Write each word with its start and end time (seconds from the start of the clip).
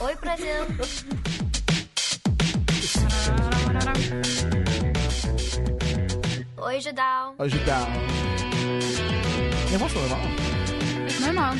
Oi, 0.00 0.14
Brasil. 0.20 0.54
Oi, 6.56 6.80
Judal. 6.80 7.34
Ajudar. 7.40 7.88
Minha 9.66 9.78
voz 9.78 9.92
tá 9.92 10.00
normal? 10.00 10.20
Normal. 11.20 11.54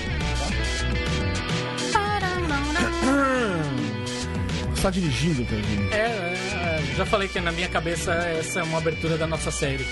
Você 4.71 4.83
tá 4.83 4.91
dirigindo, 4.91 5.45
Cadinho? 5.47 5.93
É, 5.93 5.97
é, 5.97 6.81
é, 6.93 6.95
já 6.97 7.05
falei 7.05 7.27
que 7.27 7.41
na 7.41 7.51
minha 7.51 7.69
cabeça 7.69 8.13
essa 8.15 8.61
é 8.61 8.63
uma 8.63 8.79
abertura 8.79 9.19
da 9.19 9.27
nossa 9.27 9.51
série. 9.51 9.85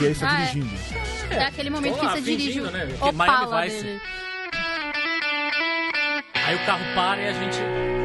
E 0.00 0.06
aí 0.06 0.14
você 0.14 0.20
tá 0.24 0.30
Ah, 0.30 0.42
é. 0.42 1.05
É 1.30 1.44
aquele 1.44 1.70
momento 1.70 1.94
Tô 1.94 2.00
que 2.00 2.06
você 2.06 2.20
dirige 2.20 2.60
o 2.60 2.70
né? 2.70 2.88
Opala 3.00 3.62
Vice. 3.62 3.82
dele. 3.82 4.00
Aí 6.46 6.54
o 6.54 6.66
carro 6.66 6.84
para 6.94 7.20
e 7.22 7.28
a 7.28 7.32
gente 7.32 7.58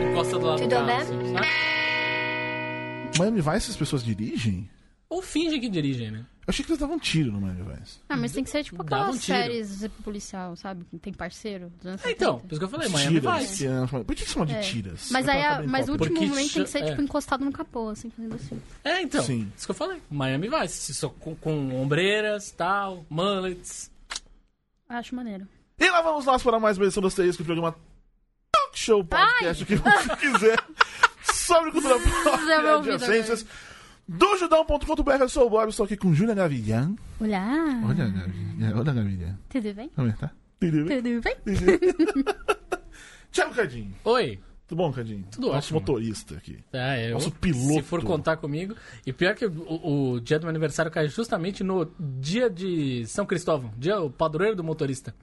encosta 0.10 0.40
do 0.40 0.46
lado 0.48 0.62
do 0.64 0.70
carro. 0.70 0.90
assim, 0.92 1.34
sabe? 1.34 1.48
Miami 3.20 3.42
Vice 3.42 3.72
as 3.72 3.76
pessoas 3.78 4.04
dirigem? 4.04 4.68
Ou 5.10 5.22
fingem 5.22 5.60
que 5.60 5.70
dirigem, 5.70 6.10
né? 6.12 6.26
Achei 6.52 6.66
que 6.66 6.72
eles 6.72 6.80
davam 6.80 7.00
tiro 7.00 7.32
no 7.32 7.40
Miami 7.42 7.64
Vice. 7.64 8.00
Ah, 8.10 8.18
mas 8.18 8.32
tem 8.34 8.44
que 8.44 8.50
ser 8.50 8.64
tipo 8.64 8.84
Dava 8.84 9.04
aquelas 9.04 9.16
um 9.16 9.20
tiro. 9.20 9.38
séries 9.38 9.88
policial, 10.04 10.56
sabe? 10.56 10.86
Que 10.92 11.00
tem 11.00 11.14
parceiro 11.14 11.70
dos 11.78 11.86
anos 11.88 12.06
É, 12.06 12.12
então, 12.12 12.34
70. 12.36 12.48
por 12.48 12.52
isso 12.52 12.60
que 12.60 12.66
eu 12.66 12.70
falei, 12.70 12.90
Miami 12.90 13.20
tiras. 13.22 13.40
Vice. 13.42 13.58
que 13.58 13.68
é- 13.68 14.04
Por 14.04 14.16
que 14.16 14.24
que 14.26 14.30
chama 14.30 14.46
de 14.46 14.54
É. 14.56 14.60
tiras? 14.60 15.10
Mas 15.12 15.28
É 15.28 15.32
aí, 15.32 15.44
a- 15.46 15.64
mas 15.64 15.88
o 15.88 15.94
último 15.94 16.10
Porque 16.10 16.28
momento 16.28 16.54
tem 16.54 16.64
que 16.64 16.70
ser 16.70 16.86
tipo 16.86 17.02
é. 17.02 17.04
encostado 17.04 17.46
no 17.46 17.52
capô, 17.52 17.90
assim, 17.90 18.10
fazendo 18.10 18.36
assim. 18.36 18.62
É, 18.84 19.02
então. 19.02 19.24
Sim. 19.24 19.52
Isso 19.58 19.66
que 19.66 19.72
eu 19.72 19.76
falei. 19.76 20.02
Miami 20.12 20.50
Vice. 20.50 20.94
Só 20.94 21.10
com, 21.10 21.34
com 21.36 21.82
ombreiras, 21.82 22.52
tal, 22.52 23.06
mullets. 23.10 23.90
Acho 24.90 25.16
maneiro. 25.16 25.48
E 25.80 25.90
lá 25.90 26.02
vamos 26.02 26.26
nós 26.26 26.44
para 26.44 26.60
mais 26.60 26.78
uma 26.78 26.86
edição 26.86 27.02
do 27.02 27.08
Asterisco, 27.08 27.42
o 27.42 27.46
programa 27.46 27.74
Talk 28.52 28.78
Show 28.78 29.04
Podcast, 29.04 29.64
o 29.64 29.66
que 29.66 29.76
você 29.78 30.16
quiser 30.18 30.58
sobre 31.34 31.72
cultura 31.72 31.96
pop 32.00 32.46
Zé, 32.46 32.58
e 32.58 32.62
meu 32.62 32.76
ouvido 32.76 32.96
adjacências. 32.96 33.46
Do 34.14 34.36
judão.com.br, 34.38 35.12
eu 35.22 35.30
sou 35.30 35.48
o 35.48 35.50
Bob, 35.50 35.70
estou 35.70 35.86
aqui 35.86 35.96
com 35.96 36.14
Júlia 36.14 36.36
Gavilhan. 36.36 36.96
Olá! 37.18 37.82
Olha, 37.86 38.10
Gavilhan. 38.10 38.78
Olha, 38.78 38.94
Gavilhan. 38.94 39.40
Tudo 39.48 39.74
bem? 39.74 39.90
Vamos 39.96 40.12
ver, 40.12 40.18
tá? 40.20 40.32
Tudo 40.60 40.86
bem? 40.86 41.02
Tudo 41.02 41.22
bem? 41.22 41.36
Tiago 43.32 43.56
Cadinho. 43.56 43.96
Oi. 44.04 44.38
Tudo 44.68 44.80
bom, 44.80 44.92
Cadinho? 44.92 45.26
Tudo 45.32 45.48
Nosso 45.48 45.58
ótimo. 45.58 45.80
motorista 45.80 46.36
aqui. 46.36 46.60
É, 46.74 47.08
eu, 47.10 47.14
Nosso 47.14 47.32
piloto. 47.32 47.76
Se 47.76 47.82
for 47.84 48.04
contar 48.04 48.36
comigo. 48.36 48.76
E 49.06 49.14
pior 49.14 49.34
que 49.34 49.46
o, 49.46 50.14
o 50.16 50.20
dia 50.20 50.38
do 50.38 50.42
meu 50.44 50.50
aniversário 50.50 50.92
cai 50.92 51.08
justamente 51.08 51.64
no 51.64 51.90
dia 52.20 52.50
de 52.50 53.06
São 53.08 53.26
Cristóvão. 53.26 53.72
Dia, 53.78 54.02
o 54.02 54.10
padroeiro 54.10 54.58
do 54.58 54.64
motorista. 54.64 55.16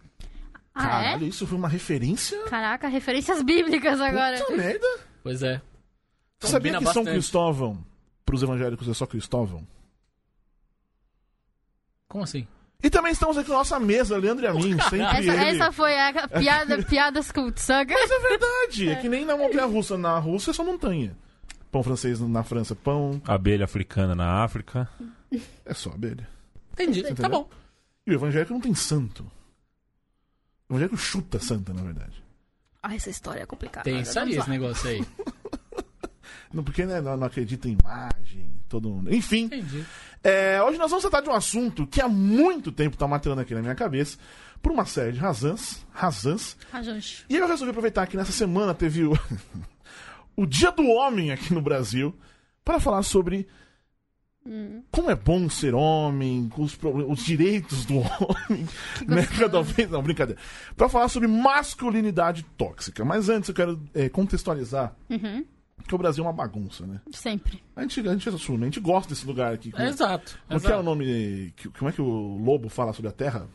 Ah, 0.75 0.83
Caralho, 0.83 1.27
é? 1.27 1.28
isso 1.28 1.47
foi 1.47 1.58
uma 1.58 1.69
referência? 1.69 2.42
Caraca, 2.45 2.89
referências 2.89 3.42
bíblicas 3.42 4.00
agora. 4.00 4.39
Puta 4.39 4.56
merda. 4.56 4.86
Pois 5.23 5.42
é. 5.42 5.61
Você 6.41 6.52
sabia 6.52 6.73
que 6.78 6.84
São 6.86 7.05
bastante. 7.05 7.11
Cristóvão, 8.29 8.31
pros 8.31 8.43
evangélicos, 8.43 8.89
é 8.89 8.95
só 8.95 9.07
Cristóvão? 9.07 9.67
Como 12.09 12.25
assim? 12.25 12.47
E 12.83 12.89
também 12.89 13.11
estamos 13.12 13.37
aqui 13.37 13.51
na 13.51 13.57
nossa 13.57 13.81
mesa, 13.81 14.17
Leandro 14.17 14.45
e 14.45 14.47
a 14.47 14.55
mim, 14.55 14.79
sempre 14.83 15.01
Essa, 15.01 15.19
ele. 15.19 15.31
essa 15.31 15.73
foi 15.73 15.98
a 15.98 16.29
piada, 16.29 16.83
piadas 16.87 17.33
cult 17.33 17.61
saga. 17.61 17.93
Mas 17.93 18.11
é 18.11 18.19
verdade, 18.20 18.89
é 18.91 18.95
que 18.97 19.09
nem 19.09 19.25
na 19.25 19.37
montanha 19.37 19.67
russa. 19.67 19.98
Na 19.98 20.19
Rússia 20.19 20.53
é 20.53 20.55
só 20.55 20.62
montanha. 20.62 21.17
Pão 21.73 21.83
francês 21.83 22.20
na 22.20 22.43
França, 22.45 22.77
pão. 22.77 23.20
Abelha 23.27 23.65
africana 23.65 24.15
na 24.15 24.45
África. 24.45 24.89
É 25.67 25.75
só 25.75 25.91
abelha. 25.91 26.27
Entendi. 26.73 27.03
Tá 27.15 27.29
bom. 27.29 27.48
E 28.07 28.13
o 28.13 28.15
evangélico 28.15 28.53
não 28.53 28.61
tem 28.61 28.75
santo. 28.75 29.31
O 30.69 30.75
evangélico 30.75 30.97
chuta 30.97 31.41
santa, 31.41 31.75
na 31.75 31.83
verdade. 31.83 32.23
Ah, 32.81 32.95
essa 32.95 33.11
história 33.11 33.42
é 33.42 33.47
complicada. 33.47 33.85
Tem 33.85 34.01
isso 34.01 34.19
aí, 34.19 34.37
esse 34.37 34.48
negócio 34.48 34.89
aí. 34.89 35.05
Não, 36.53 36.63
porque 36.65 36.85
né, 36.87 37.01
não, 37.01 37.17
não 37.17 37.27
acredita 37.27 37.69
em 37.69 37.77
imagem, 37.81 38.48
todo 38.69 38.89
mundo. 38.89 39.14
Enfim, 39.14 39.45
Entendi. 39.45 39.85
é, 40.25 40.63
hoje 40.63 40.79
nós 40.79 40.91
vamos 40.91 41.03
tratar 41.03 41.20
de 41.23 41.29
um 41.29 41.35
assunto 41.35 41.86
que 41.86 42.01
há 42.01 42.09
muito 42.09 42.73
tempo 42.73 42.97
tá 42.97 43.07
matando 43.07 43.41
aqui 43.41 43.55
na 43.55 43.61
minha 43.61 43.75
cabeça, 43.75 44.17
por 44.63 44.73
uma 44.73 44.85
série 44.87 45.13
de 45.13 45.19
razões. 45.19 45.85
razões. 45.92 46.57
E 47.29 47.37
eu 47.37 47.47
resolvi 47.47 47.70
aproveitar 47.70 48.07
que 48.07 48.17
nessa 48.17 48.33
semana 48.33 48.75
teve 48.75 49.05
o, 49.05 49.13
o 50.37 50.47
Dia 50.47 50.70
do 50.73 50.87
Homem 50.89 51.31
aqui 51.33 51.53
no 51.53 51.61
Brasil 51.63 52.14
para 52.64 52.81
falar 52.81 53.03
sobre 53.03 53.47
como 54.91 55.11
é 55.11 55.14
bom 55.14 55.48
ser 55.51 55.75
homem, 55.75 56.51
os, 56.57 56.79
os 57.08 57.25
direitos 57.25 57.85
do 57.85 57.98
homem. 58.01 58.67
né? 59.07 59.27
Cada 59.39 59.61
vez, 59.63 59.91
não, 59.91 60.03
brincadeira. 60.03 60.41
Para 60.77 60.89
falar 60.89 61.08
sobre 61.08 61.29
masculinidade 61.29 62.45
tóxica. 62.57 63.05
Mas 63.05 63.29
antes 63.29 63.48
eu 63.51 63.55
quero 63.55 63.83
é, 63.95 64.08
contextualizar 64.08 64.95
Uhum. 65.11 65.45
Que 65.89 65.95
o 65.95 65.99
Brasil 65.99 66.23
é 66.23 66.27
uma 66.27 66.33
bagunça, 66.33 66.87
né? 66.87 67.01
Sempre. 67.11 67.63
A 67.75 67.83
gente, 67.83 68.01
a 68.01 68.13
gente 68.13 68.29
assume, 68.29 68.63
a 68.63 68.65
gente 68.67 68.81
gosta 68.81 69.09
desse 69.13 69.27
lugar 69.27 69.53
aqui. 69.53 69.71
Como, 69.73 69.85
Exato. 69.85 70.39
como 70.47 70.61
que 70.61 70.67
é 70.67 70.71
o 70.71 70.73
exato. 70.73 70.83
nome? 70.85 71.53
que- 71.57 71.69
Como 71.71 71.89
é 71.89 71.93
que 71.93 72.03
o 72.03 72.37
lobo 72.39 72.69
fala 72.69 72.93
sobre 72.93 73.09
a 73.09 73.13
Terra? 73.13 73.49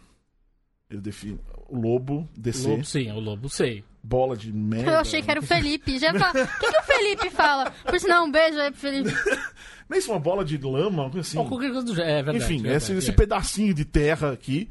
Ele 0.90 1.02
define. 1.02 1.40
O 1.70 1.80
lobo, 1.80 2.28
descer, 2.38 2.70
Lobo, 2.70 2.84
sim, 2.86 3.08
é 3.08 3.14
o 3.14 3.20
lobo, 3.20 3.50
sei. 3.50 3.84
bola 4.04 4.36
de 4.38 4.52
merda. 4.54 4.92
Eu 4.92 5.00
achei 5.00 5.22
que 5.24 5.32
era 5.32 5.40
o 5.40 5.44
Felipe. 5.44 5.98
Já 5.98 6.14
fala... 6.14 6.44
O 6.44 6.60
que, 6.60 6.72
que 6.72 6.78
o 6.78 6.84
Felipe 6.84 7.30
fala? 7.32 7.72
Por 7.72 8.00
sinal, 8.00 8.26
um 8.26 8.32
beijo 8.32 8.60
aí 8.60 8.70
pro 8.70 8.80
Felipe. 8.80 9.10
Nem 9.90 10.00
isso, 10.00 10.12
uma 10.12 10.20
bola 10.20 10.46
de 10.46 10.58
lama, 10.58 11.10
assim. 11.20 11.38
Ou 11.38 11.48
qualquer 11.48 11.72
coisa 11.72 11.86
do. 11.86 12.00
É 12.02 12.22
verdade. 12.22 12.38
Enfim, 12.38 12.62
verdade, 12.62 12.78
esse, 12.78 12.94
esse 12.94 13.10
é. 13.10 13.14
pedacinho 13.14 13.74
de 13.74 13.86
terra 13.86 14.32
aqui. 14.32 14.70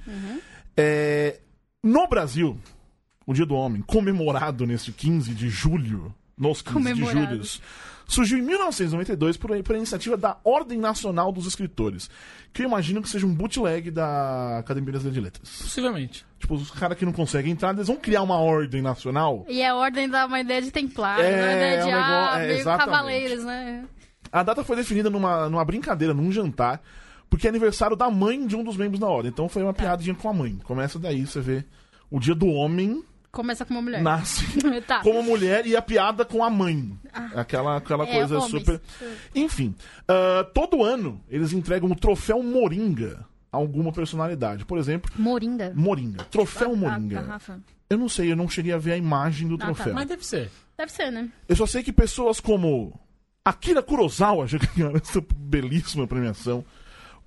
É, 0.77 1.41
no 1.83 2.07
Brasil, 2.07 2.59
o 3.27 3.33
Dia 3.35 3.47
do 3.47 3.55
Homem, 3.55 3.83
comemorado 3.83 4.67
nesse 4.67 4.93
15 4.93 5.35
de 5.35 5.49
julho, 5.49 6.15
nos 6.37 6.63
15 6.63 6.95
de 6.95 7.05
julho, 7.05 7.43
surgiu 8.07 8.39
em 8.39 8.43
1992 8.43 9.37
por, 9.37 9.63
por 9.63 9.77
iniciativa 9.77 10.17
da 10.17 10.37
Ordem 10.45 10.79
Nacional 10.79 11.31
dos 11.33 11.47
Escritores, 11.47 12.11
que 12.53 12.63
eu 12.63 12.67
imagino 12.67 13.01
que 13.01 13.09
seja 13.09 13.27
um 13.27 13.35
bootleg 13.35 13.91
da 13.91 14.59
Academia 14.59 14.91
Brasileira 14.93 15.15
de 15.15 15.21
Letras. 15.25 15.49
Possivelmente. 15.63 16.27
Tipo, 16.39 16.55
os 16.55 16.71
caras 16.71 16.99
que 16.99 17.05
não 17.05 17.13
conseguem 17.13 17.53
entrar, 17.53 17.73
eles 17.75 17.87
vão 17.87 17.97
criar 17.97 18.23
uma 18.23 18.37
ordem 18.39 18.83
nacional. 18.83 19.47
E 19.49 19.63
a 19.65 19.75
ordem 19.77 20.09
dá 20.09 20.27
uma 20.27 20.41
ideia 20.41 20.61
de 20.61 20.71
templário, 20.71 21.25
É, 21.25 21.29
uma 21.29 21.53
ideia 21.53 21.75
é 21.77 21.83
um 21.83 21.87
de 21.87 21.93
negócio- 21.93 22.13
ah, 22.35 22.39
é, 22.39 22.47
meio 22.49 22.59
exatamente. 22.61 22.91
cavaleiros, 22.91 23.45
né? 23.45 23.85
A 24.33 24.43
data 24.43 24.65
foi 24.65 24.77
definida 24.77 25.09
numa, 25.11 25.49
numa 25.49 25.65
brincadeira, 25.65 26.13
num 26.13 26.33
jantar, 26.33 26.83
porque 27.31 27.47
é 27.47 27.51
aniversário 27.51 27.95
da 27.97 28.11
mãe 28.11 28.47
de 28.47 28.57
um 28.57 28.65
dos 28.65 28.77
membros 28.77 28.99
da 28.99 29.07
ordem. 29.07 29.31
Então 29.31 29.49
foi 29.49 29.63
uma 29.63 29.73
piadinha 29.73 30.15
com 30.15 30.29
a 30.29 30.33
mãe. 30.35 30.59
Começa 30.65 30.99
daí, 30.99 31.25
você 31.27 31.41
vê. 31.41 31.65
O 32.11 32.19
dia 32.21 32.35
do 32.35 32.47
homem 32.47 33.03
Começa 33.33 33.65
com 33.65 33.73
uma 33.73 33.81
mulher. 33.83 34.03
nasce 34.03 34.45
tá. 34.87 35.01
como 35.01 35.23
mulher 35.23 35.67
e 35.67 35.75
a 35.75 35.81
piada 35.81 36.23
com 36.25 36.45
a 36.45 36.51
mãe. 36.51 36.93
Aquela, 37.35 37.79
aquela 37.79 38.05
É, 38.07 38.13
coisa 38.19 38.37
homens. 38.39 38.51
super. 38.51 38.81
Enfim, 39.35 39.75
ah, 40.07 40.45
todo 40.53 40.85
ano 40.85 41.19
eles 41.31 41.53
entregam 41.55 41.91
o 41.91 41.97
troféu 41.97 42.43
Moringa 42.43 43.25
a 43.51 43.57
alguma 43.57 43.91
personalidade. 43.91 44.67
Por 44.67 44.77
exemplo, 44.79 45.11
Moringa. 45.17 45.73
Moringa. 45.75 46.25
Troféu 46.25 46.73
A 46.73 46.77
Moringa. 46.77 47.23
garrafa. 47.23 47.59
Eu 47.89 47.97
não 47.99 48.09
sei, 48.09 48.31
eu 48.31 48.37
não 48.37 48.49
cheguei 48.49 48.73
a 48.73 48.79
ver 48.79 48.93
a 48.93 48.97
imagem 48.99 49.49
do 49.49 49.57
tá. 49.57 49.65
troféu. 49.67 49.95
Mas 49.95 50.07
deve 50.09 50.25
ser. 50.27 50.51
Deve 50.77 50.93
ser, 50.93 51.11
né? 51.11 51.31
Eu 51.49 51.57
só 51.57 51.67
sei 51.67 51.83
que 51.83 51.93
pessoas 51.93 52.39
como 52.39 52.99
Akira 53.45 53.83
Kurosawa 53.83 54.45
já 54.49 54.59
ganharam 54.59 54.97
essa 54.97 55.25
belíssima 55.35 56.07
premiação. 56.07 56.63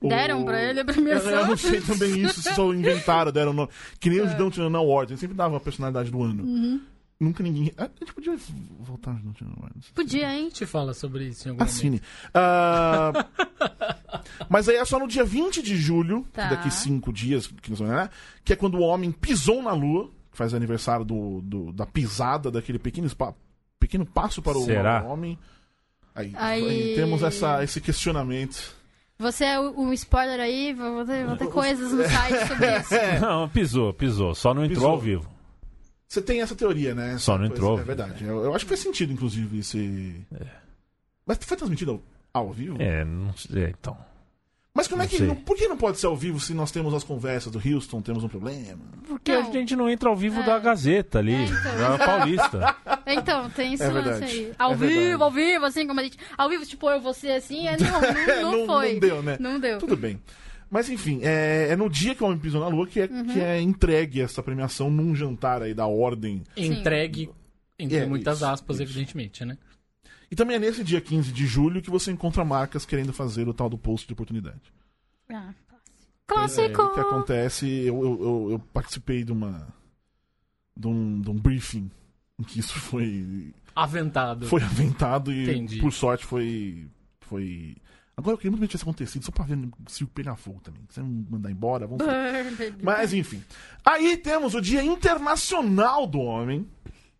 O- 0.06 0.10
Deram 0.10 0.44
pra 0.46 0.62
ele 0.64 0.80
a 0.80 0.86
premiação. 0.86 1.32
Eu, 1.32 1.40
eu 1.40 1.48
não 1.48 1.58
sei 1.58 1.82
também 1.82 2.22
isso, 2.22 2.42
se 2.42 2.54
só 2.54 2.74
inventaram, 2.74 3.32
deram 3.32 3.54
nome. 3.54 3.70
Que 4.00 4.10
nem 4.10 4.22
o 4.22 4.28
Judão 4.30 4.50
Tirando 4.52 4.72
na 4.72 4.80
Awards, 4.80 5.20
sempre 5.20 5.36
dava 5.36 5.58
a 5.58 5.60
personalidade 5.60 6.10
do 6.12 6.22
ano. 6.24 6.44
Uhum. 6.44 6.82
Nunca 7.18 7.42
ninguém. 7.42 7.72
Ah, 7.78 7.86
A 7.86 7.90
gente 8.00 8.14
podia 8.14 8.36
voltar 8.80 9.12
no 9.12 9.18
Judão 9.20 9.34
Tirando 9.34 9.58
Awards. 9.58 9.90
Podia, 9.96 10.28
A 10.28 10.36
hein? 10.36 10.44
gente 10.46 10.66
fala 10.66 10.94
sobre 10.94 11.26
isso 11.28 11.48
em 11.48 11.52
algum 11.52 11.64
momento. 11.64 11.74
Assine. 11.76 12.02
Ah, 12.34 13.26
mas 14.50 14.68
aí 14.70 14.76
é 14.76 14.86
só 14.86 15.00
no 15.00 15.08
dia 15.08 15.24
20 15.24 15.62
de 15.62 15.76
julho, 15.78 16.26
Tá. 16.34 16.50
que 16.50 16.56
daqui 16.56 16.72
cinco 16.72 17.12
dias, 17.14 17.48
que, 17.48 17.72
né, 17.84 18.10
que 18.44 18.54
é 18.54 18.56
quando 18.56 18.76
o 18.76 18.82
homem 18.82 19.12
pisou 19.12 19.62
na 19.64 19.72
lua, 19.74 20.10
que 20.32 20.38
faz 20.38 20.54
aniversário 20.54 21.06
do, 21.06 21.42
do- 21.42 21.72
da 21.72 21.86
pisada, 21.86 22.52
daquele 22.52 22.80
pequeno, 22.80 23.08
spa- 23.08 23.34
pequeno 23.80 24.06
passo 24.06 24.42
para 24.42 24.58
o 24.58 24.66
Será? 24.66 25.04
homem. 25.04 25.38
Aí, 26.14 26.34
Aí- 26.36 26.70
aí 26.70 26.96
temos 26.96 27.24
essa, 27.24 27.64
esse 27.64 27.80
questionamento. 27.82 28.74
Você 29.18 29.46
é 29.46 29.60
o- 29.60 29.80
um 29.80 29.94
spoiler 29.94 30.40
aí, 30.40 30.74
vou 30.74 31.06
ter, 31.06 31.26
vou 31.26 31.38
ter 31.38 31.48
coisas 31.48 31.92
no 31.94 32.04
site 32.04 32.48
sobre 32.48 32.78
isso. 32.80 32.94
Não, 33.22 33.48
pisou, 33.48 33.94
pisou. 33.94 34.36
Só 34.36 34.54
não 34.54 34.64
entrou 34.66 34.76
Pisou. 34.78 34.92
ao 34.92 35.00
vivo. 35.00 35.30
Você 36.08 36.22
tem 36.22 36.42
essa 36.42 36.56
teoria, 36.56 36.94
né? 36.94 37.18
Só 37.18 37.38
não 37.38 37.46
Essa 37.46 37.54
entrou. 37.54 37.70
coisa- 37.78 37.84
É 37.84 37.96
verdade. 37.96 38.24
Eu, 38.26 38.44
eu 38.44 38.54
acho 38.56 38.66
que 38.66 38.70
faz 38.70 38.82
sentido, 38.82 39.12
inclusive, 39.14 39.60
esse. 39.60 40.22
Mas 41.26 41.38
foi 41.42 41.58
transmitido 41.58 42.02
ao, 42.34 42.42
ao 42.44 42.52
vivo? 42.54 42.82
É, 42.82 43.04
não 43.06 43.34
sei. 43.36 43.74
Então. 43.80 43.98
Mas 44.76 44.88
como 44.90 45.02
é 45.02 45.08
que. 45.08 45.20
não- 45.24 45.36
por 45.36 45.56
que 45.56 45.68
não 45.70 45.78
pode 45.78 45.98
ser 45.98 46.06
ao 46.08 46.16
vivo 46.18 46.38
se 46.40 46.54
nós 46.54 46.70
temos 46.70 46.94
as 46.94 47.04
conversas 47.04 47.50
do 47.52 47.58
Houston, 47.66 48.02
temos 48.02 48.24
um 48.26 48.28
problema? 48.28 48.78
Porque 49.08 49.32
Não. 49.32 49.48
a 49.50 49.52
gente 49.52 49.74
não 49.76 49.90
entra 49.90 50.10
ao 50.10 50.16
vivo 50.18 50.42
É. 50.42 50.44
da 50.46 50.60
Gazeta 50.60 51.20
ali, 51.20 51.34
É, 51.34 51.44
então, 51.46 51.78
da. 51.78 51.98
Paulista. 52.06 52.76
Então, 53.08 53.50
tem 53.52 53.74
esse 53.74 53.84
É 53.84 53.88
lance 53.88 54.10
verdade. 54.10 54.32
aí. 54.34 54.52
Ao 54.60 54.72
É 54.72 54.76
vivo, 54.76 54.88
verdade. 54.94 55.24
ao 55.24 55.32
vivo, 55.32 55.66
assim 55.66 55.88
como 55.88 56.00
a 56.00 56.04
gente. 56.04 56.18
Ao 56.38 56.50
vivo, 56.50 56.66
tipo, 56.66 56.90
eu, 56.90 57.00
você, 57.00 57.30
assim, 57.30 57.68
é, 57.68 57.78
não, 57.78 58.02
não, 58.02 58.02
não 58.52 58.58
não, 58.60 58.66
foi. 58.66 58.94
não 58.94 59.00
deu, 59.00 59.24
né? 59.24 59.38
Não 59.40 59.60
deu. 59.60 59.78
Tudo 59.78 59.96
bem. 59.96 60.20
Mas 60.70 60.90
enfim, 60.90 61.20
é, 61.24 61.68
é 61.70 61.76
no 61.76 61.90
dia 61.90 62.14
que 62.16 62.24
o 62.24 62.26
Homem 62.28 62.40
Pisou 62.40 62.60
na 62.60 62.68
Lua 62.68 62.86
que 62.88 63.00
é, 63.00 63.06
Uhum. 63.06 63.26
que 63.28 63.40
é 63.40 63.62
entregue 63.62 64.20
essa 64.22 64.42
premiação 64.44 64.90
num 64.90 65.16
jantar 65.16 65.62
aí 65.62 65.74
da 65.74 65.86
Ordem. 65.88 66.44
Entregue, 66.58 67.30
entre 67.80 67.98
É, 68.00 68.06
muitas 68.06 68.38
isso, 68.38 68.46
aspas, 68.48 68.76
isso. 68.78 68.84
evidentemente, 68.84 69.46
né? 69.46 69.58
E 70.32 70.36
também 70.36 70.56
é 70.56 70.60
nesse 70.60 70.84
dia 70.84 71.00
15 71.02 71.32
de 71.32 71.46
julho 71.46 71.82
que 71.82 71.90
você 71.90 72.12
encontra 72.12 72.44
marcas 72.46 72.86
querendo 72.86 73.14
fazer 73.14 73.48
o 73.48 73.54
tal 73.54 73.70
do 73.70 73.78
post 73.78 74.08
de 74.08 74.14
oportunidade. 74.14 74.62
Ah, 75.30 75.54
Pois 76.28 76.58
é, 76.58 76.70
clássico! 76.70 76.82
O 76.82 76.94
que 76.96 77.00
acontece, 77.00 77.68
eu, 77.68 78.04
eu, 78.04 78.22
eu- 78.24 78.48
eu 78.52 78.60
participei 78.74 79.24
de 79.24 79.32
uma. 79.32 79.68
De 80.76 80.88
um, 80.88 81.22
de 81.22 81.30
um 81.30 81.36
briefing 81.36 81.90
em 82.40 82.44
que 82.44 82.60
isso 82.60 82.78
foi, 82.80 83.54
Aventado. 83.76 84.46
foi 84.48 84.62
aventado 84.62 85.32
e, 85.32 85.44
Entendi. 85.44 85.80
por 85.80 85.94
sorte, 85.94 86.26
foi. 86.26 86.88
Foi. 87.22 87.76
Agora 88.18 88.34
eu 88.34 88.38
queria 88.38 88.52
muito 88.52 88.62
que 88.62 88.68
tivesse 88.70 88.84
acontecido, 88.84 89.24
só 89.24 89.32
pra 89.32 89.46
ver 89.46 89.58
se 89.88 90.04
o 90.04 90.08
pegar 90.08 90.36
fogo 90.36 90.60
também. 90.62 90.82
Se 90.90 91.00
não 91.00 91.08
mandar 91.30 91.52
embora, 91.52 91.86
vamos. 91.88 92.04
Mas 92.84 93.14
enfim. 93.14 93.42
Aí 93.86 94.18
temos 94.18 94.54
o 94.56 94.62
Dia 94.62 94.84
Internacional 94.84 96.08
do 96.08 96.20
Homem, 96.20 96.68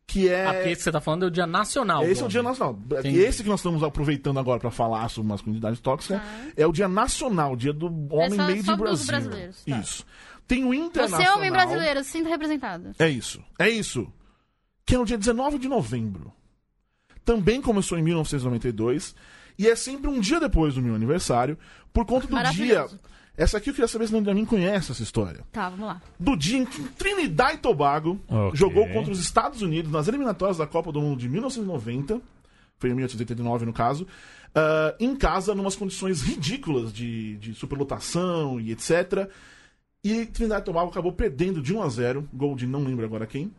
que 0.08 0.30
é. 0.30 0.46
Ah, 0.48 0.54
porque 0.54 0.70
esse 0.70 0.78
que 0.78 0.84
você 0.84 0.92
tá 0.92 1.02
falando 1.02 1.24
é 1.24 1.28
o 1.28 1.32
Dia 1.32 1.48
Nacional. 1.48 2.04
Esse 2.06 2.22
é 2.22 2.26
o 2.26 2.28
Dia. 2.30 2.44
Nacional. 2.44 2.80
Entendi. 3.00 3.18
Esse 3.20 3.44
que 3.44 3.50
nós 3.50 3.60
estamos 3.60 3.82
aproveitando 3.84 4.40
agora 4.40 4.60
pra 4.60 4.72
falar 4.72 5.10
sobre 5.10 5.30
masculinidade 5.30 5.82
tóxica 5.82 6.22
é 6.56 6.66
o 6.66 6.72
Dia 6.72 6.88
Nacional, 6.88 7.54
o 7.54 7.58
Dia 7.58 7.74
do 7.74 7.88
Homem 8.14 8.30
só- 8.36 8.38
Made 8.48 8.64
só 8.64 8.74
in 8.74 8.78
dos 8.78 9.06
Brasil. 9.06 9.08
brasileiros, 9.08 9.64
tá. 9.66 9.78
Isso. 9.80 10.06
Tem 10.48 10.64
o 10.64 10.70
Você 10.70 10.76
Internacional. 10.76 11.28
é 11.28 11.36
homem 11.36 11.52
brasileiro, 11.52 12.04
se 12.04 12.12
sinta 12.12 12.30
representado. 12.30 12.92
É 13.00 13.10
isso. 13.10 13.44
É 13.58 13.68
isso. 13.70 14.08
Que 14.86 14.94
é 14.94 14.98
no 15.00 15.06
dia 15.06 15.18
19 15.18 15.58
de 15.58 15.68
novembro. 15.68 16.32
Também 17.24 17.60
começou 17.60 17.98
em 17.98 18.04
1992 18.04 19.16
e 19.58 19.68
é 19.68 19.76
sempre 19.76 20.08
um 20.10 20.20
dia 20.20 20.40
depois 20.40 20.76
do 20.76 20.82
meu 20.84 20.94
aniversário, 20.94 21.58
por 21.92 22.06
conta 22.06 22.28
do 22.28 22.52
dia. 22.52 22.86
Essa 23.38 23.58
aqui 23.58 23.70
eu 23.70 23.74
queria 23.74 23.88
saber 23.88 24.08
se 24.08 24.14
não 24.14 24.34
mim 24.34 24.46
conhece 24.46 24.92
essa 24.92 25.04
história. 25.04 25.44
Tá, 25.52 25.70
vamos 25.70 25.86
lá. 25.86 26.02
Do 26.20 26.36
dia 26.38 26.58
em 26.58 26.66
que 26.66 26.82
Trinidad 26.94 27.54
e 27.54 27.58
Tobago 27.58 28.20
Ok. 28.30 28.52
jogou 28.56 28.88
contra 28.90 29.12
os 29.12 29.20
Estados 29.20 29.62
Unidos 29.62 29.92
nas 29.92 30.08
eliminatórias 30.08 30.58
da 30.58 30.66
Copa 30.66 30.92
do 30.92 31.02
Mundo 31.02 31.20
de 31.20 31.28
1990, 31.28 32.22
foi 32.78 32.90
em 32.90 32.94
1889 32.94 33.66
no 33.66 33.74
caso, 33.74 34.08
ah, 34.54 34.96
em 35.00 35.16
casa, 35.16 35.54
numas 35.54 35.76
condições 35.76 36.22
ridículas 36.22 36.94
de, 36.94 37.36
de 37.38 37.54
superlotação 37.54 38.60
e 38.60 38.72
etc. 38.72 39.30
E 40.02 40.26
Trinidad 40.28 40.62
e 40.62 40.66
Tobago 40.66 40.90
acabou 40.90 41.12
perdendo 41.12 41.62
de 41.62 41.74
1 41.74 41.82
a 41.82 41.90
0 41.90 42.30
gol 42.34 42.56
de 42.56 42.66
não 42.66 42.84
lembro 42.84 43.04
agora 43.06 43.28
quem, 43.28 43.52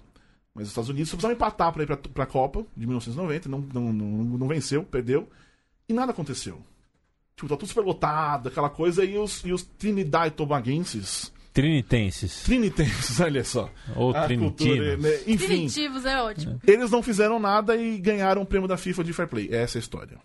mas 0.54 0.64
os 0.64 0.70
Estados 0.70 0.88
Unidos 0.88 1.10
só 1.10 1.16
precisavam 1.16 1.36
empatar 1.36 1.70
para 1.72 1.82
ir 1.82 1.86
pra, 1.86 1.96
pra 1.96 2.24
Copa 2.24 2.64
de 2.74 2.86
1990, 2.86 3.48
não, 3.48 3.58
não, 3.60 3.92
não, 3.92 4.08
não 4.38 4.48
venceu, 4.48 4.84
perdeu, 4.84 5.28
e 5.86 5.92
nada 5.92 6.12
aconteceu. 6.12 6.62
Tipo, 7.36 7.48
tá 7.48 7.56
tudo 7.56 7.68
superlotado, 7.68 8.48
aquela 8.48 8.70
coisa, 8.70 9.04
e 9.04 9.18
os, 9.18 9.44
e 9.44 9.52
os 9.52 9.62
Trinidad 9.62 10.28
e 10.28 10.30
Tobaguenses, 10.30 11.30
Trinitenses. 11.52 12.42
trinitenses, 12.44 13.20
olha 13.20 13.44
só. 13.44 13.70
Ou 13.94 14.10
A 14.16 14.26
cultura, 14.26 14.54
trinitinos. 14.56 15.02
né? 15.02 15.18
Enfim, 15.26 15.46
Primitivos 15.46 16.04
é 16.06 16.20
ótimo. 16.22 16.58
eles 16.66 16.90
não 16.90 17.02
fizeram 17.02 17.38
nada 17.38 17.76
e 17.76 17.98
ganharam 17.98 18.40
o 18.40 18.46
prêmio 18.46 18.66
da 18.66 18.78
FIFA 18.78 19.04
de 19.04 19.12
Fair 19.12 19.28
Play. 19.28 19.48
Essa 19.52 19.76
é 19.76 19.78
a 19.78 19.82
história. 19.82 20.18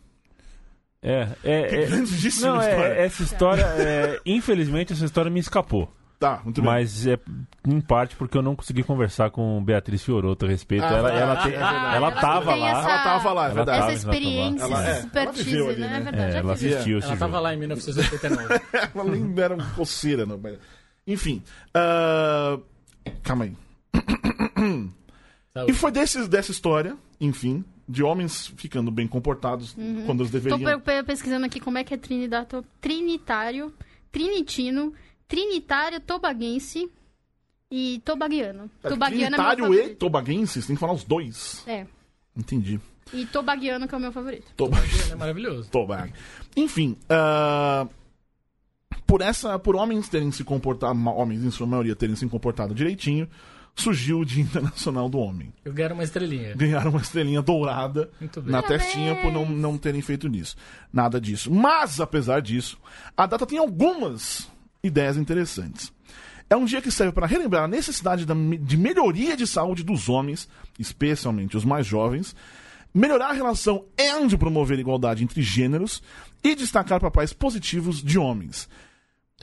É, 1.01 1.27
é, 1.43 1.83
é, 1.83 1.85
Grandíssima 1.87 2.47
não, 2.53 2.61
história. 2.61 2.93
é, 2.93 3.05
essa 3.05 3.23
história, 3.23 3.63
é, 3.63 4.19
infelizmente, 4.25 4.93
essa 4.93 5.03
história 5.03 5.29
me 5.31 5.39
escapou. 5.39 5.91
Tá, 6.21 6.39
muito 6.43 6.61
bem. 6.61 6.69
Mas 6.69 7.07
é 7.07 7.17
em 7.67 7.81
parte 7.81 8.15
porque 8.15 8.37
eu 8.37 8.43
não 8.43 8.55
consegui 8.55 8.83
conversar 8.83 9.31
com 9.31 9.61
Beatriz 9.63 10.03
Fioroto 10.03 10.45
a 10.45 10.47
respeito. 10.49 10.83
Ah, 10.85 10.93
ela, 10.93 11.11
é 11.13 11.19
ela, 11.19 11.35
tem- 11.37 11.45
é 11.47 11.49
verdade. 11.57 11.75
ela 11.75 11.95
Ela 11.95 12.11
tava 12.11 12.55
lá. 12.55 12.69
essa- 12.69 12.79
Ela 12.89 13.03
tava 13.03 13.33
lá, 13.33 13.41
é 13.41 13.45
Ela 13.45 13.53
verdade. 13.55 13.79
Essa 13.79 13.93
experiência, 13.93 14.63
Ela- 14.63 14.83
é, 14.85 14.89
ela 14.91 14.99
expertise, 14.99 15.43
viveu 15.43 15.69
ali, 15.69 15.79
né? 15.81 15.87
né? 15.87 15.97
É 15.97 16.01
verdade. 16.01 16.21
É, 16.33 16.37
ela 16.37 16.53
assistiu 16.53 16.97
Ela 16.99 17.07
tava 17.17 17.25
jogo. 17.31 17.39
lá 17.43 17.53
em 17.53 17.57
1989. 17.57 18.61
Ela 18.95 19.03
nem 19.03 19.33
era 19.43 19.55
um 19.55 19.69
coceira. 19.75 20.25
Não. 20.27 20.37
mas- 20.37 20.59
Enfim. 21.07 21.41
ah, 21.73 22.59
Calma 23.23 23.45
aí. 23.45 23.53
Saúde. 25.53 25.71
E 25.71 25.73
foi 25.73 25.91
desses, 25.91 26.27
dessa 26.27 26.51
história, 26.51 26.95
enfim, 27.19 27.65
de 27.87 28.03
homens 28.03 28.53
ficando 28.57 28.89
bem 28.91 29.07
comportados 29.07 29.73
quando 30.05 30.21
eles 30.21 30.31
Tô 30.31 30.39
deveriam. 30.39 30.79
pe- 30.79 31.03
pesquisando 31.03 31.45
aqui 31.45 31.59
como 31.59 31.77
é 31.77 31.83
que 31.83 31.93
é 31.93 31.97
Trinidad, 31.97 32.45
to- 32.47 32.63
Trinitário, 32.79 33.73
Trinitino, 34.11 34.93
Trinitário, 35.31 36.01
Tobaguense 36.01 36.91
e 37.71 38.01
Tobaguiano. 38.03 38.69
Tobaguiano 38.81 39.35
é 39.35 39.37
meu 39.37 39.47
Trinitário 39.47 39.63
e 39.63 39.77
favorito. 39.77 39.97
tobaguenses, 39.97 40.67
tem 40.67 40.75
que 40.75 40.79
falar 40.79 40.91
os 40.91 41.05
dois. 41.05 41.63
É. 41.65 41.87
Entendi. 42.35 42.81
E 43.13 43.25
Tobaguiano 43.25 43.87
que 43.87 43.95
é 43.95 43.97
o 43.97 44.01
meu 44.01 44.11
favorito. 44.11 44.51
Tobag. 44.57 44.85
É 45.09 45.15
maravilhoso. 45.15 45.69
Tobag. 45.71 46.11
Enfim, 46.55 46.97
ah, 47.09 47.87
por 49.07 49.21
essa, 49.21 49.57
por 49.57 49.77
homens 49.77 50.09
terem 50.09 50.31
se 50.33 50.43
comportado, 50.43 50.99
homens 51.09 51.45
em 51.45 51.49
sua 51.49 51.65
maioria 51.65 51.95
terem 51.95 52.15
se 52.17 52.27
comportado 52.27 52.75
direitinho, 52.75 53.25
surgiu 53.73 54.19
o 54.19 54.25
Dia 54.25 54.43
Internacional 54.43 55.07
do 55.07 55.17
Homem. 55.17 55.53
Eu 55.63 55.73
quero 55.73 55.93
uma 55.93 56.03
estrelinha. 56.03 56.53
Ganharam 56.55 56.91
uma 56.91 56.99
estrelinha 56.99 57.41
dourada 57.41 58.09
na 58.43 58.61
testinha 58.61 59.15
por 59.15 59.31
não, 59.31 59.45
não 59.45 59.77
terem 59.77 60.01
feito 60.01 60.27
nisso. 60.27 60.57
Nada 60.91 61.21
disso. 61.21 61.49
Mas, 61.49 62.01
apesar 62.01 62.41
disso, 62.41 62.77
a 63.15 63.25
data 63.25 63.45
tem 63.45 63.57
algumas 63.57 64.51
ideias 64.83 65.17
interessantes. 65.17 65.91
É 66.49 66.55
um 66.55 66.65
dia 66.65 66.81
que 66.81 66.91
serve 66.91 67.13
para 67.13 67.27
relembrar 67.27 67.63
a 67.63 67.67
necessidade 67.67 68.25
de 68.25 68.77
melhoria 68.77 69.37
de 69.37 69.47
saúde 69.47 69.83
dos 69.83 70.09
homens, 70.09 70.49
especialmente 70.77 71.55
os 71.55 71.63
mais 71.63 71.87
jovens, 71.87 72.35
melhorar 72.93 73.29
a 73.29 73.33
relação 73.33 73.85
e 73.97 74.37
promover 74.37 74.77
a 74.77 74.81
igualdade 74.81 75.23
entre 75.23 75.41
gêneros 75.41 76.03
e 76.43 76.53
destacar 76.55 76.99
papéis 76.99 77.31
positivos 77.31 78.03
de 78.03 78.19
homens. 78.19 78.67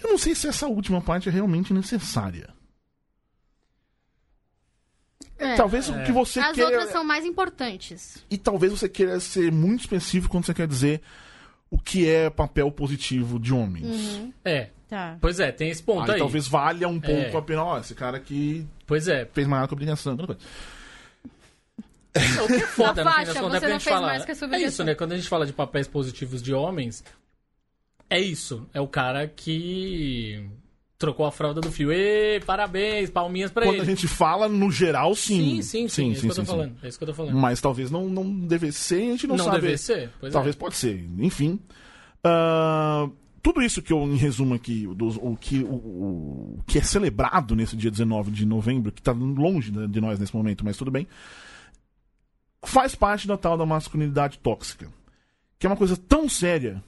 Eu 0.03 0.11
não 0.11 0.19
sei 0.19 0.35
se 0.35 0.47
essa 0.47 0.67
última 0.67 1.01
parte 1.01 1.29
é 1.29 1.33
realmente 1.33 1.73
necessária. 1.73 2.55
É. 5.39 5.55
Talvez 5.55 5.89
o 5.89 6.03
que 6.03 6.13
você 6.13 6.41
As 6.41 6.55
queira... 6.55 6.71
outras 6.71 6.91
são 6.91 7.05
mais 7.05 7.25
importantes. 7.25 8.25
E 8.29 8.37
talvez 8.37 8.73
você 8.73 8.89
queira 8.89 9.19
ser 9.21 9.53
muito 9.53 9.81
específico 9.81 10.33
quando 10.33 10.45
você 10.45 10.53
quer 10.53 10.67
dizer 10.67 11.01
o 11.71 11.79
que 11.79 12.09
é 12.09 12.29
papel 12.29 12.71
positivo 12.73 13.39
de 13.39 13.55
homens. 13.55 14.21
É. 14.45 14.71
Tá. 14.89 15.19
Pois 15.21 15.39
é, 15.39 15.53
tem 15.53 15.69
esse 15.69 15.83
ponto 15.83 16.05
Aí, 16.11 16.13
aí. 16.15 16.19
talvez 16.19 16.47
valha 16.49 16.89
um 16.89 16.99
ponto 16.99 17.13
É. 17.13 17.37
a 17.37 17.43
pena, 17.43 17.63
ó, 17.63 17.79
esse 17.79 17.95
cara 17.95 18.17
aqui 18.17 18.67
Pois 18.87 19.07
é. 19.07 19.27
fez 19.33 19.47
maior 19.47 19.67
que 19.69 19.75
a 19.75 19.77
obrigação. 19.77 20.17
É, 22.15 22.43
o 22.43 22.47
que 22.47 22.55
é 22.55 22.61
foda, 22.67 23.05
Na 23.05 23.11
no 23.11 23.11
fim 23.11 23.17
faixa, 23.17 23.33
das 23.35 23.43
contas, 23.43 23.57
é 23.57 23.61
quando 23.61 23.65
a 23.65 23.69
não 23.69 23.79
gente 23.79 23.85
fala. 23.89 24.21
que 24.25 24.33
a 24.33 24.57
É 24.59 24.63
isso, 24.63 24.85
né? 24.85 24.95
Quando 24.95 25.13
a 25.13 25.17
gente 25.17 25.29
fala 25.29 25.47
de 25.47 25.53
papéis 25.53 25.87
positivos 25.87 26.43
de 26.43 26.55
homens, 26.55 27.05
é 28.09 28.19
isso. 28.19 28.67
É 28.73 28.81
o 28.81 28.89
cara 28.89 29.29
que 29.29 30.43
trocou 30.99 31.27
a 31.27 31.31
fralda 31.31 31.61
do 31.61 31.71
fio. 31.71 31.93
Ê, 31.93 32.41
parabéns, 32.45 33.11
palminhas 33.11 33.51
pra 33.53 33.65
Quando 33.65 33.75
ele. 33.77 33.83
a 33.83 33.85
gente 33.85 34.09
fala 34.09 34.49
no 34.49 34.71
geral, 34.71 35.15
sim. 35.15 35.61
Sim, 35.63 35.87
sim, 35.87 35.89
sim. 35.89 36.09
é 36.09 36.13
isso 36.13 36.23
que 36.23 36.29
eu 36.31 36.35
tô 36.35 36.45
falando. 36.45 36.77
É 36.83 36.89
isso 36.89 36.99
que 36.99 37.05
eu 37.05 37.09
tô 37.09 37.15
falando. 37.15 37.37
Mas 37.37 37.61
talvez 37.61 37.91
não, 37.91 38.09
não 38.09 38.29
deve 38.47 38.73
ser, 38.73 38.97
a 39.03 39.11
gente 39.11 39.27
não, 39.27 39.37
Não, 39.37 39.45
sabe. 39.45 39.61
deve 39.61 39.79
ser. 39.79 40.11
Pois 40.19 40.33
talvez 40.33 40.57
é. 40.57 40.59
pode 40.59 40.75
ser. 40.77 41.07
Enfim. 41.19 41.61
Ah, 42.25 43.09
tudo 43.53 43.63
isso 43.63 43.81
que 43.81 43.95
eu 43.95 44.03
em 44.03 44.17
resumo 44.17 44.53
aqui, 44.55 44.87
dos- 44.95 45.17
o, 45.17 45.35
que, 45.35 45.61
o, 45.65 45.75
o 46.59 46.63
que 46.67 46.79
é 46.79 46.83
celebrado 46.83 47.57
nesse 47.57 47.75
dia 47.77 47.91
19 47.91 48.31
de 48.31 48.45
novembro, 48.45 48.93
que 48.93 49.01
tá 49.01 49.13
longe 49.13 49.71
de, 49.71 50.01
nós 50.03 50.19
nesse 50.19 50.37
momento, 50.37 50.63
mas 50.67 50.77
tudo 50.77 50.91
bem, 50.91 51.07
faz 52.63 52.95
parte 52.95 53.27
da 53.27 53.39
tal 53.39 53.57
da 53.57 53.65
masculinidade 53.65 54.39
tóxica. 54.39 54.93
Que 55.59 55.67
é 55.67 55.71
uma 55.71 55.77
coisa 55.79 55.97
tão 55.97 56.29
séria 56.29 56.85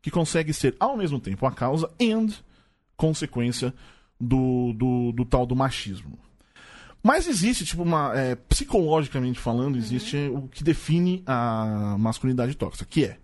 que 0.00 0.10
consegue 0.10 0.54
ser, 0.54 0.74
ao 0.80 0.96
mesmo 0.96 1.20
tempo, 1.20 1.44
a 1.44 1.52
causa 1.52 1.90
e 2.00 2.10
consequência 2.96 3.74
do, 4.18 4.72
do, 4.72 5.12
do 5.12 5.24
tal 5.26 5.44
do 5.44 5.54
machismo. 5.54 6.18
Mas 7.02 7.28
existe, 7.28 7.66
tipo, 7.66 7.82
uma. 7.82 8.18
é, 8.18 8.34
psicologicamente 8.34 9.38
falando, 9.38 9.76
existe 9.76 10.16
o 10.34 10.48
que 10.48 10.64
define 10.64 11.22
a 11.26 11.96
masculinidade 11.98 12.56
tóxica, 12.56 12.86
que 12.88 13.04
é 13.04 13.18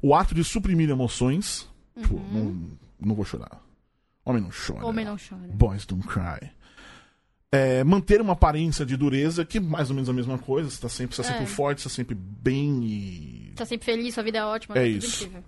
o 0.00 0.14
ato 0.14 0.34
de 0.34 0.42
suprimir 0.42 0.88
emoções. 0.88 1.70
Tipo, 2.00 2.18
não, 2.32 2.70
não 3.00 3.14
vou 3.14 3.24
chorar. 3.24 3.60
Homem 4.24 4.42
não 4.42 4.50
chora. 4.50 4.86
Homem 4.86 5.04
não 5.04 5.16
chora. 5.16 5.48
Boys 5.52 5.84
don't 5.84 6.06
cry. 6.06 6.50
É, 7.50 7.84
manter 7.84 8.20
uma 8.20 8.32
aparência 8.32 8.86
de 8.86 8.96
dureza, 8.96 9.44
que 9.44 9.58
é 9.58 9.60
mais 9.60 9.90
ou 9.90 9.94
menos 9.94 10.08
a 10.08 10.12
mesma 10.12 10.38
coisa. 10.38 10.70
Você 10.70 10.80
tá 10.80 10.88
sempre, 10.88 11.14
você 11.14 11.22
tá 11.22 11.28
sempre 11.28 11.44
É. 11.44 11.46
forte, 11.46 11.82
você 11.82 11.88
tá 11.88 11.94
sempre 11.94 12.14
bem 12.14 12.82
e. 12.84 13.52
Tá 13.56 13.66
sempre 13.66 13.84
feliz, 13.84 14.14
sua 14.14 14.22
vida 14.22 14.38
é 14.38 14.44
ótima. 14.44 14.78
É 14.78 14.86
isso. 14.88 15.24
incrível. 15.24 15.44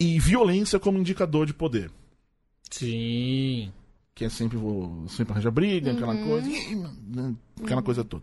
E 0.00 0.18
violência 0.20 0.78
como 0.78 0.98
indicador 0.98 1.44
de 1.44 1.52
poder. 1.52 1.90
Sim. 2.70 3.72
Que 4.14 4.24
é 4.24 4.28
sempre, 4.28 4.56
vou, 4.56 5.06
sempre 5.08 5.32
arranja 5.32 5.50
briga, 5.50 5.92
aquela 5.92 6.14
Uhum. 6.14 6.26
coisa. 6.28 6.48
ih, 6.48 6.74
né, 6.76 7.34
Aquela 7.62 7.82
coisa 7.82 8.04
toda. 8.04 8.22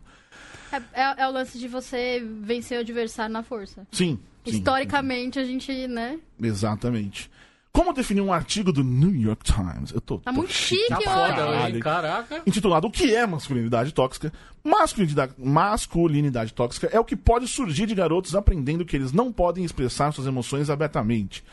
É, 0.94 1.02
é- 1.02 1.16
é 1.24 1.28
o 1.28 1.32
lance 1.32 1.58
de 1.60 1.68
você 1.68 2.24
vencer 2.42 2.78
o 2.78 2.82
adversário 2.82 3.32
na 3.34 3.44
força. 3.44 3.86
Sim. 3.92 4.20
sim. 4.46 4.58
Historicamente, 4.58 5.40
a 5.40 5.44
gente, 5.44 5.88
né? 5.88 6.20
Exatamente. 6.42 7.30
Como 7.72 7.92
definir 7.92 8.22
um 8.22 8.32
artigo 8.32 8.72
do 8.72 8.84
New 8.86 9.14
York 9.14 9.44
Times? 9.44 9.92
Eu 9.92 10.00
tô, 10.00 10.20
Tá 10.20 10.32
tô 10.32 10.38
muito 10.38 10.54
chique 10.54 10.88
Tá 10.88 10.96
hoje. 10.98 11.06
foda? 11.06 11.80
Caraca. 11.82 12.42
intitulado 12.48 12.88
O 12.88 12.92
que 12.92 13.14
é 13.14 13.28
masculinidade 13.28 13.94
tóxica? 13.94 14.32
Masculinidade, 14.64 15.34
masculinidade 15.38 16.54
tóxica 16.54 16.88
é 16.92 16.98
o 17.00 17.04
que 17.04 17.18
pode 17.18 17.48
surgir 17.50 17.86
de 17.86 17.94
garotos 17.94 18.34
aprendendo 18.34 18.86
que 18.86 18.96
eles 18.96 19.12
não 19.12 19.30
podem 19.32 19.66
expressar 19.66 20.12
suas 20.14 20.26
emoções 20.28 20.70
abertamente. 20.70 21.44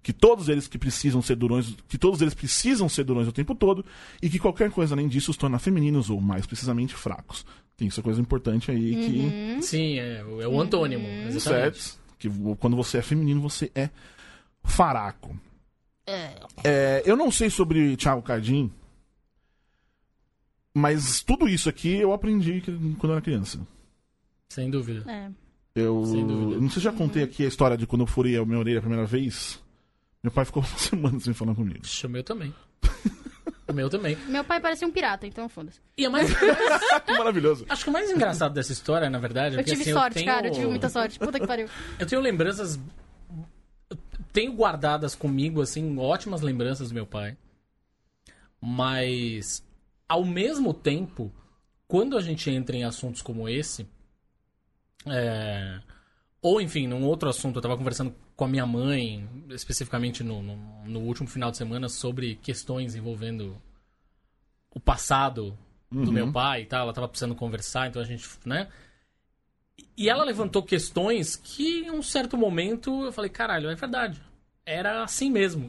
que 0.00 0.12
todos 0.12 0.48
eles 0.48 0.68
que 0.68 0.78
precisam 0.78 1.20
ser 1.20 1.34
durões, 1.34 1.74
que 1.88 1.98
todos 1.98 2.22
eles 2.22 2.32
precisam 2.32 2.88
ser 2.88 3.02
durões 3.04 3.26
o 3.26 3.32
tempo 3.32 3.52
todo 3.54 3.84
e 4.22 4.30
que 4.30 4.38
qualquer 4.38 4.70
coisa 4.70 4.94
além 4.94 5.08
disso 5.08 5.32
os 5.32 5.36
torna 5.36 5.58
femininos 5.58 6.08
ou 6.08 6.20
mais 6.20 6.46
precisamente 6.46 6.94
fracos. 6.94 7.44
Tem 7.78 7.86
essa 7.86 8.02
coisa 8.02 8.20
importante 8.20 8.72
aí 8.72 8.94
que 8.96 9.62
Sim, 9.62 10.00
é, 10.00 10.18
é 10.18 10.48
o 10.48 10.60
antônimo. 10.60 11.06
Exatamente. 11.06 11.78
certo, 11.80 12.00
que 12.18 12.28
quando 12.58 12.76
você 12.76 12.98
é 12.98 13.02
feminino 13.02 13.40
você 13.40 13.70
é 13.72 13.88
faraco. 14.64 15.38
É, 16.64 17.02
eu 17.06 17.16
não 17.16 17.30
sei 17.30 17.48
sobre 17.48 17.96
Thiago 17.96 18.20
Cardim, 18.20 18.72
mas 20.74 21.22
tudo 21.22 21.48
isso 21.48 21.68
aqui 21.68 21.94
eu 21.96 22.12
aprendi 22.12 22.60
quando 22.98 23.04
eu 23.04 23.12
era 23.12 23.20
criança. 23.20 23.60
Sem 24.48 24.70
dúvida. 24.70 25.08
É. 25.10 25.30
Eu 25.74 26.04
Sem 26.04 26.26
dúvida. 26.26 26.60
não 26.60 26.68
sei 26.70 26.80
se 26.80 26.84
já 26.84 26.92
contei 26.92 27.22
aqui 27.22 27.44
a 27.44 27.48
história 27.48 27.76
de 27.76 27.86
quando 27.86 28.02
eu 28.02 28.06
furei 28.06 28.36
a 28.36 28.44
minha 28.44 28.58
orelha 28.58 28.78
a 28.78 28.82
primeira 28.82 29.06
vez. 29.06 29.62
Meu 30.20 30.32
pai 30.32 30.44
ficou 30.44 30.64
uma 30.66 30.78
semana 30.78 31.20
sem 31.20 31.32
falar 31.32 31.54
comigo. 31.54 31.80
Meu 32.08 32.24
também. 32.24 32.52
o 33.68 33.74
meu 33.74 33.90
também. 33.90 34.16
Meu 34.26 34.42
pai 34.44 34.60
parecia 34.60 34.86
um 34.86 34.90
pirata, 34.90 35.26
então 35.26 35.48
foda-se. 35.48 35.80
E 35.96 36.06
a 36.06 36.10
mais, 36.10 36.30
Que 37.06 37.12
maravilhoso. 37.12 37.66
acho 37.68 37.84
que 37.84 37.90
o 37.90 37.92
mais 37.92 38.10
engraçado 38.10 38.52
dessa 38.54 38.72
história, 38.72 39.08
na 39.10 39.18
verdade, 39.18 39.56
é 39.56 39.60
Eu 39.60 39.64
que 39.64 39.70
tive 39.70 39.82
assim, 39.82 39.92
sorte, 39.92 40.14
tenho, 40.14 40.26
cara, 40.26 40.48
eu 40.48 40.52
tive 40.52 40.66
muita 40.66 40.88
sorte. 40.88 41.18
Puta 41.18 41.38
que 41.38 41.46
pariu. 41.46 41.68
Eu 41.98 42.06
tenho 42.06 42.20
lembranças. 42.20 42.78
eu 43.90 43.96
Tenho 44.32 44.52
guardadas 44.52 45.14
comigo, 45.14 45.60
assim, 45.60 45.98
ótimas 45.98 46.40
lembranças 46.40 46.88
do 46.88 46.94
meu 46.94 47.06
pai. 47.06 47.36
Mas, 48.60 49.62
ao 50.08 50.24
mesmo 50.24 50.72
tempo, 50.74 51.32
quando 51.86 52.16
a 52.16 52.20
gente 52.20 52.50
entra 52.50 52.76
em 52.76 52.84
assuntos 52.84 53.22
como 53.22 53.48
esse. 53.48 53.86
é, 55.06 55.80
Ou, 56.42 56.60
enfim, 56.60 56.86
num 56.86 57.04
outro 57.04 57.28
assunto, 57.28 57.56
eu 57.56 57.62
tava 57.62 57.76
conversando 57.76 58.14
com 58.38 58.44
a 58.44 58.48
minha 58.48 58.64
mãe, 58.64 59.28
especificamente 59.50 60.22
no, 60.22 60.40
no, 60.40 60.56
no 60.84 61.00
último 61.00 61.26
final 61.26 61.50
de 61.50 61.56
semana, 61.56 61.88
sobre 61.88 62.36
questões 62.36 62.94
envolvendo 62.94 63.60
o 64.70 64.78
passado 64.78 65.58
do 65.90 66.12
meu 66.12 66.30
pai 66.30 66.62
e 66.62 66.66
tal. 66.66 66.82
Ela 66.82 66.92
tava 66.92 67.08
precisando 67.08 67.34
conversar, 67.34 67.88
então 67.88 68.00
a 68.00 68.04
gente, 68.04 68.28
né? 68.44 68.68
E 69.96 70.08
ela 70.08 70.22
levantou 70.22 70.62
questões 70.62 71.34
que, 71.34 71.80
em 71.80 71.90
um 71.90 72.00
certo 72.00 72.36
momento, 72.36 73.06
eu 73.06 73.10
falei, 73.12 73.28
caralho, 73.28 73.68
é 73.70 73.74
verdade. 73.74 74.22
Era 74.64 75.02
assim 75.02 75.28
mesmo. 75.32 75.68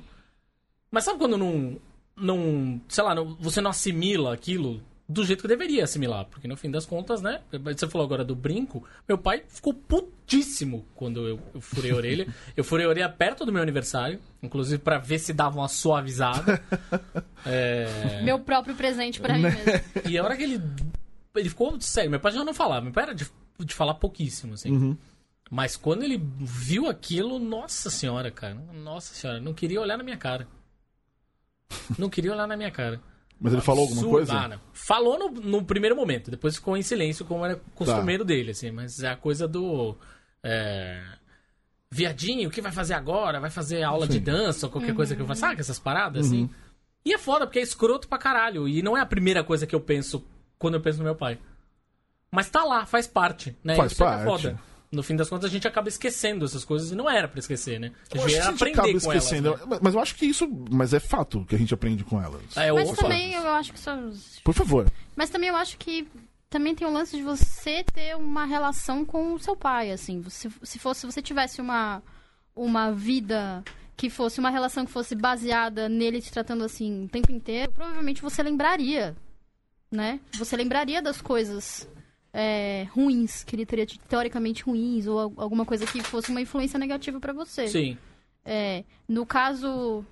Mas 0.91 1.05
sabe 1.05 1.17
quando 1.17 1.39
não. 1.39 1.81
não 2.15 2.79
sei 2.87 3.03
lá, 3.03 3.15
não- 3.15 3.35
você 3.37 3.61
não 3.61 3.71
assimila 3.71 4.31
aquilo 4.31 4.79
do 5.09 5.25
jeito 5.25 5.41
que 5.41 5.47
deveria 5.47 5.85
assimilar? 5.85 6.25
Porque 6.25 6.47
no 6.47 6.55
fim 6.55 6.69
das 6.69 6.85
contas, 6.85 7.19
né? 7.19 7.41
Você 7.51 7.87
falou 7.87 8.05
agora 8.05 8.23
do 8.23 8.35
brinco. 8.35 8.87
Meu 9.07 9.17
pai 9.17 9.43
ficou 9.47 9.73
putíssimo 9.73 10.85
quando 10.93 11.27
eu, 11.27 11.39
eu 11.51 11.59
furei 11.59 11.89
a 11.89 11.95
orelha. 11.95 12.27
eu 12.55 12.63
furei 12.63 12.85
a 12.85 12.89
orelha 12.89 13.09
perto 13.09 13.43
do 13.43 13.51
meu 13.51 13.63
aniversário, 13.63 14.19
inclusive 14.43 14.77
pra 14.77 14.99
ver 14.99 15.17
se 15.17 15.33
dava 15.33 15.57
uma 15.57 15.67
suavizada. 15.67 16.61
É... 17.45 18.21
Meu 18.21 18.37
próprio 18.37 18.75
presente 18.75 19.21
pra 19.21 19.33
mim 19.35 19.43
mesmo. 19.43 19.61
E 20.09 20.17
a 20.17 20.23
hora 20.23 20.35
que 20.35 20.43
ele. 20.43 20.61
Ele 21.33 21.47
ficou 21.47 21.79
sério, 21.79 22.11
meu 22.11 22.19
pai 22.19 22.33
já 22.33 22.43
não 22.43 22.53
falava, 22.53 22.81
meu 22.81 22.91
pai 22.91 23.05
era 23.05 23.15
de, 23.15 23.25
de 23.59 23.73
falar 23.73 23.93
pouquíssimo, 23.93 24.55
assim. 24.55 24.69
Uhum. 24.69 24.97
Mas 25.49 25.77
quando 25.77 26.03
ele 26.03 26.21
viu 26.37 26.89
aquilo, 26.89 27.39
nossa 27.39 27.89
senhora, 27.89 28.29
cara. 28.29 28.55
Nossa 28.73 29.13
senhora, 29.13 29.39
não 29.39 29.53
queria 29.53 29.79
olhar 29.79 29.97
na 29.97 30.03
minha 30.03 30.17
cara. 30.17 30.49
Não 31.97 32.09
queria 32.09 32.33
olhar 32.33 32.45
na 32.45 32.57
minha 32.57 32.71
cara. 32.71 33.01
Mas 33.39 33.53
ele 33.53 33.61
falou 33.61 33.83
alguma 33.87 34.03
coisa? 34.03 34.33
Ah. 34.33 34.59
Falou 34.73 35.17
no, 35.17 35.29
no 35.29 35.63
primeiro 35.63 35.95
momento, 35.95 36.29
depois 36.29 36.55
ficou 36.55 36.75
em 36.75 36.81
silêncio, 36.81 37.23
como 37.25 37.45
era 37.45 37.55
Tá. 37.55 37.61
costumeiro 37.73 38.25
dele, 38.25 38.51
assim. 38.51 38.69
Mas 38.71 39.01
é 39.01 39.09
a 39.09 39.15
coisa 39.15 39.47
do. 39.47 39.95
é, 40.43 41.01
Viadinho, 41.91 42.49
o 42.49 42.51
que 42.51 42.61
vai 42.61 42.71
fazer 42.71 42.93
agora? 42.93 43.39
Vai 43.39 43.49
fazer 43.49 43.81
aula 43.81 44.07
de 44.07 44.19
dança 44.19 44.67
ou 44.67 44.71
qualquer 44.71 44.93
coisa 44.93 45.15
que 45.15 45.21
eu 45.21 45.25
faça? 45.25 45.41
Sabe 45.41 45.59
essas 45.61 45.79
paradas, 45.79 46.27
Uhum. 46.27 46.43
assim? 46.45 46.49
E 47.03 47.13
é 47.13 47.17
foda, 47.17 47.47
porque 47.47 47.59
é 47.59 47.63
escroto 47.63 48.07
pra 48.07 48.17
caralho. 48.19 48.67
E 48.67 48.81
não 48.83 48.95
é 48.95 49.01
a 49.01 49.05
primeira 49.05 49.43
coisa 49.43 49.65
que 49.65 49.73
eu 49.73 49.79
penso 49.81 50.23
quando 50.59 50.75
eu 50.75 50.81
penso 50.81 50.99
no 50.99 51.05
meu 51.05 51.15
pai. 51.15 51.39
Mas 52.31 52.49
tá 52.49 52.63
lá, 52.63 52.85
faz 52.85 53.07
parte, 53.07 53.57
né? 53.63 53.75
Faz 53.75 53.93
é 53.93 53.95
é 53.95 53.97
parte. 54.05 54.23
foda. 54.25 54.59
No 54.91 55.03
fim 55.03 55.15
das 55.15 55.29
contas, 55.29 55.45
a 55.49 55.53
gente 55.53 55.67
acaba 55.67 55.87
esquecendo 55.87 56.43
essas 56.45 56.65
coisas 56.65 56.91
e 56.91 56.95
não 56.95 57.07
era 57.09 57.27
pra 57.27 57.39
esquecer, 57.39 57.79
né? 57.79 57.91
A 58.11 58.17
Eu 58.17 58.21
gente 58.21 58.25
acho 58.25 58.27
que 58.27 58.33
ia 58.33 58.41
a 58.41 58.51
gente 58.51 58.55
aprender 58.55 58.73
acaba 58.79 58.87
com 58.87 59.11
elas. 59.11 59.23
esquecendo. 59.23 59.57
né? 59.67 59.79
Mas 59.81 59.93
eu 59.93 59.99
acho 59.99 60.15
que 60.15 60.25
isso. 60.25 60.49
Mas 60.71 60.93
é 60.93 60.99
fato 60.99 61.45
que 61.45 61.55
a 61.55 61.57
gente 61.59 61.73
aprende 61.73 62.03
com 62.03 62.19
elas. 62.21 62.41
É, 62.57 62.71
Mas 62.71 62.91
também 62.93 63.33
eu 63.33 63.47
acho 63.49 63.71
que. 63.73 63.79
Por 64.43 64.53
favor. 64.53 64.91
Mas 65.15 65.29
também 65.29 65.49
eu 65.49 65.55
acho 65.55 65.77
que 65.77 66.07
também 66.49 66.73
tem 66.73 66.87
o 66.87 66.91
lance 66.91 67.15
de 67.15 67.21
você 67.21 67.83
ter 67.83 68.15
uma 68.17 68.45
relação 68.45 69.05
com 69.05 69.33
o 69.35 69.39
seu 69.39 69.55
pai, 69.55 69.91
assim. 69.91 70.23
Se, 70.27 70.49
se 70.63 70.79
fosse, 70.79 71.01
se 71.01 71.05
você 71.05 71.21
tivesse 71.21 71.61
uma, 71.61 72.01
uma 72.55 72.91
vida 72.91 73.63
que 73.95 74.09
fosse 74.09 74.39
uma 74.39 74.49
relação 74.49 74.85
que 74.85 74.91
fosse 74.91 75.13
baseada 75.13 75.87
nele 75.87 76.19
te 76.21 76.31
tratando 76.31 76.63
assim 76.63 77.03
o 77.05 77.09
tempo 77.09 77.31
inteiro, 77.31 77.71
provavelmente 77.73 78.21
você 78.23 78.41
lembraria, 78.41 79.15
né? 79.91 80.19
Você 80.37 80.55
lembraria 80.55 81.01
das 81.01 81.21
coisas 81.21 81.87
é, 82.33 82.87
ruins 82.91 83.43
que 83.43 83.55
ele 83.55 83.65
teria 83.65 83.85
teoricamente 84.07 84.63
ruins 84.63 85.07
ou 85.07 85.19
al- 85.19 85.33
alguma 85.37 85.65
coisa 85.65 85.85
que 85.85 86.01
fosse 86.03 86.29
uma 86.31 86.41
influência 86.41 86.77
negativa 86.79 87.19
pra 87.19 87.33
você. 87.33 87.67
Sim. 87.67 87.97
É, 88.45 88.83
no 89.07 89.25
caso. 89.25 90.03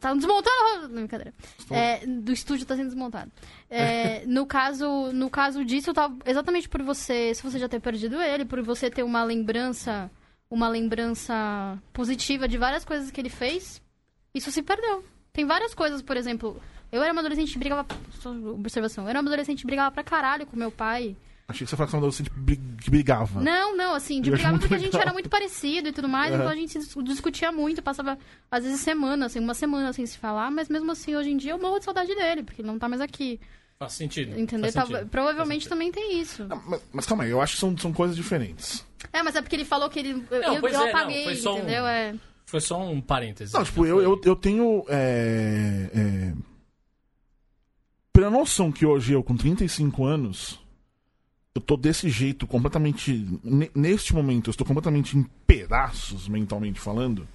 Tá 0.00 0.14
desmontando. 0.14 0.88
Não, 0.88 0.94
brincadeira. 0.94 1.34
É, 1.70 2.06
do 2.06 2.32
estúdio 2.32 2.64
tá 2.64 2.74
sendo 2.74 2.86
desmontado. 2.86 3.30
É, 3.68 4.24
no, 4.26 4.46
caso, 4.46 5.12
no 5.12 5.28
caso 5.28 5.62
disso, 5.62 5.92
tá, 5.92 6.10
exatamente 6.24 6.68
por 6.70 6.82
você. 6.82 7.34
Se 7.34 7.42
você 7.42 7.58
já 7.58 7.68
ter 7.68 7.80
perdido 7.80 8.20
ele, 8.22 8.46
por 8.46 8.62
você 8.62 8.88
ter 8.90 9.02
uma 9.02 9.22
lembrança. 9.22 10.10
Uma 10.50 10.68
lembrança 10.68 11.78
positiva 11.92 12.46
de 12.46 12.56
várias 12.56 12.84
coisas 12.84 13.10
que 13.10 13.20
ele 13.20 13.28
fez, 13.30 13.82
isso 14.32 14.52
se 14.52 14.62
perdeu. 14.62 15.04
Tem 15.32 15.44
várias 15.44 15.74
coisas, 15.74 16.00
por 16.00 16.16
exemplo. 16.16 16.60
Eu 16.92 17.02
era 17.02 17.12
uma 17.12 17.20
adolescente 17.20 17.58
brigava. 17.58 17.86
Só 18.20 18.30
observação. 18.30 19.04
Eu 19.04 19.10
era 19.10 19.20
uma 19.20 19.28
adolescente 19.28 19.66
brigava 19.66 19.90
pra 19.92 20.04
caralho 20.04 20.46
com 20.46 20.56
meu 20.56 20.70
pai. 20.70 21.16
Achei 21.46 21.66
que 21.66 21.70
você 21.70 21.76
falava 21.76 22.08
que 22.08 22.14
você 22.16 22.22
que 22.82 22.90
brigava. 22.90 23.40
Não, 23.40 23.76
não, 23.76 23.94
assim, 23.94 24.20
de 24.22 24.30
brigava 24.30 24.58
porque 24.58 24.74
a 24.74 24.78
gente 24.78 24.86
legal. 24.86 25.02
era 25.02 25.12
muito 25.12 25.28
parecido 25.28 25.88
e 25.88 25.92
tudo 25.92 26.08
mais, 26.08 26.32
então 26.32 26.48
a 26.48 26.54
gente 26.54 26.78
discutia 27.02 27.52
muito, 27.52 27.82
passava 27.82 28.18
às 28.50 28.64
vezes 28.64 28.80
semanas, 28.80 29.26
assim, 29.32 29.40
uma 29.40 29.52
semana 29.52 29.92
sem 29.92 30.06
se 30.06 30.16
falar, 30.16 30.50
mas 30.50 30.70
mesmo 30.70 30.90
assim, 30.90 31.14
hoje 31.14 31.30
em 31.30 31.36
dia 31.36 31.52
eu 31.52 31.58
morro 31.58 31.78
de 31.78 31.84
saudade 31.84 32.14
dele, 32.14 32.42
porque 32.42 32.62
ele 32.62 32.68
não 32.68 32.78
tá 32.78 32.88
mais 32.88 33.02
aqui, 33.02 33.38
Faz 33.78 33.92
sentido. 33.92 34.40
entendeu? 34.40 34.72
Faz 34.72 34.88
sentido. 34.88 35.08
provavelmente 35.10 35.62
Faz 35.64 35.68
também 35.68 35.92
tem 35.92 36.18
isso. 36.18 36.44
Não, 36.46 36.62
mas, 36.66 36.82
mas 36.92 37.04
calma 37.06 37.24
aí, 37.24 37.30
eu 37.30 37.42
acho 37.42 37.54
que 37.54 37.60
são, 37.60 37.76
são 37.76 37.92
coisas 37.92 38.16
diferentes. 38.16 38.82
É, 39.12 39.22
mas 39.22 39.36
é 39.36 39.42
porque 39.42 39.54
ele 39.56 39.66
falou 39.66 39.90
que 39.90 39.98
ele, 39.98 40.24
eu, 40.30 40.40
Não, 40.40 40.54
eu, 40.54 40.62
eu 40.62 40.68
é, 40.68 40.72
não, 40.72 40.88
apaguei, 40.88 41.24
foi 41.24 41.36
só 41.36 41.54
um- 41.54 41.58
entendeu? 41.58 41.86
É, 41.86 42.14
Foi 42.46 42.60
só 42.60 42.80
um 42.82 43.02
parênteses. 43.02 43.52
Não, 43.52 43.62
tipo, 43.64 43.84
eu, 43.84 44.00
eu, 44.00 44.18
eu 44.24 44.34
tenho. 44.34 44.82
É, 44.88 45.90
é, 45.94 46.32
pela 48.12 48.30
noção 48.30 48.72
que 48.72 48.86
hoje 48.86 49.12
eu, 49.12 49.22
com 49.22 49.36
35 49.36 50.04
anos, 50.04 50.58
eu 51.54 51.60
tô 51.62 51.76
desse 51.76 52.08
jeito, 52.08 52.46
completamente. 52.46 53.12
ne- 53.44 53.70
Neste 53.74 54.12
momento, 54.14 54.48
eu 54.48 54.52
estou 54.52 54.66
completamente 54.66 55.16
em 55.16 55.22
pedaços, 55.46 56.28
mentalmente 56.28 56.80
falando. 56.80 57.26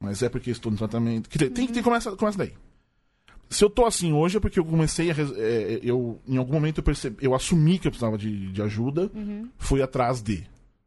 Mas 0.00 0.20
é 0.22 0.28
porque 0.28 0.50
estou 0.50 0.72
no 0.72 0.78
tratamento. 0.78 1.28
Quer 1.28 1.38
dizer, 1.38 1.50
tem 1.52 1.66
que 1.66 1.72
ter, 1.72 1.82
começa, 1.82 2.14
começa 2.16 2.36
daí. 2.38 2.52
Se 3.48 3.62
eu 3.64 3.70
tô 3.70 3.84
assim 3.86 4.12
hoje 4.12 4.38
é 4.38 4.40
porque 4.40 4.58
eu 4.58 4.64
comecei 4.64 5.10
a. 5.10 5.14
res- 5.14 5.32
é, 5.36 5.78
eu, 5.82 6.20
em 6.26 6.36
algum 6.38 6.54
momento 6.54 6.78
eu 6.78 6.82
percebi. 6.82 7.24
Eu 7.24 7.34
assumi 7.34 7.78
que 7.78 7.86
eu 7.86 7.92
precisava 7.92 8.18
de, 8.18 8.50
de 8.50 8.62
ajuda, 8.62 9.10
fui 9.58 9.80
atrás 9.82 10.20
de. 10.22 10.44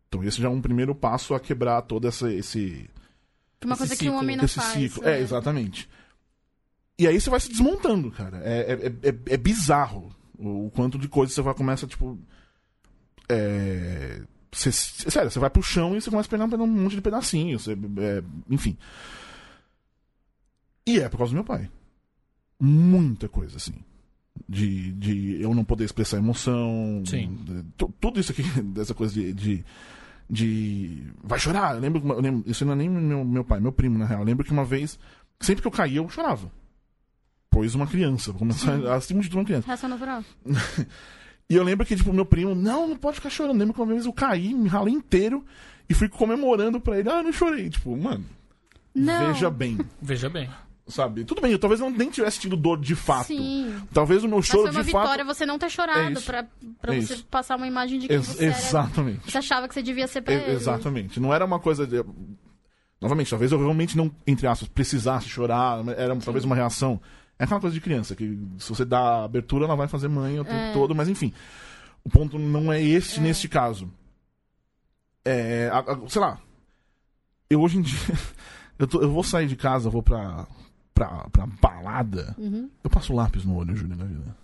Então 0.10 0.24
esse 0.24 0.42
já 0.42 0.48
é 0.48 0.52
um 0.52 0.62
primeiro 0.62 0.94
passo 0.94 1.34
a 1.34 1.40
quebrar 1.40 1.82
todo 1.84 2.08
essa, 2.08 2.32
esse 2.34 2.90
uma 3.64 3.74
Esse 3.74 3.80
coisa 3.80 3.96
que 3.96 4.04
um 4.04 4.08
ciclo, 4.08 4.20
homem 4.20 4.36
não 4.36 4.46
esse 4.46 4.56
faz. 4.56 4.74
ciclo. 4.74 5.04
né? 5.04 5.18
É, 5.18 5.22
exatamente. 5.22 5.88
E 7.00 7.08
aí 7.08 7.20
você 7.20 7.30
vai 7.30 7.40
se 7.40 7.50
desmontando, 7.50 8.10
cara. 8.12 8.42
É, 8.44 8.74
é, 9.04 9.10
é, 9.10 9.16
é 9.34 9.38
bizarro 9.38 10.14
o, 10.38 10.66
o 10.68 10.72
quanto 10.72 10.98
de 10.98 11.08
coisa 11.08 11.32
você 11.34 11.42
vai 11.42 11.54
começa, 11.54 11.86
tipo. 11.88 12.18
É. 13.30 14.22
Você, 14.52 14.72
sério, 14.72 15.30
você 15.30 15.40
vai 15.40 15.50
pro 15.50 15.62
chão 15.62 15.96
e 15.96 16.02
você 16.02 16.10
começa 16.10 16.28
a 16.28 16.32
pegar 16.32 16.46
um 16.64 16.68
monte 16.68 16.96
de 16.96 17.02
pedacinhos. 17.02 17.68
É, 17.68 17.74
enfim. 18.50 18.78
E 20.88 21.00
é 21.00 21.10
por 21.10 21.18
causa 21.18 21.32
do 21.32 21.36
meu 21.36 21.44
pai. 21.44 21.70
Muita 22.60 23.28
coisa, 23.28 23.58
assim. 23.58 23.74
De, 24.48 24.92
de 24.94 25.42
eu 25.42 25.54
não 25.54 25.64
poder 25.66 25.84
expressar 25.86 26.18
emoção. 26.18 27.04
Sim. 27.06 27.38
de- 27.44 27.64
tudo 28.00 28.20
isso 28.20 28.32
aqui, 28.32 28.44
dessa 28.64 28.94
coisa 28.94 29.14
de. 29.14 29.34
de 29.34 29.66
de. 30.28 31.04
Vai 31.24 31.38
chorar. 31.38 31.76
Eu 31.76 31.82
lembro, 31.82 32.08
eu 32.14 32.20
lembro- 32.20 32.50
isso 32.50 32.66
não 32.66 32.74
é 32.74 32.76
nem 32.78 32.90
meu, 32.90 33.24
meu 33.24 33.44
pai, 33.46 33.60
meu 33.60 33.72
primo, 33.72 33.96
na 33.98 34.06
real. 34.06 34.22
Eu 34.22 34.26
lembro 34.26 34.44
que 34.44 34.52
uma 34.52 34.66
vez, 34.66 34.98
sempre 35.40 35.62
que 35.62 35.68
eu 35.68 35.72
caía, 35.72 35.98
eu 36.00 36.10
chorava. 36.10 36.52
Pois 37.50 37.76
uma 37.76 37.86
criança, 37.86 38.32
vou 38.32 38.40
começar 38.40 38.76
acima 38.96 39.22
de 39.22 39.30
tudo 39.30 39.38
uma 39.40 39.46
criança. 39.46 39.68
Reação 39.68 39.88
natural. 39.90 40.24
E 41.50 41.56
eu 41.56 41.64
lembro 41.64 41.86
que, 41.86 41.96
tipo, 41.96 42.12
meu 42.12 42.26
primo, 42.26 42.56
não, 42.56 42.88
não 42.88 42.96
pode 42.98 43.18
ficar 43.18 43.30
chorando. 43.30 43.58
Lembro 43.60 43.74
que 43.74 43.80
uma 43.82 43.88
vez 43.94 44.06
eu 44.06 44.14
caí, 44.14 44.54
me 44.54 44.68
ralei 44.68 44.94
inteiro 44.94 45.46
e 45.88 45.94
fui 45.94 46.10
comemorando 46.10 46.80
pra 46.80 46.98
ele. 47.00 47.10
Ah, 47.10 47.18
eu 47.20 47.24
não 47.24 47.32
chorei. 47.34 47.70
Tipo, 47.70 47.96
mano, 47.96 48.26
Não. 48.96 49.28
veja 49.28 49.50
bem, 49.52 49.78
Veja 50.02 50.28
bem. 50.30 50.50
sabe? 50.88 51.24
Tudo 51.24 51.42
bem, 51.42 51.52
eu 51.52 51.60
talvez 51.60 51.80
eu 51.82 51.90
nem 51.92 52.10
tivesse 52.10 52.40
tido 52.40 52.56
dor 52.58 52.80
de 52.80 52.96
fato. 52.96 53.28
Sim. 53.28 53.76
Talvez 53.94 54.24
o 54.24 54.28
meu 54.28 54.38
Mas 54.38 54.48
choro 54.48 54.64
foi 54.64 54.72
uma 54.72 54.80
de 54.82 54.86
vitória 54.88 55.24
fato. 55.26 55.36
você 55.38 55.46
não 55.46 55.60
ter 55.60 55.68
É 55.68 55.70
chorado 55.70 56.14
isso. 56.14 56.26
pra, 56.26 56.46
pra 56.82 56.96
É 56.96 57.02
você 57.02 57.14
isso. 57.14 57.26
passar 57.28 57.58
uma 57.58 57.68
imagem 57.68 58.00
de 58.00 58.08
quem 58.08 58.16
Ex- 58.16 58.26
você 58.28 58.46
era. 58.46 58.58
exatamente. 58.58 59.32
Você 59.32 59.38
achava 59.38 59.68
que 59.68 59.74
você 59.76 59.84
devia 59.84 60.08
ser 60.08 60.22
pra 60.24 60.34
E- 60.34 60.38
ele. 60.38 60.52
Exatamente. 60.54 61.20
Não 61.20 61.32
era 61.32 61.46
uma 61.46 61.60
coisa 61.60 61.86
de. 61.86 62.04
Novamente, 63.00 63.30
talvez 63.30 63.52
eu 63.52 63.60
realmente 63.60 63.96
não, 63.96 64.10
entre 64.26 64.48
aspas, 64.48 64.68
precisasse 64.68 65.28
chorar, 65.30 65.84
era 65.96 66.16
talvez 66.16 66.44
uma 66.44 66.56
reação. 66.56 67.00
É 67.38 67.44
aquela 67.44 67.60
coisa 67.60 67.74
de 67.74 67.82
criança, 67.82 68.16
que 68.16 68.38
se 68.58 68.70
você 68.70 68.86
dá 68.86 69.24
abertura, 69.26 69.66
ela 69.66 69.76
vai 69.76 69.88
fazer 69.88 70.08
mãe 70.08 70.40
o 70.40 70.46
tempo 70.46 70.56
É. 70.56 70.74
todo, 70.74 70.96
mas 70.96 71.10
enfim. 71.10 71.34
O 72.04 72.10
ponto 72.10 72.38
não 72.40 72.72
é 72.72 72.82
esse 72.82 73.20
neste 73.20 73.50
caso. 73.50 73.92
É, 75.24 75.70
a- 75.72 75.80
a- 75.80 76.10
sei 76.10 76.22
lá. 76.22 76.40
Eu 77.50 77.62
hoje 77.62 77.78
em 77.78 77.82
dia. 77.82 78.00
Eu, 78.78 78.86
tô- 78.88 79.02
eu 79.02 79.10
vou 79.10 79.24
sair 79.24 79.48
de 79.48 79.56
casa, 79.56 79.90
vou 79.90 80.04
pra, 80.04 80.46
pra, 80.94 81.30
pra 81.30 81.46
balada. 81.48 82.36
Uhum. 82.38 82.70
Eu 82.84 82.90
passo 82.90 83.14
lápis 83.16 83.46
no 83.46 83.56
olho, 83.56 83.74
Júlio, 83.74 83.96
na 83.96 84.04
vida. 84.04 84.36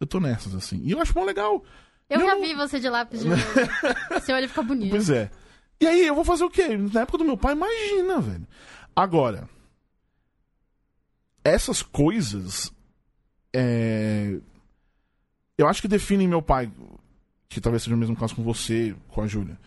Eu 0.00 0.08
tô 0.08 0.18
nessas, 0.18 0.52
assim. 0.56 0.80
E 0.82 0.90
eu 0.90 1.00
acho 1.00 1.14
bom 1.14 1.24
legal. 1.24 1.62
Eu 2.10 2.18
já 2.18 2.34
não- 2.34 2.40
vi 2.42 2.52
você 2.52 2.80
de 2.80 2.88
lápis 2.88 3.20
de 3.20 3.28
olho. 3.30 3.40
Seu 4.22 4.34
olho 4.34 4.48
fica 4.48 4.60
bonito. 4.60 4.90
Pois 4.90 5.08
é. 5.08 5.30
E 5.80 5.86
aí, 5.86 6.04
eu 6.04 6.16
vou 6.16 6.24
fazer 6.24 6.42
o 6.42 6.50
quê? 6.50 6.76
Na 6.92 7.02
época 7.02 7.18
do 7.18 7.24
meu 7.24 7.36
pai, 7.36 7.52
imagina, 7.52 8.20
velho. 8.20 8.44
Agora, 8.96 9.48
essas 11.44 11.82
coisas. 11.82 12.72
é, 13.54 14.38
Eu 15.56 15.68
acho 15.68 15.82
que 15.82 15.88
definem 15.88 16.26
meu 16.26 16.42
pai, 16.42 16.70
que 17.48 17.60
talvez 17.60 17.82
seja 17.82 17.94
o 17.94 17.98
mesmo 17.98 18.16
caso 18.16 18.34
com 18.34 18.42
você, 18.42 18.96
com 19.08 19.20
a 19.20 19.26
Júlia. 19.26 19.58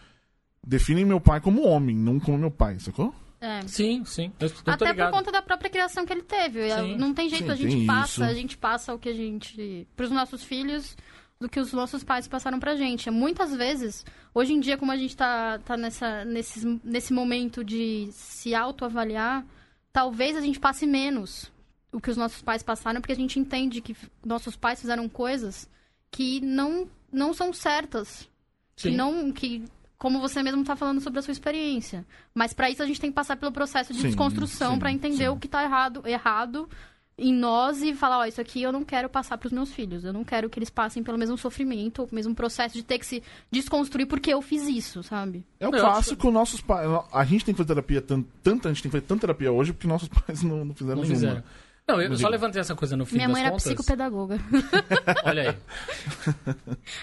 Definem 0.65 1.05
meu 1.05 1.21
pai 1.21 1.39
como 1.39 1.65
homem, 1.65 1.95
não 1.95 2.19
como 2.19 2.37
meu 2.37 2.51
pai, 2.51 2.77
sacou? 2.79 3.13
É. 3.39 3.61
Sim, 3.67 4.03
sim. 4.03 4.33
Eu, 4.39 4.47
eu 4.47 4.53
tô 4.63 4.71
Até 4.71 4.93
por 4.93 5.11
conta 5.11 5.31
da 5.31 5.41
própria 5.41 5.69
criação 5.69 6.05
que 6.05 6.11
ele 6.11 6.23
teve. 6.23 6.69
Sim. 6.71 6.97
Não 6.97 7.13
tem 7.13 7.29
jeito, 7.29 7.45
Sim, 7.45 7.51
a 7.51 7.55
gente 7.55 7.85
passa, 7.85 8.11
isso. 8.11 8.23
a 8.23 8.33
gente 8.33 8.57
passa 8.57 8.93
o 8.93 8.99
que 8.99 9.09
a 9.09 9.13
gente. 9.13 9.87
pros 9.95 10.09
nossos 10.09 10.43
filhos 10.43 10.97
do 11.39 11.47
que 11.47 11.59
os 11.59 11.71
nossos 11.71 12.03
pais 12.03 12.27
passaram 12.27 12.59
pra 12.59 12.75
gente. 12.75 13.11
Muitas 13.11 13.55
vezes, 13.55 14.03
hoje 14.33 14.53
em 14.53 14.59
dia, 14.59 14.75
como 14.75 14.91
a 14.91 14.97
gente 14.97 15.15
tá, 15.15 15.59
tá 15.59 15.77
nessa, 15.77 16.25
nesses, 16.25 16.63
nesse 16.83 17.13
momento 17.13 17.63
de 17.63 18.09
se 18.11 18.55
autoavaliar, 18.55 19.45
talvez 19.93 20.35
a 20.35 20.41
gente 20.41 20.59
passe 20.59 20.87
menos 20.87 21.51
o 21.91 21.99
que 22.01 22.09
os 22.11 22.17
nossos 22.17 22.41
pais 22.41 22.61
passaram, 22.63 22.99
porque 23.01 23.13
a 23.13 23.15
gente 23.15 23.39
entende 23.39 23.81
que 23.81 23.95
nossos 24.25 24.55
pais 24.55 24.79
fizeram 24.81 25.07
coisas 25.07 25.69
que 26.11 26.39
não, 26.41 26.87
não 27.11 27.33
são 27.33 27.51
certas. 27.53 28.27
Que 28.75 28.91
não. 28.91 29.31
Que, 29.31 29.63
como 29.97 30.19
você 30.19 30.43
mesmo 30.43 30.63
tá 30.63 30.75
falando 30.75 31.01
sobre 31.01 31.19
a 31.19 31.21
sua 31.23 31.31
experiência. 31.31 32.05
Mas 32.35 32.53
pra 32.53 32.69
isso 32.69 32.83
a 32.83 32.85
gente 32.85 33.01
tem 33.01 33.09
que 33.09 33.15
passar 33.15 33.35
pelo 33.37 33.51
processo 33.51 33.91
de 33.93 33.99
Sim, 33.99 34.07
desconstrução 34.07 34.77
pra 34.77 34.91
entender 34.91 35.23
sim. 35.23 35.27
o 35.29 35.37
que 35.37 35.47
tá 35.47 35.63
errado, 35.63 36.03
errado 36.05 36.69
em 37.17 37.33
nós 37.33 37.81
e 37.81 37.95
falar, 37.95 38.19
ó, 38.19 38.25
isso 38.25 38.39
aqui 38.39 38.61
eu 38.61 38.71
não 38.71 38.83
quero 38.83 39.09
passar 39.09 39.39
pros 39.39 39.51
meus 39.51 39.71
filhos. 39.71 40.03
Eu 40.03 40.13
não 40.13 40.23
quero 40.23 40.51
que 40.51 40.59
eles 40.59 40.69
passem 40.69 41.01
pelo 41.01 41.17
mesmo 41.17 41.35
sofrimento, 41.35 42.03
ou 42.03 42.09
mesmo 42.11 42.35
processo 42.35 42.75
de 42.75 42.83
ter 42.83 42.99
que 42.99 43.05
se 43.07 43.23
desconstruir 43.51 44.05
porque 44.05 44.31
eu 44.31 44.39
fiz 44.39 44.67
isso, 44.67 45.01
sabe? 45.01 45.43
É 45.59 45.67
o 45.67 45.73
Eu 45.73 45.79
clássico, 45.81 46.29
nossos 46.29 46.61
pais. 46.61 46.87
A 47.11 47.25
gente 47.25 47.43
tem 47.43 47.55
que 47.55 47.57
fazer 47.57 47.69
terapia, 47.69 48.01
tan- 48.03 48.23
tanta, 48.43 48.69
a 48.69 48.71
gente 48.73 48.83
tem 48.83 48.91
que 48.91 48.97
fazer 48.97 49.07
tanta 49.07 49.21
terapia 49.21 49.51
hoje 49.51 49.73
porque 49.73 49.87
nossos 49.87 50.09
pais 50.13 50.43
não, 50.43 50.63
não 50.63 50.75
fizeram 50.75 51.01
Não 51.01 51.07
nenhuma. 51.09 51.15
fizeram. 51.27 51.43
Não, 51.87 52.01
eu 52.01 52.17
só 52.17 52.27
levantei 52.27 52.59
essa 52.59 52.75
coisa 52.75 52.97
no 52.97 53.05
fim 53.05 53.15
Minha 53.15 53.27
das 53.27 53.33
mãe 53.33 53.41
era 53.43 53.51
contas. 53.51 53.63
psicopedagoga. 53.63 54.37
Olha 55.23 55.51
aí. 55.51 55.57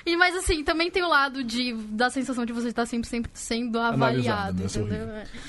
E, 0.04 0.14
mas 0.14 0.36
assim, 0.36 0.62
também 0.62 0.90
tem 0.90 1.02
o 1.02 1.08
lado 1.08 1.42
de, 1.42 1.72
da 1.72 2.10
sensação 2.10 2.44
de 2.44 2.52
você 2.52 2.68
estar 2.68 2.84
sempre, 2.84 3.08
sempre 3.08 3.30
sendo 3.32 3.78
avaliado, 3.78 4.60
né? 4.60 4.66
Isso 4.66 4.78
é 4.78 4.82
entendeu? 4.82 5.08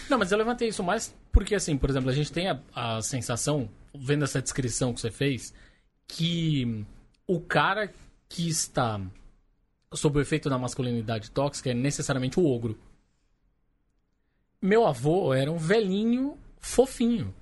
Não, 0.10 0.18
mas 0.18 0.32
eu 0.32 0.38
levantei 0.38 0.70
isso 0.70 0.82
mais 0.82 1.14
porque, 1.36 1.54
assim, 1.54 1.78
por 1.78 1.90
exemplo, 1.90 2.10
a 2.10 2.14
gente 2.14 2.32
tem 2.32 2.50
a, 2.50 2.62
a 2.74 3.02
sensação, 3.02 3.70
vendo 3.94 4.24
essa 4.24 4.42
descrição 4.42 4.94
que 4.94 5.02
você 5.02 5.12
fez, 5.12 5.54
que 6.08 6.86
o 7.28 7.42
cara 7.42 7.94
que 8.30 8.48
está 8.48 9.02
sob 9.94 10.18
o 10.18 10.22
efeito 10.22 10.50
da 10.50 10.58
masculinidade 10.58 11.30
tóxica 11.32 11.72
é 11.72 11.74
necessariamente 11.74 12.40
o 12.40 12.46
ogro. 12.46 12.80
Meu 14.62 14.88
avô 14.88 15.34
era 15.34 15.52
um 15.52 15.58
velhinho 15.58 16.38
fofinho. 16.58 17.34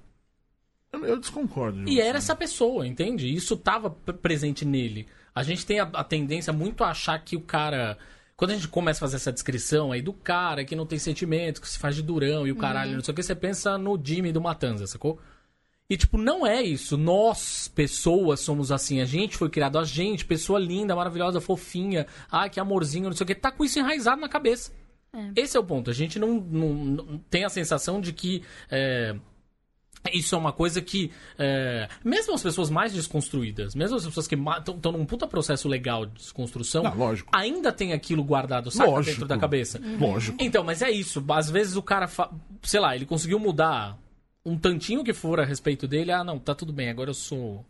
Eu, 1.05 1.19
desconcordo. 1.19 1.83
de 1.85 1.91
E 1.91 1.99
era 2.01 2.17
essa 2.17 2.35
pessoa, 2.35 2.85
entende? 2.87 3.33
Isso 3.33 3.55
tava 3.57 3.89
p- 3.89 4.13
presente 4.13 4.65
nele. 4.65 5.07
A 5.35 5.43
gente 5.43 5.65
tem 5.65 5.79
a, 5.79 5.83
a 5.93 6.03
tendência 6.03 6.51
muito 6.53 6.83
a 6.83 6.89
achar 6.89 7.17
que 7.19 7.35
o 7.35 7.41
cara. 7.41 7.97
Quando 8.35 8.51
a 8.51 8.55
gente 8.55 8.67
começa 8.67 8.97
a 8.99 9.01
fazer 9.01 9.15
essa 9.17 9.31
descrição 9.31 9.91
aí 9.91 10.01
do 10.01 10.11
cara 10.13 10.65
que 10.65 10.75
não 10.75 10.85
tem 10.85 10.97
sentimento, 10.99 11.61
que 11.61 11.69
se 11.69 11.77
faz 11.79 11.95
de 11.95 12.01
durão 12.01 12.47
e 12.47 12.51
o 12.51 12.55
caralho, 12.55 12.95
não 12.95 13.03
sei 13.03 13.11
o 13.11 13.15
que, 13.15 13.23
você 13.23 13.35
pensa 13.35 13.77
no 13.77 13.99
Jimmy 14.03 14.31
do 14.31 14.41
Matanza, 14.41 14.87
sacou? 14.87 15.19
E, 15.89 15.95
tipo, 15.97 16.17
não 16.17 16.45
é 16.47 16.61
isso. 16.61 16.97
Nós, 16.97 17.67
pessoas, 17.67 18.39
somos 18.39 18.71
assim. 18.71 19.01
A 19.01 19.05
gente 19.05 19.37
foi 19.37 19.49
criado, 19.49 19.77
a 19.77 19.83
gente, 19.83 20.25
pessoa 20.25 20.57
linda, 20.59 20.95
maravilhosa, 20.95 21.39
fofinha. 21.41 22.07
Ai, 22.31 22.49
que 22.49 22.59
amorzinho, 22.59 23.05
não 23.09 23.15
sei 23.15 23.23
o 23.23 23.27
que. 23.27 23.35
Tá 23.35 23.51
com 23.51 23.63
isso 23.63 23.77
enraizado 23.79 24.19
na 24.19 24.29
cabeça. 24.29 24.71
Esse 25.35 25.55
é 25.55 25.59
o 25.59 25.63
ponto. 25.63 25.91
A 25.91 25.93
gente 25.93 26.17
não, 26.17 26.39
não- 26.39 26.73
não 26.73 27.17
tem 27.29 27.43
a 27.45 27.49
sensação 27.49 28.01
de 28.01 28.11
que. 28.13 28.41
é, 28.71 29.15
isso 30.11 30.35
é 30.35 30.37
uma 30.37 30.51
coisa 30.51 30.81
que, 30.81 31.11
é, 31.37 31.87
mesmo 32.03 32.33
as 32.33 32.41
pessoas 32.43 32.69
mais 32.69 32.91
desconstruídas, 32.93 33.73
mesmo 33.75 33.95
as 33.95 34.05
pessoas 34.05 34.27
que 34.27 34.35
estão 34.35 34.91
num 34.91 35.05
puta 35.05 35.27
processo 35.27 35.67
legal 35.69 36.05
de 36.05 36.13
desconstrução, 36.15 36.83
Não, 36.83 36.95
lógico. 36.95 37.29
ainda 37.33 37.71
tem 37.71 37.93
aquilo 37.93 38.23
guardado, 38.23 38.69
saca, 38.69 38.89
Lógico. 38.89 39.11
dentro 39.15 39.27
da 39.27 39.37
cabeça. 39.37 39.79
Lógico. 39.99 40.37
Então, 40.41 40.63
mas 40.63 40.81
é 40.81 40.91
isso. 40.91 41.23
Às 41.29 41.49
vezes 41.49 41.75
o 41.75 41.81
cara, 41.81 42.07
fa... 42.07 42.29
sei 42.61 42.79
lá, 42.79 42.95
ele 42.95 43.05
conseguiu 43.05 43.39
mudar 43.39 43.97
um 44.45 44.57
tantinho 44.57 45.03
que 45.03 45.13
for 45.13 45.39
a 45.39 45.45
respeito 45.45 45.87
dele. 45.87 46.11
Ah, 46.11 46.23
não, 46.23 46.37
tá 46.37 46.53
tudo 46.53 46.73
bem, 46.73 46.89
agora 46.89 47.09
eu 47.09 47.13
sou. 47.13 47.65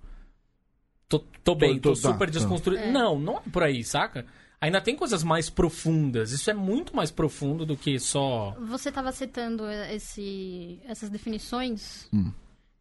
Tô, 1.07 1.19
tô 1.43 1.53
bem, 1.53 1.77
tô, 1.79 1.93
tô- 1.93 2.01
tá, 2.01 2.11
super 2.11 2.25
tá. 2.27 2.31
desconstruído. 2.39 2.87
Não, 2.87 3.19
não 3.19 3.37
é 3.37 3.41
por 3.51 3.61
aí, 3.61 3.83
saca? 3.83 4.25
Ainda 4.63 4.79
tem 4.79 4.95
coisas 4.95 5.25
mais 5.25 5.49
profundas. 5.49 6.31
Isso 6.31 6.49
é 6.49 6.53
muito 6.53 6.95
mais 6.95 7.11
profundo 7.11 7.65
do 7.65 7.75
que 7.75 7.99
só. 7.99 8.55
Você 8.61 8.87
estava 8.87 9.11
citando 9.11 9.69
esse, 9.69 10.79
essas 10.85 11.09
definições. 11.09 12.07
Hum. 12.13 12.31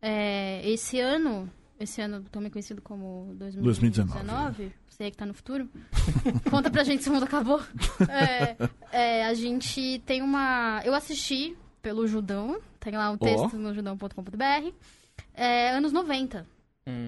É, 0.00 0.62
esse 0.64 1.00
ano, 1.00 1.50
esse 1.80 2.00
ano 2.00 2.22
também 2.30 2.52
conhecido 2.52 2.80
como 2.80 3.34
2019. 3.34 3.64
2019, 3.64 4.72
você 4.88 5.02
aí 5.02 5.10
que 5.10 5.16
tá 5.16 5.26
no 5.26 5.34
futuro, 5.34 5.68
conta 6.48 6.70
pra 6.70 6.84
gente 6.84 7.02
se 7.02 7.10
o 7.10 7.14
mundo 7.14 7.24
acabou. 7.24 7.60
É, 8.08 8.56
é, 8.92 9.26
a 9.26 9.34
gente 9.34 10.00
tem 10.06 10.22
uma... 10.22 10.80
Eu 10.84 10.94
assisti 10.94 11.56
pelo 11.82 12.06
Judão, 12.06 12.60
tem 12.78 12.92
lá 12.92 13.10
um 13.10 13.18
texto 13.18 13.56
no 13.56 13.74
judão.com.br, 13.74 14.72
é, 15.34 15.72
anos 15.72 15.90
90, 15.90 16.46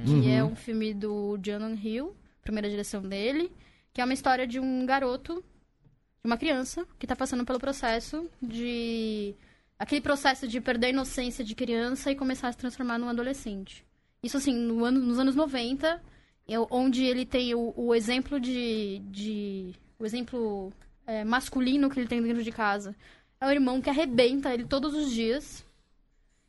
que 0.05 0.29
é 0.29 0.43
um 0.43 0.57
filme 0.57 0.93
do 0.93 1.39
John 1.39 1.77
Hill, 1.81 2.13
primeira 2.43 2.69
direção 2.69 3.01
dele, 3.01 3.53
que 3.95 4.01
é 4.01 4.05
uma 4.05 4.13
história 4.13 4.47
de 4.47 4.59
um 4.61 4.85
garoto 4.85 5.37
de 5.37 6.27
uma 6.27 6.37
criança 6.37 6.85
que 6.99 7.07
tá 7.07 7.15
passando 7.15 7.45
pelo 7.45 7.61
processo 7.61 8.29
de. 8.43 9.35
aquele 9.79 10.01
processo 10.01 10.49
de 10.49 10.61
perder 10.61 10.89
a 10.89 10.91
inocência 10.91 11.45
de 11.45 11.55
criança 11.55 12.11
e 12.11 12.17
começar 12.17 12.49
a 12.49 12.53
se 12.53 12.59
transformar 12.59 12.99
num 12.99 13.09
adolescente. 13.09 13.85
Isso, 14.23 14.37
assim, 14.37 14.55
no 14.55 14.85
ano, 14.85 14.99
nos 15.01 15.19
anos 15.19 15.35
90, 15.37 16.03
eu- 16.49 16.67
onde 16.71 17.05
ele 17.05 17.25
tem 17.25 17.55
o, 17.55 17.73
o 17.77 17.95
exemplo 17.95 18.41
de. 18.41 18.99
de 19.11 19.73
o 19.99 20.05
exemplo 20.05 20.73
é, 21.07 21.23
masculino 21.25 21.89
que 21.89 22.01
ele 22.01 22.09
tem 22.09 22.21
dentro 22.21 22.43
de 22.43 22.51
casa. 22.51 22.97
É 23.41 23.47
um 23.47 23.51
irmão 23.51 23.81
que 23.81 23.91
arrebenta 23.91 24.53
ele 24.53 24.65
todos 24.65 24.93
os 24.95 25.11
dias. 25.13 25.65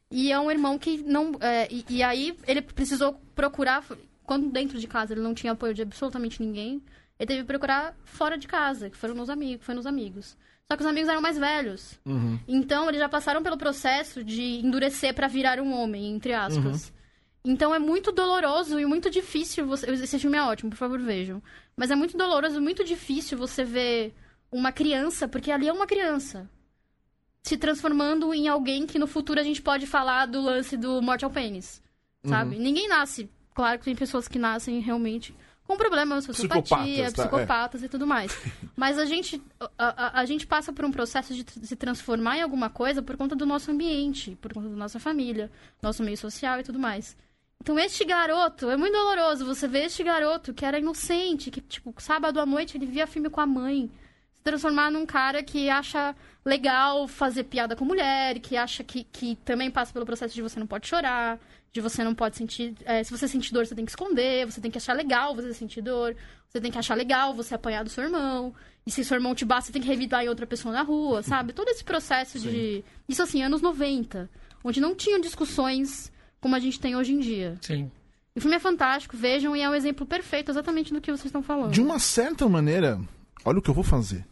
E 0.09 0.31
é 0.31 0.39
um 0.39 0.49
irmão 0.49 0.79
que 0.79 0.97
não. 1.03 1.33
é, 1.41 1.67
e, 1.71 1.85
e 1.89 2.01
aí 2.03 2.35
ele 2.47 2.61
precisou 2.61 3.13
procurar. 3.35 3.83
Quando 4.23 4.49
dentro 4.49 4.79
de 4.79 4.87
casa 4.87 5.13
ele 5.13 5.21
não 5.21 5.35
tinha 5.35 5.53
apoio 5.53 5.73
de 5.73 5.83
absolutamente 5.83 6.41
ninguém, 6.41 6.81
ele 7.19 7.27
teve 7.27 7.41
que 7.41 7.47
procurar 7.47 7.95
fora 8.03 8.37
de 8.37 8.47
casa, 8.47 8.89
que 8.89 8.97
foram 8.97 9.15
nos 9.15 9.29
amigos, 9.29 9.65
foi 9.65 9.75
nos 9.75 9.85
amigos. 9.85 10.37
Só 10.69 10.75
que 10.75 10.83
os 10.83 10.89
amigos 10.89 11.09
eram 11.09 11.21
mais 11.21 11.37
velhos. 11.37 11.99
Uhum. 12.05 12.39
Então 12.47 12.89
eles 12.89 12.99
já 12.99 13.07
passaram 13.07 13.43
pelo 13.43 13.57
processo 13.57 14.23
de 14.23 14.41
endurecer 14.65 15.13
pra 15.13 15.27
virar 15.27 15.59
um 15.59 15.73
homem, 15.73 16.13
entre 16.13 16.33
aspas. 16.33 16.91
Então 17.43 17.73
é 17.73 17.77
muito 17.77 18.11
doloroso 18.11 18.79
e 18.79 18.85
muito 18.85 19.09
difícil 19.09 19.67
você. 19.67 19.89
Esse 19.91 20.17
filme 20.17 20.37
é 20.37 20.41
ótimo, 20.41 20.71
por 20.71 20.77
favor, 20.77 20.99
vejam. 20.99 21.41
Mas 21.77 21.91
é 21.91 21.95
muito 21.95 22.17
doloroso 22.17 22.57
e 22.57 22.61
muito 22.61 22.83
difícil 22.83 23.37
você 23.37 23.63
ver 23.63 24.13
uma 24.51 24.71
criança, 24.71 25.27
porque 25.27 25.51
ali 25.51 25.67
é 25.67 25.73
uma 25.73 25.85
criança. 25.85 26.49
Se 27.43 27.55
transformando 27.55 28.33
em 28.33 28.47
alguém 28.47 28.87
que 28.87 28.97
no 28.97 29.05
futuro 29.05 29.39
a 29.39 29.43
gente 29.43 29.61
pode 29.61 29.85
falar 29.85 30.25
do 30.25 30.41
lance 30.41 30.75
do 30.75 30.99
morte 31.01 31.23
ao 31.23 31.29
pênis. 31.29 31.79
Sabe? 32.27 32.57
Ninguém 32.57 32.87
nasce. 32.87 33.29
Claro 33.53 33.77
que 33.77 33.85
tem 33.85 33.95
pessoas 33.95 34.27
que 34.27 34.39
nascem 34.39 34.79
realmente 34.79 35.35
com 35.67 35.75
problemas, 35.77 36.25
sociopatia, 36.25 36.61
Psicopatas, 36.75 37.13
tá? 37.13 37.23
É. 37.23 37.25
psicopatas 37.27 37.83
e 37.83 37.89
tudo 37.89 38.05
mais. 38.05 38.31
Mas 38.75 38.99
a 38.99 39.05
gente, 39.05 39.41
a, 39.59 39.69
a- 40.17 40.19
a 40.21 40.25
gente 40.25 40.45
passa 40.45 40.71
por 40.71 40.85
um 40.85 40.91
processo 40.91 41.33
de 41.33 41.45
se 41.65 41.75
transformar 41.75 42.37
em 42.37 42.41
alguma 42.41 42.69
coisa 42.69 43.01
por 43.01 43.17
conta 43.17 43.35
do 43.35 43.45
nosso 43.45 43.71
ambiente, 43.71 44.37
por 44.41 44.53
conta 44.53 44.69
da 44.69 44.75
nossa 44.75 44.99
família, 44.99 45.51
nosso 45.81 46.03
meio 46.03 46.17
social 46.17 46.59
e 46.59 46.63
tudo 46.63 46.77
mais. 46.77 47.17
Então, 47.61 47.79
este 47.79 48.05
garoto, 48.05 48.69
é 48.69 48.77
muito 48.77 48.93
doloroso 48.93 49.45
você 49.45 49.67
ver 49.67 49.85
este 49.85 50.03
garoto 50.03 50.53
que 50.53 50.63
era 50.65 50.77
inocente, 50.77 51.49
que, 51.49 51.61
tipo, 51.61 51.93
sábado 51.97 52.39
à 52.39 52.45
noite 52.45 52.77
ele 52.77 52.85
via 52.85 53.07
filme 53.07 53.29
com 53.29 53.41
a 53.41 53.45
mãe, 53.47 53.89
transformar 54.45 54.91
num 54.91 55.07
cara 55.07 55.41
que 55.41 55.69
acha 55.71 56.15
legal 56.45 57.07
fazer 57.07 57.45
piada 57.45 57.75
com 57.75 57.83
mulher, 57.83 58.39
que 58.39 58.55
acha 58.55 58.83
que, 58.83 59.03
que 59.03 59.35
também 59.37 59.71
passa 59.71 59.91
pelo 59.91 60.05
processo 60.05 60.35
de 60.35 60.41
você 60.41 60.59
não 60.59 60.67
pode 60.67 60.87
chorar, 60.87 61.39
de 61.73 61.81
você 61.81 62.03
não 62.03 62.13
pode 62.13 62.37
sentir. 62.37 62.75
é, 62.85 63.03
se 63.03 63.09
você 63.09 63.27
sentir 63.27 63.51
dor, 63.51 63.65
você 63.65 63.73
tem 63.73 63.83
que 63.83 63.91
esconder, 63.91 64.45
você 64.45 64.61
tem 64.61 64.69
que 64.69 64.77
achar 64.77 64.93
legal 64.93 65.35
você 65.35 65.51
sentir 65.51 65.81
dor, 65.81 66.15
você 66.47 66.61
tem 66.61 66.71
que 66.71 66.77
achar 66.77 66.93
legal 66.93 67.33
você 67.33 67.55
apanhar 67.55 67.83
do 67.83 67.89
seu 67.89 68.03
irmão. 68.03 68.53
E 68.85 68.91
se 68.91 69.03
seu 69.03 69.15
irmão 69.15 69.33
te 69.33 69.43
bate, 69.43 69.65
você 69.65 69.73
tem 69.73 69.81
que 69.81 69.87
revidar 69.87 70.23
em 70.23 70.29
outra 70.29 70.45
pessoa 70.45 70.71
na 70.71 70.83
rua, 70.83 71.23
sabe? 71.23 71.51
Todo 71.51 71.69
esse 71.69 71.83
processo 71.83 72.39
de. 72.39 72.83
Isso 73.09 73.23
assim, 73.23 73.41
anos 73.41 73.63
90, 73.63 74.29
onde 74.63 74.79
não 74.79 74.93
tinham 74.93 75.19
discussões 75.19 76.11
como 76.39 76.55
a 76.55 76.59
gente 76.59 76.79
tem 76.79 76.95
hoje 76.95 77.13
em 77.13 77.19
dia. 77.19 77.57
Sim. 77.61 77.89
O 78.35 78.39
filme 78.39 78.57
é 78.57 78.59
fantástico, 78.59 79.17
vejam, 79.17 79.55
e 79.55 79.61
é 79.61 79.69
um 79.69 79.73
exemplo 79.73 80.05
perfeito 80.05 80.51
exatamente 80.51 80.93
do 80.93 81.01
que 81.01 81.09
vocês 81.09 81.25
estão 81.25 81.41
falando. 81.41 81.71
De 81.71 81.81
uma 81.81 81.97
certa 81.97 82.47
maneira, 82.47 82.99
olha 83.43 83.57
o 83.57 83.61
que 83.61 83.69
eu 83.69 83.73
vou 83.73 83.83
fazer. 83.83 84.23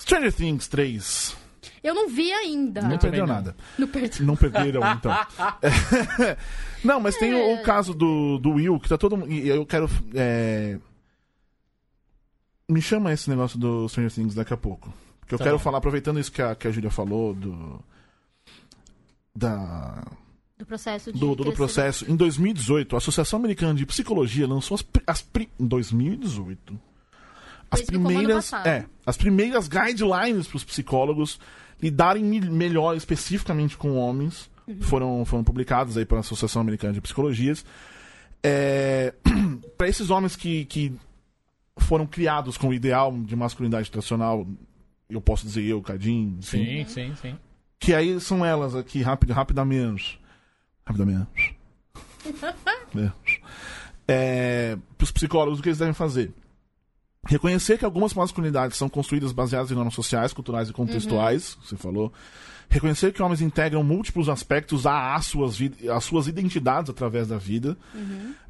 Stranger 0.00 0.32
Things 0.32 0.66
3. 0.68 1.36
Eu 1.82 1.94
não 1.94 2.08
vi 2.08 2.32
ainda. 2.32 2.82
Não 2.82 2.98
perdeu 2.98 3.26
não. 3.26 3.34
nada. 3.34 3.56
Não 3.78 3.88
perdi. 3.88 4.22
Não 4.22 4.36
perderam, 4.36 4.80
então. 4.92 5.12
não, 6.84 7.00
mas 7.00 7.16
tem 7.16 7.34
o, 7.34 7.54
o 7.54 7.62
caso 7.62 7.92
do, 7.94 8.38
do 8.38 8.52
Will, 8.52 8.78
que 8.80 8.88
tá 8.88 8.96
todo 8.98 9.16
mundo. 9.16 9.30
E 9.32 9.48
eu 9.48 9.64
quero. 9.66 9.88
é, 10.14 10.78
Me 12.68 12.80
chama 12.80 13.12
esse 13.12 13.28
negócio 13.28 13.58
do 13.58 13.88
Stranger 13.88 14.12
Things 14.12 14.34
daqui 14.34 14.52
a 14.54 14.56
pouco. 14.56 14.92
Porque 15.20 15.34
eu 15.34 15.38
Tá 15.38 15.44
quero 15.44 15.56
bom. 15.58 15.62
falar, 15.62 15.78
aproveitando 15.78 16.18
isso 16.20 16.30
que 16.32 16.42
a, 16.42 16.54
que 16.54 16.66
a 16.66 16.70
Júlia 16.70 16.90
falou, 16.90 17.34
do. 17.34 17.80
Da, 19.34 20.04
Do 20.58 20.66
processo 20.66 21.12
de. 21.12 21.18
do, 21.18 21.34
do, 21.34 21.44
do 21.44 21.52
processo. 21.52 22.10
Em 22.10 22.14
2018, 22.16 22.94
a 22.94 22.98
Associação 22.98 23.38
Americana 23.38 23.74
de 23.74 23.86
Psicologia 23.86 24.46
lançou 24.46 24.74
as, 24.74 24.82
pri- 24.82 25.02
as 25.06 25.22
pri- 25.22 25.48
em 25.58 25.66
2018 25.66 26.78
as 27.72 27.80
primeiras 27.82 28.52
é 28.52 28.84
as 29.06 29.16
primeiras 29.16 29.66
guidelines 29.68 30.46
para 30.46 30.56
os 30.56 30.64
psicólogos 30.64 31.40
lidarem 31.80 32.22
me- 32.22 32.40
melhor 32.40 32.96
especificamente 32.96 33.76
com 33.76 33.96
homens 33.96 34.50
Uhum. 34.64 34.80
foram 34.80 35.24
foram 35.24 35.42
publicadas 35.42 35.96
aí 35.96 36.04
pela 36.04 36.20
Associação 36.20 36.62
Americana 36.62 36.92
de 36.92 37.00
Psicologias 37.00 37.64
é, 38.44 39.12
para 39.76 39.88
esses 39.88 40.08
homens 40.08 40.36
que, 40.36 40.64
que 40.66 40.92
foram 41.78 42.06
criados 42.06 42.56
com 42.56 42.68
o 42.68 42.74
ideal 42.74 43.12
de 43.24 43.34
masculinidade 43.34 43.90
tradicional 43.90 44.46
eu 45.10 45.20
posso 45.20 45.44
dizer 45.44 45.64
eu 45.64 45.82
Cadinho 45.82 46.38
enfim, 46.38 46.84
Sim, 46.84 46.86
sim, 46.86 47.14
sim. 47.20 47.38
que 47.80 47.92
aí 47.92 48.20
são 48.20 48.44
elas 48.46 48.76
aqui, 48.76 49.02
rapid, 49.02 49.30
rapidamente. 49.30 50.20
Rapidamente. 50.86 51.56
é. 52.96 53.12
É, 54.08 54.78
para 54.96 55.04
os 55.04 55.10
psicólogos, 55.10 55.58
o 55.58 55.62
que 55.62 55.68
eles 55.68 55.78
devem 55.78 55.94
fazer? 55.94 56.32
Reconhecer 57.32 57.78
que 57.78 57.84
algumas 57.84 58.12
masculinidades 58.14 58.76
são 58.76 58.88
construídas 58.88 59.30
baseadas 59.30 59.70
em 59.70 59.74
normas 59.74 59.94
sociais, 59.94 60.32
culturais 60.32 60.68
e 60.68 60.72
contextuais, 60.72 61.56
você 61.64 61.76
falou. 61.76 62.12
Reconhecer 62.68 63.12
que 63.12 63.22
homens 63.22 63.40
integram 63.40 63.84
múltiplos 63.84 64.28
aspectos 64.28 64.86
às 64.86 65.26
suas, 65.26 65.56
às 65.94 66.02
suas 66.04 66.26
identidades 66.26 66.90
através 66.90 67.28
da 67.28 67.36
vida. 67.38 67.76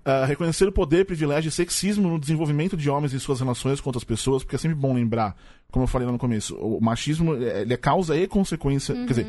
Ah, 0.04 0.24
reconhecer 0.24 0.66
o 0.66 0.72
poder, 0.72 1.04
privilégio 1.04 1.48
e 1.48 1.52
sexismo 1.52 2.08
no 2.08 2.18
desenvolvimento 2.18 2.76
de 2.76 2.88
homens 2.88 3.12
em 3.12 3.18
suas 3.18 3.40
relações 3.40 3.80
com 3.80 3.88
outras 3.90 4.04
pessoas, 4.04 4.42
porque 4.42 4.56
é 4.56 4.58
sempre 4.58 4.76
bom 4.76 4.94
lembrar, 4.94 5.36
como 5.70 5.82
eu 5.84 5.88
falei 5.88 6.06
lá 6.06 6.12
no 6.12 6.18
começo, 6.18 6.56
o 6.56 6.80
machismo 6.80 7.34
é- 7.34 7.62
ele 7.62 7.74
é 7.74 7.76
causa 7.76 8.16
e 8.16 8.26
consequência. 8.26 8.94
Quer 8.94 9.06
dizer, 9.06 9.26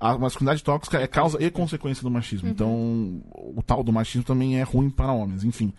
a 0.00 0.16
masculinidade 0.16 0.62
tóxica 0.64 0.98
é 0.98 1.06
causa 1.06 1.42
e 1.42 1.50
consequência 1.50 2.02
do 2.02 2.10
machismo. 2.10 2.48
Então, 2.48 3.22
o 3.34 3.62
tal 3.66 3.82
do 3.84 3.92
machismo 3.92 4.22
também 4.24 4.58
é 4.58 4.62
ruim 4.62 4.88
para 4.88 5.12
homens, 5.12 5.44
enfim. 5.44 5.72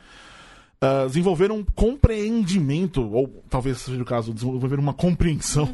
Desenvolver 1.07 1.51
um 1.51 1.63
compreendimento, 1.63 3.01
ou 3.01 3.43
talvez 3.49 3.79
seja 3.79 4.01
o 4.01 4.05
caso, 4.05 4.33
desenvolver 4.33 4.79
uma 4.79 4.93
compreensão 4.93 5.67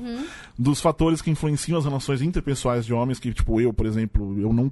dos 0.57 0.79
fatores 0.79 1.21
que 1.21 1.29
influenciam 1.29 1.77
as 1.77 1.83
relações 1.85 2.21
interpessoais 2.21 2.85
de 2.85 2.93
homens, 2.93 3.19
que, 3.19 3.33
tipo, 3.33 3.59
eu, 3.59 3.73
por 3.73 3.85
exemplo, 3.85 4.39
eu 4.39 4.53
não. 4.53 4.71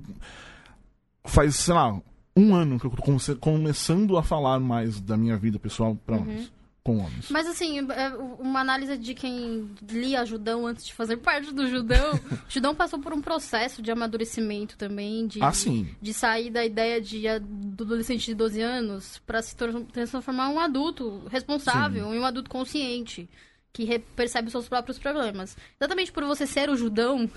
Faz, 1.26 1.56
sei 1.56 1.74
lá, 1.74 2.00
um 2.36 2.56
ano 2.56 2.80
que 2.80 2.86
eu 2.86 2.91
tô 2.91 3.02
come- 3.02 3.20
começando 3.39 4.17
a 4.17 4.24
falar 4.24 4.60
mais 4.60 5.00
da 5.02 5.17
minha 5.17 5.36
vida 5.38 5.60
pessoal 5.60 5.96
para 6.06 6.15
homens. 6.17 6.52
Com 6.84 6.98
homens. 6.98 7.30
Mas 7.30 7.46
assim, 7.48 7.78
é, 7.91 8.10
uma 8.39 8.60
análise 8.62 8.98
de 8.98 9.13
quem 9.13 9.70
lia 9.88 10.26
Judão 10.26 10.65
antes 10.65 10.84
de 10.86 10.94
fazer 10.96 11.17
parte 11.17 11.54
do 11.54 11.67
Judão. 11.67 12.20
Judão 12.50 12.74
passou 12.74 12.98
por 13.00 13.13
um 13.13 13.22
processo 13.22 13.84
de 13.84 13.91
amadurecimento 13.91 14.76
também, 14.78 15.28
de, 15.28 15.44
Ah, 15.44 15.52
sim. 15.54 15.88
de 16.02 16.12
sair 16.12 16.50
da 16.50 16.65
ideia 16.65 17.00
de 17.00 17.28
adolescente 17.28 18.26
de 18.26 18.34
12 18.34 18.62
anos 18.62 19.20
para 19.28 19.44
se 19.44 19.56
transformar 19.91 20.50
em 20.50 20.56
um 20.56 20.60
adulto 20.60 21.22
responsável, 21.30 22.13
em 22.15 22.20
um 22.20 22.26
adulto 22.26 22.50
consciente. 22.50 23.30
Que 23.74 24.00
percebe 24.00 24.48
os 24.48 24.52
seus 24.52 24.67
próprios 24.67 25.00
problemas. 25.00 25.56
Exatamente 25.80 26.12
por 26.12 26.26
você 26.26 26.46
ser 26.46 26.70
o 26.70 26.76
Judão. 26.76 27.30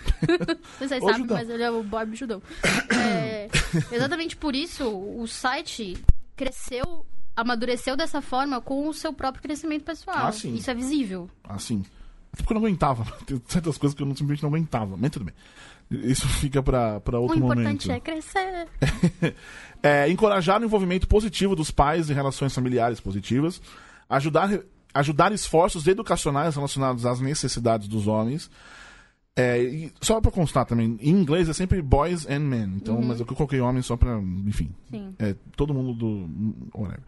Vocês 0.80 1.00
O 1.00 1.06
sabem, 1.06 1.18
Judão. 1.22 1.36
mas 1.36 1.48
ele 1.48 1.62
é 1.62 1.70
o 1.70 1.82
Bob 1.82 2.16
Judão. 2.16 2.42
É, 2.90 3.48
exatamente 3.92 4.36
por 4.36 4.56
isso, 4.56 4.88
o 4.88 5.26
site 5.28 5.96
cresceu, 6.34 7.06
amadureceu 7.36 7.96
dessa 7.96 8.20
forma 8.20 8.60
com 8.60 8.88
o 8.88 8.94
seu 8.94 9.12
próprio 9.12 9.42
crescimento 9.42 9.84
pessoal. 9.84 10.26
Ah, 10.26 10.32
sim. 10.32 10.54
Isso 10.54 10.70
é 10.70 10.74
visível. 10.74 11.28
Assim. 11.44 11.84
Até 12.32 12.42
porque 12.42 12.52
eu 12.52 12.60
não 12.60 12.66
aguentava. 12.66 13.04
Tem 13.26 13.40
certas 13.46 13.78
coisas 13.78 13.96
que 13.96 14.02
eu 14.02 14.06
não, 14.06 14.14
simplesmente 14.14 14.42
não 14.42 14.50
aguentava. 14.50 14.96
Mas 14.96 15.10
tudo 15.10 15.26
bem. 15.26 15.34
Isso 15.90 16.26
fica 16.40 16.62
para 16.62 17.00
outro 17.18 17.36
o 17.36 17.38
importante 17.38 17.88
momento. 17.88 17.90
é 17.90 18.00
crescer. 18.00 18.68
É, 19.86 20.08
encorajar 20.08 20.62
o 20.62 20.64
envolvimento 20.64 21.06
positivo 21.06 21.54
dos 21.54 21.70
pais 21.70 22.08
em 22.08 22.14
relações 22.14 22.54
familiares 22.54 23.00
positivas, 23.00 23.60
ajudar, 24.08 24.48
ajudar 24.94 25.30
esforços 25.30 25.86
educacionais 25.86 26.56
relacionados 26.56 27.04
às 27.04 27.20
necessidades 27.20 27.86
dos 27.86 28.06
homens. 28.06 28.50
É, 29.36 29.60
e 29.60 29.92
só 30.00 30.20
pra 30.20 30.30
constar 30.30 30.64
também, 30.64 30.96
em 31.00 31.10
inglês 31.10 31.48
é 31.48 31.52
sempre 31.52 31.82
boys 31.82 32.24
and 32.30 32.38
men, 32.40 32.74
então, 32.76 33.02
mas 33.02 33.18
eu 33.18 33.26
coloquei 33.26 33.60
homem 33.60 33.82
só 33.82 33.96
pra, 33.96 34.16
enfim, 34.46 34.70
Sim. 34.88 35.12
é, 35.18 35.34
todo 35.56 35.74
mundo 35.74 35.92
do. 35.92 36.68
whatever. 36.78 37.02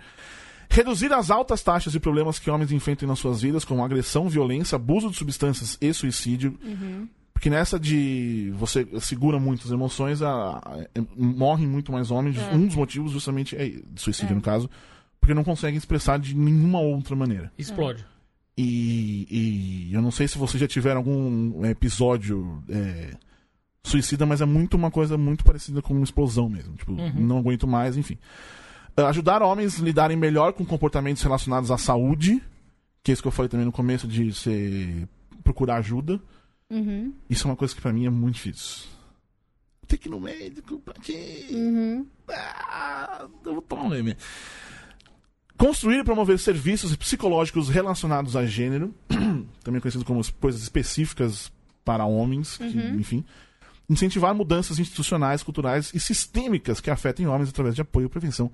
Reduzir 0.68 1.12
as 1.12 1.30
altas 1.30 1.62
taxas 1.62 1.92
de 1.92 2.00
problemas 2.00 2.40
que 2.40 2.50
homens 2.50 2.72
enfrentam 2.72 3.08
nas 3.08 3.20
suas 3.20 3.40
vidas, 3.42 3.64
como 3.64 3.84
agressão, 3.84 4.28
violência, 4.28 4.74
abuso 4.74 5.08
de 5.10 5.16
substâncias 5.16 5.78
e 5.80 5.92
suicídio. 5.94 6.58
Porque 7.32 7.48
nessa 7.48 7.78
de 7.78 8.50
você 8.56 8.84
segura 9.00 9.38
muito 9.38 9.64
as 9.64 9.70
emoções, 9.70 10.20
a, 10.22 10.56
a- 10.58 10.84
é- 10.94 11.02
morrem 11.16 11.66
muito 11.68 11.92
mais 11.92 12.10
homens. 12.10 12.36
É. 12.38 12.52
Um 12.52 12.66
dos 12.66 12.74
motivos 12.74 13.12
justamente 13.12 13.54
é 13.54 13.74
suicídio, 13.94 14.34
no 14.34 14.42
caso, 14.42 14.68
porque 15.20 15.34
não 15.34 15.44
conseguem 15.44 15.76
expressar 15.78 16.18
de 16.18 16.34
nenhuma 16.34 16.80
outra 16.80 17.14
maneira. 17.14 17.52
Explode. 17.56 18.04
E, 18.58 19.26
e 19.90 19.94
eu 19.94 20.00
não 20.00 20.10
sei 20.10 20.26
se 20.26 20.38
vocês 20.38 20.58
já 20.60 20.66
tiveram 20.66 20.98
algum 20.98 21.64
episódio 21.66 22.62
é, 22.70 23.10
suicida, 23.84 24.24
mas 24.24 24.40
é 24.40 24.46
muito 24.46 24.74
uma 24.74 24.90
coisa 24.90 25.18
muito 25.18 25.44
parecida 25.44 25.82
com 25.82 25.92
uma 25.92 26.04
explosão 26.04 26.48
mesmo. 26.48 26.74
Tipo, 26.74 26.92
não 26.92 27.38
aguento 27.38 27.66
mais, 27.66 27.96
enfim. 27.96 28.18
Ah, 28.96 29.08
Ajudar 29.08 29.42
homens 29.42 29.80
a 29.80 29.84
lidarem 29.84 30.16
melhor 30.16 30.54
com 30.54 30.64
comportamentos 30.64 31.22
relacionados 31.22 31.70
à 31.70 31.76
saúde, 31.76 32.42
que 33.02 33.10
é 33.10 33.12
isso 33.12 33.22
que 33.22 33.28
eu 33.28 33.32
falei 33.32 33.48
também 33.48 33.66
no 33.66 33.72
começo, 33.72 34.08
de 34.08 34.32
você 34.32 35.06
procurar 35.44 35.76
ajuda. 35.76 36.18
Uhum. 36.70 37.12
Isso 37.28 37.46
é 37.46 37.50
uma 37.50 37.56
coisa 37.56 37.74
que 37.74 37.80
pra 37.80 37.92
mim 37.92 38.06
é 38.06 38.10
muito 38.10 38.36
difícil. 38.36 38.88
Tem 39.86 39.98
que 39.98 40.08
ir 40.08 40.10
no 40.10 40.18
médico, 40.20 40.80
pra 40.80 40.94
quê? 40.94 41.46
Uhum. 41.50 42.06
Ah, 42.28 43.26
eu 43.44 43.52
vou 43.52 43.62
tomar 43.62 43.84
um 43.84 43.88
remédio. 43.88 44.20
Construir 45.56 46.00
e 46.00 46.04
promover 46.04 46.38
serviços 46.38 46.94
psicológicos 46.96 47.68
relacionados 47.68 48.36
a 48.36 48.44
gênero, 48.44 48.94
também 49.64 49.80
conhecido 49.80 50.04
como 50.04 50.22
coisas 50.34 50.62
específicas 50.62 51.50
para 51.84 52.04
homens, 52.04 52.56
que, 52.58 52.64
Uhum. 52.64 52.98
enfim. 52.98 53.24
Incentivar 53.88 54.34
mudanças 54.34 54.78
institucionais, 54.80 55.42
culturais 55.44 55.92
e 55.94 56.00
sistêmicas 56.00 56.80
que 56.80 56.90
afetem 56.90 57.26
homens 57.28 57.48
através 57.50 57.74
de 57.74 57.80
apoio, 57.80 58.10
prevenção 58.10 58.50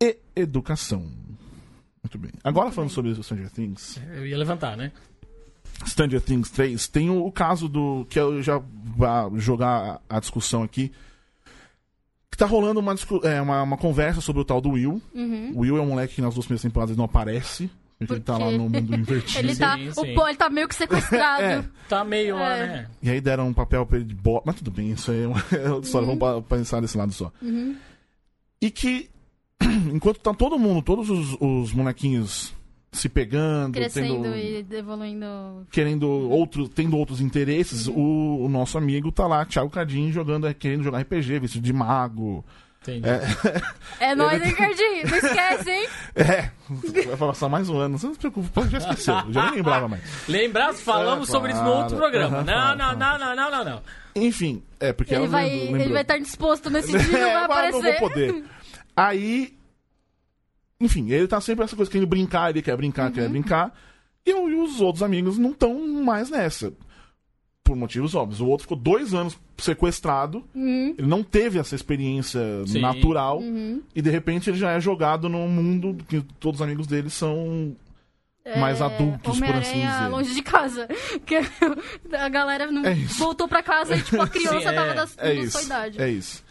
e 0.00 0.16
educação. 0.36 1.10
Muito 2.02 2.16
bem. 2.16 2.30
Agora 2.44 2.66
Muito 2.66 2.74
falando 2.76 2.88
bem. 2.88 2.94
sobre 2.94 3.10
o 3.10 3.22
Stranger 3.22 3.50
Things. 3.50 4.00
Eu 4.14 4.26
ia 4.26 4.38
levantar, 4.38 4.76
né? 4.76 4.92
Stranger 5.86 6.20
Things 6.20 6.50
3, 6.50 6.88
tem 6.88 7.10
o, 7.10 7.26
o 7.26 7.32
caso 7.32 7.68
do. 7.68 8.06
que 8.08 8.18
eu 8.18 8.42
já 8.42 8.58
vou 8.58 9.38
jogar 9.38 10.00
a, 10.08 10.16
a 10.16 10.20
discussão 10.20 10.62
aqui. 10.62 10.92
Tá 12.40 12.46
rolando 12.46 12.80
uma, 12.80 12.94
é, 13.24 13.38
uma, 13.38 13.62
uma 13.62 13.76
conversa 13.76 14.22
sobre 14.22 14.40
o 14.40 14.44
tal 14.46 14.62
do 14.62 14.70
Will. 14.70 15.02
Uhum. 15.14 15.52
O 15.54 15.58
Will 15.60 15.76
é 15.76 15.80
um 15.82 15.88
moleque 15.88 16.14
que 16.14 16.22
nas 16.22 16.32
duas 16.32 16.46
primeiras 16.46 16.62
temporadas 16.62 16.96
não 16.96 17.04
aparece. 17.04 17.70
Porque 17.98 18.14
ele 18.14 18.20
tá 18.20 18.38
lá 18.38 18.50
no 18.50 18.66
mundo 18.66 18.94
invertido. 18.96 19.40
Ele 19.46 19.54
tá, 19.54 19.76
Sim, 19.76 19.88
o 19.90 19.94
sim. 20.06 20.14
pô, 20.14 20.26
ele 20.26 20.38
tá 20.38 20.48
meio 20.48 20.66
que 20.66 20.74
sequestrado. 20.74 21.42
É. 21.44 21.64
Tá 21.86 22.02
meio 22.02 22.36
lá, 22.36 22.56
É. 22.56 22.66
né? 22.66 22.86
E 23.02 23.10
aí 23.10 23.20
deram 23.20 23.48
um 23.48 23.52
papel 23.52 23.84
pra 23.84 23.98
ele 23.98 24.06
de 24.06 24.14
bola. 24.14 24.40
Mas 24.46 24.56
tudo 24.56 24.70
bem, 24.70 24.92
isso 24.92 25.10
aí 25.10 25.24
é 25.24 25.26
uma 25.26 25.38
é 25.52 25.70
outra 25.70 25.86
história. 25.86 26.06
Vamos 26.16 26.46
pensar 26.46 26.80
desse 26.80 26.96
lado 26.96 27.12
só. 27.12 27.30
Uhum. 27.42 27.76
E 28.58 28.70
que, 28.70 29.10
enquanto 29.92 30.18
tá 30.20 30.32
todo 30.32 30.58
mundo, 30.58 30.80
todos 30.80 31.10
os, 31.10 31.36
os 31.38 31.74
molequinhos 31.74 32.54
se 32.92 33.08
pegando, 33.08 33.74
Crescendo 33.74 34.22
tendo, 34.24 34.36
e 34.36 34.66
evoluindo. 34.72 35.66
querendo 35.70 36.08
outro, 36.08 36.68
tendo 36.68 36.96
outros 36.96 37.20
interesses, 37.20 37.86
Uhum. 37.86 37.94
o, 37.96 38.44
o 38.46 38.48
nosso 38.48 38.76
amigo 38.76 39.12
tá 39.12 39.26
lá, 39.26 39.44
Thiago 39.44 39.70
Cadinho, 39.70 40.12
jogando, 40.12 40.52
querendo 40.54 40.82
jogar 40.82 40.98
RPG, 41.00 41.38
vestido 41.38 41.64
de 41.64 41.72
mago, 41.72 42.44
Entendi. 42.82 43.06
É 44.00 44.14
nóis, 44.16 44.42
hein, 44.42 44.54
Cardinho? 44.54 45.06
Não 45.06 45.16
esquece, 45.18 45.70
hein? 45.70 45.88
É, 46.16 46.50
vai 47.08 47.16
passar 47.28 47.46
mais 47.50 47.68
um 47.68 47.76
ano. 47.76 47.98
Você 47.98 48.06
não 48.06 48.14
se 48.14 48.18
preocupe, 48.20 48.48
pô, 48.48 48.66
já 48.68 48.78
esqueceu. 48.78 49.14
Já 49.30 49.44
nem 49.46 49.56
lembrava 49.56 49.86
mais. 49.86 50.02
Lembrar, 50.26 50.72
falamos 50.72 51.28
É, 51.28 51.32
sobre 51.32 51.52
isso 51.52 51.62
no 51.62 51.70
outro 51.72 51.96
programa. 51.98 52.38
Não, 52.38 52.44
claro, 52.44 52.78
não, 52.78 52.96
não, 52.96 53.18
não, 53.18 53.36
não, 53.36 53.50
não, 53.50 53.64
não. 53.66 53.82
Enfim, 54.16 54.62
é 54.80 54.94
porque 54.94 55.12
Ele 55.12 55.24
ela 55.24 55.30
vai, 55.30 55.50
lembrou- 55.50 55.80
ele 55.82 55.92
vai 55.92 56.02
estar 56.02 56.18
disposto 56.18 56.70
nesse 56.70 56.90
dia 56.96 57.00
e 57.06 57.12
não 57.12 57.20
vai 57.20 57.28
É, 57.30 57.34
mas 57.34 57.44
aparecer. 57.44 57.82
Não 57.92 57.98
vou 58.00 58.08
poder. 58.08 58.44
Aí. 58.96 59.59
Enfim, 60.80 61.10
ele 61.10 61.28
tá 61.28 61.40
sempre 61.40 61.64
essa 61.64 61.76
coisa 61.76 61.90
querendo 61.90 62.08
brincar, 62.08 62.50
ele 62.50 62.62
quer 62.62 62.76
brincar, 62.76 63.06
Uhum. 63.08 63.12
quer 63.12 63.28
brincar. 63.28 63.78
E, 64.26 64.30
eu, 64.30 64.48
e 64.50 64.54
os 64.54 64.80
outros 64.80 65.02
amigos 65.02 65.36
não 65.38 65.50
estão 65.50 65.78
mais 66.02 66.30
nessa. 66.30 66.72
Por 67.62 67.76
motivos 67.76 68.14
óbvios. 68.14 68.40
O 68.40 68.46
outro 68.46 68.62
ficou 68.64 68.76
dois 68.76 69.12
anos 69.14 69.38
sequestrado. 69.58 70.42
Uhum. 70.54 70.94
Ele 70.98 71.06
não 71.06 71.22
teve 71.22 71.58
essa 71.58 71.74
experiência 71.74 72.40
Sim. 72.66 72.80
natural. 72.80 73.38
Uhum. 73.40 73.82
E 73.94 74.00
de 74.02 74.10
repente 74.10 74.48
ele 74.50 74.58
já 74.58 74.72
é 74.72 74.80
jogado 74.80 75.28
num 75.28 75.46
mundo 75.48 75.96
que 76.08 76.20
todos 76.40 76.60
os 76.60 76.66
amigos 76.66 76.86
dele 76.86 77.10
são 77.10 77.76
mais 78.58 78.80
É, 78.80 78.84
adultos, 78.84 79.38
por 79.38 79.54
assim 79.54 79.86
dizer. 79.86 80.08
longe 80.08 80.34
de 80.34 80.42
casa. 80.42 80.88
Que 81.26 81.36
a 82.16 82.28
galera 82.30 82.72
não 82.72 82.84
É 82.84 82.94
voltou 82.94 83.46
pra 83.46 83.62
casa 83.62 83.94
e, 83.94 84.02
tipo, 84.02 84.20
a 84.20 84.26
criança 84.28 84.60
Sim, 84.60 84.66
é. 84.66 84.72
tava 84.72 84.86
da, 84.86 84.92
É 84.92 84.94
da 84.94 85.06
sua 85.06 85.32
isso. 85.34 85.62
idade. 85.66 86.00
É 86.02 86.08
isso. 86.10 86.42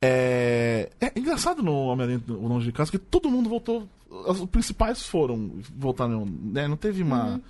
É, 0.00 0.90
é 1.00 1.12
engraçado 1.18 1.62
no 1.62 1.74
Homem-Aranha 1.86 2.22
Longe 2.28 2.66
de 2.66 2.72
Casa 2.72 2.90
que 2.90 2.98
todo 2.98 3.30
mundo 3.30 3.48
voltou. 3.48 3.88
Os 4.08 4.44
principais 4.46 5.02
foram 5.02 5.60
voltar, 5.76 6.08
né? 6.08 6.68
Não 6.68 6.76
teve 6.76 7.02
uma. 7.02 7.40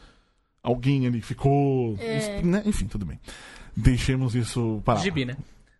Alguém 0.62 1.06
ali 1.06 1.20
que 1.20 1.26
ficou. 1.26 1.96
É. 1.98 2.42
né? 2.42 2.62
Enfim, 2.64 2.86
tudo 2.86 3.04
bem. 3.06 3.20
Deixemos 3.76 4.34
isso 4.34 4.82
para. 4.84 4.98
Gibi, 4.98 5.24
né? 5.24 5.36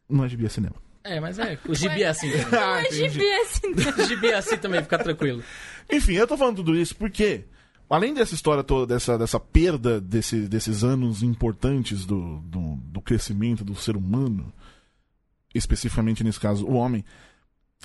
Não 0.09 0.25
é 0.25 0.29
gibi, 0.29 0.47
é 0.47 0.49
cinema. 0.49 0.77
É, 1.05 1.21
mas 1.21 1.39
é, 1.39 1.59
o 1.67 1.75
gibi 1.75 2.03
é 2.03 2.09
assim. 2.09 2.31
também. 2.31 2.47
Ah, 2.61 2.67
Não 2.67 2.75
é 2.77 2.81
entendi. 2.83 3.09
gibi 3.09 3.33
assim, 3.33 3.69
não. 3.75 4.05
O 4.05 4.09
gibi 4.09 4.27
é 4.29 4.35
assim 4.35 4.57
também, 4.59 4.83
fica 4.83 4.99
tranquilo. 4.99 5.43
Enfim, 5.91 6.13
eu 6.13 6.27
tô 6.27 6.37
falando 6.37 6.57
tudo 6.57 6.77
isso 6.77 6.95
porque, 6.97 7.45
além 7.89 8.13
dessa 8.13 8.35
história 8.35 8.63
toda, 8.63 8.95
dessa, 8.95 9.17
dessa 9.17 9.41
perda 9.41 10.01
desse, 10.01 10.43
desses 10.43 10.85
anos 10.85 11.23
importantes 11.23 12.05
do, 12.05 12.39
do, 12.41 12.77
do 12.77 13.01
crescimento 13.01 13.65
do 13.65 13.75
ser 13.75 13.97
humano, 13.97 14.53
especificamente 15.55 16.23
nesse 16.25 16.39
caso 16.41 16.67
o 16.67 16.75
homem, 16.75 17.05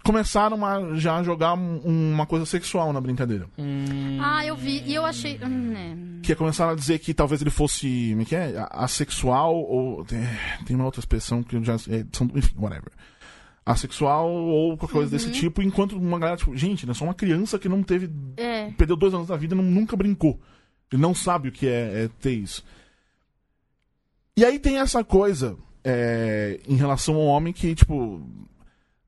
começaram 0.03 0.65
a 0.65 0.95
já 0.95 1.21
jogar 1.23 1.53
um- 1.53 1.79
uma 2.13 2.25
coisa 2.25 2.45
sexual 2.45 2.91
na 2.91 2.99
brincadeira. 2.99 3.47
Hum, 3.57 4.17
Ah, 4.21 4.45
eu 4.45 4.55
vi. 4.55 4.81
E 4.85 4.93
eu 4.95 5.05
achei. 5.05 5.39
Hum, 5.43 5.73
é. 5.73 6.21
Que 6.21 6.31
é 6.31 6.35
começaram 6.35 6.71
a 6.71 6.75
dizer 6.75 6.99
que 6.99 7.13
talvez 7.13 7.41
ele 7.41 7.49
fosse. 7.51 8.09
Como 8.09 8.21
é 8.21 8.25
que 8.25 8.35
é? 8.35 8.57
A- 8.57 8.83
Assexual 8.85 9.55
ou. 9.55 10.03
Tem, 10.05 10.75
uma 10.75 10.85
outra 10.85 10.99
expressão 10.99 11.43
que 11.43 11.55
eu 11.55 11.63
já. 11.63 11.75
É, 11.75 12.05
são, 12.11 12.29
enfim, 12.35 12.53
whatever. 12.57 12.91
Assexual 13.65 14.29
ou 14.29 14.77
qualquer 14.77 14.93
coisa 14.93 15.11
desse 15.11 15.31
tipo, 15.31 15.61
enquanto 15.61 15.93
uma 15.97 16.19
galera, 16.19 16.37
tipo, 16.37 16.53
gente, 16.57 16.89
é 16.89 16.93
só 16.93 17.05
uma 17.05 17.13
criança 17.13 17.57
que 17.57 17.69
não 17.69 17.81
teve 17.81 18.09
É. 18.35 18.69
perdeu 18.71 18.97
dois 18.97 19.13
anos 19.13 19.27
da 19.27 19.37
vida 19.37 19.53
e 19.55 19.57
não- 19.57 19.63
nunca 19.63 19.95
brincou. 19.95 20.37
Ele 20.91 21.01
não 21.01 21.13
sabe 21.15 21.47
o 21.47 21.51
que 21.51 21.65
é, 21.67 22.03
é 22.03 22.09
ter 22.19 22.33
isso. 22.33 22.61
E 24.35 24.43
aí 24.43 24.59
tem 24.59 24.79
essa 24.79 25.01
coisa 25.03 25.55
é, 25.83 26.59
em 26.67 26.75
relação 26.75 27.15
ao 27.15 27.25
homem 27.25 27.51
que, 27.53 27.73
tipo, 27.75 28.21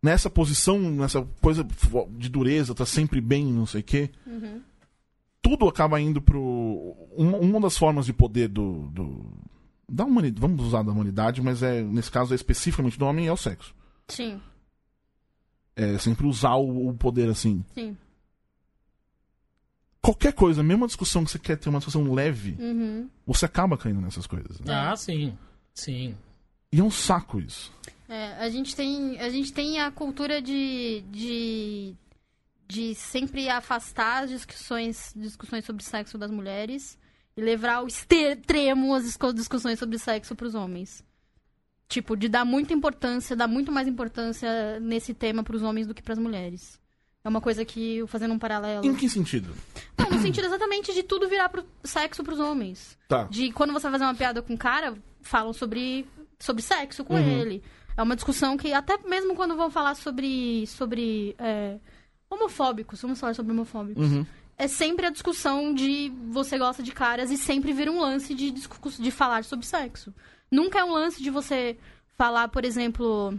nessa 0.01 0.29
posição, 0.29 0.77
nessa 0.79 1.21
coisa 1.41 1.65
de 2.11 2.29
dureza, 2.29 2.75
tá 2.75 2.85
sempre 2.85 3.19
bem, 3.21 3.45
não 3.45 3.65
sei 3.65 3.81
o 3.81 3.83
quê. 3.83 4.09
Tudo 5.41 5.67
acaba 5.67 6.01
indo 6.01 6.21
pro. 6.21 6.95
Uma, 7.15 7.37
uma 7.37 7.61
das 7.61 7.77
formas 7.77 8.05
de 8.07 8.13
poder 8.13 8.47
do. 8.47 8.87
do 8.89 9.25
da 9.87 10.03
humanidade. 10.03 10.41
Vamos 10.41 10.65
usar 10.65 10.81
da 10.81 10.91
humanidade, 10.91 11.39
mas 11.41 11.61
é, 11.61 11.83
nesse 11.83 12.09
caso 12.09 12.33
é 12.33 12.35
especificamente 12.35 12.97
do 12.97 13.05
homem, 13.05 13.27
é 13.27 13.31
o 13.31 13.37
sexo. 13.37 13.75
Sim, 14.07 14.41
É 15.75 15.97
sempre 15.99 16.25
usar 16.25 16.55
o, 16.55 16.89
o 16.89 16.93
poder 16.95 17.29
assim. 17.29 17.63
sim. 17.75 17.95
Qualquer 20.01 20.33
coisa, 20.33 20.61
mesmo 20.61 20.81
uma 20.83 20.87
discussão 20.87 21.23
que 21.25 21.31
você 21.31 21.39
quer 21.39 21.57
ter 21.57 21.67
uma 21.69 21.79
discussão 21.79 22.13
leve, 22.13 22.55
Uhum. 22.59 23.09
você 23.25 23.45
acaba 23.45 23.75
caindo 23.77 23.99
nessas 24.01 24.27
coisas. 24.27 24.59
né? 24.59 24.73
Ah, 24.73 24.95
sim. 24.95 25.35
Sim. 25.73 26.15
E 26.71 26.79
é 26.79 26.83
um 26.83 26.91
saco 26.91 27.39
isso. 27.39 27.71
É, 28.07 28.33
a 28.43 28.49
gente 28.49 28.75
tem 28.75 29.19
a 29.19 29.29
gente 29.29 29.51
tem 29.51 29.79
a 29.81 29.89
cultura 29.91 30.41
de, 30.41 31.03
de 31.09 31.95
de 32.67 32.93
sempre 32.95 33.49
afastar 33.49 34.23
as 34.23 34.29
discussões 34.29 35.13
discussões 35.15 35.65
sobre 35.65 35.83
sexo 35.83 36.17
das 36.17 36.29
mulheres 36.31 36.97
e 37.37 37.41
levar 37.41 37.75
ao 37.75 37.87
extremo 37.87 38.93
as 38.93 39.03
discu- 39.03 39.33
discussões 39.33 39.79
sobre 39.79 39.97
sexo 39.97 40.35
para 40.35 40.47
os 40.47 40.55
homens. 40.55 41.03
Tipo, 41.87 42.15
de 42.15 42.27
dar 42.27 42.43
muita 42.45 42.73
importância, 42.73 43.35
dar 43.35 43.47
muito 43.47 43.71
mais 43.71 43.87
importância 43.87 44.79
nesse 44.79 45.13
tema 45.13 45.43
para 45.43 45.55
os 45.55 45.61
homens 45.61 45.85
do 45.85 45.93
que 45.93 46.01
para 46.01 46.13
as 46.13 46.19
mulheres. 46.19 46.79
É 47.23 47.29
uma 47.29 47.41
coisa 47.41 47.63
que, 47.65 48.03
fazendo 48.07 48.33
um 48.33 48.39
paralelo. 48.39 48.85
Em 48.85 48.95
que 48.95 49.09
sentido? 49.09 49.55
Não, 49.97 50.09
no 50.09 50.19
sentido 50.21 50.45
exatamente 50.45 50.93
de 50.93 51.03
tudo 51.03 51.27
virar 51.29 51.49
pro 51.49 51.65
sexo 51.83 52.23
pros 52.23 52.39
homens. 52.39 52.97
Tá. 53.07 53.23
De 53.23 53.51
quando 53.51 53.73
você 53.73 53.83
vai 53.83 53.93
fazer 53.93 54.03
uma 54.03 54.15
piada 54.15 54.41
com 54.41 54.53
um 54.53 54.57
cara, 54.57 54.95
falam 55.21 55.51
sobre, 55.53 56.07
sobre 56.39 56.61
sexo 56.61 57.03
com 57.03 57.15
Uhum. 57.15 57.19
ele. 57.41 57.63
É 57.97 58.03
uma 58.03 58.15
discussão 58.15 58.57
que, 58.57 58.73
até 58.73 58.97
mesmo 59.07 59.35
quando 59.35 59.55
vão 59.55 59.69
falar 59.69 59.95
sobre. 59.95 60.65
sobre 60.67 61.35
é, 61.39 61.77
homofóbicos, 62.29 63.01
vamos 63.01 63.19
falar 63.19 63.33
sobre 63.33 63.51
homofóbicos. 63.51 64.11
Uhum. 64.11 64.25
É 64.57 64.67
sempre 64.67 65.05
a 65.05 65.09
discussão 65.09 65.73
de 65.73 66.11
você 66.29 66.57
gosta 66.57 66.81
de 66.81 66.91
caras 66.91 67.29
e 67.31 67.37
sempre 67.37 67.73
vira 67.73 67.91
um 67.91 67.99
lance 67.99 68.33
de, 68.33 68.51
de 68.51 69.11
falar 69.11 69.43
sobre 69.43 69.65
sexo. 69.65 70.13
Nunca 70.49 70.79
é 70.79 70.83
um 70.83 70.93
lance 70.93 71.21
de 71.21 71.29
você 71.29 71.77
falar, 72.17 72.47
por 72.47 72.63
exemplo, 72.63 73.37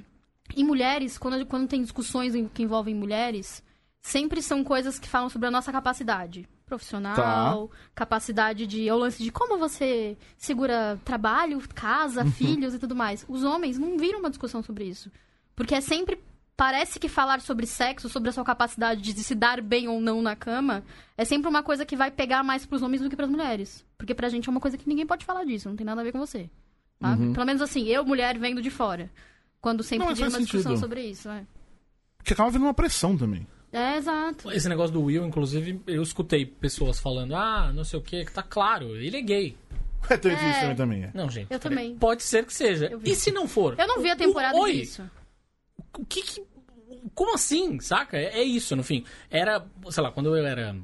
em 0.54 0.64
mulheres, 0.64 1.16
quando, 1.16 1.44
quando 1.46 1.68
tem 1.68 1.80
discussões 1.82 2.34
que 2.52 2.62
envolvem 2.62 2.94
mulheres, 2.94 3.62
sempre 4.02 4.42
são 4.42 4.62
coisas 4.62 4.98
que 4.98 5.08
falam 5.08 5.28
sobre 5.30 5.48
a 5.48 5.50
nossa 5.50 5.72
capacidade 5.72 6.46
profissional, 6.66 7.70
capacidade 7.94 8.66
de. 8.66 8.88
É 8.88 8.92
o 8.92 8.98
lance 8.98 9.22
de 9.22 9.30
como 9.30 9.56
você 9.56 10.16
segura 10.36 11.00
trabalho, 11.04 11.62
casa, 11.74 12.24
filhos 12.26 12.74
e 12.74 12.78
tudo 12.78 12.94
mais. 12.94 13.24
Os 13.28 13.44
homens 13.44 13.78
não 13.78 13.96
viram 13.96 14.18
uma 14.18 14.28
discussão 14.28 14.62
sobre 14.62 14.84
isso. 14.84 15.10
Porque 15.54 15.74
é 15.74 15.80
sempre. 15.80 16.20
Parece 16.56 16.98
que 16.98 17.06
falar 17.06 17.42
sobre 17.42 17.66
sexo, 17.66 18.08
sobre 18.08 18.30
a 18.30 18.32
sua 18.32 18.42
capacidade 18.42 19.02
de 19.02 19.22
se 19.22 19.34
dar 19.34 19.60
bem 19.60 19.88
ou 19.88 20.00
não 20.00 20.22
na 20.22 20.34
cama, 20.34 20.82
é 21.14 21.22
sempre 21.22 21.50
uma 21.50 21.62
coisa 21.62 21.84
que 21.84 21.94
vai 21.94 22.10
pegar 22.10 22.42
mais 22.42 22.64
pros 22.64 22.80
homens 22.80 23.02
do 23.02 23.10
que 23.10 23.16
pras 23.16 23.28
mulheres. 23.28 23.84
Porque 23.98 24.14
pra 24.14 24.30
gente 24.30 24.48
é 24.48 24.50
uma 24.50 24.60
coisa 24.60 24.78
que 24.78 24.88
ninguém 24.88 25.06
pode 25.06 25.26
falar 25.26 25.44
disso, 25.44 25.68
não 25.68 25.76
tem 25.76 25.84
nada 25.84 26.00
a 26.00 26.04
ver 26.04 26.12
com 26.12 26.18
você. 26.18 26.48
Tá? 26.98 27.14
Pelo 27.14 27.44
menos 27.44 27.60
assim, 27.60 27.84
eu, 27.84 28.06
mulher, 28.06 28.38
vendo 28.38 28.62
de 28.62 28.70
fora. 28.70 29.10
Quando 29.60 29.82
sempre 29.82 30.06
Não, 30.06 30.06
uma 30.06 30.14
discussão 30.14 30.62
sentido. 30.62 30.78
sobre 30.78 31.02
isso, 31.02 31.28
é. 31.28 31.46
Que 32.24 32.32
acaba 32.32 32.48
vendo 32.48 32.62
uma 32.62 32.72
pressão 32.72 33.18
também. 33.18 33.46
É, 33.78 33.96
exato. 33.96 34.50
Esse 34.52 34.68
negócio 34.68 34.92
do 34.92 35.02
Will, 35.02 35.24
inclusive, 35.26 35.80
eu 35.86 36.02
escutei 36.02 36.46
pessoas 36.46 36.98
falando, 36.98 37.34
ah, 37.36 37.72
não 37.74 37.84
sei 37.84 37.98
o 37.98 38.02
que, 38.02 38.24
que 38.24 38.32
tá 38.32 38.42
claro, 38.42 38.96
ele 38.96 39.16
é 39.18 39.20
gay. 39.22 39.56
É, 40.08 40.16
tem 40.16 40.32
isso 40.34 40.42
É. 40.44 40.60
também, 40.60 40.76
também 40.76 41.04
é. 41.04 41.10
Não, 41.12 41.28
gente. 41.28 41.52
Eu 41.52 41.58
peraí. 41.58 41.76
também. 41.76 41.96
Pode 41.98 42.22
ser 42.22 42.46
que 42.46 42.54
seja. 42.54 42.90
E 43.04 43.14
se 43.14 43.30
não 43.32 43.46
for? 43.48 43.74
Eu 43.78 43.86
não 43.88 44.00
vi 44.00 44.10
a 44.10 44.16
temporada 44.16 44.56
O- 44.56 44.60
Oi, 44.62 44.72
disso. 44.74 45.02
o 45.98 46.04
que 46.06 46.22
que... 46.22 46.44
Como 47.14 47.34
assim, 47.34 47.78
saca? 47.80 48.16
É, 48.16 48.38
é 48.38 48.42
isso, 48.42 48.74
no 48.76 48.82
fim. 48.84 49.04
Era, 49.28 49.66
sei 49.90 50.02
lá, 50.02 50.10
quando 50.12 50.34
eu 50.36 50.46
era 50.46 50.74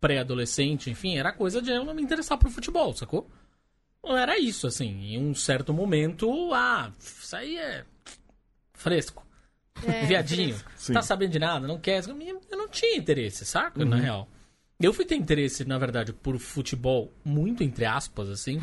pré-adolescente, 0.00 0.90
enfim, 0.90 1.16
era 1.18 1.32
coisa 1.32 1.60
de 1.60 1.70
eu 1.70 1.84
não 1.84 1.92
me 1.92 2.02
interessar 2.02 2.38
por 2.38 2.50
futebol, 2.50 2.94
sacou? 2.94 3.28
Não 4.02 4.16
Era 4.16 4.38
isso, 4.38 4.66
assim. 4.66 5.14
Em 5.14 5.18
um 5.18 5.34
certo 5.34 5.74
momento, 5.74 6.54
ah, 6.54 6.92
isso 7.00 7.34
aí 7.36 7.58
é 7.58 7.84
fresco. 8.74 9.26
É, 9.86 10.04
Viadinho. 10.06 10.56
Sim. 10.76 10.92
Tá 10.92 11.02
sabendo 11.02 11.32
de 11.32 11.38
nada, 11.38 11.66
não 11.66 11.78
quer. 11.78 12.02
Eu 12.08 12.58
não 12.58 12.68
tinha 12.68 12.96
interesse, 12.96 13.44
saca? 13.44 13.84
Na 13.84 13.96
real. 13.96 14.28
Eu 14.80 14.92
fui 14.92 15.04
ter 15.04 15.16
interesse, 15.16 15.64
na 15.64 15.76
verdade, 15.76 16.12
por 16.12 16.38
futebol, 16.38 17.12
muito 17.24 17.64
entre 17.64 17.84
aspas, 17.84 18.28
assim. 18.30 18.60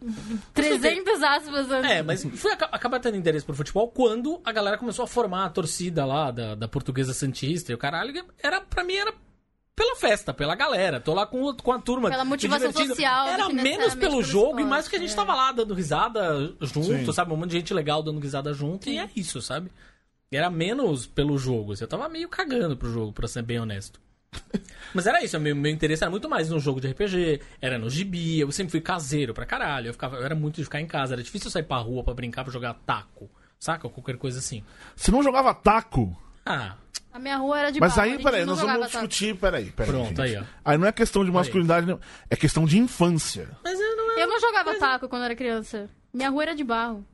300 0.54 1.22
aspas 1.22 1.70
antes. 1.70 1.90
É, 1.90 2.02
mas 2.02 2.24
fui 2.24 2.50
aca- 2.52 2.70
acabar 2.72 2.98
tendo 3.00 3.18
interesse 3.18 3.44
por 3.44 3.54
futebol 3.54 3.88
quando 3.88 4.40
a 4.44 4.50
galera 4.50 4.78
começou 4.78 5.04
a 5.04 5.08
formar 5.08 5.44
a 5.44 5.50
torcida 5.50 6.06
lá 6.06 6.30
da, 6.30 6.54
da 6.54 6.66
Portuguesa 6.66 7.12
Santista 7.12 7.70
e 7.70 7.74
o 7.74 7.78
caralho. 7.78 8.24
Era, 8.42 8.62
pra 8.62 8.82
mim, 8.82 8.94
era 8.94 9.12
pela 9.76 9.94
festa, 9.94 10.32
pela 10.32 10.54
galera. 10.54 11.00
Tô 11.00 11.12
lá 11.12 11.26
com, 11.26 11.54
com 11.54 11.72
a 11.72 11.78
turma. 11.78 12.08
Pela 12.08 12.24
motivação 12.24 12.72
social 12.72 13.28
Era 13.28 13.48
menos 13.50 13.94
pelo 13.94 14.22
jogo 14.22 14.46
e 14.46 14.62
esporte, 14.62 14.64
mais 14.70 14.84
porque 14.86 14.96
a 14.96 15.00
gente 15.00 15.12
é. 15.12 15.16
tava 15.16 15.34
lá 15.34 15.52
dando 15.52 15.74
risada 15.74 16.54
junto, 16.62 17.06
Sim. 17.06 17.12
sabe? 17.12 17.32
Um 17.32 17.36
monte 17.36 17.50
de 17.50 17.58
gente 17.58 17.74
legal 17.74 18.02
dando 18.02 18.18
risada 18.20 18.52
junto. 18.54 18.88
E 18.88 18.98
é 18.98 19.08
isso, 19.14 19.42
sabe? 19.42 19.70
Era 20.30 20.50
menos 20.50 21.06
pelo 21.06 21.38
jogo. 21.38 21.72
assim, 21.72 21.84
Eu 21.84 21.88
tava 21.88 22.08
meio 22.08 22.28
cagando 22.28 22.76
pro 22.76 22.92
jogo, 22.92 23.12
pra 23.12 23.26
ser 23.28 23.42
bem 23.42 23.58
honesto. 23.58 24.00
Mas 24.94 25.06
era 25.06 25.22
isso, 25.24 25.38
meu, 25.40 25.56
meu 25.56 25.72
interesse 25.72 26.02
era 26.04 26.10
muito 26.10 26.28
mais 26.28 26.50
no 26.50 26.60
jogo 26.60 26.80
de 26.80 26.88
RPG, 26.88 27.40
era 27.62 27.78
no 27.78 27.88
gibi, 27.88 28.40
eu 28.40 28.52
sempre 28.52 28.70
fui 28.70 28.80
caseiro 28.80 29.32
pra 29.32 29.46
caralho, 29.46 29.88
eu, 29.88 29.92
ficava, 29.92 30.16
eu 30.16 30.24
era 30.24 30.34
muito 30.34 30.56
de 30.56 30.64
ficar 30.64 30.80
em 30.80 30.86
casa, 30.86 31.14
era 31.14 31.22
difícil 31.22 31.46
eu 31.48 31.50
sair 31.52 31.62
pra 31.62 31.78
rua 31.78 32.04
pra 32.04 32.12
brincar, 32.12 32.44
pra 32.44 32.52
jogar 32.52 32.74
taco, 32.86 33.30
saca? 33.58 33.86
Ou 33.86 33.90
qualquer 33.92 34.18
coisa 34.18 34.38
assim. 34.38 34.62
Você 34.94 35.10
não 35.10 35.22
jogava 35.22 35.54
taco. 35.54 36.14
Ah, 36.44 36.76
A 37.12 37.18
minha 37.18 37.36
rua 37.38 37.58
era 37.58 37.70
de 37.72 37.80
Mas 37.80 37.94
barro, 37.96 38.10
aí, 38.10 38.22
peraí, 38.22 38.44
nós 38.44 38.58
vamos 38.60 38.74
taco. 38.80 38.90
discutir. 38.90 39.34
Peraí, 39.36 39.70
peraí. 39.70 39.90
Pronto, 39.92 40.08
gente. 40.08 40.20
aí, 40.22 40.36
ó. 40.36 40.42
Aí 40.64 40.78
não 40.78 40.86
é 40.86 40.92
questão 40.92 41.24
de 41.24 41.30
masculinidade, 41.30 41.86
não. 41.86 41.98
É 42.30 42.36
questão 42.36 42.64
de 42.66 42.78
infância. 42.78 43.48
mas 43.64 43.78
eu 43.80 43.96
não 43.96 44.18
Eu 44.18 44.26
não 44.28 44.40
jogava 44.40 44.74
taco 44.78 45.08
quando 45.08 45.24
era 45.24 45.34
criança. 45.36 45.88
Minha 46.12 46.28
rua 46.30 46.42
era 46.44 46.54
de 46.54 46.64
barro. 46.64 47.04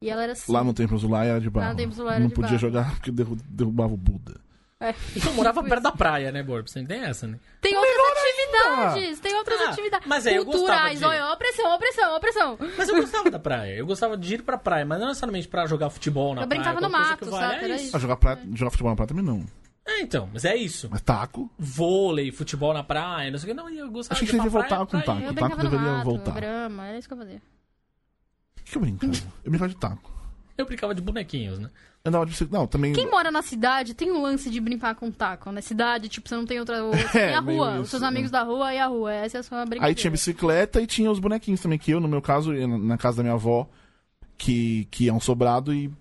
E 0.00 0.10
ela 0.10 0.22
era 0.22 0.32
assim. 0.32 0.52
Lá 0.52 0.62
no 0.62 0.74
Templo 0.74 0.98
Zulai 0.98 1.28
era 1.30 1.40
de 1.40 1.48
barro. 1.50 1.66
Lá 1.66 1.72
no 1.72 1.78
Templo 1.78 1.94
Zulai 1.94 2.14
era 2.14 2.20
Não 2.22 2.28
de 2.28 2.34
podia 2.34 2.48
barro. 2.50 2.60
jogar 2.60 2.90
porque 2.96 3.10
derru- 3.10 3.38
derrubava 3.48 3.94
o 3.94 3.96
Buda. 3.96 4.40
É. 4.78 4.94
Então 5.16 5.32
morava 5.32 5.62
perto 5.64 5.82
da 5.84 5.90
praia, 5.90 6.30
né, 6.30 6.42
Borb? 6.42 6.68
Você 6.68 6.84
tem 6.84 7.00
essa, 7.02 7.26
né? 7.26 7.38
Tem 7.62 7.74
outras 7.74 7.96
atividades, 7.96 9.20
tem 9.20 9.34
outras 9.34 9.60
Ah, 9.62 9.70
atividades. 9.70 10.06
mas 10.06 10.26
é, 10.26 10.36
eu 10.36 10.44
gostava 10.44 10.66
Culturais, 10.66 10.98
de- 10.98 11.04
olha, 11.06 11.32
opressão, 11.32 11.74
opressão, 11.74 12.16
opressão. 12.16 12.58
Mas 12.76 12.88
eu 12.90 12.96
gostava 12.96 13.30
da 13.30 13.38
praia. 13.38 13.72
Eu 13.74 13.86
gostava 13.86 14.18
de 14.18 14.34
ir 14.34 14.42
pra 14.42 14.58
praia, 14.58 14.84
mas 14.84 15.00
não 15.00 15.06
necessariamente 15.08 15.48
pra 15.48 15.64
jogar 15.66 15.88
futebol 15.88 16.34
na 16.34 16.42
Eu 16.42 16.46
praia. 16.46 16.62
brincava 16.62 16.80
no 16.82 16.90
qualquer 16.90 17.16
coisa 17.16 17.36
mato, 17.36 17.48
sabe? 17.48 17.54
é 17.62 17.64
Era 17.64 17.76
isso. 17.82 17.96
Ah, 17.96 18.00
jogar, 18.00 18.16
praia, 18.18 18.38
jogar 18.52 18.70
futebol 18.70 18.90
na 18.92 18.96
praia 18.96 19.08
também 19.08 19.24
não. 19.24 19.46
É, 19.88 20.00
então, 20.02 20.28
mas 20.30 20.44
é 20.44 20.54
isso. 20.54 20.88
Mas 20.90 21.00
taco. 21.00 21.50
Vôlei, 21.58 22.30
futebol 22.30 22.74
na 22.74 22.82
praia, 22.84 23.30
não 23.30 23.38
sei 23.38 23.50
o 23.52 23.54
que. 23.54 23.62
Não, 23.62 23.70
eu 23.70 23.90
gostava 23.90 24.18
Acho 24.20 24.26
que 24.26 24.30
de 24.32 24.36
ir 24.36 24.40
pra 24.42 24.44
devia 24.44 24.60
praia, 24.60 24.68
voltar 24.68 24.84
com 24.98 25.02
praia. 25.02 25.04
taco. 25.06 25.20
Eu 25.20 25.30
O 25.30 25.32
brincava 25.32 25.50
taco 25.56 25.64
no 25.64 25.70
deveria 25.70 25.92
mato, 25.92 26.04
voltar. 26.04 26.30
brama, 26.32 26.86
era 26.86 26.98
isso 26.98 27.08
que 27.08 27.14
eu 27.14 27.18
fazia. 27.18 27.40
O 28.66 28.70
que 28.70 28.76
eu 28.76 28.80
brincava? 28.82 29.12
Eu 29.44 29.50
brincava 29.50 29.68
de 29.68 29.76
taco. 29.76 30.12
Eu 30.58 30.66
brincava 30.66 30.94
de 30.94 31.00
bonequinhos, 31.02 31.58
né? 31.58 31.70
Eu 32.04 32.08
andava 32.08 32.24
de 32.24 32.30
bicicleta. 32.32 32.56
Não, 32.58 32.66
também. 32.66 32.92
Quem 32.92 33.10
mora 33.10 33.30
na 33.30 33.42
cidade 33.42 33.92
tem 33.94 34.10
um 34.10 34.22
lance 34.22 34.48
de 34.50 34.60
brincar 34.60 34.94
com 34.94 35.10
taco. 35.10 35.50
Na 35.52 35.60
cidade, 35.60 36.08
tipo, 36.08 36.28
você 36.28 36.34
não 36.36 36.46
tem 36.46 36.58
outra. 36.58 36.82
Você 36.82 37.08
tem 37.12 37.22
a 37.22 37.32
É, 37.32 37.38
rua, 37.38 37.72
isso, 37.74 37.80
os 37.82 37.90
seus 37.90 38.02
né? 38.02 38.08
amigos 38.08 38.30
da 38.30 38.42
rua 38.42 38.72
e 38.74 38.78
a 38.78 38.86
rua. 38.86 39.12
Essa 39.12 39.36
é 39.38 39.40
a 39.40 39.42
sua 39.42 39.58
brincadeira. 39.60 39.86
Aí 39.86 39.94
tinha 39.94 40.10
bicicleta 40.10 40.80
e 40.80 40.86
tinha 40.86 41.10
os 41.10 41.18
bonequinhos 41.18 41.60
também, 41.60 41.78
que 41.78 41.90
eu, 41.90 42.00
no 42.00 42.08
meu 42.08 42.22
caso, 42.22 42.52
na- 42.52 42.96
casa 42.96 43.18
da 43.18 43.22
minha 43.22 43.34
avó, 43.34 43.68
que, 44.38 44.86
que 44.90 45.08
é 45.08 45.12
um 45.12 45.20
sobrado 45.20 45.74
e 45.74 45.92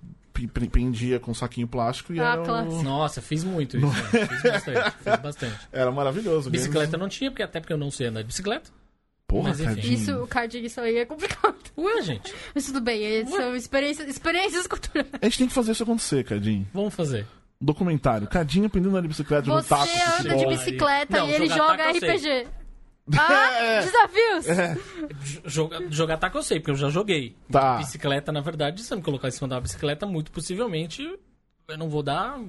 prendia 0.72 1.20
com 1.20 1.32
um 1.32 1.34
saquinho 1.34 1.68
plástico 1.68 2.14
e 2.14 2.20
Ah, 2.20 2.34
era, 2.34 2.44
clássico. 2.44 2.84
Nossa, 2.84 3.22
fiz 3.22 3.44
muito 3.44 3.78
isso. 3.78 3.86
né? 3.88 4.28
Fiz 4.28 4.42
bastante, 4.44 4.92
fiz 5.02 5.16
bastante. 5.22 5.60
era 5.72 5.92
maravilhoso. 5.92 6.50
Bicicleta 6.50 6.98
não 6.98 7.08
tinha, 7.10 7.32
porque 7.32 7.44
até 7.44 7.60
porque 7.60 7.74
eu 7.74 7.78
não 7.78 7.90
sei 7.92 8.08
andar 8.08 8.22
de 8.22 8.28
bicicleta. 8.28 8.70
Porra, 9.28 9.50
Mas 9.50 9.60
enfim. 9.60 9.76
tadinho. 9.76 9.94
Isso, 9.94 10.12
o 10.24 10.28
card 10.28 10.66
isso 10.66 10.80
aí 10.80 10.98
é 10.98 11.06
complicado. 11.06 11.56
Ué, 11.78 12.02
gente, 12.04 12.34
Mas 12.54 12.66
tudo 12.68 12.80
bem, 12.80 13.04
é- 13.04 13.26
são 13.26 13.56
experiências, 13.56 14.08
experiências 14.08 14.68
culturais. 14.68 15.08
A 15.22 15.26
gente 15.26 15.38
tem 15.40 15.48
que 15.48 15.54
fazer 15.54 15.72
isso 15.72 15.84
acontecer, 15.84 16.24
Cadinho. 16.24 16.68
vamos 16.74 16.94
fazer. 16.94 17.26
Documentário. 17.60 18.28
Cadinho 18.28 18.68
aprendendo 18.68 18.90
a 18.90 18.92
andar 19.00 19.02
de 19.02 19.08
bicicleta, 19.08 19.50
Você 19.50 19.70
taco, 19.70 19.88
anda 20.20 20.36
de 20.36 20.46
bicicleta 20.46 21.18
Não, 21.18 21.28
e 21.30 21.34
ele 21.34 21.48
joga. 21.48 21.90
RPG. 21.92 22.48
Ah, 23.20 23.52
É. 23.54 23.82
desafios! 23.84 24.46
J- 25.24 25.42
Jogar, 25.46 25.82
jogar 25.92 26.18
taco 26.18 26.40
eu 26.40 26.44
sei, 26.44 26.60
porque 26.60 26.72
eu 26.72 26.76
já 26.76 26.90
joguei. 26.90 27.36
Tá. 27.52 27.78
Bicicleta, 27.78 28.32
na 28.32 28.42
verdade, 28.42 28.82
se 28.82 28.92
eu 28.92 28.98
me 28.98 29.04
colocar 29.04 29.28
em 29.28 29.32
cima 29.32 29.48
da 29.48 29.60
bicicleta, 29.62 30.08
muito 30.08 30.32
possivelmente 30.32 31.04
eu 31.68 31.78
não 31.78 31.88
vou 31.88 32.02
dar 32.02 32.40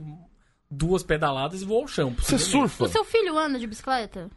duas 0.71 1.03
pedaladas 1.03 1.61
e 1.61 1.65
vou 1.67 1.83
ao 1.83 1.87
chão. 1.87 2.15
Você 2.19 2.39
surfa? 2.39 2.85
O 2.85 2.89
seu 2.89 3.05
filho 3.05 3.37
anda 3.39 3.59
de 3.59 3.67
bicicleta? 3.67 4.31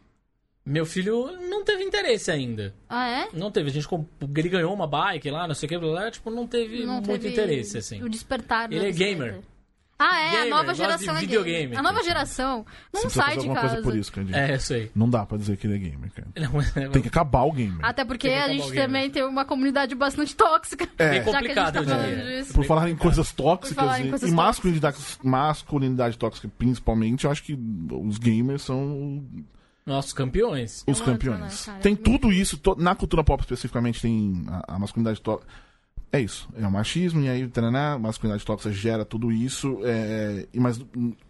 Meu 0.64 0.84
filho 0.84 1.26
não 1.48 1.64
teve 1.64 1.82
interesse 1.82 2.30
ainda. 2.30 2.74
Ah, 2.88 3.08
é? 3.08 3.28
Não 3.32 3.50
teve. 3.50 3.70
A 3.70 3.72
gente 3.72 3.88
comp- 3.88 4.06
ele 4.36 4.48
ganhou 4.48 4.72
uma 4.74 4.86
bike 4.86 5.30
lá, 5.30 5.48
não 5.48 5.54
sei 5.54 5.66
o 5.66 5.70
que, 5.70 5.78
blá, 5.78 5.90
blá, 5.90 6.10
tipo, 6.10 6.30
não 6.30 6.46
teve 6.46 6.84
Não 6.84 6.94
muito 6.96 7.06
teve 7.08 7.30
interesse, 7.30 7.78
assim. 7.78 8.02
O 8.02 8.08
despertar 8.08 8.70
Ele 8.72 8.86
é 8.86 8.92
gamer. 8.92 9.38
Ah, 10.02 10.18
é, 10.18 10.30
Gamer, 10.30 10.46
a 10.46 10.56
nova 10.56 10.72
geração 10.74 11.14
é 11.14 11.20
videogame. 11.20 11.58
gamer. 11.74 11.78
A 11.78 11.82
nova 11.82 12.02
geração 12.02 12.64
não 12.90 13.02
Você 13.02 13.10
sai 13.10 13.34
fazer 13.34 13.48
de 13.48 13.54
casa. 13.54 13.68
coisa 13.68 13.82
por 13.82 13.94
isso. 13.98 14.12
É, 14.32 14.54
isso 14.56 14.72
aí. 14.72 14.90
Não 14.94 15.10
dá 15.10 15.26
pra 15.26 15.36
dizer 15.36 15.58
que 15.58 15.66
ele 15.66 15.74
é 15.74 15.78
gamer, 15.78 16.10
cara. 16.12 16.28
Não, 16.36 16.58
é- 16.82 16.88
Tem 16.88 17.02
que 17.02 17.08
acabar 17.08 17.42
o 17.42 17.52
gamer. 17.52 17.84
Até 17.84 18.02
porque 18.02 18.28
a 18.28 18.48
gente 18.48 18.72
também 18.72 19.10
tem 19.10 19.22
uma 19.24 19.44
comunidade 19.44 19.94
bastante 19.94 20.34
tóxica. 20.34 20.88
É. 20.96 21.20
Complicado, 21.20 21.84
gente 21.84 22.46
tá. 22.48 22.54
Por 22.54 22.64
falar 22.64 22.88
em 22.88 22.96
coisas 22.96 23.30
tóxicas 23.30 23.74
falar 23.76 24.00
em 24.00 24.06
e- 24.06 24.08
coisas 24.10 24.30
e 24.30 24.32
masculinidade, 24.32 24.96
masculinidade 25.22 26.16
tóxica 26.16 26.50
principalmente, 26.56 27.24
eu 27.26 27.30
acho 27.30 27.42
que 27.42 27.52
os 27.92 28.16
gamers 28.16 28.62
são 28.62 29.22
Nossos 29.90 30.12
campeões. 30.12 30.84
os 30.86 31.00
campeões. 31.00 31.64
cara. 31.66 31.80
Tem 31.80 31.94
tudo 31.96 32.32
isso, 32.32 32.56
to- 32.58 32.76
na 32.78 32.94
cultura 32.94 33.24
pop 33.24 33.40
especificamente 33.42 34.00
tem 34.00 34.44
a, 34.48 34.76
a 34.76 34.78
masculinidade 34.78 35.20
tóxica. 35.20 35.50
É 36.12 36.20
isso, 36.20 36.48
é 36.56 36.66
o 36.66 36.70
machismo, 36.72 37.20
e 37.20 37.28
aí 37.28 37.46
taraná, 37.48 37.96
masculinidade 37.98 38.44
tóxica 38.44 38.72
gera 38.72 39.04
tudo 39.04 39.30
isso, 39.30 39.78
é, 39.84 40.46
e- 40.52 40.58
mas 40.60 40.80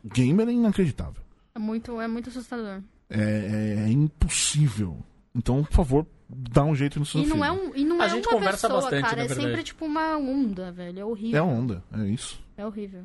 gamer 0.05 0.49
é 0.49 0.53
inacreditável. 0.53 1.23
É 1.55 1.59
muito, 1.59 2.01
é 2.01 2.09
muito 2.09 2.29
assustador. 2.31 2.81
É, 3.09 3.19
é- 3.21 3.85
é 3.85 3.89
impossível. 3.91 4.99
Então, 5.35 5.63
por 5.65 5.73
favor, 5.75 6.07
dá 6.29 6.65
um 6.65 6.75
jeito 6.75 6.99
no 6.99 7.05
seu 7.07 7.21
E 7.23 7.27
não 7.27 7.33
filho. 7.37 7.45
é, 7.45 7.53
um, 7.53 7.77
e 7.77 7.85
não 7.85 8.01
A 8.01 8.07
é 8.07 8.09
gente 8.09 8.27
uma 8.27 8.35
conversa 8.35 8.69
pessoa, 8.69 8.83
bastante, 8.83 9.03
cara. 9.03 9.23
É 9.25 9.29
sempre 9.29 9.63
tipo 9.63 9.85
uma 9.85 10.17
onda, 10.17 10.71
velho. 10.73 11.01
É 11.01 11.05
horrível. 11.05 11.39
É 11.39 11.43
onda, 11.43 11.85
é 11.93 12.07
isso. 12.07 12.41
É 12.57 12.65
horrível. 12.67 13.03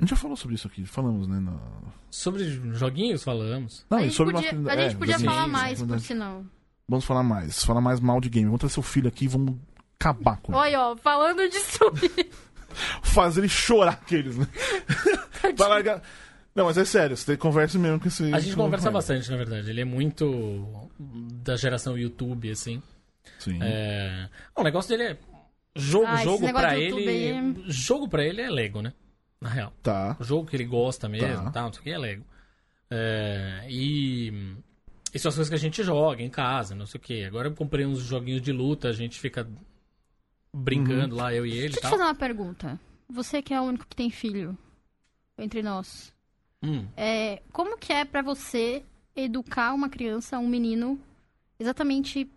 A 0.00 0.04
gente 0.04 0.10
já 0.10 0.16
falou 0.16 0.34
sobre 0.36 0.54
isso 0.54 0.66
aqui, 0.66 0.86
falamos, 0.86 1.28
né? 1.28 1.38
na- 1.38 1.60
Sobre 2.10 2.44
joguinhos 2.72 3.22
falamos. 3.22 3.84
Não, 3.90 3.98
a 3.98 4.00
e 4.00 4.04
gente 4.04 4.14
sobre 4.16 4.32
podia, 4.34 4.50
a 4.50 4.76
gente 4.76 4.94
é, 4.94 4.98
podia 4.98 5.18
falar 5.18 5.44
sim, 5.44 5.50
mais, 5.50 5.82
por 5.82 6.00
sinal. 6.00 6.44
Vamos 6.88 7.04
falar 7.04 7.22
mais. 7.22 7.62
Falar 7.64 7.80
mais 7.82 8.00
mal 8.00 8.18
de 8.20 8.30
game. 8.30 8.46
Vamos 8.46 8.60
trazer 8.60 8.74
seu 8.74 8.82
filho 8.82 9.08
aqui 9.08 9.26
e 9.26 9.28
vamos 9.28 9.56
acabar 9.98 10.38
com 10.38 10.52
ele. 10.52 10.58
Olha, 10.60 10.80
ó, 10.80 10.96
falando 10.96 11.46
de 11.48 11.60
subir. 11.60 12.30
Fazer 13.02 13.40
ele 13.42 13.48
chorar 13.48 13.92
aqueles, 13.94 14.38
né? 14.38 14.46
Vai 15.56 15.68
largar. 15.68 16.02
Não, 16.54 16.64
mas 16.64 16.78
é 16.78 16.84
sério, 16.84 17.16
você 17.16 17.36
conversa 17.36 17.78
mesmo 17.78 18.00
com 18.00 18.08
esse. 18.08 18.32
A 18.32 18.40
gente 18.40 18.56
conversa 18.56 18.90
bastante, 18.90 19.30
na 19.30 19.36
verdade. 19.36 19.68
Ele 19.68 19.82
é 19.82 19.84
muito 19.84 20.90
da 20.98 21.56
geração 21.56 21.98
YouTube, 21.98 22.50
assim. 22.50 22.82
Sim. 23.38 23.58
É... 23.60 24.28
O 24.56 24.62
negócio 24.62 24.88
dele 24.96 25.12
é. 25.12 25.18
Jogo, 25.76 26.06
Ah, 26.08 26.24
jogo 26.24 26.52
pra 26.52 26.76
ele. 26.78 27.08
aí 27.08 27.54
Jogo 27.68 28.08
pra 28.08 28.24
ele 28.24 28.40
é 28.40 28.50
Lego, 28.50 28.82
né? 28.82 28.92
Na 29.40 29.48
real. 29.48 29.72
Tá. 29.82 30.16
O 30.20 30.24
jogo 30.24 30.48
que 30.48 30.56
ele 30.56 30.64
gosta 30.64 31.08
mesmo, 31.08 31.44
Tá. 31.44 31.50
tal, 31.50 31.64
não 31.66 31.72
sei 31.72 31.80
o 31.80 31.84
que, 31.84 31.90
é 31.90 31.98
Lego. 31.98 32.24
É, 32.90 33.66
e. 33.68 34.56
Isso 35.12 35.22
são 35.22 35.30
as 35.30 35.36
coisas 35.36 35.48
que 35.48 35.54
a 35.54 35.58
gente 35.58 35.82
joga 35.82 36.22
em 36.22 36.30
casa, 36.30 36.74
não 36.74 36.86
sei 36.86 36.98
o 36.98 37.02
que. 37.02 37.24
Agora 37.24 37.48
eu 37.48 37.54
comprei 37.54 37.84
uns 37.84 38.00
joguinhos 38.00 38.42
de 38.42 38.52
luta, 38.52 38.88
a 38.88 38.92
gente 38.92 39.18
fica 39.18 39.48
brincando 40.54 41.16
lá, 41.16 41.32
eu 41.34 41.44
e 41.46 41.50
ele 41.50 41.58
e 41.58 41.70
Deixa 41.70 41.78
eu 41.78 41.82
te 41.82 41.90
fazer 41.90 42.02
uma 42.04 42.14
pergunta. 42.14 42.78
Você 43.08 43.42
que 43.42 43.52
é 43.52 43.60
o 43.60 43.64
único 43.64 43.86
que 43.86 43.96
tem 43.96 44.10
filho 44.10 44.56
entre 45.36 45.62
nós. 45.62 46.12
Hum. 46.62 46.86
É, 46.96 47.42
como 47.52 47.78
que 47.78 47.92
é 47.92 48.04
pra 48.04 48.22
você 48.22 48.84
educar 49.16 49.72
uma 49.72 49.88
criança, 49.88 50.38
um 50.38 50.46
menino, 50.46 51.00
exatamente 51.58 52.30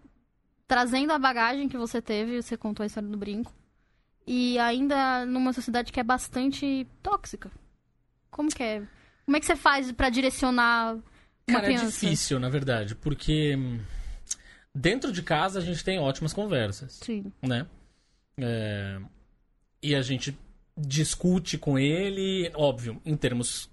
trazendo 0.68 1.12
a 1.12 1.20
bagagem 1.20 1.68
que 1.70 1.78
você 1.78 2.02
teve, 2.02 2.42
você 2.42 2.58
contou 2.58 2.84
a 2.84 2.88
história 2.88 3.08
do 3.10 3.18
brinco, 3.18 3.54
e 4.26 4.58
ainda 4.60 5.26
numa 5.26 5.54
sociedade 5.54 5.92
que 5.92 6.00
é 6.00 6.04
bastante 6.04 6.88
tóxica? 7.02 7.52
Como 8.32 8.50
que 8.50 8.64
é? 8.64 8.84
Como 9.26 9.38
é 9.38 9.40
que 9.40 9.46
você 9.46 9.56
faz 9.56 9.92
pra 9.92 10.10
direcionar 10.10 10.96
uma 11.48 11.62
Cara, 11.62 11.72
é 11.72 11.76
criança? 11.76 11.86
difícil, 11.88 12.40
na 12.40 12.50
verdade, 12.50 12.96
porque 12.96 13.56
hum, 13.56 13.80
dentro 14.74 15.12
de 15.12 15.22
casa 15.22 15.60
a 15.60 15.62
gente 15.62 15.84
tem 15.84 16.00
ótimas 16.00 16.34
conversas. 16.34 16.94
Sim. 16.94 17.32
né? 17.42 17.66
É, 18.38 19.00
E 19.82 19.96
a 19.96 20.02
gente 20.02 20.38
discute 20.76 21.58
com 21.58 21.78
ele, 21.78 22.52
óbvio, 22.56 23.00
em 23.06 23.16
termos 23.16 23.70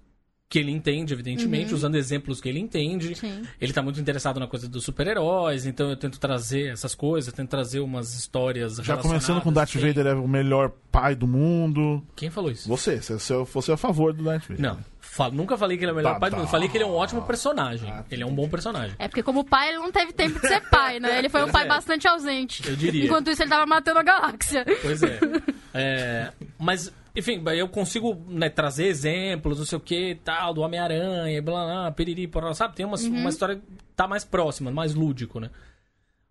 que 0.51 0.59
ele 0.59 0.69
entende, 0.69 1.13
evidentemente, 1.13 1.69
Uhum. 1.69 1.75
usando 1.77 1.95
exemplos 1.95 2.41
que 2.41 2.49
ele 2.49 2.59
entende. 2.59 3.15
Sim. 3.15 3.41
Ele 3.59 3.71
tá 3.71 3.81
muito 3.81 4.01
interessado 4.01 4.37
na 4.37 4.47
coisa 4.47 4.67
dos 4.67 4.83
super-heróis, 4.83 5.65
então 5.65 5.89
eu 5.89 5.95
tento 5.95 6.19
trazer 6.19 6.73
essas 6.73 6.93
coisas, 6.93 7.29
eu 7.29 7.33
tento 7.33 7.47
trazer 7.49 7.79
umas 7.79 8.13
histórias 8.13 8.75
Já 8.75 8.97
começando 8.97 9.39
com 9.41 9.47
o 9.47 9.51
Darth 9.53 9.73
Vader 9.75 10.07
é 10.07 10.13
o 10.13 10.27
melhor 10.27 10.73
pai 10.91 11.15
do 11.15 11.25
mundo. 11.25 12.03
Quem 12.17 12.29
falou 12.29 12.51
isso? 12.51 12.67
Você, 12.67 13.01
se 13.01 13.13
você 13.13 13.45
fosse 13.45 13.71
a 13.71 13.77
favor 13.77 14.11
do 14.11 14.25
Darth 14.25 14.41
Vader. 14.49 14.59
Não, 14.61 14.77
fal- 14.99 15.31
nunca 15.31 15.57
falei 15.57 15.77
que 15.77 15.85
ele 15.85 15.91
é 15.91 15.93
o 15.93 15.95
melhor 15.95 16.15
Tá, 16.15 16.19
pai 16.19 16.29
do 16.29 16.33
tá. 16.33 16.39
mundo. 16.41 16.49
Falei 16.49 16.67
que 16.67 16.75
ele 16.75 16.83
é 16.83 16.87
um 16.87 16.95
ótimo 16.95 17.21
personagem. 17.21 17.89
Ah, 17.89 18.03
ele 18.11 18.21
é 18.23 18.25
um 18.25 18.35
bom 18.35 18.49
personagem. 18.49 18.93
É 18.99 19.07
porque 19.07 19.23
como 19.23 19.45
pai 19.45 19.69
ele 19.69 19.77
não 19.77 19.89
teve 19.89 20.11
tempo 20.11 20.37
de 20.37 20.47
ser 20.49 20.59
pai, 20.69 20.99
né? 20.99 21.17
Ele 21.17 21.29
foi 21.29 21.43
um 21.45 21.49
pai 21.49 21.63
é. 21.63 21.67
bastante 21.69 22.09
ausente. 22.09 22.61
Eu 22.67 22.75
diria. 22.75 23.05
Enquanto 23.05 23.29
isso 23.31 23.41
ele 23.41 23.49
tava 23.49 23.65
matando 23.65 23.99
a 23.99 24.03
galáxia. 24.03 24.65
Pois 24.81 25.01
é. 25.01 25.17
É, 25.73 26.33
mas, 26.59 26.91
enfim, 27.15 27.41
eu 27.55 27.67
consigo 27.67 28.15
né, 28.27 28.49
trazer 28.49 28.85
exemplos, 28.85 29.57
não 29.59 29.65
sei 29.65 29.77
o 29.77 29.81
que, 29.81 30.15
tal, 30.23 30.53
do 30.53 30.61
Homem-Aranha, 30.61 31.41
blá, 31.41 31.65
blá, 31.65 31.91
piriri, 31.91 32.27
porra, 32.27 32.53
sabe? 32.53 32.75
Tem 32.75 32.85
umas- 32.85 33.03
uma 33.19 33.29
história 33.29 33.55
que 33.57 33.61
tá 33.95 34.07
mais 34.07 34.23
próxima, 34.23 34.71
mais 34.71 34.93
lúdico, 34.93 35.39
né? 35.39 35.49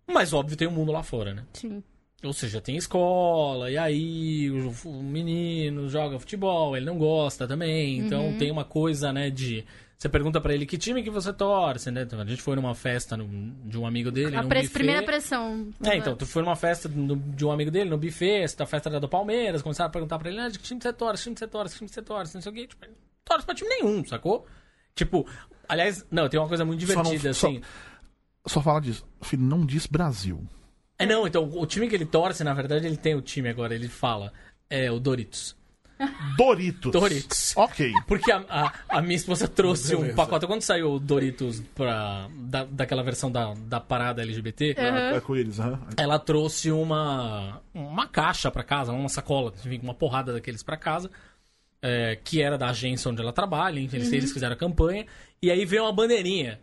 Mas, 0.07 0.33
óbvio, 0.33 0.57
tem 0.57 0.67
um 0.67 0.71
mundo 0.71 0.91
lá 0.91 1.03
fora, 1.03 1.33
né? 1.33 1.43
Sim. 1.53 1.83
Ou 2.23 2.33
seja, 2.33 2.61
tem 2.61 2.75
escola, 2.75 3.71
e 3.71 3.77
aí 3.77 4.51
o, 4.51 4.71
o 4.85 5.01
menino 5.03 5.89
joga 5.89 6.19
futebol, 6.19 6.75
ele 6.77 6.85
não 6.85 6.97
gosta 6.97 7.47
também. 7.47 7.97
Então 7.99 8.37
tem 8.37 8.51
uma 8.51 8.63
coisa, 8.65 9.11
né, 9.11 9.29
de. 9.29 9.65
Você 10.01 10.09
pergunta 10.09 10.41
pra 10.41 10.51
ele 10.51 10.65
que 10.65 10.79
time 10.79 11.03
que 11.03 11.11
você 11.11 11.31
torce, 11.31 11.91
né? 11.91 12.07
A 12.11 12.25
gente 12.25 12.41
foi 12.41 12.55
numa 12.55 12.73
festa 12.73 13.15
no- 13.15 13.53
de 13.69 13.77
um 13.77 13.85
amigo 13.85 14.09
dele. 14.09 14.35
A 14.35 14.41
primeira 14.43 15.03
pressão. 15.03 15.69
É, 15.85 15.95
então, 15.95 16.15
tu 16.15 16.25
foi 16.25 16.41
numa 16.41 16.55
festa 16.55 16.89
no- 16.89 17.15
de 17.15 17.45
um 17.45 17.51
amigo 17.51 17.69
dele, 17.69 17.87
no 17.87 17.99
buffet, 17.99 18.41
essa 18.41 18.65
festa 18.65 18.89
era 18.89 18.99
do 18.99 19.07
Palmeiras, 19.07 19.61
começaram 19.61 19.89
a 19.89 19.91
perguntar 19.91 20.17
pra 20.17 20.27
ele, 20.31 20.39
ah, 20.39 20.49
de 20.49 20.57
que 20.57 20.63
time 20.65 20.81
você 20.81 20.91
torce, 20.91 21.21
que 21.21 21.23
time 21.25 21.37
você 21.37 21.45
torce, 21.47 21.73
que 21.75 21.77
time 21.77 21.87
você 21.87 22.01
torce, 22.01 22.33
não 22.33 22.41
sei 22.41 22.51
o 22.51 22.55
quê. 22.55 22.65
Tipo, 22.65 22.83
ele 22.85 22.93
não 22.93 22.99
torce 23.23 23.45
pra 23.45 23.53
time 23.53 23.69
nenhum, 23.69 24.03
sacou? 24.03 24.47
Tipo, 24.95 25.27
aliás, 25.69 26.03
não, 26.09 26.27
tem 26.27 26.39
uma 26.39 26.47
coisa 26.49 26.65
muito 26.65 26.83
Só 26.87 26.95
não- 26.95 27.03
divertida, 27.03 27.33
só- 27.35 27.47
assim. 27.49 27.61
Só 28.47 28.59
fala 28.59 28.81
disso. 28.81 29.05
Filho, 29.21 29.43
não 29.43 29.63
diz 29.63 29.85
Brasil. 29.85 30.43
É, 30.97 31.05
não, 31.05 31.27
então, 31.27 31.47
o 31.47 31.65
time 31.67 31.87
que 31.87 31.93
ele 31.93 32.07
torce, 32.07 32.43
na 32.43 32.55
verdade, 32.55 32.87
ele 32.87 32.97
tem 32.97 33.13
o 33.13 33.21
time 33.21 33.49
agora, 33.49 33.75
ele 33.75 33.87
fala, 33.87 34.33
é 34.67 34.91
o 34.91 34.99
Doritos. 34.99 35.55
Doritos. 36.37 36.91
Doritos. 36.91 37.53
Ok. 37.55 37.91
Porque 38.07 38.31
a, 38.31 38.43
a, 38.49 38.73
a 38.89 39.01
minha 39.01 39.15
esposa 39.15 39.47
trouxe 39.47 39.95
um 39.95 40.13
pacote. 40.15 40.47
Quando 40.47 40.61
saiu 40.61 40.93
o 40.93 40.99
Doritos 40.99 41.59
pra, 41.75 42.27
da, 42.35 42.63
daquela 42.65 43.03
versão 43.03 43.31
da, 43.31 43.53
da 43.53 43.79
parada 43.79 44.21
LGBT, 44.21 44.75
É 44.77 45.19
com 45.21 45.35
eles, 45.35 45.59
aham. 45.59 45.79
ela 45.97 46.17
trouxe 46.19 46.71
uma, 46.71 47.61
uma 47.73 48.07
caixa 48.07 48.49
pra 48.49 48.63
casa, 48.63 48.91
uma 48.91 49.09
sacola, 49.09 49.53
enfim, 49.65 49.79
uma 49.83 49.93
porrada 49.93 50.33
daqueles 50.33 50.63
pra 50.63 50.77
casa, 50.77 51.09
é, 51.81 52.17
que 52.23 52.41
era 52.41 52.57
da 52.57 52.69
agência 52.69 53.09
onde 53.09 53.21
ela 53.21 53.33
trabalha, 53.33 53.79
enfim, 53.79 53.97
eles- 53.97 54.11
eles 54.11 54.31
fizeram 54.31 54.53
a 54.53 54.57
campanha, 54.57 55.05
e 55.41 55.49
aí 55.51 55.65
veio 55.65 55.83
uma 55.83 55.93
bandeirinha. 55.93 56.59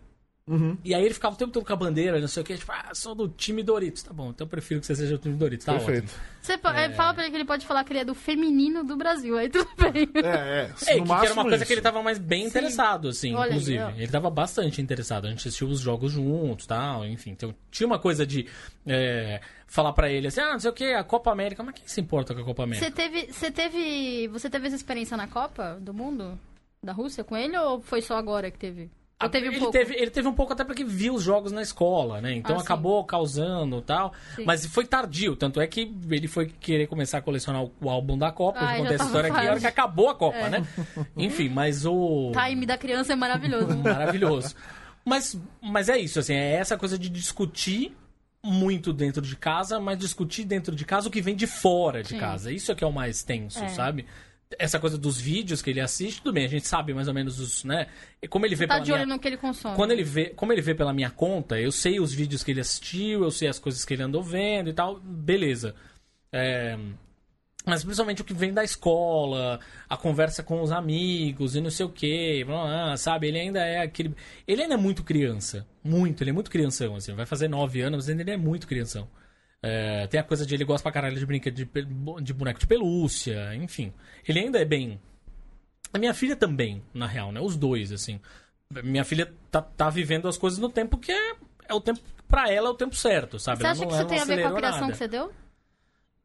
E 0.84 0.94
aí 0.94 1.04
ele 1.04 1.14
ficava 1.14 1.34
o 1.34 1.38
tempo 1.38 1.52
todo 1.52 1.64
com 1.64 1.72
a 1.72 1.76
bandeira, 1.76 2.20
não 2.20 2.28
sei 2.28 2.42
o 2.42 2.46
que, 2.46 2.56
tipo, 2.56 2.72
ah, 2.72 2.90
sou 2.94 3.14
do 3.14 3.28
time 3.28 3.62
Doritos. 3.62 4.02
Tá 4.02 4.12
bom, 4.12 4.30
então 4.30 4.44
eu 4.46 4.48
prefiro 4.48 4.80
que 4.80 4.86
você 4.86 4.94
seja 4.96 5.16
do 5.16 5.22
time 5.22 5.36
Doritos, 5.36 5.66
tá 5.66 5.72
Perfeito. 5.74 6.04
ótimo. 6.04 6.20
Você 6.40 6.56
po- 6.56 6.68
é, 6.68 6.90
fala 6.90 7.12
pra 7.14 7.24
ele 7.24 7.30
que 7.30 7.36
ele 7.36 7.44
pode 7.44 7.66
falar 7.66 7.84
que 7.84 7.92
ele 7.92 8.00
é 8.00 8.04
do 8.04 8.14
feminino 8.14 8.82
do 8.84 8.96
Brasil, 8.96 9.36
aí 9.36 9.48
tudo 9.50 9.68
bem. 9.76 10.08
É, 10.24 10.28
é. 10.28 10.70
É, 10.88 10.96
no 10.96 11.02
que, 11.04 11.08
que 11.20 11.24
era 11.26 11.32
uma 11.34 11.42
coisa 11.42 11.56
isso. 11.56 11.66
que 11.66 11.72
ele 11.72 11.80
tava 11.82 12.02
mais 12.02 12.18
bem 12.18 12.44
interessado, 12.46 13.08
assim, 13.08 13.34
Olha 13.34 13.44
aí, 13.44 13.48
inclusive. 13.50 13.82
ó. 13.82 13.90
ele 13.90 14.08
tava 14.08 14.30
bastante 14.30 14.80
interessado. 14.80 15.26
A 15.26 15.30
gente 15.30 15.40
assistiu 15.46 15.68
os 15.68 15.80
jogos 15.80 16.12
juntos 16.12 16.66
tal, 16.66 17.04
enfim. 17.06 17.30
Então, 17.30 17.54
tinha 17.70 17.86
uma 17.86 17.98
coisa 17.98 18.26
de 18.26 18.46
é, 18.86 19.40
falar 19.66 19.92
pra 19.92 20.10
ele 20.10 20.28
assim, 20.28 20.40
ah, 20.40 20.52
não 20.52 20.60
sei 20.60 20.70
o 20.70 20.74
que, 20.74 20.92
a 20.94 21.04
Copa 21.04 21.30
América, 21.30 21.62
mas 21.62 21.74
quem 21.74 21.86
se 21.86 22.00
importa 22.00 22.34
com 22.34 22.40
a 22.40 22.44
Copa 22.44 22.62
América? 22.62 22.86
Você 22.86 22.90
teve, 22.92 23.32
você 23.32 23.50
teve, 23.50 24.28
você 24.28 24.48
teve 24.48 24.66
essa 24.68 24.76
experiência 24.76 25.16
na 25.16 25.26
Copa 25.26 25.76
do 25.80 25.92
Mundo 25.92 26.38
da 26.82 26.92
Rússia 26.92 27.24
com 27.24 27.36
ele 27.36 27.56
ou 27.58 27.80
foi 27.80 28.00
só 28.00 28.16
agora 28.16 28.50
que 28.50 28.58
teve? 28.58 28.90
Teve 29.32 29.48
um 29.48 29.50
ele, 29.50 29.58
pouco? 29.58 29.72
teve, 29.72 29.94
ele 29.94 30.10
teve 30.10 30.28
um 30.28 30.32
pouco 30.32 30.52
até 30.52 30.62
porque 30.64 30.84
viu 30.84 31.14
os 31.14 31.24
jogos 31.24 31.50
na 31.50 31.60
escola, 31.60 32.20
né? 32.20 32.34
Então 32.34 32.54
Ah, 32.54 32.58
sim. 32.60 32.64
acabou 32.64 33.02
causando 33.04 33.82
tal. 33.82 34.12
Sim. 34.36 34.44
Mas 34.44 34.64
foi 34.66 34.86
tardio, 34.86 35.34
tanto 35.34 35.60
é 35.60 35.66
que 35.66 35.92
ele 36.08 36.28
foi 36.28 36.46
querer 36.46 36.86
começar 36.86 37.18
a 37.18 37.22
colecionar 37.22 37.64
o, 37.64 37.72
o 37.80 37.90
álbum 37.90 38.16
da 38.16 38.30
Copa. 38.30 38.60
Ah, 38.60 38.62
eu 38.62 38.68
já 38.68 38.76
contei 38.78 38.94
essa 38.94 39.04
história 39.06 39.32
aqui 39.32 39.46
a 39.46 39.50
hora 39.50 39.60
que 39.60 39.66
acabou 39.66 40.08
a 40.10 40.14
Copa, 40.14 40.36
É. 40.36 40.50
né? 40.50 40.66
Enfim, 41.16 41.48
mas 41.48 41.84
o. 41.84 42.30
O 42.30 42.32
time 42.32 42.64
da 42.64 42.78
criança 42.78 43.12
é 43.12 43.16
maravilhoso. 43.16 43.76
Maravilhoso. 43.82 44.54
Mas, 45.04 45.36
mas 45.60 45.88
é 45.88 45.98
isso, 45.98 46.18
assim, 46.20 46.34
é 46.34 46.52
essa 46.52 46.76
coisa 46.76 46.98
de 46.98 47.08
discutir 47.08 47.96
muito 48.44 48.92
dentro 48.92 49.20
de 49.20 49.34
casa, 49.34 49.80
mas 49.80 49.98
discutir 49.98 50.44
dentro 50.44 50.76
de 50.76 50.84
casa 50.84 51.08
o 51.08 51.10
que 51.10 51.20
vem 51.20 51.34
de 51.34 51.46
fora 51.46 52.02
de 52.02 52.10
Sim. 52.10 52.18
casa. 52.18 52.52
Isso 52.52 52.70
é 52.70 52.74
que 52.74 52.84
é 52.84 52.86
o 52.86 52.92
mais 52.92 53.22
tenso, 53.24 53.58
É. 53.64 53.68
sabe? 53.68 54.06
Essa 54.58 54.78
coisa 54.78 54.96
dos 54.96 55.20
vídeos 55.20 55.60
que 55.60 55.70
ele 55.70 55.80
assiste, 55.80 56.22
tudo 56.22 56.32
bem, 56.32 56.44
a 56.44 56.48
gente 56.48 56.66
sabe 56.66 56.94
mais 56.94 57.08
ou 57.08 57.14
menos 57.14 57.38
os, 57.38 57.64
né? 57.64 57.86
E 58.22 58.28
Como 58.28 58.46
ele 58.46 58.54
vê 58.54 58.66
tá 58.66 58.74
pela 58.74 58.84
de 58.84 58.92
olho 58.92 59.04
minha... 59.04 59.16
no 59.16 59.20
que 59.20 59.28
ele 59.28 59.36
consome. 59.36 59.76
Quando 59.76 59.90
ele 59.90 60.02
vê, 60.02 60.30
como 60.30 60.52
ele 60.52 60.62
vê 60.62 60.74
pela 60.74 60.92
minha 60.92 61.10
conta, 61.10 61.60
eu 61.60 61.70
sei 61.70 62.00
os 62.00 62.14
vídeos 62.14 62.42
que 62.42 62.52
ele 62.52 62.60
assistiu, 62.60 63.24
eu 63.24 63.30
sei 63.30 63.48
as 63.48 63.58
coisas 63.58 63.84
que 63.84 63.92
ele 63.92 64.02
andou 64.02 64.22
vendo 64.22 64.70
e 64.70 64.72
tal, 64.72 64.98
beleza. 65.00 65.74
É, 66.32 66.78
mas 67.68 67.84
principalmente 67.84 68.22
o 68.22 68.24
que 68.24 68.32
vem 68.32 68.52
da 68.52 68.64
escola, 68.64 69.60
a 69.88 69.96
conversa 69.96 70.42
com 70.42 70.62
os 70.62 70.72
amigos 70.72 71.54
e 71.54 71.60
não 71.60 71.70
sei 71.70 71.84
o 71.84 71.90
que, 71.90 72.44
sabe? 72.96 73.28
Ele 73.28 73.38
ainda 73.38 73.60
é 73.60 73.82
aquele. 73.82 74.14
Ele 74.46 74.62
ainda 74.62 74.74
é 74.74 74.78
muito 74.78 75.04
criança. 75.04 75.66
Muito, 75.84 76.22
ele 76.22 76.30
é 76.30 76.32
muito 76.32 76.50
crianção, 76.50 76.96
assim. 76.96 77.12
Vai 77.14 77.26
fazer 77.26 77.46
nove 77.46 77.82
anos, 77.82 77.98
mas 77.98 78.08
ainda 78.08 78.22
ele 78.22 78.30
é 78.30 78.36
muito 78.38 78.66
crianção. 78.66 79.06
É, 79.62 80.06
tem 80.06 80.20
a 80.20 80.24
coisa 80.24 80.46
de 80.46 80.54
ele 80.54 80.64
gosta 80.64 80.82
pra 80.82 80.92
caralho 80.92 81.18
de 81.18 81.26
brinquedo 81.26 81.54
de, 81.54 81.64
de 82.22 82.32
boneco 82.32 82.60
de 82.60 82.66
pelúcia, 82.66 83.54
enfim. 83.56 83.92
Ele 84.26 84.38
ainda 84.40 84.58
é 84.60 84.64
bem. 84.64 85.00
A 85.92 85.98
minha 85.98 86.14
filha 86.14 86.36
também, 86.36 86.82
na 86.94 87.06
real, 87.06 87.32
né? 87.32 87.40
Os 87.40 87.56
dois, 87.56 87.90
assim. 87.92 88.20
Minha 88.84 89.04
filha 89.04 89.32
tá, 89.50 89.60
tá 89.62 89.88
vivendo 89.90 90.28
as 90.28 90.36
coisas 90.38 90.58
no 90.58 90.68
tempo 90.68 90.96
que 90.98 91.10
é, 91.10 91.34
é 91.68 91.74
o 91.74 91.80
tempo. 91.80 92.00
Pra 92.28 92.50
ela 92.52 92.68
é 92.68 92.70
o 92.70 92.74
tempo 92.74 92.94
certo, 92.94 93.38
sabe? 93.38 93.58
Você 93.58 93.64
Ela 93.64 93.72
acha 93.72 93.80
não- 93.82 93.88
que 93.88 93.94
isso 93.96 94.06
tem 94.06 94.18
a 94.20 94.24
ver 94.24 94.42
com 94.42 94.48
a 94.48 94.52
criação 94.54 94.80
nada. 94.82 94.92
que 94.92 94.98
você 94.98 95.08
deu? 95.08 95.32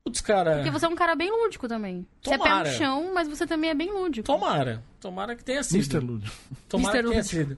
Putz, 0.06 0.20
cara. 0.20 0.56
Porque 0.56 0.70
você 0.70 0.86
é 0.86 0.90
um 0.90 0.96
cara 0.96 1.16
bem 1.16 1.32
lúdico 1.32 1.66
também. 1.66 2.06
Você 2.22 2.34
é 2.34 2.38
pé 2.38 2.44
Tomara. 2.44 2.70
no 2.70 2.76
chão, 2.78 3.14
mas 3.14 3.26
você 3.30 3.48
também 3.48 3.70
é 3.70 3.74
bem 3.74 3.90
lúdico. 3.90 4.26
Tomara. 4.26 4.84
Tomara 5.00 5.34
que 5.34 5.44
tenha 5.46 5.64
sido. 5.64 5.78
Mr. 5.96 6.00
Ludo. 6.06 6.30
Tomara 6.68 7.00
Mr. 7.00 7.04
que 7.08 7.12
tenha 7.12 7.24
sido. 7.24 7.58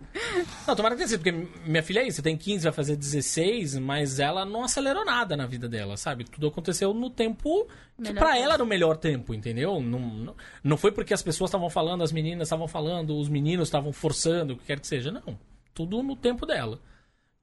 Não, 0.68 0.76
tomara 0.76 0.94
que 0.94 1.00
tenha 1.00 1.08
sido, 1.08 1.24
porque 1.24 1.48
minha 1.68 1.82
filha 1.82 2.02
é 2.02 2.08
isso, 2.08 2.22
tem 2.22 2.38
15, 2.38 2.64
vai 2.66 2.72
fazer 2.74 2.96
16, 2.96 3.80
mas 3.80 4.20
ela 4.20 4.46
não 4.46 4.64
acelerou 4.64 5.04
nada 5.04 5.36
na 5.36 5.48
vida 5.48 5.68
dela, 5.68 5.98
sabe? 5.98 6.24
Tudo 6.24 6.48
aconteceu 6.48 6.94
no 6.94 7.10
tempo 7.10 7.66
que 7.98 8.04
Melhor 8.04 8.20
pra 8.20 8.34
tempo. 8.34 8.44
ela 8.44 8.54
era 8.54 8.64
o 8.64 8.68
melhor 8.68 8.98
tempo, 8.98 9.34
entendeu? 9.34 9.80
Não, 9.82 10.00
não, 10.00 10.36
não 10.64 10.78
foi 10.78 10.92
porque 10.92 11.16
as 11.16 11.24
pessoas 11.24 11.50
estavam 11.50 11.70
falando, 11.70 12.04
as 12.04 12.12
meninas 12.12 12.48
estavam 12.48 12.68
falando, 12.68 13.18
os 13.18 13.28
meninos 13.28 13.68
estavam 13.70 13.92
forçando, 13.92 14.54
o 14.54 14.58
que 14.58 14.66
quer 14.66 14.80
que 14.80 14.88
seja, 14.88 15.12
não. 15.12 15.36
Tudo 15.74 16.04
no 16.04 16.16
tempo 16.16 16.46
dela. 16.46 16.80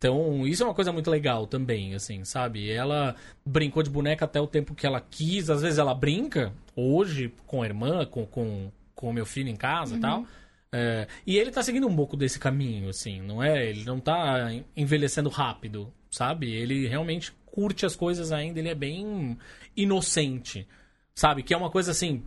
Então, 0.02 0.44
isso 0.48 0.64
é 0.64 0.66
uma 0.66 0.74
coisa 0.74 0.90
muito 0.90 1.08
legal 1.08 1.46
também, 1.46 1.94
assim, 1.94 2.24
sabe? 2.24 2.68
Ela 2.68 3.14
brincou 3.46 3.84
de 3.84 3.88
boneca 3.88 4.24
até 4.24 4.40
o 4.40 4.48
tempo 4.48 4.74
que 4.74 4.84
ela 4.84 5.00
quis. 5.00 5.48
Às 5.48 5.62
vezes 5.62 5.78
ela 5.78 5.94
brinca, 5.94 6.52
hoje, 6.74 7.32
com 7.46 7.62
a 7.62 7.66
irmã, 7.66 8.04
com, 8.04 8.26
com, 8.26 8.72
com 8.96 9.10
o 9.10 9.12
meu 9.12 9.24
filho 9.24 9.48
em 9.48 9.54
casa 9.54 9.94
e 9.96 10.00
tal. 10.00 10.26
É, 10.72 11.06
e 11.24 11.38
ele 11.38 11.52
tá 11.52 11.62
seguindo 11.62 11.86
um 11.86 11.94
pouco 11.94 12.16
desse 12.16 12.40
caminho, 12.40 12.88
assim, 12.88 13.22
não 13.22 13.40
é? 13.40 13.64
Ele 13.64 13.84
não 13.84 14.00
tá 14.00 14.50
envelhecendo 14.76 15.28
rápido, 15.28 15.92
sabe? 16.10 16.52
Ele 16.52 16.88
realmente 16.88 17.30
curte 17.46 17.86
as 17.86 17.94
coisas 17.94 18.32
ainda, 18.32 18.58
ele 18.58 18.70
é 18.70 18.74
bem 18.74 19.38
inocente, 19.76 20.66
sabe? 21.14 21.44
Que 21.44 21.54
é 21.54 21.56
uma 21.56 21.70
coisa 21.70 21.92
assim 21.92 22.24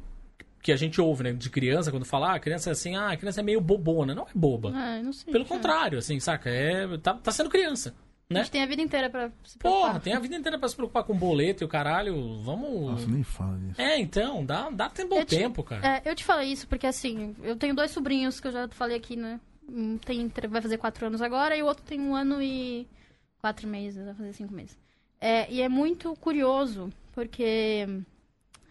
que 0.65 0.71
a 0.71 0.75
gente 0.75 0.99
ouve, 0.99 1.21
né, 1.23 1.31
de 1.31 1.47
criança, 1.47 1.91
quando 1.91 2.05
fala, 2.05 2.31
ah, 2.31 2.35
a 2.37 2.39
criança 2.39 2.69
é 2.69 2.73
assim, 2.73 2.95
ah, 2.95 3.11
a 3.11 3.15
criança 3.17 3.39
é 3.39 3.43
meio 3.43 3.61
bobona. 3.61 4.15
Não 4.15 4.23
é 4.23 4.31
boba. 4.33 4.71
Ah, 4.73 4.97
eu 4.97 5.03
não 5.03 5.13
sei. 5.13 5.31
Pelo 5.31 5.45
É. 5.45 5.47
contrário, 5.47 5.99
assim, 5.99 6.19
saca? 6.19 6.49
É, 6.49 6.97
tá, 6.97 7.13
tá 7.13 7.31
sendo 7.31 7.51
criança, 7.51 7.93
A 8.27 8.33
né? 8.33 8.39
gente 8.39 8.51
tem 8.51 8.63
a 8.63 8.65
vida 8.65 8.81
inteira 8.81 9.07
pra 9.07 9.29
se 9.43 9.59
preocupar. 9.59 9.87
Porra, 9.89 9.99
tem 9.99 10.13
a 10.15 10.19
vida 10.19 10.35
inteira 10.35 10.57
pra 10.57 10.67
se 10.67 10.75
preocupar 10.75 11.03
com 11.03 11.15
boleto 11.15 11.63
e 11.63 11.65
o 11.65 11.67
caralho. 11.67 12.41
Vamos. 12.41 12.89
Nossa, 12.93 13.05
nem 13.07 13.21
fala 13.21 13.55
disso. 13.59 13.79
É, 13.79 13.99
então, 13.99 14.43
dá, 14.43 14.71
dá 14.71 14.89
tempo 14.89 15.13
ao 15.13 15.19
Eu 15.19 15.25
te- 15.25 15.37
tempo, 15.37 15.63
cara. 15.63 15.87
É, 15.97 16.01
eu 16.03 16.15
te 16.15 16.23
falei 16.23 16.51
isso 16.51 16.67
porque, 16.67 16.87
assim, 16.87 17.35
eu 17.43 17.55
tenho 17.55 17.75
dois 17.75 17.91
sobrinhos 17.91 18.39
que 18.39 18.47
eu 18.47 18.51
já 18.51 18.67
falei 18.69 18.97
aqui, 18.97 19.15
né? 19.15 19.39
Um 19.69 19.99
tem, 19.99 20.31
vai 20.49 20.61
fazer 20.63 20.79
quatro 20.79 21.05
anos 21.05 21.21
agora 21.21 21.55
e 21.55 21.61
o 21.61 21.67
outro 21.67 21.83
tem 21.83 22.01
um 22.01 22.15
ano 22.15 22.41
e 22.41 22.87
quatro 23.39 23.67
meses, 23.67 24.03
vai 24.03 24.15
fazer 24.15 24.33
cinco 24.33 24.51
meses. 24.55 24.75
É, 25.21 25.47
e 25.51 25.61
é 25.61 25.69
muito 25.69 26.15
curioso, 26.15 26.89
porque 27.13 27.87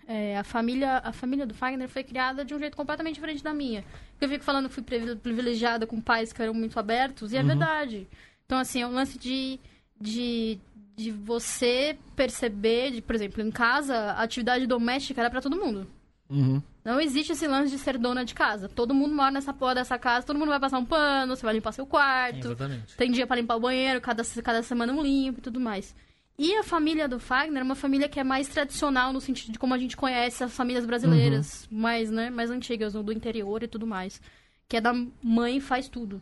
é, 0.07 0.37
a, 0.39 0.45
família, 0.45 0.99
a 0.99 1.13
família 1.13 1.47
do 1.47 1.55
Fagner 1.55 1.89
foi 1.89 2.03
criada 2.05 2.45
de 2.45 2.55
um 2.55 2.59
jeito 2.59 2.77
completamente 2.77 3.15
diferente 3.15 3.43
da 3.43 3.53
minha. 3.53 3.85
Eu 4.21 4.29
fico 4.29 4.45
falando 4.45 4.69
que 4.69 4.75
fui 4.75 4.83
privi- 4.83 5.17
privilegiada 5.17 5.87
com 5.87 6.01
pais 6.01 6.33
que 6.33 6.43
eram 6.43 6.55
muito 6.55 6.79
abertos, 6.79 7.33
e 7.33 7.37
é 7.37 7.43
verdade. 7.43 8.09
Então, 8.47 8.59
assim, 8.59 8.83
é 8.83 8.87
um 8.87 8.93
lance 8.93 9.19
de, 9.19 9.59
de, 10.01 10.59
de 10.97 11.11
você 11.11 11.97
perceber, 12.15 12.91
de, 12.93 13.03
por 13.03 13.15
exemplo, 13.15 13.43
em 13.43 13.51
casa, 13.51 13.97
a 13.97 14.23
atividade 14.23 14.67
doméstica 14.67 15.21
era 15.21 15.31
pra 15.31 15.41
todo 15.41 15.57
mundo. 15.57 15.87
Uhum. 16.29 16.63
Não 16.85 17.01
existe 17.01 17.33
esse 17.33 17.47
lance 17.47 17.71
de 17.71 17.79
ser 17.79 17.97
dona 17.99 18.25
de 18.25 18.35
casa. 18.35 18.69
Todo 18.69 18.95
mundo 18.95 19.15
mora 19.15 19.31
nessa 19.31 19.53
porra 19.53 19.75
dessa 19.77 19.99
casa, 19.99 20.27
todo 20.27 20.39
mundo 20.39 20.49
vai 20.51 20.61
passar 20.61 20.79
um 20.79 20.85
pano, 20.85 21.35
você 21.35 21.45
vai 21.45 21.55
limpar 21.55 21.73
seu 21.73 21.87
quarto. 21.87 22.47
Exatamente. 22.49 22.97
Tem 22.97 23.11
dia 23.11 23.27
pra 23.27 23.37
limpar 23.37 23.57
o 23.57 23.61
banheiro, 23.61 24.01
cada, 24.01 24.23
cada 24.43 24.63
semana 24.63 24.93
um 24.93 25.03
limpo 25.03 25.39
e 25.39 25.43
tudo 25.43 25.59
mais. 25.61 25.95
E 26.37 26.55
a 26.57 26.65
família 26.65 27.09
do 27.09 27.21
Fagner 27.21 27.61
é 27.61 27.65
uma 27.65 27.77
família 27.77 28.09
que 28.09 28.19
é 28.19 28.25
mais 28.25 28.49
tradicional 28.49 29.13
no 29.13 29.21
sentido 29.21 29.53
de 29.53 29.59
como 29.59 29.73
a 29.73 29.79
gente 29.79 29.97
conhece 29.97 30.43
as 30.43 30.53
famílias 30.55 30.85
brasileiras, 30.85 31.69
mais, 31.71 32.11
né, 32.11 32.29
mais 32.31 32.51
antigas, 32.51 32.93
do 32.95 33.13
interior 33.13 33.63
e 33.63 33.69
tudo 33.69 33.87
mais. 33.87 34.21
Que 34.69 34.79
é 34.79 34.81
da 34.81 34.93
mãe 35.23 35.61
faz 35.61 35.89
tudo. 35.89 36.21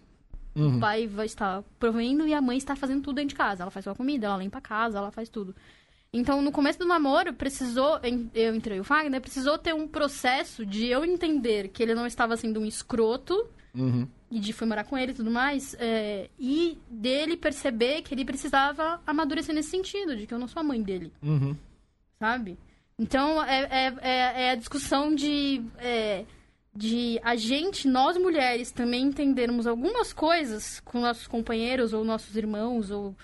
O 0.55 0.79
pai 0.81 1.07
vai 1.07 1.25
estar 1.25 1.63
provendo 1.79 2.27
e 2.29 2.35
a 2.35 2.43
mãe 2.43 2.59
está 2.59 2.77
fazendo 2.77 3.03
tudo 3.03 3.17
dentro 3.17 3.31
de 3.31 3.37
casa. 3.37 3.63
Ela 3.63 3.71
faz 3.71 3.85
sua 3.85 3.95
comida, 3.95 4.27
ela 4.27 4.37
limpa 4.37 4.59
a 4.59 4.61
casa, 4.61 4.99
ela 4.99 5.11
faz 5.11 5.31
tudo. 5.31 5.55
Então, 6.13 6.43
no 6.43 6.53
começo 6.53 6.79
do 6.79 6.85
namoro, 6.85 7.33
precisou, 7.33 7.99
eu 8.35 8.55
entrei 8.55 8.79
o 8.79 8.85
Fagner, 8.85 9.19
precisou 9.19 9.57
ter 9.57 9.75
um 9.75 9.89
processo 9.89 10.67
de 10.67 10.89
eu 10.89 11.07
entender 11.07 11.69
que 11.69 11.83
ele 11.83 11.95
não 11.95 12.07
estava 12.07 12.37
sendo 12.37 12.61
um 12.61 12.67
escroto, 12.67 13.49
Uhum. 13.75 14.07
E 14.35 14.41
de 14.41 14.53
fui 14.53 14.67
morar 14.67 14.85
com 14.85 14.97
ele 14.97 15.13
e 15.13 15.15
tudo 15.15 15.31
mais, 15.31 15.77
é, 15.79 16.31
e 16.39 16.79
dele 16.91 17.37
perceber 17.37 18.01
que 18.01 18.15
ele 18.15 18.25
precisava 18.25 18.99
amadurecer 19.07 19.55
nesse 19.55 19.69
sentido, 19.69 20.17
de 20.17 20.27
que 20.27 20.33
eu 20.33 20.39
não 20.39 20.49
sou 20.49 20.61
a 20.61 20.65
mãe 20.65 20.83
dele, 20.83 21.13
Uhum. 21.23 21.55
sabe? 22.19 22.57
Então, 22.99 23.43
é, 23.45 23.61
é, 23.71 23.95
é, 24.01 24.43
é 24.47 24.51
a 24.53 24.55
discussão 24.55 25.15
de, 25.15 25.63
é, 25.79 26.25
de 26.75 27.21
a 27.23 27.37
gente, 27.37 27.87
nós 27.87 28.17
mulheres, 28.17 28.73
também 28.73 29.03
entendermos 29.05 29.67
algumas 29.67 30.13
coisas 30.15 30.81
com 30.81 31.01
nossos 31.01 31.27
companheiros 31.27 31.93
ou 31.93 32.03
nossos 32.03 32.35
irmãos, 32.35 32.91
ou 32.91 33.15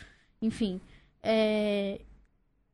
enfim, 0.42 0.78
é, 1.22 2.00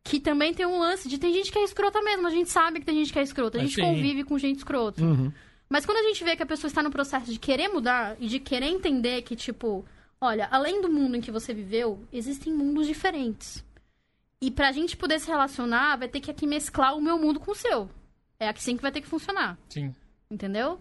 que 0.03 0.19
também 0.19 0.53
tem 0.53 0.67
um 0.67 0.79
lance 0.79 1.09
de 1.09 1.19
tem 1.19 1.33
gente 1.33 1.53
que 1.53 1.59
é 1.59 1.63
escrota 1.65 2.03
mesmo, 2.03 2.27
a 2.27 2.31
gente 2.31 2.51
sabe 2.51 2.81
que 2.81 2.87
tem 2.87 2.97
gente 2.97 3.13
que 3.13 3.19
é 3.19 3.23
escrota, 3.23 3.59
a 3.59 3.61
Ah, 3.61 3.65
gente 3.65 3.77
sim. 3.77 3.81
convive 3.83 4.25
com 4.25 4.37
gente 4.39 4.59
escrota. 4.59 5.03
Uhum. 5.05 5.33
Mas 5.69 5.85
quando 5.87 5.99
a 5.99 6.03
gente 6.09 6.23
vê 6.25 6.37
que 6.37 6.43
a 6.43 6.47
pessoa 6.47 6.69
está 6.69 6.83
no 6.83 6.91
processo 6.91 7.33
de 7.33 7.39
querer 7.39 7.69
mudar 7.69 8.17
e 8.21 8.27
de 8.29 8.39
querer 8.39 8.67
entender 8.67 9.23
que, 9.23 9.35
tipo, 9.35 9.85
olha, 10.21 10.47
além 10.51 10.81
do 10.81 10.91
mundo 10.91 11.17
em 11.17 11.21
que 11.21 11.31
você 11.31 11.53
viveu, 11.55 12.03
existem 12.13 12.53
mundos 12.53 12.87
diferentes. 12.87 13.65
E 14.41 14.51
pra 14.51 14.73
gente 14.73 14.97
poder 14.97 15.19
se 15.21 15.29
relacionar, 15.29 15.97
vai 15.97 16.09
ter 16.09 16.21
que 16.21 16.31
aqui 16.31 16.47
mesclar 16.47 16.97
o 16.97 17.01
meu 17.01 17.19
mundo 17.19 17.41
com 17.41 17.51
o 17.53 17.55
seu. 17.55 17.89
É 18.39 18.49
assim 18.49 18.77
que 18.77 18.83
vai 18.83 18.93
ter 18.93 19.01
que 19.01 19.07
funcionar, 19.09 19.57
Sim. 19.71 19.95
entendeu? 20.31 20.79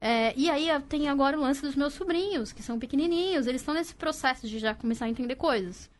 É, 0.00 0.32
e 0.36 0.48
aí 0.50 0.66
tem 0.88 1.08
agora 1.08 1.36
o 1.38 1.42
lance 1.42 1.60
dos 1.62 1.76
meus 1.76 1.92
sobrinhos, 1.94 2.52
que 2.52 2.62
são 2.62 2.78
pequenininhos, 2.78 3.46
eles 3.46 3.60
estão 3.60 3.74
nesse 3.74 3.94
processo 3.94 4.48
de 4.48 4.58
já 4.58 4.74
começar 4.74 5.04
a 5.04 5.08
entender 5.08 5.36
coisas. 5.36 5.90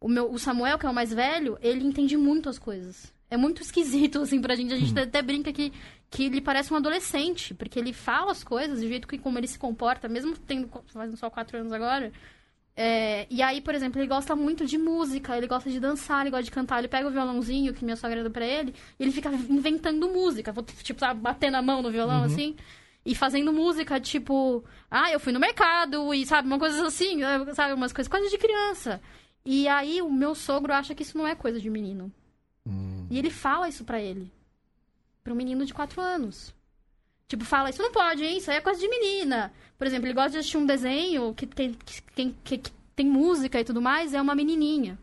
O, 0.00 0.08
meu, 0.08 0.30
o 0.32 0.38
Samuel, 0.38 0.78
que 0.78 0.86
é 0.86 0.88
o 0.90 0.94
mais 0.94 1.12
velho, 1.12 1.56
ele 1.60 1.84
entende 1.84 2.16
muito 2.16 2.48
as 2.48 2.58
coisas. 2.58 3.12
É 3.30 3.36
muito 3.36 3.60
esquisito, 3.62 4.20
assim, 4.20 4.40
pra 4.40 4.54
gente. 4.56 4.72
A 4.72 4.76
Hum. 4.76 4.80
gente 4.80 4.98
até 4.98 5.22
brinca 5.22 5.52
que, 5.52 5.72
que 6.14 6.24
ele 6.26 6.40
parece 6.40 6.72
um 6.72 6.76
adolescente, 6.76 7.52
porque 7.54 7.76
ele 7.78 7.92
fala 7.92 8.30
as 8.30 8.44
coisas, 8.44 8.80
do 8.80 8.86
jeito 8.86 9.08
que 9.08 9.18
como 9.18 9.36
ele 9.36 9.48
se 9.48 9.58
comporta, 9.58 10.08
mesmo 10.08 10.36
tendo 10.38 10.70
fazendo 10.86 11.16
só 11.16 11.28
quatro 11.28 11.58
anos 11.58 11.72
agora. 11.72 12.12
É, 12.76 13.26
e 13.30 13.42
aí, 13.42 13.60
por 13.60 13.74
exemplo, 13.74 14.00
ele 14.00 14.08
gosta 14.08 14.34
muito 14.36 14.64
de 14.64 14.78
música, 14.78 15.36
ele 15.36 15.46
gosta 15.48 15.68
de 15.70 15.78
dançar, 15.80 16.20
ele 16.22 16.30
gosta 16.30 16.44
de 16.44 16.50
cantar. 16.52 16.78
Ele 16.78 16.88
pega 16.88 17.06
o 17.08 17.10
violãozinho 17.10 17.74
que 17.74 17.84
minha 17.84 17.96
sogra 17.96 18.22
deu 18.22 18.30
pra 18.30 18.46
ele 18.46 18.74
e 18.98 19.02
ele 19.02 19.12
fica 19.12 19.28
inventando 19.50 20.08
música. 20.08 20.52
Tipo, 20.82 21.00
sabe, 21.00 21.20
batendo 21.20 21.56
a 21.56 21.62
mão 21.62 21.82
no 21.82 21.90
violão, 21.90 22.20
Uhum. 22.20 22.24
assim. 22.26 22.56
E 23.04 23.14
fazendo 23.14 23.52
música, 23.52 24.00
tipo... 24.00 24.64
Ah, 24.90 25.10
eu 25.12 25.20
fui 25.20 25.32
no 25.32 25.38
mercado 25.40 26.14
e, 26.14 26.24
sabe, 26.26 26.46
uma 26.48 26.58
coisa 26.58 26.86
assim, 26.86 27.20
sabe? 27.54 27.74
Umas 27.74 27.92
coisas, 27.92 28.08
coisas 28.10 28.30
de 28.30 28.38
criança. 28.38 29.00
E 29.44 29.68
aí, 29.68 30.00
o 30.00 30.10
meu 30.10 30.34
sogro 30.34 30.72
acha 30.72 30.94
que 30.94 31.02
isso 31.02 31.18
não 31.18 31.26
é 31.26 31.34
coisa 31.34 31.60
de 31.60 31.68
menino. 31.68 32.10
Hum. 32.66 33.06
E 33.10 33.18
ele 33.18 33.30
fala 33.30 33.68
isso 33.68 33.84
pra 33.84 34.00
ele. 34.00 34.32
Pra 35.24 35.32
um 35.32 35.36
menino 35.36 35.64
de 35.64 35.72
4 35.72 36.00
anos. 36.02 36.54
Tipo, 37.26 37.46
fala, 37.46 37.70
isso 37.70 37.80
não 37.82 37.90
pode, 37.90 38.22
hein? 38.22 38.36
Isso 38.36 38.50
aí 38.50 38.58
é 38.58 38.60
coisa 38.60 38.78
de 38.78 38.86
menina. 38.86 39.50
Por 39.78 39.86
exemplo, 39.86 40.06
ele 40.06 40.12
gosta 40.12 40.32
de 40.32 40.36
assistir 40.38 40.58
um 40.58 40.66
desenho 40.66 41.32
que 41.34 41.46
tem, 41.46 41.72
que, 41.72 42.02
que- 42.44 42.58
que- 42.58 42.72
tem 42.94 43.06
música 43.06 43.58
e 43.58 43.64
tudo 43.64 43.80
mais, 43.80 44.12
é 44.12 44.20
uma 44.20 44.34
menininha. 44.34 44.98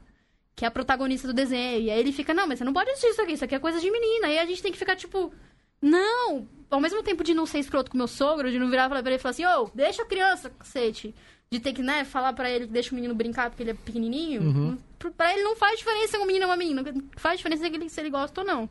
Que 0.56 0.64
é 0.64 0.68
a 0.68 0.72
protagonista 0.72 1.28
do 1.28 1.34
desenho. 1.34 1.82
E 1.82 1.90
aí 1.90 2.00
ele 2.00 2.12
fica, 2.14 2.34
não, 2.36 2.46
mas 2.48 2.60
você 2.60 2.64
não 2.64 2.72
pode 2.72 2.92
assistir 2.92 3.10
isso 3.10 3.22
aqui, 3.22 3.34
isso 3.34 3.44
aqui 3.44 3.56
é 3.56 3.60
coisa 3.60 3.80
de 3.82 3.90
menina. 3.90 4.28
E 4.28 4.38
aí 4.38 4.40
a 4.40 4.46
gente 4.46 4.62
tem 4.62 4.72
que 4.72 4.78
ficar, 4.78 4.96
tipo, 4.96 5.34
não! 5.82 6.48
Ao 6.70 6.80
mesmo 6.80 7.02
tempo 7.02 7.24
de 7.24 7.34
não 7.34 7.48
ser 7.48 7.58
escroto 7.58 7.90
com 7.90 7.98
meu 7.98 8.08
sogro, 8.08 8.52
de 8.52 8.60
não 8.60 8.70
virar 8.70 8.88
pra 8.88 9.00
ele 9.00 9.16
e 9.16 9.18
falar 9.20 9.32
assim, 9.32 9.46
ô, 9.46 9.72
deixa 9.74 10.04
a 10.04 10.06
criança, 10.06 10.52
cacete. 10.52 11.16
De 11.50 11.60
ter 11.60 11.74
que, 11.74 11.82
né, 11.82 12.06
falar 12.06 12.32
pra 12.34 12.50
ele 12.50 12.68
que 12.68 12.72
deixa 12.72 12.92
o 12.92 12.96
menino 12.96 13.16
brincar 13.16 13.50
porque 13.50 13.64
ele 13.64 13.72
é 13.72 13.74
pequenininho. 13.74 14.42
Uhum. 14.44 14.78
Pra- 15.18 15.34
ele 15.34 15.42
não 15.44 15.56
faz 15.56 15.80
diferença 15.80 16.10
se 16.10 16.18
um 16.20 16.26
menino 16.28 16.46
ou 16.46 16.52
uma 16.52 16.56
menina. 16.58 16.84
Faz 17.18 17.40
diferença 17.40 17.64
se 17.90 18.00
ele 18.00 18.10
gosta 18.12 18.42
ou 18.42 18.48
não. 18.48 18.70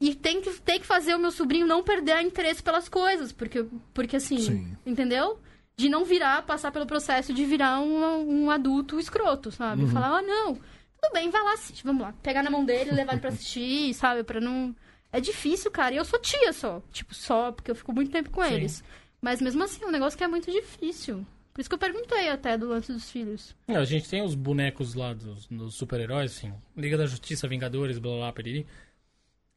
E 0.00 0.14
tem 0.14 0.40
que, 0.40 0.50
tem 0.60 0.78
que 0.78 0.86
fazer 0.86 1.14
o 1.14 1.18
meu 1.18 1.30
sobrinho 1.30 1.66
não 1.66 1.82
perder 1.82 2.20
interesse 2.20 2.62
pelas 2.62 2.88
coisas. 2.88 3.32
Porque, 3.32 3.66
porque 3.92 4.16
assim, 4.16 4.38
Sim. 4.38 4.76
entendeu? 4.86 5.38
De 5.76 5.88
não 5.88 6.04
virar, 6.04 6.42
passar 6.42 6.70
pelo 6.70 6.86
processo 6.86 7.32
de 7.32 7.44
virar 7.44 7.80
um, 7.80 8.44
um 8.44 8.50
adulto 8.50 8.98
escroto, 8.98 9.50
sabe? 9.50 9.82
Uhum. 9.82 9.90
Falar, 9.90 10.18
ah, 10.18 10.22
não, 10.22 10.54
tudo 10.54 11.12
bem, 11.12 11.30
vai 11.30 11.42
lá 11.42 11.52
assistir, 11.52 11.84
vamos 11.84 12.02
lá. 12.02 12.12
Pegar 12.22 12.42
na 12.42 12.50
mão 12.50 12.64
dele, 12.64 12.90
levar 12.92 13.12
ele 13.12 13.20
pra 13.20 13.30
assistir, 13.30 13.92
sabe? 13.94 14.22
Pra 14.22 14.40
não... 14.40 14.74
É 15.10 15.20
difícil, 15.20 15.70
cara. 15.70 15.94
E 15.94 15.96
eu 15.96 16.04
sou 16.04 16.18
tia 16.18 16.52
só. 16.52 16.82
Tipo, 16.92 17.14
só, 17.14 17.50
porque 17.50 17.70
eu 17.70 17.74
fico 17.74 17.92
muito 17.92 18.10
tempo 18.10 18.30
com 18.30 18.44
Sim. 18.44 18.54
eles. 18.54 18.84
Mas 19.20 19.40
mesmo 19.40 19.62
assim, 19.64 19.82
é 19.82 19.86
um 19.86 19.90
negócio 19.90 20.16
que 20.18 20.24
é 20.24 20.28
muito 20.28 20.50
difícil. 20.50 21.26
Por 21.52 21.60
isso 21.60 21.70
que 21.70 21.74
eu 21.74 21.78
perguntei 21.78 22.28
até 22.28 22.56
do 22.56 22.68
lance 22.68 22.92
dos 22.92 23.10
filhos. 23.10 23.56
Não, 23.66 23.80
a 23.80 23.84
gente 23.84 24.08
tem 24.08 24.22
os 24.22 24.36
bonecos 24.36 24.94
lá 24.94 25.12
dos, 25.12 25.46
dos 25.46 25.74
super-heróis, 25.74 26.36
assim, 26.36 26.52
Liga 26.76 26.96
da 26.96 27.04
Justiça, 27.04 27.48
Vingadores, 27.48 27.98
blá 27.98 28.12
blá, 28.12 28.20
blá 28.20 28.32
periri. 28.32 28.64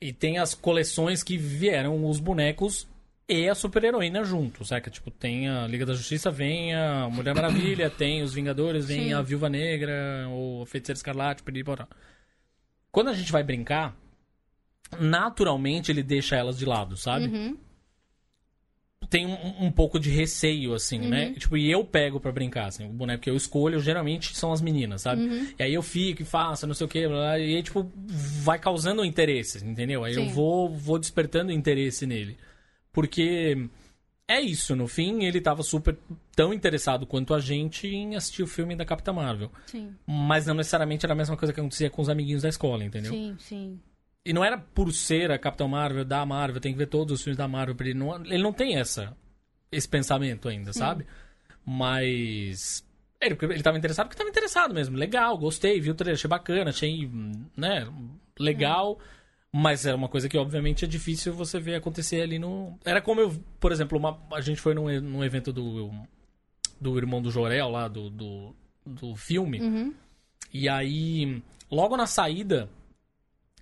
E 0.02 0.12
tem 0.12 0.40
as 0.40 0.56
coleções 0.56 1.22
que 1.22 1.38
vieram 1.38 2.10
os 2.10 2.20
bonecos 2.20 2.88
e 3.30 3.48
a 3.48 3.56
super-heroína 3.56 4.24
junto, 4.24 4.66
saca? 4.66 4.90
Tipo, 4.90 5.12
tem 5.12 5.48
a 5.48 5.68
Liga 5.68 5.86
da 5.86 5.94
Justiça, 5.94 6.32
vem 6.32 6.76
a 6.76 7.08
Mulher 7.08 7.36
Maravilha, 7.36 7.88
tem 7.96 8.24
os 8.24 8.34
Vingadores, 8.34 8.86
vem 8.86 9.06
Sim. 9.06 9.14
a 9.14 9.22
Viúva 9.22 9.48
Negra, 9.48 10.28
ou 10.30 10.64
a 10.64 10.66
Feiticeira 10.66 10.98
Escarlate, 10.98 11.44
periri, 11.44 11.64
porra. 11.64 11.88
Quando 12.92 13.10
a 13.10 13.14
gente 13.14 13.32
vai 13.32 13.44
brincar, 13.44 13.96
naturalmente 15.00 15.92
ele 15.92 16.04
deixa 16.04 16.36
elas 16.36 16.58
de 16.58 16.66
lado, 16.66 16.98
sabe? 16.98 17.28
Uhum. 17.28 17.58
Tem 19.12 19.28
um, 19.28 19.66
um 19.66 19.72
pouco 19.72 20.00
de 20.00 20.10
receio, 20.10 20.74
assim, 20.74 20.98
né? 20.98 21.28
Uhum. 21.28 21.34
Tipo, 21.34 21.58
e 21.58 21.70
eu 21.70 21.84
pego 21.84 22.18
pra 22.18 22.32
brincar, 22.32 22.68
assim. 22.68 22.86
O 22.86 22.94
boneco 22.94 23.22
que 23.22 23.30
eu 23.30 23.36
escolho, 23.36 23.78
geralmente, 23.82 24.34
são 24.38 24.54
as 24.54 24.62
meninas, 24.62 25.02
sabe? 25.02 25.24
Uhum. 25.24 25.48
E 25.60 25.62
aí 25.62 25.74
eu 25.74 25.84
fico 25.84 26.22
e 26.22 26.26
faço, 26.26 26.66
não 26.66 26.74
sei 26.74 26.86
o 26.86 26.90
quê, 26.90 27.06
blá, 27.10 27.18
blá, 27.18 27.40
e 27.40 27.58
aí, 27.58 27.62
tipo, 27.62 27.92
vai 28.08 28.58
causando 28.58 29.04
interesse, 29.04 29.64
entendeu? 29.66 30.06
Aí 30.06 30.16
eu 30.16 30.24
Sim. 30.24 30.30
vou, 30.30 30.74
vou 30.74 30.98
despertando 30.98 31.52
interesse 31.52 32.06
nele. 32.06 32.38
Porque 32.94 33.68
é 34.30 34.40
isso, 34.40 34.78
no 34.78 34.88
fim, 34.88 35.26
ele 35.26 35.42
tava 35.42 35.62
super 35.62 35.98
tão 36.34 36.54
interessado 36.54 37.06
quanto 37.06 37.34
a 37.34 37.40
gente 37.42 37.90
em 37.90 38.16
assistir 38.16 38.44
o 38.44 38.48
filme 38.48 38.78
da 38.78 38.86
Capitã 38.86 39.12
Marvel. 39.12 39.52
Sim, 39.66 39.94
Mas 40.08 40.48
não 40.48 40.54
necessariamente 40.54 41.06
era 41.06 41.12
a 41.12 41.18
mesma 41.18 41.36
coisa 41.36 41.52
que 41.52 41.60
acontecia 41.60 41.90
com 41.90 42.02
os 42.02 42.08
amiguinhos 42.08 42.44
da 42.44 42.50
escola, 42.50 42.86
entendeu? 42.86 43.12
sim, 43.12 43.36
sim. 43.38 43.80
E 44.24 44.34
não 44.34 44.44
era 44.44 44.58
por 44.58 44.92
ser 44.94 45.32
a 45.32 45.40
Capitão 45.40 45.68
Marvel, 45.68 46.06
da 46.06 46.26
Marvel, 46.26 46.62
tem 46.62 46.72
que 46.72 46.78
ver 46.78 46.88
todos 46.88 47.14
os 47.14 47.24
filmes 47.24 47.38
da 47.38 47.48
Marvel 47.48 47.76
pra 47.76 47.88
ele. 47.88 47.98
Não, 47.98 48.16
ele 48.24 48.44
não 48.44 48.54
tem 48.54 48.78
essa, 48.78 49.16
esse 49.72 49.88
pensamento 49.88 50.48
ainda, 50.48 50.72
sabe? 50.74 51.06
Mas. 51.66 52.86
Ele, 53.20 53.38
ele 53.42 53.64
tava 53.64 53.78
interessado 53.78 54.08
porque 54.08 54.18
tava 54.18 54.30
interessado 54.30 54.74
mesmo. 54.74 54.96
Legal, 54.96 55.38
gostei, 55.38 55.80
viu 55.80 55.94
o 55.94 55.96
trailer, 55.96 56.16
achei 56.16 56.28
bacana, 56.28 56.70
achei, 56.70 57.10
né, 57.58 57.88
legal. 58.40 59.00
Mas 59.54 59.86
é 59.86 59.94
uma 59.94 60.08
coisa 60.08 60.30
que, 60.30 60.38
obviamente, 60.38 60.86
é 60.86 60.88
difícil 60.88 61.34
você 61.34 61.60
ver 61.60 61.76
acontecer 61.76 62.22
ali 62.22 62.40
no. 62.40 62.80
Era 62.86 63.02
como 63.02 63.22
eu, 63.22 63.36
por 63.60 63.72
exemplo, 63.72 63.98
uma, 63.98 64.18
a 64.34 64.40
gente 64.40 64.62
foi 64.62 64.74
num, 64.74 65.02
num 65.02 65.24
evento 65.24 65.52
do, 65.52 65.92
do 66.80 66.98
irmão 66.98 67.22
do 67.22 67.32
Jorel 67.32 67.70
lá, 67.70 67.88
do, 67.88 68.10
do, 68.10 68.56
do 68.86 69.16
filme. 69.16 69.60
Uhum. 69.60 69.94
E 70.54 70.70
aí, 70.70 71.42
logo 71.70 71.98
na 71.98 72.08
saída, 72.08 72.70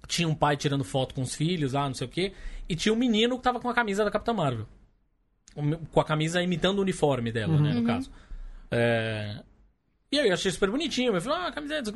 tinha 0.07 0.27
um 0.27 0.35
pai 0.35 0.57
tirando 0.57 0.83
foto 0.83 1.13
com 1.15 1.21
os 1.21 1.35
filhos 1.35 1.73
lá, 1.73 1.87
não 1.87 1.93
sei 1.93 2.07
o 2.07 2.09
quê. 2.09 2.33
E 2.67 2.75
tinha 2.75 2.93
um 2.93 2.97
menino 2.97 3.37
que 3.37 3.43
tava 3.43 3.59
com 3.59 3.69
a 3.69 3.73
camisa 3.73 4.03
da 4.03 4.11
Capitã 4.11 4.33
Marvel. 4.33 4.67
Com 5.91 5.99
a 5.99 6.05
camisa 6.05 6.41
imitando 6.41 6.79
o 6.79 6.81
uniforme 6.81 7.31
dela, 7.31 7.59
né, 7.59 7.73
no 7.73 7.79
Uhum. 7.79 7.85
caso. 7.85 8.11
É, 8.71 9.41
E 10.11 10.19
aí 10.19 10.27
eu 10.27 10.33
achei 10.33 10.51
super 10.51 10.69
bonitinho. 10.71 11.13
Eu 11.13 11.21
falei, 11.21 11.47
ah, 11.47 11.51
camiseta. 11.51 11.93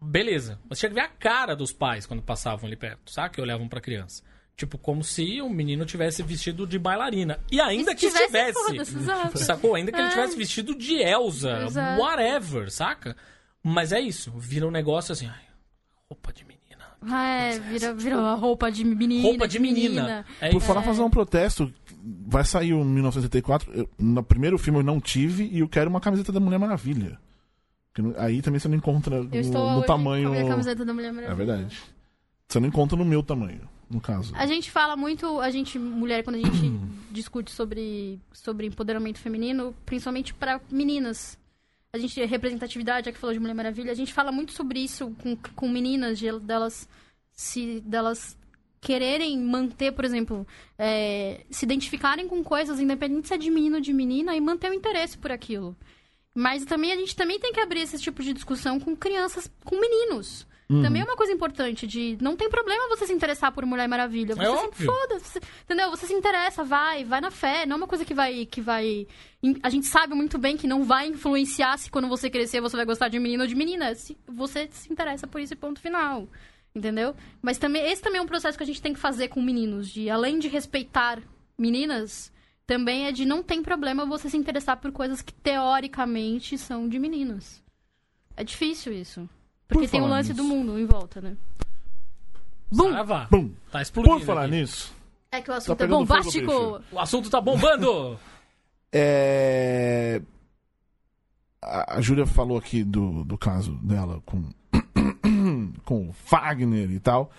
Beleza. 0.00 0.60
Mas 0.68 0.78
tinha 0.78 0.88
que 0.88 0.94
ver 0.94 1.00
a 1.00 1.08
cara 1.08 1.56
dos 1.56 1.72
pais 1.72 2.06
quando 2.06 2.22
passavam 2.22 2.66
ali 2.66 2.76
perto, 2.76 3.10
sabe? 3.10 3.34
Que 3.34 3.40
olhavam 3.40 3.68
pra 3.68 3.80
criança. 3.80 4.22
Tipo, 4.56 4.76
como 4.78 5.02
se 5.02 5.40
o 5.40 5.48
menino 5.48 5.84
tivesse 5.84 6.22
vestido 6.22 6.66
de 6.66 6.78
bailarina. 6.78 7.40
E 7.50 7.60
ainda 7.60 7.94
que 7.94 8.08
tivesse, 8.08 8.24
estivesse. 8.58 9.44
Sacou? 9.44 9.74
Ainda 9.74 9.90
que 9.92 9.98
ele 9.98 10.06
É. 10.06 10.10
tivesse 10.10 10.36
vestido 10.36 10.74
de 10.76 10.96
Elsa, 11.02 11.62
Exato. 11.64 12.00
whatever, 12.00 12.70
saca? 12.70 13.16
Mas 13.62 13.92
é 13.92 14.00
isso. 14.00 14.30
Vira 14.36 14.66
um 14.66 14.70
negócio 14.70 15.12
assim, 15.12 15.26
ai, 15.26 15.42
roupa 16.08 16.32
de 16.32 16.42
menina. 16.44 16.57
Ah, 17.02 17.26
é, 17.54 17.58
vira, 17.58 17.94
vira 17.94 18.18
uma 18.18 18.34
roupa 18.34 18.70
de 18.70 18.84
menina. 18.84 19.22
Roupa 19.22 19.48
de 19.48 19.58
menina. 19.58 20.24
É 20.40 20.50
Por 20.50 20.60
falar 20.60 20.82
fazer 20.82 21.02
um 21.02 21.10
protesto, 21.10 21.72
vai 22.26 22.44
sair 22.44 22.72
o 22.72 22.84
1984. 22.84 23.72
Eu, 23.72 23.88
no 23.98 24.22
primeiro 24.22 24.58
filme 24.58 24.78
eu 24.78 24.84
não 24.84 25.00
tive 25.00 25.44
e 25.44 25.60
eu 25.60 25.68
quero 25.68 25.90
uma 25.90 26.00
camiseta 26.00 26.32
da 26.32 26.40
Mulher 26.40 26.58
Maravilha. 26.58 27.18
Aí 28.16 28.40
também 28.42 28.60
você 28.60 28.68
não 28.68 28.76
encontra 28.76 29.16
Eu 29.16 29.24
no, 29.24 29.36
estou 29.36 29.72
no 29.72 29.82
tamanho. 29.82 30.28
com 30.28 30.34
a 30.34 30.38
minha 30.38 30.48
camiseta 30.48 30.84
da 30.84 30.94
Mulher 30.94 31.12
Maravilha. 31.12 31.32
É 31.32 31.36
verdade. 31.36 31.82
Você 32.48 32.60
não 32.60 32.68
encontra 32.68 32.96
no 32.96 33.04
meu 33.04 33.22
tamanho, 33.22 33.68
no 33.90 34.00
caso. 34.00 34.32
A 34.34 34.46
gente 34.46 34.70
fala 34.70 34.96
muito, 34.96 35.40
a 35.40 35.50
gente, 35.50 35.78
mulher, 35.78 36.22
quando 36.22 36.36
a 36.36 36.38
gente 36.38 36.72
discute 37.10 37.50
sobre, 37.50 38.20
sobre 38.32 38.66
empoderamento 38.66 39.18
feminino, 39.18 39.74
principalmente 39.84 40.32
para 40.32 40.60
meninas. 40.70 41.36
A 41.98 42.00
gente, 42.00 42.24
representatividade, 42.24 43.06
já 43.06 43.12
que 43.12 43.18
falou 43.18 43.34
de 43.34 43.40
Mulher 43.40 43.54
Maravilha, 43.54 43.90
a 43.90 43.94
gente 43.94 44.14
fala 44.14 44.30
muito 44.30 44.52
sobre 44.52 44.78
isso 44.78 45.14
com, 45.20 45.36
com 45.36 45.68
meninas, 45.68 46.16
de, 46.16 46.30
delas 46.38 46.88
se 47.32 47.80
delas 47.80 48.38
quererem 48.80 49.36
manter, 49.38 49.90
por 49.90 50.04
exemplo, 50.04 50.46
é, 50.78 51.44
se 51.50 51.64
identificarem 51.64 52.28
com 52.28 52.44
coisas, 52.44 52.78
independente 52.78 53.26
se 53.26 53.34
é 53.34 53.38
de 53.38 53.50
menino 53.50 53.76
ou 53.76 53.80
de 53.80 53.92
menina, 53.92 54.36
e 54.36 54.40
manter 54.40 54.70
o 54.70 54.74
interesse 54.74 55.18
por 55.18 55.32
aquilo. 55.32 55.76
Mas 56.32 56.64
também 56.64 56.92
a 56.92 56.96
gente 56.96 57.16
também 57.16 57.40
tem 57.40 57.52
que 57.52 57.58
abrir 57.58 57.80
esse 57.80 57.98
tipo 57.98 58.22
de 58.22 58.32
discussão 58.32 58.78
com 58.78 58.94
crianças, 58.94 59.50
com 59.64 59.80
meninos. 59.80 60.46
Também 60.68 61.00
é 61.00 61.04
uma 61.04 61.16
coisa 61.16 61.32
importante 61.32 61.86
de 61.86 62.18
não 62.20 62.36
tem 62.36 62.50
problema 62.50 62.88
você 62.88 63.06
se 63.06 63.12
interessar 63.14 63.50
por 63.52 63.64
Mulher 63.64 63.88
Maravilha. 63.88 64.34
Você 64.36 64.42
É 64.42 64.70
se 64.74 64.84
foda, 64.84 65.18
você- 65.18 65.40
entendeu? 65.64 65.90
Você 65.90 66.06
se 66.06 66.12
interessa, 66.12 66.62
vai, 66.62 67.04
vai 67.04 67.22
na 67.22 67.30
fé, 67.30 67.64
não 67.64 67.74
é 67.74 67.76
uma 67.78 67.86
coisa 67.86 68.04
que 68.04 68.12
vai 68.12 68.44
que 68.44 68.60
vai 68.60 69.06
a 69.62 69.70
gente 69.70 69.86
sabe 69.86 70.14
muito 70.14 70.36
bem 70.36 70.58
que 70.58 70.66
não 70.66 70.84
vai 70.84 71.06
influenciar 71.06 71.78
se 71.78 71.90
quando 71.90 72.06
você 72.06 72.28
crescer 72.28 72.60
você 72.60 72.76
vai 72.76 72.84
gostar 72.84 73.08
de 73.08 73.18
menino 73.18 73.44
ou 73.44 73.48
de 73.48 73.54
menina, 73.54 73.94
se 73.94 74.14
você 74.26 74.68
se 74.70 74.92
interessa 74.92 75.26
por 75.26 75.40
isso 75.40 75.56
ponto 75.56 75.80
final. 75.80 76.28
Entendeu? 76.74 77.16
Mas 77.40 77.56
também 77.56 77.90
esse 77.90 78.02
também 78.02 78.18
é 78.18 78.22
um 78.22 78.26
processo 78.26 78.58
que 78.58 78.62
a 78.62 78.66
gente 78.66 78.82
tem 78.82 78.92
que 78.92 79.00
fazer 79.00 79.28
com 79.28 79.40
meninos, 79.40 79.88
de 79.88 80.10
além 80.10 80.38
de 80.38 80.48
respeitar 80.48 81.18
meninas, 81.58 82.30
também 82.66 83.06
é 83.06 83.12
de 83.12 83.24
não 83.24 83.42
tem 83.42 83.62
problema 83.62 84.04
você 84.04 84.28
se 84.28 84.36
interessar 84.36 84.76
por 84.76 84.92
coisas 84.92 85.22
que 85.22 85.32
teoricamente 85.32 86.58
são 86.58 86.86
de 86.86 86.98
meninas. 86.98 87.62
É 88.36 88.44
difícil 88.44 88.92
isso. 88.92 89.28
Porque 89.68 89.86
Por 89.86 89.90
tem 89.90 90.00
o 90.00 90.06
lance 90.06 90.30
nisso. 90.30 90.42
do 90.42 90.48
mundo 90.48 90.78
em 90.78 90.86
volta, 90.86 91.20
né? 91.20 91.36
Bum! 92.72 92.90
Saravá. 92.90 93.26
Bum! 93.30 93.50
Tá 93.70 93.82
explodindo. 93.82 94.16
Por 94.18 94.24
falar 94.26 94.42
aqui. 94.44 94.50
nisso, 94.52 94.94
É 95.30 95.40
que 95.42 95.50
o 95.50 95.54
assunto 95.54 95.72
é 95.72 95.86
pegando 95.86 96.06
fogo, 96.06 96.18
bombástico. 96.18 96.82
O 96.90 96.98
assunto 96.98 97.30
tá 97.30 97.40
bombando! 97.40 98.18
é. 98.92 100.20
A, 101.62 101.96
a 101.96 102.00
Júlia 102.00 102.24
falou 102.26 102.56
aqui 102.56 102.82
do, 102.82 103.24
do 103.24 103.36
caso 103.36 103.72
dela 103.82 104.22
com, 104.24 104.42
com 105.84 106.08
o 106.08 106.12
Fagner 106.12 106.90
e 106.90 106.98
tal. 107.00 107.30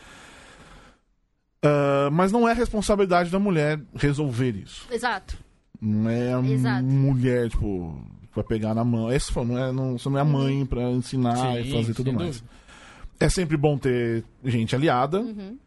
Ah, 1.63 2.09
mas 2.11 2.31
não 2.31 2.47
é 2.47 2.53
responsabilidade 2.53 3.29
da 3.29 3.39
mulher 3.39 3.79
resolver 3.95 4.55
isso. 4.55 4.87
Exato. 4.91 5.37
Não 5.81 6.09
é 6.09 6.33
a 6.33 6.39
Exato. 6.41 6.83
mulher, 6.83 7.49
tipo, 7.49 8.01
vai 8.33 8.43
pegar 8.43 8.73
na 8.73 8.83
mão. 8.83 9.11
Esse 9.11 9.31
foi, 9.31 9.45
não 9.45 9.57
é, 9.57 9.71
não, 9.71 9.97
você 9.97 10.09
não 10.09 10.17
é 10.17 10.21
a 10.21 10.25
mãe 10.25 10.65
pra 10.65 10.83
ensinar 10.91 11.59
e 11.59 11.65
Sim, 11.65 11.71
fazer 11.71 11.93
tudo 11.93 12.13
mais. 12.13 12.37
dúvida. 12.37 12.59
É 13.19 13.29
sempre 13.29 13.57
bom 13.57 13.77
ter 13.77 14.23
gente 14.43 14.75
aliada. 14.75 15.19
Uhum. 15.19 15.57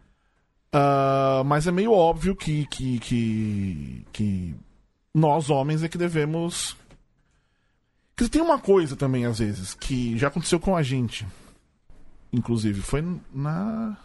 Ah, 0.72 1.42
mas 1.44 1.66
é 1.66 1.70
meio 1.70 1.92
óbvio 1.92 2.34
que, 2.34 2.64
que, 2.66 2.98
que, 2.98 4.06
que 4.10 4.54
nós, 5.14 5.50
homens, 5.50 5.82
é 5.82 5.88
que 5.88 5.98
devemos. 5.98 6.76
Porque 8.16 8.30
tem 8.30 8.42
uma 8.42 8.58
coisa 8.58 8.96
também, 8.96 9.26
às 9.26 9.38
vezes, 9.38 9.74
que 9.74 10.16
já 10.16 10.28
aconteceu 10.28 10.58
com 10.58 10.74
a 10.74 10.82
gente. 10.82 11.26
Inclusive, 12.32 12.80
foi 12.80 13.04
na. 13.32 13.96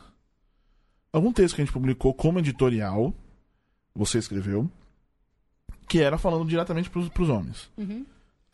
Algum 1.13 1.31
texto 1.31 1.55
que 1.55 1.61
a 1.61 1.65
gente 1.65 1.73
publicou 1.73 2.13
como 2.13 2.39
editorial. 2.39 3.13
Você 3.95 4.17
escreveu. 4.17 4.69
Que 5.87 6.01
era 6.01 6.17
falando 6.17 6.47
diretamente 6.49 6.89
pros, 6.89 7.07
pros 7.07 7.29
homens. 7.29 7.71
Uhum. 7.77 8.05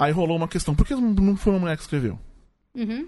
Aí 0.03 0.11
rolou 0.11 0.35
uma 0.37 0.47
questão. 0.47 0.75
Por 0.75 0.85
que 0.85 0.93
não 0.95 1.35
foi 1.37 1.53
uma 1.53 1.59
mulher 1.59 1.75
que 1.77 1.83
escreveu? 1.83 2.19
Uhum. 2.75 3.07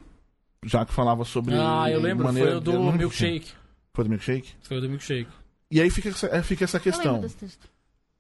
Já 0.64 0.86
que 0.86 0.94
falava 0.94 1.26
sobre. 1.26 1.54
Ah, 1.56 1.90
eu 1.92 2.00
lembro, 2.00 2.26
maneira- 2.26 2.50
foi 2.52 2.58
o 2.58 2.62
do 2.62 2.92
milkshake. 2.94 3.52
Foi 3.94 4.04
do 4.04 4.10
milkshake? 4.10 4.54
Foi 4.62 4.78
o 4.78 4.82
do 4.82 4.90
milkshake. 4.90 5.30
E 5.70 5.82
aí 5.82 5.90
fica 5.90 6.10
essa, 6.10 6.44
fica 6.44 6.64
essa 6.64 6.80
questão. 6.80 7.22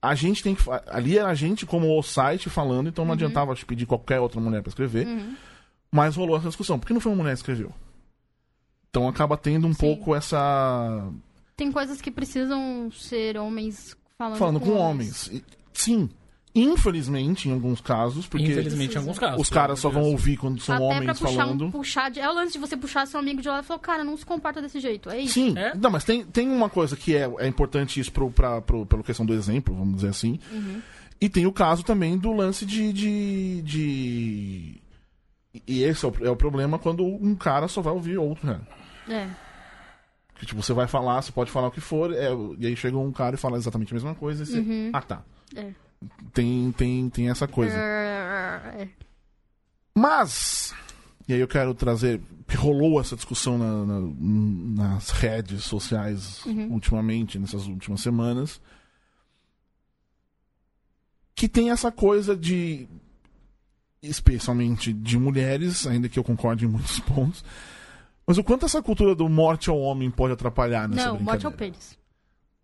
a 0.01 0.13
gente 0.15 0.43
tem 0.43 0.53
que. 0.55 0.61
Ali 0.88 1.17
era 1.17 1.30
a 1.30 1.34
gente 1.36 1.65
como 1.65 1.97
o 1.97 2.03
site 2.03 2.49
falando, 2.49 2.89
então 2.89 3.05
não 3.05 3.13
adiantava 3.13 3.55
te 3.55 3.65
pedir 3.65 3.86
qualquer 3.86 4.19
outra 4.19 4.39
mulher 4.41 4.61
pra 4.61 4.69
escrever. 4.69 5.07
Uhum. 5.07 5.36
Mas 5.91 6.15
rolou 6.15 6.36
essa 6.38 6.47
discussão. 6.47 6.78
Por 6.78 6.88
que 6.88 6.93
não 6.93 6.99
foi 7.01 7.11
uma 7.11 7.21
mulher 7.23 7.32
que 7.34 7.39
escreveu? 7.39 7.71
Então 8.89 9.07
acaba 9.07 9.38
tendo 9.38 9.67
um 9.67 9.73
Sim. 9.73 9.80
pouco 9.80 10.13
essa. 10.15 11.09
Tem 11.55 11.71
coisas 11.71 12.01
que 12.01 12.11
precisam 12.11 12.91
ser 12.91 13.38
homens 13.38 13.95
falando, 14.17 14.38
Falando 14.38 14.59
com 14.59 14.73
homens. 14.78 15.28
E- 15.32 15.43
Sim. 15.73 16.09
Infelizmente, 16.57 17.49
em 17.49 17.51
alguns 17.51 17.81
casos, 17.81 18.25
porque 18.25 18.45
Infelizmente, 18.45 18.95
em 18.95 18.97
alguns 18.99 19.19
casos. 19.19 19.41
os 19.41 19.49
caras 19.49 19.77
só 19.77 19.89
vão 19.89 20.03
ouvir 20.03 20.37
quando 20.37 20.61
são 20.61 20.73
Até 20.75 20.85
pra 20.87 20.95
homens 20.95 21.19
puxar 21.19 21.33
falando. 21.35 21.65
um 21.65 21.71
puxar 21.71 22.09
de... 22.09 22.21
É 22.21 22.29
o 22.29 22.33
lance 22.33 22.53
de 22.53 22.59
você 22.59 22.77
puxar 22.77 23.05
seu 23.05 23.19
amigo 23.19 23.41
de 23.41 23.49
lado 23.49 23.63
e 23.63 23.67
falar, 23.67 23.79
cara, 23.81 24.03
não 24.05 24.15
se 24.15 24.25
comporta 24.25 24.61
desse 24.61 24.79
jeito. 24.79 25.09
É 25.09 25.19
isso. 25.19 25.33
Sim, 25.33 25.57
É? 25.57 25.75
não, 25.75 25.89
mas 25.91 26.05
tem, 26.05 26.23
tem 26.25 26.49
uma 26.49 26.69
coisa 26.69 26.95
que 26.95 27.13
é, 27.13 27.29
é 27.39 27.47
importante 27.47 27.99
isso 27.99 28.09
pro, 28.11 28.31
pra, 28.31 28.61
pro, 28.61 28.85
pela 28.85 29.03
questão 29.03 29.25
do 29.25 29.33
exemplo, 29.33 29.75
vamos 29.75 29.95
dizer 29.95 30.07
assim. 30.09 30.39
Uhum. 30.49 30.81
E 31.19 31.27
tem 31.27 31.45
o 31.45 31.51
caso 31.51 31.83
também 31.83 32.17
do 32.17 32.31
lance 32.31 32.65
de. 32.65 32.91
de, 32.93 33.61
de... 33.61 34.81
E 35.67 35.83
esse 35.83 36.05
é 36.05 36.07
o, 36.09 36.13
é 36.21 36.29
o 36.29 36.35
problema 36.35 36.79
quando 36.79 37.05
um 37.05 37.35
cara 37.35 37.67
só 37.67 37.81
vai 37.81 37.91
ouvir 37.93 38.17
outro, 38.17 38.45
né? 38.47 38.59
É. 39.09 39.27
Que 40.37 40.45
tipo, 40.45 40.61
você 40.61 40.73
vai 40.73 40.87
falar, 40.87 41.21
você 41.21 41.31
pode 41.31 41.49
falar 41.51 41.67
o 41.67 41.71
que 41.71 41.79
for, 41.79 42.13
é, 42.13 42.29
e 42.59 42.67
aí 42.67 42.75
chega 42.75 42.97
um 42.97 43.11
cara 43.11 43.35
e 43.35 43.37
fala 43.37 43.57
exatamente 43.57 43.93
a 43.93 43.95
mesma 43.95 44.15
coisa 44.15 44.43
e 44.43 44.45
você. 44.45 44.59
Uhum. 44.59 44.89
Ah, 44.93 45.01
tá. 45.01 45.21
É. 45.55 45.71
Tem, 46.33 46.71
tem, 46.73 47.09
tem 47.09 47.29
essa 47.29 47.47
coisa. 47.47 47.75
Mas, 49.97 50.73
e 51.27 51.33
aí 51.33 51.39
eu 51.39 51.47
quero 51.47 51.73
trazer, 51.73 52.21
que 52.47 52.55
rolou 52.57 52.99
essa 52.99 53.15
discussão 53.15 53.57
na- 53.57 53.85
na- 53.85 54.01
nas 54.89 55.09
redes 55.09 55.63
sociais 55.63 56.43
ultimamente, 56.69 57.39
nessas 57.39 57.65
últimas 57.67 58.01
semanas, 58.01 58.59
que 61.33 61.47
tem 61.47 61.71
essa 61.71 61.91
coisa 61.91 62.35
de, 62.35 62.87
especialmente 64.01 64.91
de 64.93 65.17
mulheres, 65.17 65.85
ainda 65.87 66.07
que 66.09 66.19
eu 66.19 66.23
concorde 66.23 66.65
em 66.65 66.69
muitos 66.69 66.99
pontos, 67.01 67.43
mas 68.27 68.37
o 68.37 68.43
quanto 68.43 68.65
essa 68.65 68.81
cultura 68.81 69.15
do 69.15 69.29
morte 69.29 69.69
ao 69.69 69.79
homem 69.79 70.09
pode 70.11 70.33
atrapalhar 70.33 70.87
nessa 70.89 71.05
Não, 71.07 71.13
morte 71.19 71.23
brincadeira. 71.45 71.47
ao 71.47 71.53
pênis. 71.53 71.97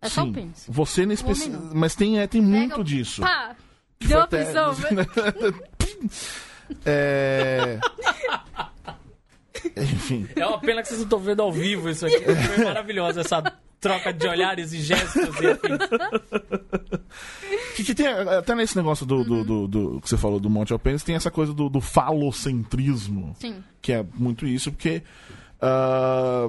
É 0.02 0.08
só 0.08 0.24
Sim. 0.24 0.30
o 0.30 0.32
pênis. 0.34 0.66
Você 0.68 1.06
nesse 1.06 1.22
especi... 1.24 1.50
Mas 1.72 1.94
tem, 1.94 2.18
é, 2.18 2.26
tem 2.26 2.42
muito 2.42 2.80
o- 2.80 2.84
disso. 2.84 3.22
Pá! 3.22 3.54
Que 3.98 4.08
Deu 4.08 4.20
a 4.20 4.26
prisão. 4.26 4.74
É... 6.86 7.78
Enfim. 9.76 10.28
É 10.34 10.46
uma 10.46 10.58
pena 10.58 10.82
que 10.82 10.88
vocês 10.88 11.00
não 11.00 11.04
estão 11.06 11.18
vendo 11.18 11.42
ao 11.42 11.52
vivo 11.52 11.88
isso 11.88 12.06
aqui. 12.06 12.18
Foi 12.20 12.58
maravilhosa 12.64 13.20
essa 13.20 13.42
troca 13.80 14.12
de 14.12 14.26
olhares 14.26 14.72
e 14.72 14.80
gestos 14.80 15.22
e 15.40 15.46
afins. 15.46 15.78
Que, 17.76 17.84
que 17.84 17.94
tem, 17.94 18.06
até 18.06 18.54
nesse 18.54 18.76
negócio 18.76 19.04
do, 19.04 19.24
do, 19.24 19.44
do- 19.44 19.68
do- 19.68 20.00
que 20.00 20.08
você 20.08 20.16
falou 20.16 20.40
do 20.40 20.48
Monte 20.48 20.72
Alpenes, 20.72 21.02
tem 21.02 21.14
essa 21.14 21.30
coisa 21.30 21.52
do, 21.52 21.68
do 21.68 21.80
falocentrismo, 21.80 23.34
Sim. 23.38 23.62
que 23.80 23.92
é 23.92 24.04
muito 24.14 24.46
isso, 24.46 24.70
porque. 24.72 25.02
ah, 25.60 26.48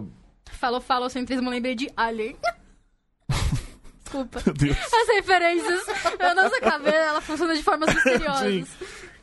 Falou 0.52 0.80
falocentrismo, 0.80 1.48
eu 1.48 1.52
lembrei 1.52 1.76
de 1.76 1.90
Alien. 1.98 2.36
Desculpa. 4.04 4.42
meu 4.46 4.54
Deus. 4.54 4.78
As 4.78 5.08
referências. 5.16 5.82
A 6.20 6.36
nossa 6.36 6.60
cabeça, 6.60 6.96
ela 6.98 7.22
funciona 7.22 7.56
de 7.56 7.64
formas 7.64 7.94
misteriosas. 7.94 8.70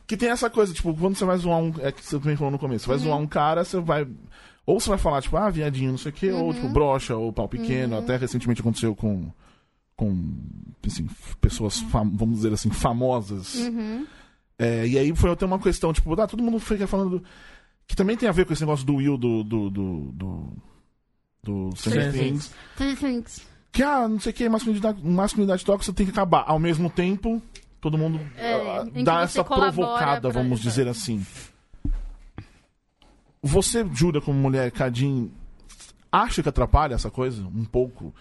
Que 0.07 0.17
tem 0.17 0.29
essa 0.29 0.49
coisa, 0.49 0.73
tipo, 0.73 0.93
quando 0.93 1.15
você 1.15 1.23
vai 1.25 1.37
zoar 1.37 1.59
um. 1.59 1.73
É 1.79 1.91
que 1.91 2.03
você 2.03 2.19
também 2.19 2.35
falou 2.35 2.51
no 2.51 2.59
começo, 2.59 2.83
você 2.85 2.89
vai 2.89 2.97
zoar 2.97 3.17
um 3.17 3.27
cara, 3.27 3.63
você 3.63 3.79
vai. 3.79 4.05
Ou 4.65 4.79
você 4.79 4.89
vai 4.89 4.97
falar, 4.97 5.21
tipo, 5.21 5.37
ah, 5.37 5.49
viadinho, 5.49 5.91
não 5.91 5.97
sei 5.97 6.11
o 6.11 6.13
quê, 6.13 6.31
ou 6.31 6.53
tipo, 6.53 6.67
brocha, 6.69 7.15
ou 7.15 7.31
pau 7.31 7.47
pequeno. 7.47 7.97
Até 7.97 8.17
recentemente 8.17 8.59
aconteceu 8.61 8.93
com. 8.95 9.31
Com. 9.95 10.33
Assim, 10.85 11.07
pessoas, 11.39 11.79
fam- 11.79 12.11
vamos 12.13 12.35
dizer 12.37 12.51
assim, 12.53 12.69
famosas. 12.69 13.55
Uhum. 13.55 14.05
É, 14.59 14.85
e 14.85 14.97
aí 14.97 15.15
foi 15.15 15.31
até 15.31 15.45
uma 15.45 15.57
questão, 15.59 15.93
tipo, 15.93 16.19
ah, 16.19 16.27
todo 16.27 16.43
mundo 16.43 16.59
fica 16.59 16.85
falando. 16.87 17.19
do- 17.19 17.23
que 17.87 17.95
também 17.95 18.15
tem 18.17 18.27
a 18.27 18.31
ver 18.33 18.45
com 18.45 18.53
esse 18.53 18.61
negócio 18.61 18.85
do 18.85 18.95
Will 18.95 19.17
do. 19.17 19.43
do. 19.43 19.69
do. 19.69 20.11
do, 20.11 20.53
do 21.43 21.69
Stranger 21.75 22.09
Stranger 22.09 22.11
Things. 22.21 22.53
Three 22.77 22.95
things. 22.95 23.50
Que, 23.71 23.83
ah, 23.83 24.07
não 24.07 24.19
sei 24.19 24.31
o 24.31 24.35
que, 24.35 24.49
masculinidade, 24.49 25.01
masculinidade 25.05 25.63
tóxica 25.65 25.95
tem 25.95 26.05
que 26.05 26.11
acabar. 26.11 26.43
Ao 26.47 26.59
mesmo 26.59 26.89
tempo, 26.89 27.41
todo 27.79 27.97
mundo 27.97 28.19
É, 28.37 28.53
ah, 28.53 28.85
dá 29.03 29.21
essa 29.21 29.43
provocada, 29.43 30.29
vamos 30.29 30.59
dizer 30.59 30.87
assim. 30.87 31.25
Você, 33.41 33.85
Júlia, 33.93 34.21
como 34.21 34.37
mulher, 34.37 34.71
Cadinho, 34.71 35.31
acha 36.11 36.43
que 36.43 36.49
atrapalha 36.49 36.93
essa 36.95 37.09
coisa? 37.09 37.43
Um 37.43 37.65
pouco? 37.65 38.13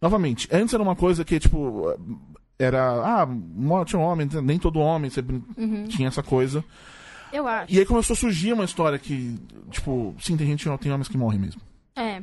Novamente, 0.00 0.48
antes 0.52 0.72
era 0.72 0.82
uma 0.82 0.94
coisa 0.94 1.24
que, 1.24 1.40
tipo, 1.40 1.92
era. 2.58 3.22
Ah, 3.22 3.26
morte 3.26 3.94
é 3.96 3.98
um 3.98 4.02
homem, 4.02 4.28
nem 4.42 4.58
todo 4.58 4.78
homem 4.78 5.10
sempre 5.10 5.42
Uhum. 5.56 5.84
tinha 5.88 6.08
essa 6.08 6.22
coisa. 6.22 6.64
Eu 7.32 7.46
acho. 7.46 7.72
E 7.72 7.78
aí 7.78 7.86
começou 7.86 8.14
a 8.14 8.16
surgir 8.16 8.52
uma 8.52 8.64
história 8.64 8.98
que, 8.98 9.36
tipo, 9.70 10.14
sim, 10.20 10.36
tem 10.36 10.46
gente, 10.46 10.68
tem 10.78 10.92
homens 10.92 11.08
que 11.08 11.16
morrem 11.18 11.40
mesmo. 11.40 11.60
É. 11.96 12.22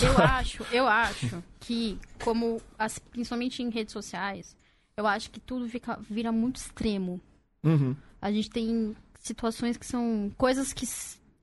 Eu 0.00 0.16
acho, 0.24 0.64
eu 0.72 0.86
acho 0.88 1.42
que, 1.60 1.98
como 2.22 2.60
as- 2.78 2.98
principalmente 2.98 3.62
em 3.62 3.68
redes 3.70 3.92
sociais, 3.92 4.56
eu 4.96 5.06
acho 5.06 5.30
que 5.30 5.40
tudo 5.40 5.68
fica, 5.68 5.98
vira 6.08 6.32
muito 6.32 6.56
extremo. 6.56 7.20
Uhum. 7.62 7.94
A 8.20 8.30
gente 8.32 8.50
tem 8.50 8.96
situações 9.20 9.76
que 9.76 9.86
são 9.86 10.32
coisas 10.38 10.72
que. 10.72 10.86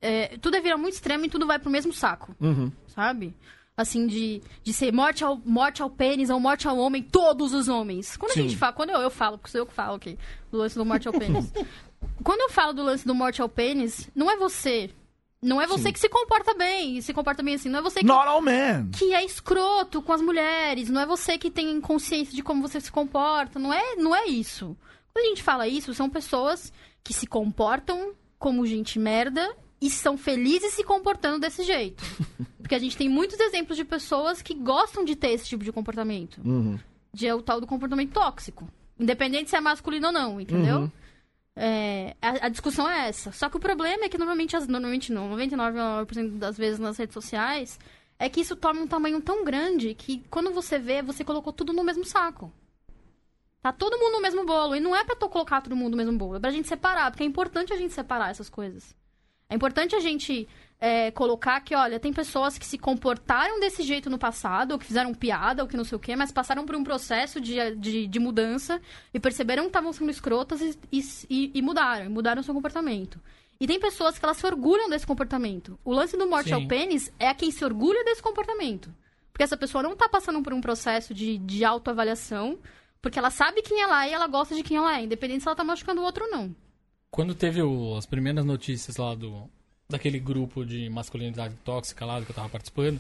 é, 0.01 0.37
tudo 0.39 0.57
é 0.57 0.61
vira 0.61 0.77
muito 0.77 0.93
extremo 0.95 1.25
e 1.25 1.29
tudo 1.29 1.45
vai 1.45 1.59
pro 1.59 1.69
mesmo 1.69 1.93
saco, 1.93 2.35
Uhum. 2.41 2.71
sabe? 2.87 3.33
Assim, 3.75 4.05
de, 4.05 4.39
de 4.63 4.71
ser 4.71 4.91
morte 4.93 5.23
ao, 5.23 5.35
morte 5.37 5.81
ao 5.81 5.89
pênis 5.89 6.29
ou 6.29 6.39
morte 6.39 6.67
ao 6.67 6.77
homem, 6.77 7.01
todos 7.01 7.53
os 7.53 7.67
homens. 7.67 8.15
Quando 8.17 8.33
Sim. 8.33 8.39
a 8.41 8.43
gente 8.43 8.55
fala, 8.57 8.71
quando 8.73 8.91
eu, 8.91 8.99
eu 9.01 9.09
falo, 9.09 9.37
porque 9.37 9.49
sou 9.51 9.61
eu 9.61 9.65
que 9.65 9.73
falo 9.73 9.95
aqui, 9.95 10.17
do 10.51 10.57
lance 10.59 10.75
do 10.75 10.85
morte 10.85 11.07
ao 11.07 11.13
pênis. 11.13 11.51
quando 12.23 12.41
eu 12.41 12.49
falo 12.49 12.71
do 12.73 12.83
lance 12.83 13.05
do 13.05 13.15
morte 13.15 13.41
ao 13.41 13.49
pênis, 13.49 14.09
não 14.15 14.29
é 14.29 14.37
você. 14.37 14.91
Não 15.43 15.61
é 15.61 15.67
você 15.67 15.83
Sim. 15.83 15.91
que 15.91 15.99
se 15.99 16.09
comporta 16.09 16.53
bem, 16.53 17.01
se 17.01 17.13
comporta 17.13 17.43
bem 17.43 17.55
assim. 17.55 17.69
Não 17.69 17.79
é 17.79 17.81
você 17.81 17.99
que 17.99 18.05
Not 18.05 18.27
all 18.27 18.41
men! 18.41 18.89
que 18.97 19.13
é 19.13 19.23
escroto 19.25 20.01
com 20.01 20.13
as 20.13 20.21
mulheres, 20.21 20.89
não 20.89 21.01
é 21.01 21.05
você 21.05 21.37
que 21.37 21.51
tem 21.51 21.79
consciência 21.81 22.33
de 22.33 22.41
como 22.41 22.61
você 22.61 22.79
se 22.79 22.91
comporta, 22.91 23.59
não 23.59 23.73
é, 23.73 23.95
não 23.97 24.15
é 24.15 24.25
isso. 24.25 24.75
Quando 25.11 25.25
a 25.25 25.29
gente 25.29 25.43
fala 25.43 25.67
isso, 25.67 25.93
são 25.93 26.09
pessoas 26.09 26.71
que 27.03 27.13
se 27.13 27.27
comportam 27.27 28.13
como 28.39 28.65
gente 28.65 28.97
merda 28.97 29.55
e 29.81 29.89
são 29.89 30.17
felizes 30.17 30.73
se 30.73 30.83
comportando 30.83 31.39
desse 31.39 31.63
jeito. 31.63 32.03
Porque 32.57 32.75
a 32.75 32.79
gente 32.79 32.95
tem 32.95 33.09
muitos 33.09 33.37
exemplos 33.39 33.75
de 33.75 33.83
pessoas 33.83 34.41
que 34.41 34.53
gostam 34.53 35.03
de 35.03 35.15
ter 35.15 35.31
esse 35.31 35.45
tipo 35.45 35.63
de 35.63 35.71
comportamento. 35.73 36.39
Uhum. 36.43 36.79
De 37.13 37.27
é 37.27 37.35
o 37.35 37.41
tal 37.41 37.59
do 37.59 37.67
comportamento 37.67 38.13
tóxico. 38.13 38.67
Independente 38.97 39.49
se 39.49 39.57
é 39.57 39.59
masculino 39.59 40.07
ou 40.07 40.13
não, 40.13 40.39
entendeu? 40.39 40.79
Uhum. 40.79 40.91
É, 41.55 42.15
a, 42.21 42.47
a 42.47 42.49
discussão 42.49 42.89
é 42.89 43.07
essa. 43.07 43.31
Só 43.31 43.49
que 43.49 43.57
o 43.57 43.59
problema 43.59 44.05
é 44.05 44.09
que 44.09 44.17
normalmente, 44.17 44.55
as, 44.55 44.67
normalmente 44.67 45.11
não, 45.11 45.29
99% 45.31 46.37
das 46.37 46.57
vezes 46.57 46.79
nas 46.79 46.97
redes 46.97 47.13
sociais, 47.13 47.79
é 48.17 48.29
que 48.29 48.41
isso 48.41 48.55
toma 48.55 48.81
um 48.81 48.87
tamanho 48.87 49.21
tão 49.21 49.43
grande 49.43 49.93
que 49.93 50.23
quando 50.29 50.51
você 50.51 50.79
vê, 50.79 51.01
você 51.01 51.23
colocou 51.23 51.53
tudo 51.53 51.73
no 51.73 51.83
mesmo 51.83 52.05
saco. 52.05 52.51
Tá 53.61 53.71
todo 53.71 53.97
mundo 53.97 54.13
no 54.13 54.21
mesmo 54.21 54.45
bolo. 54.45 54.75
E 54.75 54.79
não 54.79 54.95
é 54.95 55.03
pra 55.03 55.15
tu 55.15 55.29
colocar 55.29 55.61
todo 55.61 55.75
mundo 55.75 55.91
no 55.91 55.97
mesmo 55.97 56.17
bolo, 56.17 56.35
é 56.35 56.39
pra 56.39 56.51
gente 56.51 56.67
separar, 56.67 57.11
porque 57.11 57.23
é 57.23 57.25
importante 57.25 57.71
a 57.71 57.77
gente 57.77 57.93
separar 57.93 58.29
essas 58.31 58.49
coisas. 58.49 58.95
É 59.49 59.55
importante 59.55 59.95
a 59.95 59.99
gente 59.99 60.47
é, 60.85 61.11
colocar 61.11 61.61
que, 61.61 61.73
olha, 61.73 61.97
tem 61.97 62.11
pessoas 62.11 62.57
que 62.57 62.65
se 62.65 62.77
comportaram 62.77 63.57
desse 63.57 63.83
jeito 63.83 64.09
no 64.09 64.17
passado, 64.17 64.73
ou 64.73 64.77
que 64.77 64.85
fizeram 64.85 65.13
piada, 65.13 65.63
ou 65.63 65.67
que 65.69 65.77
não 65.77 65.85
sei 65.85 65.95
o 65.95 65.99
quê, 65.99 66.13
mas 66.13 66.29
passaram 66.29 66.65
por 66.65 66.75
um 66.75 66.83
processo 66.83 67.39
de, 67.39 67.55
de, 67.77 68.05
de 68.05 68.19
mudança 68.19 68.81
e 69.13 69.17
perceberam 69.19 69.63
que 69.63 69.69
estavam 69.69 69.93
sendo 69.93 70.11
escrotas 70.11 70.59
e, 70.61 70.77
e, 71.29 71.51
e 71.53 71.61
mudaram, 71.61 72.09
mudaram 72.11 72.43
seu 72.43 72.53
comportamento. 72.53 73.17
E 73.61 73.65
tem 73.65 73.79
pessoas 73.79 74.19
que 74.19 74.25
elas 74.25 74.35
se 74.35 74.45
orgulham 74.45 74.89
desse 74.89 75.07
comportamento. 75.07 75.79
O 75.85 75.93
lance 75.93 76.17
do 76.17 76.27
morte 76.27 76.49
Sim. 76.49 76.55
ao 76.55 76.67
pênis 76.67 77.09
é 77.17 77.29
a 77.29 77.33
quem 77.33 77.49
se 77.49 77.63
orgulha 77.63 78.03
desse 78.03 78.21
comportamento. 78.21 78.93
Porque 79.31 79.43
essa 79.43 79.55
pessoa 79.55 79.81
não 79.81 79.95
tá 79.95 80.09
passando 80.09 80.41
por 80.43 80.51
um 80.53 80.59
processo 80.59 81.13
de, 81.13 81.37
de 81.37 81.63
autoavaliação, 81.63 82.59
porque 83.01 83.17
ela 83.17 83.29
sabe 83.29 83.61
quem 83.61 83.81
ela 83.81 84.05
é 84.05 84.09
e 84.09 84.13
ela 84.13 84.27
gosta 84.27 84.53
de 84.53 84.63
quem 84.63 84.75
ela 84.75 84.97
é, 84.99 85.03
independente 85.03 85.43
se 85.43 85.47
ela 85.47 85.55
tá 85.55 85.63
machucando 85.63 86.01
o 86.01 86.03
outro 86.03 86.25
ou 86.25 86.31
não. 86.31 86.53
Quando 87.09 87.33
teve 87.33 87.61
o- 87.61 87.95
as 87.95 88.05
primeiras 88.05 88.43
notícias 88.43 88.97
lá 88.97 89.15
do, 89.15 89.49
daquele 89.89 90.19
grupo 90.19 90.65
de 90.65 90.89
masculinidade 90.89 91.55
tóxica 91.63 92.05
lá 92.05 92.21
que 92.21 92.31
eu 92.31 92.35
tava 92.35 92.49
participando. 92.49 92.99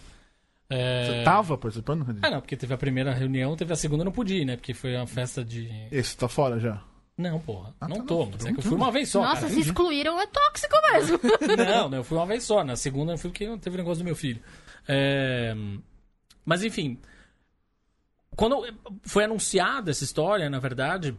É... 0.69 1.05
Você 1.05 1.23
tava 1.23 1.57
participando? 1.57 2.17
Ah, 2.21 2.29
não, 2.29 2.41
porque 2.41 2.57
teve 2.57 2.73
a 2.73 2.77
primeira 2.77 3.13
reunião, 3.13 3.55
teve 3.55 3.73
a 3.73 3.75
segunda 3.75 4.01
eu 4.01 4.05
não 4.05 4.11
pude 4.11 4.35
ir, 4.35 4.45
né? 4.45 4.55
Porque 4.55 4.73
foi 4.73 4.95
uma 4.95 5.07
festa 5.07 5.43
de. 5.43 5.69
Esse 5.91 6.17
tá 6.17 6.27
fora 6.27 6.59
já. 6.59 6.81
Não, 7.17 7.39
porra. 7.39 7.75
Ah, 7.79 7.87
não 7.87 7.97
tá, 7.97 8.03
tô, 8.05 8.25
não, 8.25 8.31
mas 8.31 8.45
é 8.45 8.53
que 8.53 8.59
eu 8.59 8.63
fui 8.63 8.75
uma 8.75 8.91
vez 8.91 9.09
só. 9.09 9.21
Nossa, 9.21 9.41
cara. 9.41 9.53
se 9.53 9.59
excluíram 9.59 10.19
é 10.19 10.25
tóxico 10.25 10.75
mesmo. 10.91 11.19
Não, 11.57 11.89
não, 11.89 11.97
eu 11.99 12.03
fui 12.03 12.17
uma 12.17 12.25
vez 12.25 12.43
só. 12.43 12.63
Na 12.63 12.75
segunda 12.75 13.13
eu 13.13 13.17
fui 13.17 13.29
porque 13.29 13.47
não 13.47 13.59
teve 13.59 13.77
negócio 13.77 14.03
do 14.03 14.05
meu 14.05 14.15
filho. 14.15 14.41
É, 14.87 15.55
Mas 16.43 16.63
enfim. 16.63 16.97
Quando 18.35 18.65
foi 19.03 19.25
anunciada 19.25 19.91
essa 19.91 20.03
história, 20.03 20.49
na 20.49 20.57
verdade, 20.57 21.15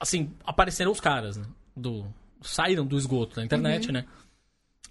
assim, 0.00 0.32
apareceram 0.46 0.90
os 0.90 1.00
caras, 1.00 1.36
né? 1.36 1.44
Do... 1.76 2.06
Saíram 2.40 2.86
do 2.86 2.96
esgoto 2.96 3.36
da 3.36 3.44
internet, 3.44 3.92
né? 3.92 4.06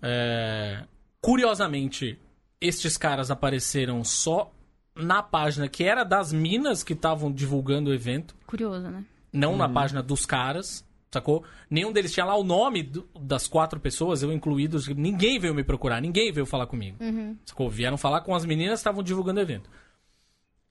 É, 0.02 0.84
Curiosamente, 1.20 2.20
estes 2.62 2.98
caras 2.98 3.30
apareceram 3.32 4.04
só 4.04 4.52
na 4.96 5.22
página 5.22 5.68
que 5.68 5.84
era 5.84 6.04
das 6.04 6.32
minas 6.32 6.84
que 6.84 6.94
estavam 6.94 7.32
divulgando 7.32 7.90
o 7.90 7.94
evento 7.94 8.36
Curioso, 8.48 8.88
né? 8.90 9.04
não 9.32 9.52
Uhum. 9.52 9.58
na 9.58 9.70
página 9.70 10.02
dos 10.02 10.26
caras, 10.26 10.84
sacou? 11.12 11.44
Nenhum 11.70 11.92
deles 11.92 12.14
tinha 12.14 12.26
lá 12.26 12.36
o 12.36 12.44
nome 12.44 12.82
do- 12.84 13.08
das 13.20 13.48
quatro 13.48 13.80
pessoas, 13.80 14.24
eu 14.24 14.32
incluído. 14.32 14.80
Ninguém 14.96 15.38
veio 15.40 15.54
me 15.54 15.64
procurar, 15.64 16.02
ninguém 16.02 16.32
veio 16.32 16.46
falar 16.46 16.66
comigo. 16.68 16.98
Uhum. 17.04 17.38
Sacou? 17.46 17.70
Vieram 17.70 17.98
falar 17.98 18.22
com 18.22 18.34
as 18.34 18.46
meninas 18.46 18.74
que 18.80 18.82
estavam 18.82 19.04
divulgando 19.04 19.40
o 19.40 19.44
evento. 19.44 19.70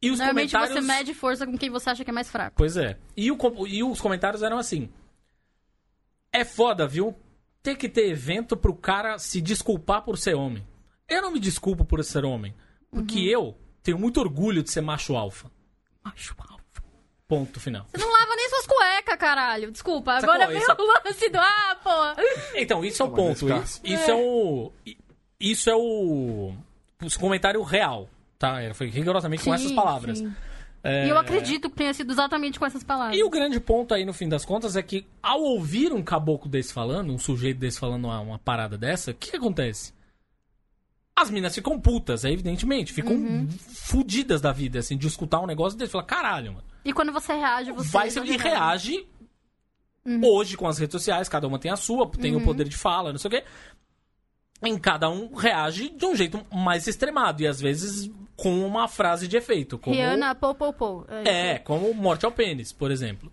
E 0.02 0.10
os 0.10 0.18
Normalmente 0.18 0.52
comentários. 0.52 0.84
você 0.86 0.92
mede 0.92 1.14
força 1.14 1.46
com 1.46 1.56
quem 1.56 1.70
você 1.70 1.90
acha 1.90 2.04
que 2.04 2.10
é 2.10 2.12
mais 2.14 2.30
fraco. 2.30 2.54
Pois 2.56 2.76
é. 2.76 2.98
E, 3.16 3.30
o 3.30 3.38
e 3.66 3.82
os 3.84 4.00
comentários 4.00 4.42
eram 4.42 4.58
assim: 4.58 4.88
É 6.32 6.44
foda, 6.44 6.86
viu? 6.86 7.14
Ter 7.66 7.76
que 7.76 7.88
ter 7.88 8.08
evento 8.08 8.56
pro 8.56 8.72
cara 8.76 9.18
se 9.18 9.40
desculpar 9.40 10.02
por 10.02 10.16
ser 10.16 10.34
homem. 10.36 10.64
Eu 11.08 11.20
não 11.20 11.32
me 11.32 11.40
desculpo 11.40 11.84
por 11.84 12.02
ser 12.04 12.24
homem. 12.24 12.54
Porque 12.90 13.18
Uhum. 13.34 13.42
eu 13.48 13.58
tenho 13.82 13.98
muito 13.98 14.20
orgulho 14.20 14.62
de 14.62 14.70
ser 14.70 14.80
macho 14.82 15.16
alfa. 15.16 15.50
Macho 16.04 16.32
alfa. 16.38 16.62
Ponto 17.26 17.58
final. 17.58 17.84
Você 17.92 17.98
não 18.04 18.12
lava 18.12 18.36
nem 18.36 18.48
suas 18.50 18.66
cuecas, 18.68 19.16
caralho. 19.18 19.72
Desculpa, 19.72 20.12
agora 20.12 20.46
vem 20.46 20.58
Esse- 20.58 20.70
o 20.70 20.86
lance 21.04 21.28
do... 21.28 21.38
Ah, 21.40 21.76
pô. 21.82 21.90
Então, 22.54 22.84
isso 22.84 23.02
é 23.02 23.06
o 23.06 23.10
ponto. 23.10 23.48
caso- 23.48 23.80
Isso 23.82 24.10
é 24.10 24.14
o. 24.14 24.72
Isso 25.40 25.68
é 25.68 25.74
o. 25.74 26.54
O 27.02 27.18
comentário 27.18 27.60
real, 27.64 28.08
tá? 28.38 28.62
Era- 28.62 28.74
Foi 28.74 28.88
rigorosamente 28.88 29.42
com 29.42 29.50
Sim, 29.50 29.64
essas 29.64 29.72
palavras. 29.72 30.18
sim. 30.18 30.32
É, 30.86 31.06
E 31.06 31.08
eu 31.10 31.18
acredito 31.18 31.68
que 31.70 31.76
tenha 31.76 31.92
sido 31.94 32.12
exatamente 32.12 32.58
com 32.58 32.66
essas 32.66 32.84
palavras. 32.84 33.16
E 33.18 33.22
o 33.22 33.30
grande 33.30 33.58
ponto 33.60 33.92
aí, 33.94 34.04
no 34.04 34.12
fim 34.12 34.28
das 34.28 34.44
contas, 34.44 34.76
é 34.76 34.82
que 34.82 35.06
ao 35.22 35.40
ouvir 35.42 35.92
um 35.92 36.02
caboclo 36.02 36.48
desse 36.50 36.72
falando, 36.72 37.12
um 37.12 37.18
sujeito 37.18 37.58
desse 37.58 37.78
falando 37.78 38.04
uma, 38.04 38.20
uma 38.20 38.38
parada 38.38 38.76
dessa, 38.78 39.10
o 39.10 39.14
que, 39.14 39.30
que 39.30 39.36
acontece? 39.36 39.92
As 41.18 41.30
minas 41.30 41.54
ficam 41.54 41.80
putas, 41.80 42.24
é 42.24 42.30
evidentemente. 42.30 42.92
Ficam 42.92 43.14
Uhum. 43.14 43.48
fudidas 43.48 44.40
da 44.40 44.52
vida, 44.52 44.78
assim, 44.80 44.96
de 44.98 45.06
escutar 45.06 45.40
um 45.40 45.46
negócio 45.46 45.78
desse. 45.78 45.92
Fala, 45.92 46.04
caralho, 46.04 46.52
mano. 46.52 46.64
E 46.84 46.92
quando 46.92 47.10
você 47.10 47.32
reage, 47.32 47.72
você... 47.72 47.88
Vai 47.90 48.10
ser 48.10 48.24
e 48.26 48.36
reage 48.36 49.06
Uhum. 50.04 50.20
hoje 50.24 50.56
com 50.56 50.68
as 50.68 50.78
redes 50.78 50.92
sociais, 50.92 51.28
cada 51.28 51.48
uma 51.48 51.58
tem 51.58 51.70
a 51.72 51.76
sua, 51.76 52.08
tem 52.08 52.36
o 52.36 52.40
poder 52.44 52.68
de 52.68 52.76
fala, 52.76 53.10
não 53.12 53.18
sei 53.18 53.28
o 53.28 53.30
quê. 53.32 53.44
Em 54.62 54.78
cada 54.78 55.10
um 55.10 55.34
reage 55.34 55.88
de 55.88 56.06
um 56.06 56.14
jeito 56.14 56.40
mais 56.54 56.86
extremado 56.86 57.42
e 57.42 57.46
às 57.46 57.60
vezes 57.60 58.10
com 58.36 58.66
uma 58.66 58.86
frase 58.88 59.26
de 59.26 59.36
efeito. 59.36 59.78
Como, 59.78 59.94
Rihanna, 59.96 60.34
pou, 60.34 60.54
pou, 60.54 60.72
pou. 60.72 61.06
É, 61.24 61.58
como 61.60 61.92
morte 61.94 62.24
ao 62.26 62.32
pênis, 62.32 62.72
por 62.72 62.90
exemplo. 62.90 63.32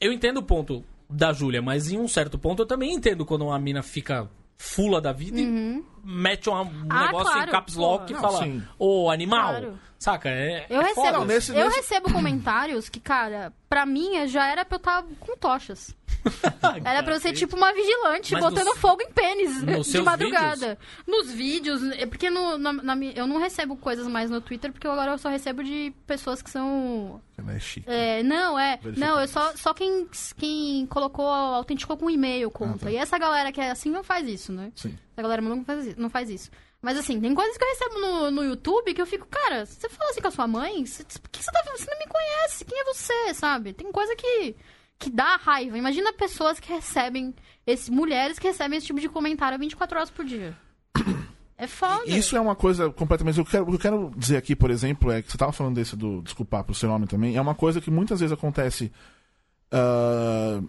Eu 0.00 0.12
entendo 0.12 0.38
o 0.38 0.42
ponto 0.42 0.84
da 1.08 1.32
Júlia, 1.32 1.62
mas 1.62 1.90
em 1.90 1.98
um 1.98 2.08
certo 2.08 2.38
ponto 2.38 2.62
eu 2.62 2.66
também 2.66 2.92
entendo 2.94 3.24
quando 3.24 3.42
uma 3.46 3.58
mina 3.58 3.82
fica 3.82 4.28
fula 4.56 5.00
da 5.00 5.12
vida 5.12 5.38
e 5.40 5.82
mete 6.04 6.50
um 6.50 6.52
Uhum. 6.54 6.86
Ah, 6.90 7.06
negócio 7.06 7.32
claro, 7.32 7.48
em 7.48 7.52
caps 7.52 7.74
lock 7.76 7.98
porra. 8.06 8.10
e 8.10 8.14
Não, 8.14 8.20
fala, 8.20 8.62
ô 8.78 9.10
animal, 9.10 9.48
Claro. 9.50 9.78
saca? 9.98 10.28
É, 10.28 10.66
Eu 10.68 10.80
é 10.80 10.84
recebo, 10.88 10.94
foda. 11.06 11.18
Não, 11.18 11.24
nesse- 11.24 11.56
eu 11.56 11.64
nesse- 11.66 11.76
recebo 11.76 12.12
comentários 12.12 12.88
que, 12.88 12.98
cara, 12.98 13.52
pra 13.68 13.86
mim 13.86 14.26
já 14.26 14.46
era 14.48 14.64
pra 14.64 14.74
eu 14.74 14.78
estar 14.78 15.04
com 15.20 15.36
tochas. 15.36 15.94
Era 16.84 17.02
pra 17.02 17.14
eu 17.14 17.20
ser 17.20 17.32
tipo 17.32 17.56
uma 17.56 17.72
vigilante, 17.72 18.32
Mas 18.32 18.42
botando 18.42 18.66
nos- 18.66 18.78
fogo 18.78 19.02
em 19.02 19.10
pênis 19.12 19.62
nos 19.62 19.86
de 19.86 20.00
madrugada. 20.02 20.78
Nos 21.06 21.30
vídeos, 21.30 21.82
é 21.92 22.06
porque 22.06 22.30
no, 22.30 22.58
na, 22.58 22.72
na 22.72 22.96
eu 23.14 23.26
não 23.26 23.38
recebo 23.38 23.76
coisas 23.76 24.06
mais 24.06 24.30
no 24.30 24.40
Twitter, 24.40 24.72
porque 24.72 24.86
agora 24.86 25.12
eu 25.12 25.18
só 25.18 25.28
recebo 25.28 25.62
de 25.62 25.92
pessoas 26.06 26.40
que 26.42 26.50
são. 26.50 27.20
Ela 27.36 27.52
é 27.54 27.60
chique. 27.60 27.88
é, 27.88 28.22
não, 28.22 28.58
é. 28.58 28.78
Não, 28.96 29.20
eu 29.20 29.28
só, 29.28 29.54
só 29.56 29.72
quem, 29.74 30.08
quem 30.36 30.86
colocou, 30.86 31.26
autenticou 31.26 31.96
com 31.96 32.10
e-mail 32.10 32.50
conta. 32.50 32.86
tá. 32.86 32.90
E 32.90 32.96
essa 32.96 33.16
galera 33.18 33.52
que 33.52 33.60
é 33.60 33.70
assim 33.70 33.90
não 33.90 34.02
faz 34.02 34.26
isso, 34.28 34.52
né? 34.52 34.72
Sim. 34.74 34.96
A 35.16 35.22
galera 35.22 35.42
não 35.42 35.64
faz, 35.64 35.86
isso- 35.86 36.00
não 36.00 36.10
faz 36.10 36.30
isso. 36.30 36.50
Mas 36.80 36.96
assim, 36.96 37.20
tem 37.20 37.34
coisas 37.34 37.56
que 37.58 37.64
eu 37.64 37.68
recebo 37.70 37.98
no, 38.00 38.30
no 38.30 38.44
YouTube 38.44 38.94
que 38.94 39.02
eu 39.02 39.06
fico, 39.06 39.26
cara, 39.26 39.66
você 39.66 39.88
fala 39.88 40.10
assim 40.10 40.20
com 40.20 40.28
a 40.28 40.30
sua 40.30 40.46
mãe? 40.46 40.86
Você- 40.86 41.02
Por 41.20 41.28
que 41.28 41.42
você 41.42 41.50
tá? 41.50 41.60
Você 41.76 41.90
não 41.90 41.98
me 41.98 42.06
conhece? 42.06 42.64
Quem 42.64 42.78
é 42.80 42.84
você, 42.84 43.34
sabe? 43.34 43.72
Tem 43.72 43.90
coisa 43.90 44.14
que, 44.14 44.54
que 44.98 45.10
dá 45.10 45.36
raiva. 45.36 45.78
Imagina 45.78 46.12
pessoas 46.12 46.58
que 46.58 46.72
recebem, 46.72 47.34
esse, 47.66 47.90
mulheres 47.90 48.38
que 48.38 48.48
recebem 48.48 48.78
esse 48.78 48.86
tipo 48.88 49.00
de 49.00 49.08
comentário 49.08 49.58
24 49.58 49.96
horas 49.96 50.10
por 50.10 50.24
dia. 50.24 50.56
É 51.56 51.66
foda. 51.66 52.02
Isso 52.06 52.36
é 52.36 52.40
uma 52.40 52.54
coisa 52.54 52.88
completamente. 52.90 53.38
Eu 53.38 53.44
quero, 53.44 53.64
o 53.64 53.66
que 53.68 53.74
eu 53.74 53.78
quero 53.78 54.12
dizer 54.16 54.36
aqui, 54.36 54.54
por 54.54 54.70
exemplo, 54.70 55.10
é 55.10 55.20
que 55.22 55.28
você 55.30 55.36
estava 55.36 55.50
falando 55.52 55.74
desse 55.74 55.96
do 55.96 56.22
desculpar 56.22 56.62
pro 56.64 56.74
seu 56.74 56.88
nome 56.88 57.06
também. 57.06 57.36
É 57.36 57.40
uma 57.40 57.54
coisa 57.54 57.80
que 57.80 57.90
muitas 57.90 58.20
vezes 58.20 58.32
acontece. 58.32 58.92
ah, 59.72 60.60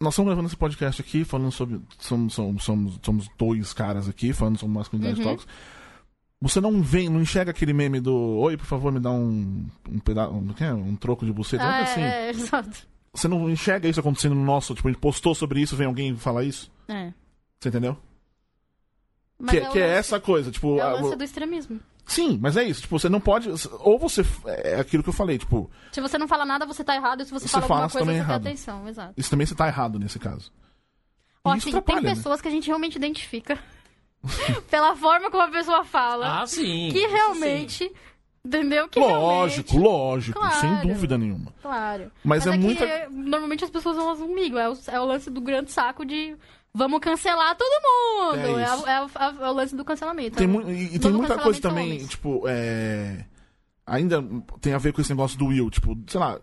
Nós 0.00 0.14
estamos 0.14 0.28
gravando 0.28 0.46
esse 0.46 0.56
podcast 0.56 1.00
aqui, 1.00 1.24
falando 1.24 1.50
sobre. 1.52 1.80
Somos, 1.98 2.34
somos, 2.34 2.62
somos, 2.64 2.98
somos 3.02 3.28
dois 3.36 3.72
caras 3.72 4.08
aqui, 4.08 4.32
falando 4.32 4.58
sobre 4.58 4.74
masculinidade 4.76 5.20
Uhum. 5.20 5.26
tóxica. 5.32 5.52
Você 6.42 6.60
não 6.60 6.80
vem, 6.82 7.08
não 7.10 7.20
enxerga 7.20 7.50
aquele 7.50 7.72
meme 7.74 8.00
do 8.00 8.14
Oi, 8.14 8.56
por 8.56 8.64
favor, 8.64 8.90
me 8.90 8.98
dá 8.98 9.10
um, 9.10 9.66
um 9.88 9.98
pedaço. 9.98 10.32
Um, 10.32 10.54
é? 10.58 10.72
um 10.72 10.96
troco 10.96 11.26
de 11.26 11.32
buceta. 11.32 11.64
Ah, 11.64 11.80
é 11.80 11.82
assim. 11.82 12.00
é, 12.00 12.26
é, 12.26 12.30
exato. 12.30 12.88
Você 13.12 13.28
não 13.28 13.50
enxerga 13.50 13.88
isso 13.88 14.00
acontecendo 14.00 14.34
no 14.34 14.44
nosso. 14.44 14.74
Tipo, 14.74 14.88
a 14.88 14.90
gente 14.90 15.00
postou 15.00 15.34
sobre 15.34 15.60
isso, 15.60 15.76
vem 15.76 15.86
alguém 15.86 16.16
falar 16.16 16.44
isso? 16.44 16.72
É. 16.88 17.12
Você 17.58 17.68
entendeu? 17.68 17.96
Mas 19.38 19.50
que 19.50 19.58
é, 19.58 19.68
o 19.68 19.72
que 19.72 19.78
é 19.78 19.88
essa 19.88 20.18
coisa, 20.18 20.50
tipo. 20.50 20.78
É 20.78 20.82
a- 20.82 20.94
o 20.94 21.02
lance 21.02 21.16
do 21.16 21.24
extremismo. 21.24 21.80
Sim, 22.06 22.38
mas 22.40 22.56
é 22.56 22.64
isso. 22.64 22.80
Tipo, 22.82 22.98
você 22.98 23.08
não 23.08 23.20
pode. 23.20 23.48
Ou 23.80 23.98
você. 23.98 24.22
É 24.46 24.80
aquilo 24.80 25.02
que 25.02 25.08
eu 25.10 25.14
falei, 25.14 25.38
tipo, 25.38 25.70
Se 25.92 26.00
você 26.00 26.16
não 26.16 26.26
fala 26.26 26.44
nada, 26.46 26.64
você 26.64 26.82
tá 26.82 26.96
errado. 26.96 27.22
E 27.22 27.26
se 27.26 27.30
você, 27.32 27.46
Você 27.46 27.52
fala 27.52 27.66
fala, 27.66 27.80
alguma 27.82 27.88
você 27.90 27.98
coisa, 27.98 28.12
também 28.12 28.26
você 28.26 28.32
é 28.32 28.38
tem 28.38 28.52
atenção. 28.52 28.88
Exato. 28.88 29.14
isso 29.16 29.30
também 29.30 29.46
você 29.46 29.54
tá 29.54 29.66
errado 29.68 29.98
nesse 29.98 30.18
caso. 30.18 30.50
Ó, 31.44 31.56
tem 31.56 31.68
atrapalha, 31.74 32.00
né? 32.00 32.14
pessoas 32.14 32.40
que 32.40 32.48
a 32.48 32.50
gente 32.50 32.66
realmente 32.66 32.96
identifica 32.96 33.58
pela 34.70 34.94
forma 34.96 35.30
como 35.30 35.42
a 35.42 35.48
pessoa 35.48 35.84
fala. 35.84 36.42
Ah, 36.42 36.46
sim. 36.46 36.90
que 36.92 37.06
realmente. 37.06 37.90
Entendeu? 38.42 38.88
Que 38.88 38.98
Lógico, 38.98 39.72
realmente, 39.72 39.78
lógico, 39.78 40.38
Claro. 40.40 40.60
sem 40.60 40.88
dúvida 40.88 41.18
nenhuma. 41.18 41.52
Claro. 41.60 42.10
Mas 42.24 42.46
é 42.46 42.52
que 42.52 42.58
muita- 42.58 43.08
normalmente 43.10 43.64
as 43.64 43.70
pessoas 43.70 43.96
vão 43.96 44.16
comigo. 44.16 44.56
É 44.56 44.66
o, 44.70 44.76
é 44.88 44.98
o 45.00 45.04
lance 45.04 45.28
do 45.30 45.40
grande 45.42 45.70
saco 45.70 46.06
de. 46.06 46.34
Vamos 46.72 47.00
cancelar 47.00 47.54
todo 47.56 47.82
mundo. 47.82 48.38
É 48.38 48.62
É, 48.62 48.62
é 48.62 48.64
a- 48.96 49.34
é 49.42 49.48
o 49.50 49.52
lance 49.52 49.76
do 49.76 49.84
cancelamento. 49.84 50.36
Tem 50.38 50.44
É 50.46 50.48
mu- 50.48 50.70
e, 50.70 50.94
e 50.94 50.98
tem 50.98 51.10
muita 51.12 51.36
coisa 51.36 51.60
também, 51.60 51.86
homens. 51.92 52.08
tipo, 52.08 52.44
é. 52.46 53.26
Ainda 53.86 54.24
tem 54.60 54.72
a 54.72 54.78
ver 54.78 54.92
com 54.94 55.00
esse 55.02 55.10
negócio 55.10 55.36
do 55.38 55.46
Will, 55.46 55.68
tipo, 55.68 55.98
sei 56.06 56.20
lá, 56.20 56.38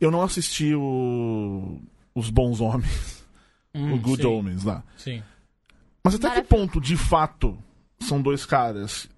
eu 0.00 0.10
não 0.10 0.22
assisti 0.22 0.74
o. 0.74 1.80
Os 2.14 2.30
Bons 2.30 2.60
Homens, 2.60 3.26
Hum, 3.74 3.94
o 3.94 3.98
Good 3.98 4.22
sim, 4.22 4.28
Homens 4.28 4.64
lá. 4.64 4.82
Sim. 4.96 5.22
Mas 6.04 6.14
até 6.14 6.30
que 6.30 6.42
ponto, 6.42 6.80
de 6.80 6.96
fato, 6.96 7.56
são 8.00 8.20
dois 8.20 8.44
caras. 8.44 9.08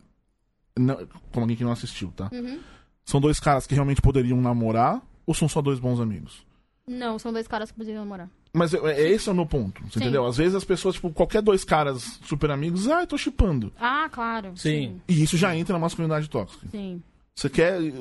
Não, 0.78 0.97
como 1.32 1.45
alguém 1.45 1.57
que 1.57 1.64
não 1.64 1.72
assistiu, 1.72 2.12
tá? 2.14 2.28
Uhum. 2.32 2.61
São 3.05 3.20
dois 3.20 3.39
caras 3.39 3.66
que 3.66 3.74
realmente 3.74 4.03
poderiam 4.03 4.41
namorar 4.41 5.01
ou 5.26 5.35
são 5.35 5.49
só 5.49 5.62
dois 5.62 5.78
bons 5.78 6.01
amigos? 6.01 6.45
Não, 6.87 7.18
são 7.18 7.32
dois 7.32 7.47
caras 7.49 7.70
que 7.70 7.78
poderiam 7.78 8.05
namorar. 8.05 8.28
Mas 8.53 8.72
é, 8.74 8.78
é- 8.78 9.11
esse 9.11 9.28
é 9.28 9.32
o 9.32 9.35
meu 9.35 9.47
ponto, 9.47 9.82
você 9.82 9.99
Sim. 9.99 10.05
entendeu? 10.05 10.26
Às 10.26 10.37
vezes 10.37 10.55
as 10.55 10.64
pessoas, 10.64 10.95
tipo, 10.95 11.11
qualquer 11.11 11.43
dois 11.43 11.64
caras 11.64 12.20
super 12.24 12.51
amigos, 12.51 12.89
ah, 12.89 13.01
eu 13.01 13.07
tô 13.07 13.16
chipando. 13.18 13.72
Ah, 13.80 14.09
claro. 14.11 14.53
Sim. 14.57 15.01
E 15.09 15.22
isso 15.22 15.37
já 15.37 15.57
entra 15.57 15.72
na 15.72 15.78
masculinidade 15.78 16.28
tóxica. 16.28 16.66
Sim. 16.70 17.03
Você 17.35 17.49
quer. 17.51 17.80
E, 17.80 17.93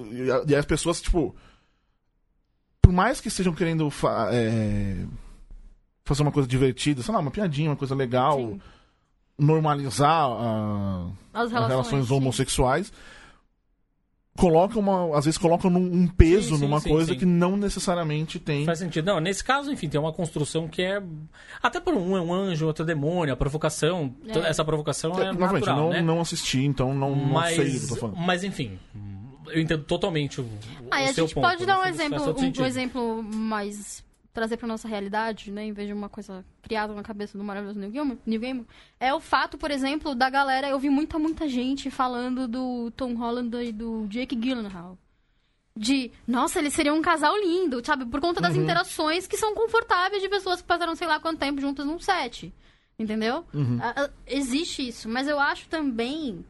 e 0.48 0.56
as 0.56 0.66
pessoas, 0.66 1.02
tipo. 1.02 1.36
Por 2.82 2.92
mais 2.92 3.20
que 3.22 3.30
estejam 3.30 3.54
querendo 3.54 3.88
é, 4.32 5.06
fazer 6.06 6.22
uma 6.24 6.32
coisa 6.32 6.47
divertida, 6.47 7.01
sei 7.01 7.14
lá, 7.14 7.20
uma 7.20 7.32
piadinha, 7.32 7.70
uma 7.70 7.76
coisa 7.76 7.95
legal, 7.95 8.38
Sim. 8.38 8.62
normalizar 9.38 10.26
a- 10.30 11.08
As 11.34 11.45
as 11.45 11.51
relações, 11.51 11.70
relações 11.72 12.08
sim. 12.08 12.14
homossexuais, 12.14 12.93
colocam 14.38 14.82
uma. 14.82 15.18
Às 15.18 15.26
vezes 15.26 15.38
colocam 15.38 15.70
num- 15.70 15.93
um 16.04 16.08
peso 16.08 16.49
Sim, 16.49 16.56
sim, 16.56 16.62
numa 16.62 16.80
sim, 16.80 16.89
coisa 16.89 17.14
sim. 17.14 17.20
que 17.20 17.26
não 17.26 17.56
necessariamente 17.56 18.39
tem. 18.39 18.66
Faz 18.66 18.80
sentido. 18.80 19.06
Não, 19.06 19.20
nesse 19.20 19.43
caso, 19.43 19.72
enfim, 19.72 19.88
tem 19.88 19.99
uma 19.99 20.12
construção 20.14 20.68
que 20.68 20.82
é. 20.82 21.01
Até 21.62 21.80
por 21.80 21.93
um 21.93 22.18
é 22.18 22.22
um 22.22 22.34
anjo, 22.34 22.66
outro 22.66 22.84
é 22.84 22.88
demônio, 22.88 23.34
a 23.34 23.38
provocação. 23.38 24.14
É. 24.28 24.39
Essa 24.49 24.66
provocação 24.66 25.12
é 25.20 25.32
Novamente, 25.32 25.54
natural, 25.66 25.78
não, 25.78 25.89
né? 25.91 26.01
não 26.01 26.20
assisti, 26.20 26.64
então 26.66 26.93
não, 26.93 27.16
não 27.16 27.26
mas, 27.34 27.56
sei 27.56 27.70
do 27.72 27.78
que 27.80 27.84
eu 27.86 27.89
tô 27.89 27.95
falando. 27.95 28.18
mas 28.18 28.43
enfim, 28.43 28.80
eu 29.47 29.62
entendo 29.62 29.84
totalmente 29.84 30.41
o, 30.41 30.49
Ah, 30.89 31.01
o 31.01 31.04
a 31.04 31.14
seu 31.14 31.26
gente 31.28 31.36
ponto. 31.36 31.43
pode 31.47 31.66
dar 31.66 31.80
um 31.80 31.86
no 31.86 31.93
fundo, 31.93 31.95
isso 31.95 31.97
faz 31.97 32.08
exemplo, 32.08 32.62
um, 32.62 32.64
um 32.64 32.66
exemplo 32.66 33.24
mais 33.24 34.04
trazer 34.34 34.58
pra 34.58 34.68
nossa 34.68 34.88
realidade, 34.88 35.52
né, 35.52 35.64
em 35.64 35.72
vez 35.72 35.88
de 35.88 35.94
uma 35.94 36.10
coisa 36.10 36.44
criada 36.62 36.94
na 36.94 37.04
cabeça 37.04 37.38
do 37.38 37.44
maravilhoso 37.44 37.80
Neil 37.80 37.92
Gaiman, 37.92 38.18
Neil 38.26 38.42
Gaiman, 38.42 38.66
é 39.00 39.14
o 39.14 39.20
fato, 39.20 39.58
por 39.58 39.70
exemplo, 39.70 40.16
da 40.16 40.30
galera, 40.30 40.68
eu 40.68 40.80
vi 40.80 40.90
muita, 40.90 41.20
muita 41.20 41.48
gente 41.48 41.92
falando 41.92 42.48
do 42.48 42.92
Tom 42.92 43.14
Holland 43.14 43.56
e 43.58 43.72
do 43.72 44.08
Jake 44.08 44.36
Gyllenhaal. 44.36 44.98
De, 45.76 46.12
nossa, 46.28 46.60
eles 46.60 46.74
seriam 46.74 46.98
um 46.98 47.02
casal 47.02 47.36
lindo, 47.40 47.84
sabe? 47.84 48.06
Por 48.06 48.22
conta 48.22 48.40
das 48.40 48.56
interações 48.56 49.26
que 49.26 49.38
são 49.38 49.56
confortáveis 49.56 50.22
de 50.22 50.30
pessoas 50.30 50.62
que 50.62 50.68
passaram 50.68 50.96
sei 50.96 51.08
lá 51.08 51.20
quanto 51.20 51.40
tempo 51.40 51.60
juntas 51.60 51.86
num 51.86 52.00
set. 52.00 52.54
Entendeu? 52.98 53.44
Ah, 53.82 54.04
ah, 54.04 54.10
existe 54.28 54.88
isso. 54.88 55.10
Mas 55.10 55.28
eu 55.28 55.40
acho 55.40 55.68
também 55.68 56.46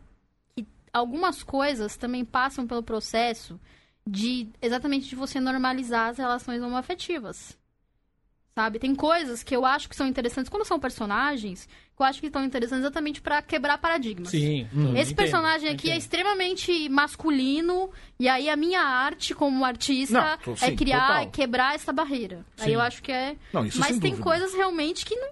que 0.53 0.67
algumas 0.91 1.41
coisas 1.41 1.95
também 1.95 2.25
passam 2.25 2.67
pelo 2.67 2.83
processo 2.83 3.57
de 4.05 4.49
exatamente 4.61 5.07
de 5.07 5.15
você 5.15 5.39
normalizar 5.39 6.09
as 6.09 6.17
relações 6.17 6.61
homoafetivas. 6.61 7.57
Sabe? 8.55 8.77
Tem 8.77 8.93
coisas 8.93 9.41
que 9.41 9.55
eu 9.55 9.65
acho 9.65 9.89
que 9.89 9.95
são 9.95 10.05
interessantes 10.05 10.47
quando 10.47 10.63
são 10.63 10.79
personagens, 10.79 11.65
que 11.95 12.01
eu 12.01 12.05
acho 12.05 12.19
que 12.19 12.27
estão 12.27 12.43
interessantes 12.45 12.83
exatamente 12.85 13.19
pra 13.19 13.41
quebrar 13.41 13.79
paradigmas. 13.79 14.29
Sim. 14.29 14.67
Esse 14.95 15.15
personagem 15.15 15.69
aqui 15.69 15.89
é 15.89 15.97
extremamente 15.97 16.87
masculino, 16.87 17.89
e 18.19 18.29
aí 18.29 18.49
a 18.49 18.55
minha 18.55 18.81
arte 18.81 19.33
como 19.33 19.65
artista 19.65 20.21
Não, 20.21 20.37
tô- 20.37 20.51
é 20.53 20.55
sim, 20.69 20.75
criar, 20.75 21.07
total. 21.07 21.23
é 21.23 21.25
quebrar 21.25 21.73
essa 21.75 21.91
barreira. 21.91 22.45
Sim. 22.55 22.65
Aí 22.65 22.73
eu 22.73 22.81
acho 22.81 23.01
que 23.01 23.11
é. 23.11 23.35
Não, 23.51 23.65
isso 23.65 23.79
Mas 23.79 23.97
tem 23.97 24.11
dúvida. 24.11 24.21
coisas 24.23 24.53
realmente 24.53 25.03
que 25.03 25.15
não 25.15 25.29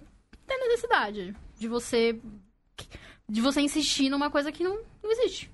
tem 0.47 0.57
necessidade 0.69 1.36
de 1.59 1.67
você. 1.67 2.19
de 3.30 3.39
você 3.39 3.61
insistir 3.61 4.09
numa 4.09 4.30
coisa 4.32 4.51
que 4.51 4.63
não, 4.63 4.80
não 5.03 5.11
existe. 5.11 5.49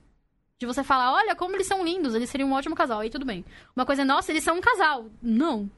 De 0.57 0.65
você 0.65 0.83
falar, 0.83 1.13
olha 1.13 1.35
como 1.35 1.55
eles 1.55 1.67
são 1.67 1.83
lindos, 1.85 2.15
eles 2.15 2.29
seriam 2.29 2.49
um 2.49 2.53
ótimo 2.53 2.73
casal, 2.75 3.01
aí 3.01 3.09
tudo 3.09 3.25
bem. 3.25 3.45
Uma 3.75 3.85
coisa 3.85 4.01
é, 4.01 4.05
nossa, 4.05 4.31
eles 4.31 4.43
são 4.43 4.57
um 4.57 4.61
casal. 4.61 5.05
Não. 5.21 5.69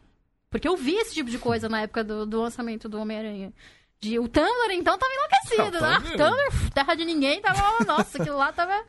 Porque 0.50 0.68
eu 0.68 0.76
vi 0.76 0.96
esse 0.96 1.14
tipo 1.14 1.30
de 1.30 1.38
coisa 1.38 1.70
na 1.70 1.82
época 1.82 2.04
do, 2.04 2.26
do 2.26 2.42
lançamento 2.42 2.90
do 2.90 3.00
Homem-Aranha. 3.00 3.54
De, 4.02 4.18
o 4.18 4.28
Tumblr, 4.28 4.72
então, 4.72 4.98
tava 4.98 5.12
enlouquecido. 5.14 5.86
Ah, 5.86 6.00
Tumblr- 6.02 6.18
Tumblr, 6.18 6.72
terra 6.74 6.96
de 6.96 7.06
ninguém, 7.06 7.42
tava. 7.42 7.84
Nossa, 7.86 8.22
aquilo 8.22 8.38
lá 8.38 8.52
tava. 8.52 8.84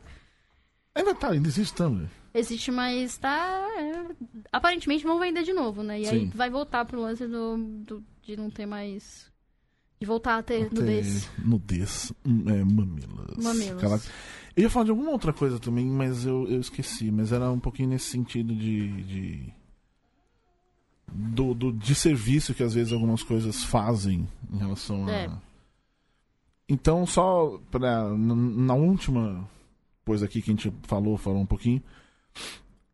Ainda 0.95 1.13
tá, 1.15 1.31
ainda 1.31 1.47
existe 1.47 1.73
Tumblr. 1.75 2.07
Existe, 2.33 2.71
mas 2.71 3.17
tá. 3.17 3.67
é, 3.77 4.05
aparentemente 4.51 5.03
vão 5.03 5.19
vender 5.19 5.43
de 5.43 5.51
novo, 5.53 5.83
né? 5.83 5.99
E 5.99 6.07
aí 6.07 6.19
Sim. 6.21 6.31
vai 6.33 6.49
voltar 6.49 6.85
pro 6.85 7.01
lance 7.01 7.27
do, 7.27 7.57
do- 7.57 8.03
de 8.23 8.37
não 8.37 8.49
ter 8.49 8.65
mais. 8.65 9.29
De 9.99 10.07
voltar 10.07 10.37
a 10.37 10.41
ter 10.43 10.69
Ter 10.69 10.73
nudez. 10.79 11.29
Nudez. 11.37 12.13
É, 12.25 12.63
mamilas. 12.63 13.37
Mamilos. 13.37 13.81
Caraca. 13.81 14.03
Eu 14.55 14.63
ia 14.63 14.69
falar 14.69 14.85
de 14.85 14.91
alguma 14.91 15.11
outra 15.11 15.31
coisa 15.31 15.59
também, 15.59 15.85
mas 15.85 16.25
eu, 16.25 16.47
eu 16.47 16.59
esqueci. 16.59 17.11
Mas 17.11 17.31
era 17.31 17.51
um 17.51 17.59
pouquinho 17.59 17.89
nesse 17.89 18.05
sentido 18.05 18.55
de. 18.55 19.03
de 19.03 19.53
do, 21.11 21.53
do 21.53 21.71
de 21.73 21.93
serviço 21.93 22.53
que 22.53 22.63
às 22.63 22.73
vezes 22.73 22.93
algumas 22.93 23.21
coisas 23.23 23.63
fazem 23.63 24.27
em 24.51 24.57
relação 24.57 25.05
a. 25.07 25.11
É. 25.11 25.29
Então, 26.69 27.05
só 27.05 27.59
pra, 27.69 28.09
n- 28.09 28.65
na 28.65 28.73
última 28.73 29.47
coisa 30.05 30.25
aqui 30.25 30.41
que 30.41 30.51
a 30.51 30.53
gente 30.53 30.73
falou, 30.83 31.17
falou 31.17 31.41
um 31.41 31.45
pouquinho. 31.45 31.81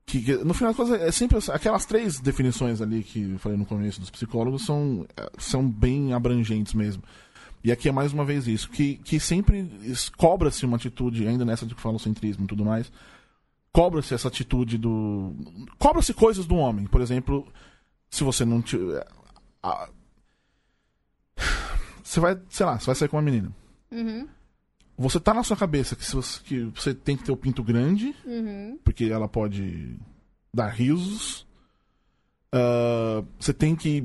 Que, 0.05 0.21
que, 0.21 0.35
no 0.37 0.53
final 0.53 0.73
das 0.73 0.77
contas, 0.77 1.01
é 1.01 1.11
sempre 1.11 1.37
aquelas 1.51 1.85
três 1.85 2.19
definições 2.19 2.81
ali 2.81 3.03
que 3.03 3.31
eu 3.31 3.39
falei 3.39 3.57
no 3.57 3.65
começo 3.65 3.99
dos 3.99 4.09
psicólogos 4.09 4.65
são, 4.65 5.05
eh, 5.17 5.29
são 5.37 5.69
bem 5.69 6.13
abrangentes 6.13 6.73
mesmo. 6.73 7.03
E 7.63 7.71
aqui 7.71 7.89
é 7.89 7.91
mais 7.91 8.13
uma 8.13 8.23
vez 8.23 8.47
isso, 8.47 8.69
que, 8.69 8.95
que 8.99 9.19
sempre 9.19 9.69
cobra-se 10.15 10.65
uma 10.65 10.77
atitude, 10.77 11.27
ainda 11.27 11.43
nessa 11.43 11.65
de 11.65 11.75
que 11.75 11.81
falocentrismo 11.81 12.45
e 12.45 12.47
tudo 12.47 12.63
mais, 12.63 12.89
cobra-se 13.73 14.13
essa 14.13 14.29
atitude 14.29 14.77
do. 14.77 15.35
Cobra-se 15.77 16.13
coisas 16.13 16.45
do 16.45 16.55
homem. 16.55 16.85
Por 16.87 17.01
exemplo, 17.01 17.45
se 18.09 18.23
você 18.23 18.43
não 18.45 18.61
tiver. 18.61 19.05
a- 19.63 19.89
Você 22.03 22.19
vai, 22.19 22.39
sei 22.49 22.65
lá, 22.65 22.79
você 22.79 22.85
vai 22.85 22.95
sair 22.95 23.09
com 23.09 23.17
uma 23.17 23.21
menina. 23.23 23.51
Uhum, 23.91 24.27
Você 24.97 25.19
tá 25.19 25.33
na 25.33 25.43
sua 25.43 25.55
cabeça 25.57 25.95
que, 25.95 26.03
se 26.05 26.15
você, 26.15 26.41
que 26.43 26.63
você 26.75 26.93
tem 26.93 27.15
que 27.17 27.23
ter 27.23 27.31
o 27.31 27.37
pinto 27.37 27.63
grande, 27.63 28.15
uhum. 28.25 28.79
porque 28.83 29.05
ela 29.05 29.27
pode 29.27 29.97
dar 30.53 30.69
risos. 30.69 31.45
Ah, 32.51 33.23
você 33.39 33.53
tem 33.53 33.75
que. 33.75 34.03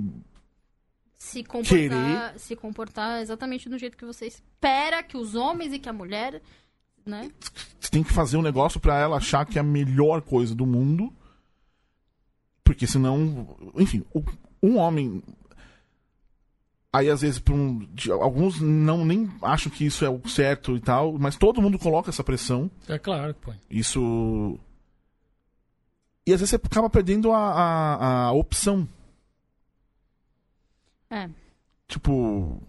Se 1.15 1.43
comportar, 1.45 1.79
Querer. 1.79 2.39
se 2.39 2.57
comportar 2.57 3.23
exatamente 3.23 3.69
do 3.69 3.79
jeito 3.79 3.97
que 3.97 4.05
você 4.05 4.27
espera 4.27 5.03
que 5.03 5.17
os 5.17 5.35
homens 5.35 5.73
e 5.73 5.79
que 5.79 5.89
a 5.89 5.93
mulher. 5.93 6.43
Né? 7.07 7.31
Você 7.81 7.91
tem 7.91 8.03
que 8.03 8.13
fazer 8.13 8.37
um 8.37 8.43
negócio 8.43 8.79
pra 8.79 8.99
ela 8.99 9.17
achar 9.17 9.45
que 9.47 9.59
é 9.59 9.61
a 9.61 9.65
melhor 9.65 10.21
coisa 10.23 10.55
do 10.55 10.67
mundo. 10.67 11.13
Porque 12.73 12.87
senão. 12.87 13.55
Enfim, 13.77 14.03
um 14.63 14.79
homem. 14.79 15.23
Aí 16.91 17.09
às 17.11 17.21
vezes 17.23 17.43
um, 17.51 17.87
alguns 18.21 18.61
não 18.61 19.05
nem 19.05 19.31
acham 19.43 19.71
que 19.73 19.85
isso 19.87 20.05
é 20.05 20.11
o 20.11 20.27
certo 20.29 20.77
e 20.77 20.81
tal, 20.81 21.19
mas 21.19 21.37
todo 21.37 21.61
mundo 21.63 21.79
coloca 21.79 22.11
essa 22.11 22.25
pressão. 22.25 22.71
É 22.89 22.99
claro 22.99 23.35
que 23.35 23.41
põe. 23.41 23.57
Isso. 23.71 24.59
E 26.27 26.33
às 26.33 26.41
vezes 26.41 26.51
você 26.51 26.57
acaba 26.57 26.89
perdendo 26.91 27.33
a, 27.33 27.39
a, 27.39 28.25
a 28.27 28.33
opção. 28.33 28.89
É. 31.11 31.29
Tipo. 31.89 32.61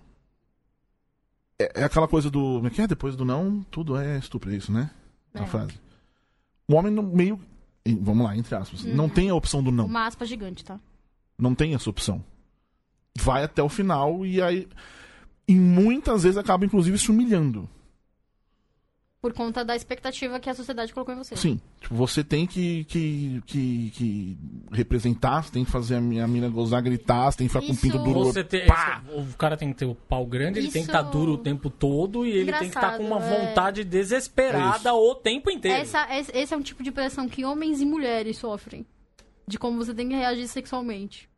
É, 1.59 1.81
é 1.81 1.83
aquela 1.85 2.07
coisa 2.07 2.29
do. 2.29 2.39
Como 2.55 2.67
é 2.67 2.69
que 2.69 2.81
é? 2.81 2.87
Depois 2.87 3.15
do 3.15 3.23
não, 3.23 3.61
tudo 3.71 3.97
é 3.97 4.17
estupro, 4.17 4.51
é 4.51 4.55
isso, 4.55 4.71
né? 4.71 4.89
A 5.33 5.43
É. 5.43 5.45
frase. 5.45 5.79
O 6.67 6.75
homem 6.75 6.91
no 6.93 7.03
meio. 7.03 7.39
Vamos 7.85 8.25
lá, 8.25 8.37
entre 8.37 8.55
aspas. 8.55 8.83
Não 8.83 9.09
tem 9.09 9.29
a 9.29 9.35
opção 9.35 9.61
do 9.61 9.71
não. 9.71 9.85
Uma 9.85 10.07
aspa 10.07 10.25
gigante, 10.25 10.63
tá? 10.63 10.79
Não 11.37 11.53
tem 11.53 11.73
essa 11.75 11.89
opção. 11.89 12.23
Vai 13.17 13.43
até 13.43 13.61
o 13.61 13.69
final 13.69 14.25
e 14.25 14.41
aí. 14.41 14.67
E 15.47 15.55
muitas 15.55 16.23
vezes 16.23 16.37
acaba, 16.37 16.65
inclusive, 16.65 16.97
se 16.97 17.11
humilhando. 17.11 17.69
Por 19.23 19.31
conta 19.31 19.63
da 19.63 19.73
expectativa 19.73 20.37
que 20.37 20.49
a 20.49 20.53
sociedade 20.53 20.93
colocou 20.93 21.15
em 21.15 21.17
você. 21.17 21.33
Sim. 21.37 21.57
Tipo, 21.79 21.95
você 21.95 22.25
tem 22.25 22.45
que, 22.45 22.83
que, 22.83 23.41
que, 23.45 23.89
que 23.95 24.37
representar, 24.69 25.41
você 25.45 25.49
tem 25.53 25.63
que 25.63 25.71
fazer 25.71 25.95
a 25.95 26.01
minha 26.01 26.27
mina 26.27 26.49
gozar, 26.49 26.83
gritar, 26.83 27.31
você 27.31 27.37
tem 27.37 27.47
que 27.47 27.53
ficar 27.53 27.65
com 27.65 27.71
o 27.71 27.77
pinto 27.77 27.95
Isso- 27.95 28.03
duro. 28.03 28.19
Você 28.25 28.43
tem, 28.43 28.67
Pá! 28.67 29.01
esse- 29.07 29.17
o 29.21 29.37
cara 29.37 29.55
tem 29.55 29.69
que 29.71 29.75
ter 29.79 29.85
o 29.85 29.95
pau 29.95 30.25
grande, 30.25 30.59
ele 30.59 30.67
tem 30.67 30.83
que 30.83 30.89
Isso- 30.89 30.97
estar 30.97 31.03
duro 31.09 31.31
o 31.31 31.37
tempo 31.37 31.69
todo 31.69 32.25
e 32.25 32.31
ele 32.31 32.51
tem 32.51 32.69
que 32.69 32.75
estar 32.75 32.97
com 32.97 33.05
uma 33.05 33.23
é. 33.23 33.47
vontade 33.47 33.85
desesperada 33.85 34.89
É 34.89 34.91
o 34.91 35.15
tempo 35.15 35.49
inteiro. 35.49 35.77
Essa, 35.81 36.05
esse 36.17 36.37
esse 36.37 36.53
é 36.53 36.57
um 36.57 36.61
tipo 36.61 36.83
de 36.83 36.91
pressão 36.91 37.29
que 37.29 37.45
homens 37.45 37.79
e 37.79 37.85
mulheres 37.85 38.35
sofrem. 38.37 38.85
De 39.47 39.57
como 39.57 39.77
você 39.77 39.93
tem 39.93 40.09
que 40.09 40.15
reagir 40.15 40.49
sexualmente. 40.49 41.29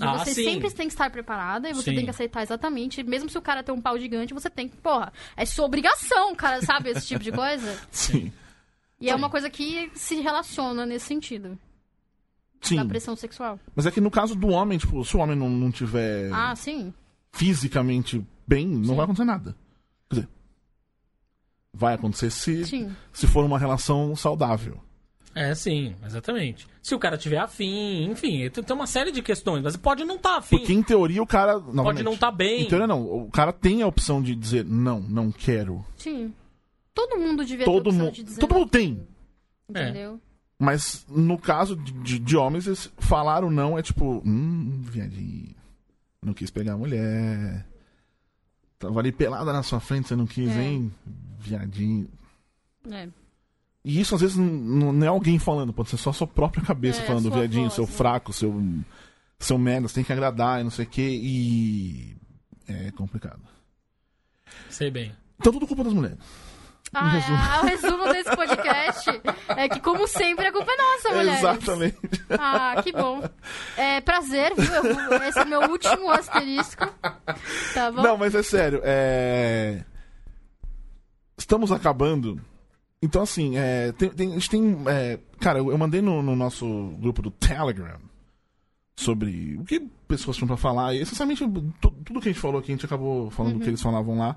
E 0.00 0.04
Ah, 0.04 0.18
você 0.18 0.34
sim. 0.34 0.44
sempre 0.44 0.70
tem 0.72 0.86
que 0.88 0.92
estar 0.92 1.08
preparada 1.10 1.70
e 1.70 1.72
você 1.72 1.90
Sim. 1.90 1.96
tem 1.96 2.04
que 2.04 2.10
aceitar 2.10 2.42
exatamente. 2.42 3.02
Mesmo 3.02 3.30
se 3.30 3.38
o 3.38 3.42
cara 3.42 3.62
tem 3.62 3.74
um 3.74 3.80
pau 3.80 3.98
gigante, 3.98 4.34
você 4.34 4.50
tem 4.50 4.68
que. 4.68 4.76
Porra, 4.76 5.10
é 5.36 5.44
sua 5.46 5.64
obrigação, 5.64 6.34
cara, 6.34 6.60
sabe? 6.62 6.90
Esse 6.90 7.06
tipo 7.06 7.24
de 7.24 7.32
coisa. 7.32 7.80
Sim. 7.90 8.30
E 9.00 9.08
é 9.08 9.14
uma 9.14 9.30
coisa 9.30 9.48
que 9.48 9.90
se 9.94 10.16
relaciona 10.20 10.84
nesse 10.84 11.06
sentido. 11.06 11.58
Sim. 12.60 12.76
Da 12.76 12.84
pressão 12.84 13.16
sexual. 13.16 13.58
Mas 13.74 13.86
é 13.86 13.90
que 13.90 14.00
no 14.00 14.10
caso 14.10 14.34
do 14.34 14.48
homem, 14.48 14.76
tipo, 14.78 15.02
se 15.04 15.16
o 15.16 15.20
homem 15.20 15.36
não, 15.36 15.48
não 15.48 15.70
tiver 15.70 16.30
Ah, 16.32 16.54
sim. 16.56 16.92
fisicamente 17.32 18.22
bem, 18.46 18.66
não 18.66 18.84
Sim. 18.90 18.94
vai 18.96 19.04
acontecer 19.04 19.24
nada. 19.24 19.56
Quer 20.10 20.16
dizer, 20.16 20.28
vai 21.72 21.94
acontecer 21.94 22.30
se, 22.30 22.64
Sim. 22.66 22.96
se 23.12 23.26
for 23.26 23.44
uma 23.44 23.58
relação 23.58 24.14
saudável. 24.16 24.80
É, 25.36 25.54
sim, 25.54 25.94
exatamente. 26.02 26.66
Se 26.82 26.94
o 26.94 26.98
cara 26.98 27.18
tiver 27.18 27.36
afim, 27.36 28.04
enfim, 28.10 28.48
tem 28.48 28.74
uma 28.74 28.86
série 28.86 29.12
de 29.12 29.20
questões, 29.20 29.62
mas 29.62 29.76
pode 29.76 30.02
não 30.02 30.16
estar 30.16 30.38
afim. 30.38 30.56
Porque 30.56 30.72
em 30.72 30.82
teoria 30.82 31.22
o 31.22 31.26
cara. 31.26 31.58
novamente, 31.58 32.02
não 32.02 32.16
tá 32.16 32.30
bem. 32.30 32.62
Em 32.62 32.68
teoria 32.68 32.86
não. 32.86 33.02
O 33.04 33.30
cara 33.30 33.52
tem 33.52 33.82
a 33.82 33.86
opção 33.86 34.22
de 34.22 34.34
dizer 34.34 34.64
não, 34.64 34.98
não 34.98 35.30
quero. 35.30 35.84
Sim. 35.98 36.32
Todo 36.94 37.18
mundo 37.18 37.44
devia 37.44 37.66
Todo 37.66 37.82
ter 37.82 37.88
opção 37.90 38.04
mundo. 38.06 38.14
de 38.14 38.22
dizer 38.24 38.40
Todo 38.40 38.50
não, 38.52 38.60
mundo 38.60 38.70
tem. 38.70 39.06
Entendeu? 39.68 40.18
Mas 40.58 41.04
no 41.06 41.36
caso 41.36 41.76
de, 41.76 41.92
de, 41.92 42.18
de 42.18 42.34
homens, 42.34 42.66
eles 42.66 42.90
falaram 42.96 43.50
não 43.50 43.76
é 43.78 43.82
tipo, 43.82 44.22
hum, 44.24 44.80
viadinho. 44.84 45.54
Não 46.22 46.32
quis 46.32 46.50
pegar 46.50 46.72
a 46.72 46.78
mulher. 46.78 47.66
Tava 48.78 48.98
ali 49.00 49.12
pelada 49.12 49.52
na 49.52 49.62
sua 49.62 49.80
frente, 49.80 50.08
você 50.08 50.16
não 50.16 50.26
quis, 50.26 50.48
É. 50.48 50.62
hein? 50.62 50.90
Viadinho. 51.38 52.08
É. 52.90 53.08
E 53.88 54.00
isso 54.00 54.16
às 54.16 54.20
vezes 54.20 54.36
não, 54.36 54.92
não 54.92 55.06
é 55.06 55.08
alguém 55.08 55.38
falando, 55.38 55.72
pode 55.72 55.90
ser 55.90 55.96
só 55.96 56.10
a 56.10 56.12
sua 56.12 56.26
própria 56.26 56.60
cabeça 56.60 57.02
É, 57.02 57.06
falando, 57.06 57.30
viadinho, 57.30 57.66
voz, 57.66 57.74
seu 57.74 57.84
né? 57.84 57.90
fraco, 57.92 58.32
seu. 58.32 58.60
Seu 59.38 59.56
merda, 59.56 59.86
você 59.86 59.94
tem 59.94 60.04
que 60.04 60.12
agradar 60.12 60.60
e 60.60 60.64
não 60.64 60.70
sei 60.72 60.86
o 60.86 60.88
quê. 60.88 61.08
E. 61.08 62.16
É 62.66 62.90
complicado. 62.90 63.38
Sei 64.68 64.90
bem. 64.90 65.14
Então 65.38 65.52
tudo 65.52 65.68
culpa 65.68 65.84
das 65.84 65.92
mulheres. 65.92 66.18
Ah, 66.92 67.10
resumo. 67.10 67.38
é, 67.38 67.60
o 67.60 67.64
resumo 67.66 68.12
desse 68.12 68.36
podcast 68.36 69.22
é 69.48 69.68
que, 69.68 69.78
como 69.78 70.08
sempre, 70.08 70.46
a 70.46 70.52
culpa 70.52 70.72
é 70.72 70.76
nossa, 70.76 71.08
mulheres. 71.10 71.38
Exatamente. 71.38 71.98
Ah, 72.30 72.82
que 72.82 72.90
bom. 72.90 73.22
É 73.76 74.00
prazer, 74.00 74.52
viu? 74.56 74.74
Eu 74.74 75.22
esse 75.22 75.38
é 75.38 75.44
meu 75.44 75.60
último 75.70 76.10
asterisco. 76.10 76.86
Tá 77.72 77.92
bom? 77.92 78.02
Não, 78.02 78.16
mas 78.16 78.34
é 78.34 78.42
sério. 78.42 78.80
É... 78.82 79.84
Estamos 81.38 81.70
acabando. 81.70 82.40
Então, 83.02 83.22
assim, 83.22 83.56
é, 83.56 83.92
tem- 83.92 84.10
tem- 84.10 84.30
a 84.30 84.34
gente 84.34 84.50
tem. 84.50 84.76
é, 84.88 85.18
Cara, 85.38 85.58
eu 85.58 85.70
eu 85.70 85.78
mandei 85.78 86.00
no, 86.00 86.22
no 86.22 86.34
nosso 86.34 86.66
grupo 86.98 87.20
do 87.22 87.30
Telegram 87.30 87.98
sobre 88.96 89.56
o 89.60 89.64
que 89.64 89.80
pessoas 90.08 90.36
tinham 90.36 90.48
pra 90.48 90.56
falar. 90.56 90.94
E 90.94 90.98
essencialmente, 91.00 91.44
tu- 91.80 91.90
tudo 91.90 92.20
que 92.20 92.28
a 92.28 92.32
gente 92.32 92.40
falou 92.40 92.58
aqui, 92.60 92.72
a 92.72 92.74
gente 92.74 92.86
acabou 92.86 93.30
falando 93.30 93.54
do 93.54 93.60
que 93.60 93.68
eles 93.68 93.82
falavam 93.82 94.18
lá. 94.18 94.36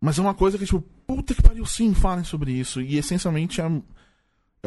Mas 0.00 0.18
é 0.18 0.22
uma 0.22 0.34
coisa 0.34 0.58
que, 0.58 0.64
tipo, 0.64 0.80
puta 1.06 1.34
que 1.34 1.42
pariu, 1.42 1.64
sim, 1.66 1.94
falem 1.94 2.24
sobre 2.24 2.52
isso. 2.52 2.80
E 2.80 2.96
essencialmente, 2.96 3.60
é, 3.60 3.66
eu 3.66 3.82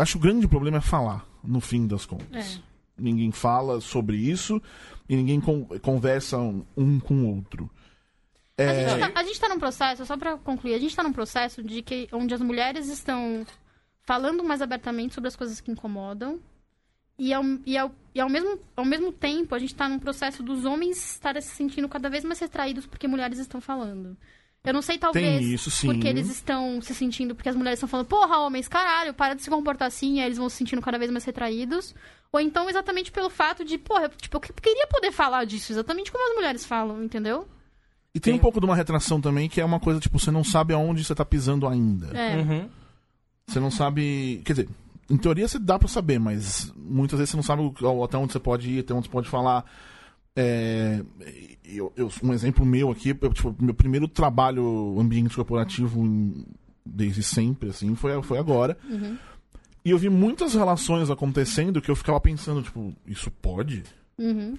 acho 0.03 0.13
que 0.13 0.17
o 0.17 0.21
grande 0.21 0.47
problema 0.47 0.77
é 0.77 0.81
falar, 0.81 1.25
no 1.43 1.59
fim 1.59 1.87
das 1.87 2.05
contas. 2.05 2.57
É. 2.57 2.61
Ninguém 2.99 3.31
fala 3.31 3.79
sobre 3.81 4.17
isso 4.17 4.61
e 5.07 5.15
ninguém 5.15 5.39
con- 5.39 5.65
conversa 5.81 6.37
um, 6.39 6.63
um 6.75 6.99
com 6.99 7.13
o 7.23 7.35
outro. 7.35 7.69
A, 8.57 8.63
É, 8.63 8.89
gente 8.89 8.99
tá, 8.99 9.19
a 9.19 9.23
gente 9.23 9.39
tá 9.39 9.49
num 9.49 9.59
processo, 9.59 10.05
só 10.05 10.17
pra 10.17 10.37
concluir, 10.37 10.73
a 10.73 10.79
gente 10.79 10.95
tá 10.95 11.03
num 11.03 11.13
processo 11.13 11.61
de 11.63 11.81
que 11.81 12.07
onde 12.11 12.33
as 12.33 12.41
mulheres 12.41 12.87
estão 12.89 13.45
falando 14.01 14.43
mais 14.43 14.61
abertamente 14.61 15.13
sobre 15.13 15.27
as 15.27 15.35
coisas 15.35 15.61
que 15.61 15.71
incomodam. 15.71 16.39
E 17.19 17.33
ao, 17.33 17.43
e 17.65 17.75
ao, 17.77 17.91
e 18.13 18.19
ao, 18.19 18.29
mesmo, 18.29 18.59
ao 18.75 18.85
mesmo 18.85 19.11
tempo, 19.11 19.55
a 19.55 19.59
gente 19.59 19.73
tá 19.75 19.89
num 19.89 19.97
processo 19.99 20.43
dos 20.43 20.65
homens 20.65 21.13
estarem 21.13 21.41
se 21.41 21.49
sentindo 21.55 21.89
cada 21.89 22.09
vez 22.09 22.23
mais 22.23 22.39
retraídos 22.39 22.85
porque 22.85 23.07
mulheres 23.07 23.39
estão 23.39 23.59
falando. 23.59 24.15
Eu 24.63 24.73
não 24.73 24.81
sei, 24.81 24.97
talvez, 24.97 25.45
isso, 25.45 25.69
porque 25.85 26.07
eles 26.07 26.29
estão 26.29 26.81
se 26.81 26.93
sentindo, 26.93 27.33
porque 27.33 27.47
as 27.47 27.55
mulheres 27.55 27.77
estão 27.77 27.87
falando, 27.87 28.07
porra, 28.07 28.39
homens, 28.39 28.67
caralho, 28.67 29.13
para 29.13 29.33
de 29.33 29.41
se 29.41 29.49
comportar 29.49 29.87
assim, 29.87 30.15
e 30.15 30.19
aí 30.19 30.25
eles 30.25 30.37
vão 30.37 30.49
se 30.49 30.57
sentindo 30.57 30.81
cada 30.81 30.97
vez 30.97 31.09
mais 31.09 31.23
retraídos. 31.23 31.95
Ou 32.31 32.39
então, 32.39 32.69
exatamente 32.69 33.11
pelo 33.11 33.29
fato 33.29 33.63
de, 33.63 33.77
porra, 33.77 34.09
tipo, 34.09 34.35
eu 34.35 34.41
queria 34.41 34.87
poder 34.87 35.11
falar 35.11 35.45
disso, 35.45 35.71
exatamente 35.71 36.11
como 36.11 36.27
as 36.29 36.35
mulheres 36.35 36.65
falam, 36.65 37.01
entendeu? 37.03 37.47
E 38.17 38.19
tem 38.19 38.33
um 38.33 38.35
Tem- 38.37 38.41
pouco 38.41 38.59
de 38.59 38.65
uma 38.65 38.75
retração 38.75 39.21
também, 39.21 39.47
que 39.47 39.61
é 39.61 39.65
uma 39.65 39.79
coisa, 39.79 39.99
tipo, 39.99 40.19
você 40.19 40.31
não 40.31 40.43
sabe 40.43 40.73
aonde 40.73 41.03
você 41.03 41.15
tá 41.15 41.23
pisando 41.25 41.67
ainda. 41.67 42.07
É. 42.17 42.37
Uhum. 42.37 42.69
Você 43.47 43.59
não 43.59 43.71
sabe. 43.71 44.41
Quer 44.43 44.53
dizer, 44.53 44.69
em 45.09 45.17
teoria 45.17 45.47
você 45.47 45.57
dá 45.57 45.79
pra 45.79 45.87
saber, 45.87 46.19
mas 46.19 46.73
muitas 46.75 47.17
vezes 47.19 47.29
você 47.31 47.37
não 47.37 47.43
sabe 47.43 47.61
até 48.03 48.17
onde 48.17 48.33
você 48.33 48.39
pode 48.39 48.69
ir, 48.69 48.79
até 48.79 48.93
onde 48.93 49.07
você 49.07 49.11
pode 49.11 49.29
falar. 49.29 49.63
É, 50.35 51.01
eu- 51.65 51.91
eu- 51.95 52.11
um 52.23 52.31
exemplo 52.33 52.63
meu 52.65 52.91
aqui, 52.91 53.15
eu, 53.19 53.33
tipo, 53.33 53.55
meu 53.59 53.73
primeiro 53.73 54.07
trabalho 54.07 54.95
ambiente 54.99 55.35
corporativo 55.35 55.99
em- 56.05 56.45
desde 56.85 57.23
sempre, 57.23 57.69
assim, 57.69 57.95
foi, 57.95 58.21
foi 58.21 58.37
agora. 58.37 58.77
E 59.83 59.89
eu 59.89 59.97
vi 59.97 60.09
muitas 60.09 60.53
relações 60.53 61.09
acontecendo 61.09 61.81
que 61.81 61.89
eu 61.89 61.95
ficava 61.95 62.19
pensando, 62.19 62.61
tipo, 62.61 62.93
isso 63.07 63.31
pode? 63.31 63.83
Uhum. 64.17 64.55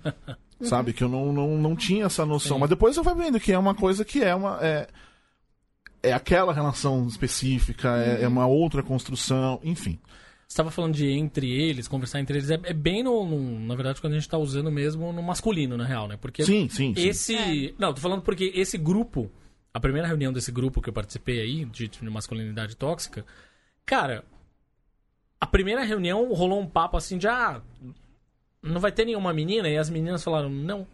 Sabe? 0.62 0.92
Que 0.92 1.04
eu 1.04 1.08
não, 1.08 1.32
não, 1.32 1.56
não 1.56 1.76
tinha 1.76 2.06
essa 2.06 2.26
noção. 2.26 2.56
Sim. 2.56 2.60
Mas 2.60 2.70
depois 2.70 2.96
eu 2.96 3.04
fui 3.04 3.14
vendo 3.14 3.38
que 3.38 3.52
é 3.52 3.58
uma 3.58 3.74
coisa 3.74 4.04
que 4.04 4.22
é 4.22 4.34
uma. 4.34 4.58
É, 4.60 4.88
é 6.02 6.12
aquela 6.12 6.52
relação 6.52 7.06
específica, 7.06 7.96
é, 7.96 8.22
é 8.24 8.28
uma 8.28 8.46
outra 8.46 8.82
construção, 8.82 9.60
enfim. 9.62 9.98
Você 10.48 10.56
tava 10.56 10.70
falando 10.70 10.94
de 10.94 11.06
entre 11.10 11.50
eles, 11.50 11.86
conversar 11.86 12.20
entre 12.20 12.38
eles. 12.38 12.50
É, 12.50 12.58
é 12.64 12.72
bem 12.72 13.02
no, 13.02 13.24
no- 13.24 13.60
Na 13.66 13.74
verdade, 13.74 14.00
quando 14.00 14.14
a 14.14 14.16
gente 14.18 14.28
tá 14.28 14.38
usando 14.38 14.70
mesmo 14.72 15.12
no 15.12 15.22
masculino, 15.22 15.76
na 15.76 15.84
real, 15.84 16.08
né? 16.08 16.16
Porque 16.16 16.42
Sim, 16.42 16.68
sim, 16.68 16.94
sim. 16.94 17.06
esse. 17.06 17.74
Não, 17.78 17.92
tô 17.94 18.00
falando 18.00 18.22
porque 18.22 18.50
esse 18.54 18.76
grupo. 18.78 19.30
A 19.72 19.78
primeira 19.78 20.08
reunião 20.08 20.32
desse 20.32 20.50
grupo 20.50 20.80
que 20.80 20.88
eu 20.88 20.92
participei 20.94 21.40
aí, 21.40 21.64
de, 21.66 21.86
de 21.86 22.02
masculinidade 22.10 22.74
tóxica. 22.74 23.24
Cara, 23.84 24.24
a 25.40 25.46
primeira 25.46 25.84
reunião 25.84 26.32
rolou 26.32 26.58
um 26.60 26.66
papo 26.66 26.96
assim 26.96 27.18
de. 27.18 27.28
Ah, 27.28 27.60
não 28.62 28.80
vai 28.80 28.92
ter 28.92 29.04
nenhuma 29.04 29.32
menina? 29.32 29.68
E 29.68 29.76
as 29.76 29.88
meninas 29.90 30.22
falaram: 30.22 30.48
não, 30.48 30.86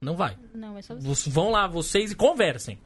não 0.00 0.16
vai. 0.16 0.36
Não, 0.54 0.76
é 0.76 0.82
só 0.82 0.94
você. 0.94 1.06
Vocês 1.06 1.34
vão 1.34 1.50
lá, 1.50 1.66
vocês, 1.66 2.12
e 2.12 2.14
conversem. 2.14 2.78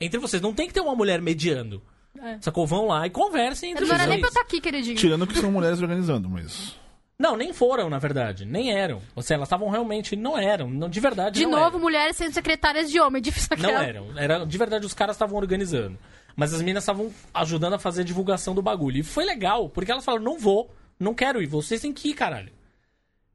Entre 0.00 0.18
vocês. 0.18 0.42
Não 0.42 0.52
tem 0.52 0.66
que 0.66 0.74
ter 0.74 0.80
uma 0.80 0.94
mulher 0.94 1.20
mediando. 1.22 1.82
É. 2.20 2.38
Sacou? 2.40 2.66
Vão 2.66 2.86
lá 2.86 3.06
e 3.06 3.10
conversem 3.10 3.72
entre 3.72 3.84
Não 3.86 3.94
era 3.94 4.06
nem 4.06 4.18
vocês. 4.18 4.20
pra 4.20 4.28
eu 4.28 4.30
estar 4.30 4.40
aqui, 4.42 4.60
queridinho. 4.60 4.96
Tirando 4.96 5.26
que 5.26 5.38
são 5.38 5.50
mulheres 5.50 5.80
organizando, 5.80 6.28
mas. 6.28 6.76
Não, 7.18 7.36
nem 7.36 7.52
foram, 7.52 7.88
na 7.88 7.98
verdade. 7.98 8.44
Nem 8.44 8.72
eram. 8.76 9.00
Ou 9.14 9.22
seja, 9.22 9.34
elas 9.34 9.46
estavam 9.46 9.68
realmente. 9.70 10.16
Não 10.16 10.36
eram. 10.36 10.68
Não, 10.68 10.88
de 10.88 10.98
verdade. 11.00 11.38
De 11.38 11.44
não 11.44 11.52
novo, 11.52 11.64
eram. 11.76 11.78
mulheres 11.80 12.16
sendo 12.16 12.32
secretárias 12.32 12.90
de 12.90 12.98
homem. 13.00 13.22
Difícil 13.22 13.50
Não 13.58 13.68
aquela. 13.70 13.84
eram. 13.84 14.18
Era, 14.18 14.44
de 14.44 14.58
verdade, 14.58 14.84
os 14.84 14.94
caras 14.94 15.14
estavam 15.14 15.38
organizando. 15.38 15.96
Mas 16.36 16.52
as 16.52 16.60
meninas 16.60 16.82
estavam 16.82 17.12
ajudando 17.32 17.74
a 17.74 17.78
fazer 17.78 18.00
a 18.02 18.04
divulgação 18.04 18.54
do 18.54 18.60
bagulho. 18.62 18.98
E 18.98 19.02
foi 19.04 19.24
legal, 19.24 19.68
porque 19.68 19.92
elas 19.92 20.04
falaram: 20.04 20.24
não 20.24 20.38
vou, 20.38 20.70
não 20.98 21.14
quero 21.14 21.40
ir, 21.40 21.46
vocês 21.46 21.80
têm 21.80 21.92
que 21.92 22.08
ir, 22.10 22.14
caralho. 22.14 22.52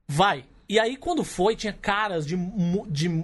Vai. 0.10 0.43
E 0.68 0.80
aí, 0.80 0.97
quando 0.97 1.24
foi, 1.24 1.55
tinha 1.55 1.72
caras 1.72 2.26
de. 2.26 2.36
de... 2.88 3.24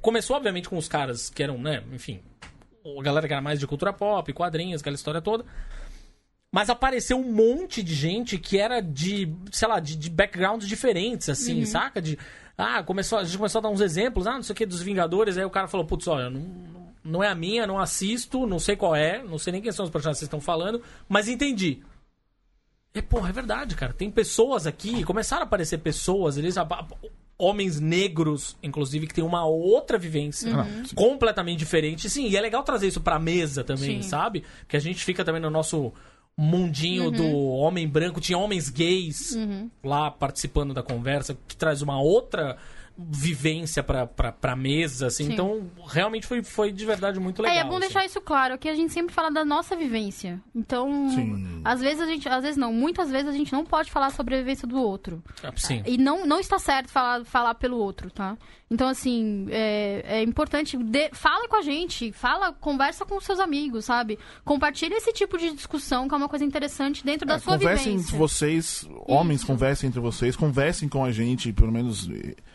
Começou, 0.00 0.36
obviamente, 0.36 0.68
com 0.68 0.76
os 0.76 0.88
caras 0.88 1.30
que 1.30 1.42
eram, 1.42 1.56
né, 1.56 1.82
enfim. 1.92 2.20
A 2.84 3.02
galera 3.02 3.26
que 3.28 3.32
era 3.32 3.40
mais 3.40 3.60
de 3.60 3.66
cultura 3.68 3.92
pop, 3.92 4.30
quadrinhos, 4.32 4.80
aquela 4.80 4.96
história 4.96 5.22
toda. 5.22 5.44
Mas 6.52 6.68
apareceu 6.68 7.16
um 7.16 7.32
monte 7.32 7.82
de 7.82 7.94
gente 7.94 8.36
que 8.36 8.58
era 8.58 8.80
de, 8.80 9.32
sei 9.50 9.68
lá, 9.68 9.78
de, 9.78 9.96
de 9.96 10.10
backgrounds 10.10 10.68
diferentes, 10.68 11.28
assim, 11.28 11.64
saca? 11.64 12.02
De. 12.02 12.18
Ah, 12.58 12.82
começou, 12.82 13.18
a 13.18 13.24
gente 13.24 13.36
começou 13.36 13.60
a 13.60 13.62
dar 13.62 13.70
uns 13.70 13.80
exemplos, 13.80 14.26
ah, 14.26 14.34
não 14.34 14.42
sei 14.42 14.52
o 14.52 14.56
que, 14.56 14.66
dos 14.66 14.82
Vingadores, 14.82 15.38
aí 15.38 15.44
o 15.44 15.50
cara 15.50 15.66
falou, 15.66 15.86
putz, 15.86 16.06
olha, 16.06 16.30
não, 16.30 16.92
não 17.02 17.22
é 17.22 17.28
a 17.28 17.34
minha, 17.34 17.66
não 17.66 17.78
assisto, 17.78 18.46
não 18.46 18.58
sei 18.58 18.76
qual 18.76 18.94
é, 18.94 19.22
não 19.22 19.38
sei 19.38 19.52
nem 19.52 19.62
quem 19.62 19.72
são 19.72 19.84
os 19.84 19.90
personagens 19.90 20.18
que 20.18 20.20
vocês 20.20 20.28
estão 20.28 20.40
falando, 20.40 20.80
mas 21.08 21.28
entendi. 21.28 21.82
É, 22.94 23.02
porra, 23.02 23.28
é 23.30 23.32
verdade, 23.32 23.74
cara. 23.74 23.92
Tem 23.92 24.08
pessoas 24.08 24.66
aqui, 24.68 25.02
começaram 25.02 25.42
a 25.42 25.46
aparecer 25.46 25.78
pessoas, 25.78 26.36
eles. 26.38 26.54
Homens 27.36 27.80
negros, 27.80 28.56
inclusive, 28.62 29.08
que 29.08 29.14
tem 29.14 29.24
uma 29.24 29.44
outra 29.44 29.98
vivência 29.98 30.54
Ah, 30.54 30.62
não, 30.64 30.84
sim. 30.86 30.94
completamente 30.94 31.58
diferente. 31.58 32.08
Sim, 32.08 32.28
e 32.28 32.36
é 32.36 32.40
legal 32.40 32.62
trazer 32.62 32.86
isso 32.86 33.00
pra 33.00 33.18
mesa 33.18 33.64
também, 33.64 34.00
Sim. 34.00 34.08
sabe? 34.08 34.44
Que 34.68 34.76
a 34.76 34.80
gente 34.80 35.04
fica 35.04 35.24
também 35.24 35.42
no 35.42 35.50
nosso 35.50 35.92
mundinho 36.38 37.10
do 37.10 37.26
homem 37.26 37.88
branco. 37.88 38.20
Tinha 38.20 38.38
homens 38.38 38.68
gays 38.68 39.36
lá 39.82 40.12
participando 40.12 40.72
da 40.72 40.82
conversa, 40.84 41.36
que 41.48 41.56
traz 41.56 41.82
uma 41.82 42.00
outra 42.00 42.56
vivência 42.96 43.82
pra, 43.82 44.06
pra, 44.06 44.30
pra 44.30 44.54
mesa, 44.54 45.08
assim. 45.08 45.24
Sim. 45.24 45.32
Então, 45.32 45.70
realmente 45.86 46.26
foi, 46.26 46.42
foi 46.42 46.70
de 46.70 46.86
verdade 46.86 47.18
muito 47.18 47.42
legal. 47.42 47.56
É, 47.56 47.60
é 47.60 47.64
bom 47.64 47.72
assim. 47.72 47.80
deixar 47.80 48.04
isso 48.04 48.20
claro, 48.20 48.56
que 48.56 48.68
a 48.68 48.74
gente 48.74 48.92
sempre 48.92 49.12
fala 49.12 49.30
da 49.30 49.44
nossa 49.44 49.74
vivência. 49.74 50.40
Então, 50.54 51.08
Sim. 51.10 51.60
às 51.64 51.80
vezes 51.80 52.00
a 52.00 52.06
gente, 52.06 52.28
às 52.28 52.42
vezes 52.42 52.56
não, 52.56 52.72
muitas 52.72 53.10
vezes 53.10 53.28
a 53.28 53.32
gente 53.32 53.52
não 53.52 53.64
pode 53.64 53.90
falar 53.90 54.10
sobre 54.10 54.36
a 54.36 54.38
vivência 54.38 54.66
do 54.66 54.78
outro. 54.80 55.22
Ah, 55.42 55.52
Sim. 55.56 55.82
E 55.86 55.98
não, 55.98 56.24
não 56.24 56.38
está 56.38 56.58
certo 56.58 56.88
falar, 56.88 57.24
falar 57.24 57.54
pelo 57.54 57.78
outro, 57.78 58.10
tá? 58.10 58.36
Então, 58.74 58.88
assim, 58.88 59.46
é, 59.50 60.04
é 60.18 60.22
importante. 60.24 60.76
dê- 60.76 61.10
fala 61.12 61.46
com 61.48 61.54
a 61.56 61.62
gente, 61.62 62.10
fala, 62.10 62.52
conversa 62.52 63.04
com 63.06 63.16
os 63.16 63.24
seus 63.24 63.38
amigos, 63.38 63.84
sabe? 63.84 64.18
Compartilha 64.44 64.96
esse 64.96 65.12
tipo 65.12 65.38
de 65.38 65.52
discussão, 65.52 66.08
que 66.08 66.14
é 66.14 66.16
uma 66.16 66.28
coisa 66.28 66.44
interessante 66.44 67.04
dentro 67.04 67.24
da 67.26 67.34
É, 67.34 67.38
sua 67.38 67.52
conversem 67.52 67.92
vivência. 67.92 68.08
entre 68.08 68.18
vocês, 68.18 68.88
homens 69.06 69.38
Isso. 69.40 69.46
conversem 69.46 69.86
entre 69.88 70.00
vocês, 70.00 70.34
conversem 70.34 70.88
com 70.88 71.04
a 71.04 71.12
gente, 71.12 71.52
pelo 71.52 71.70
menos. 71.70 72.08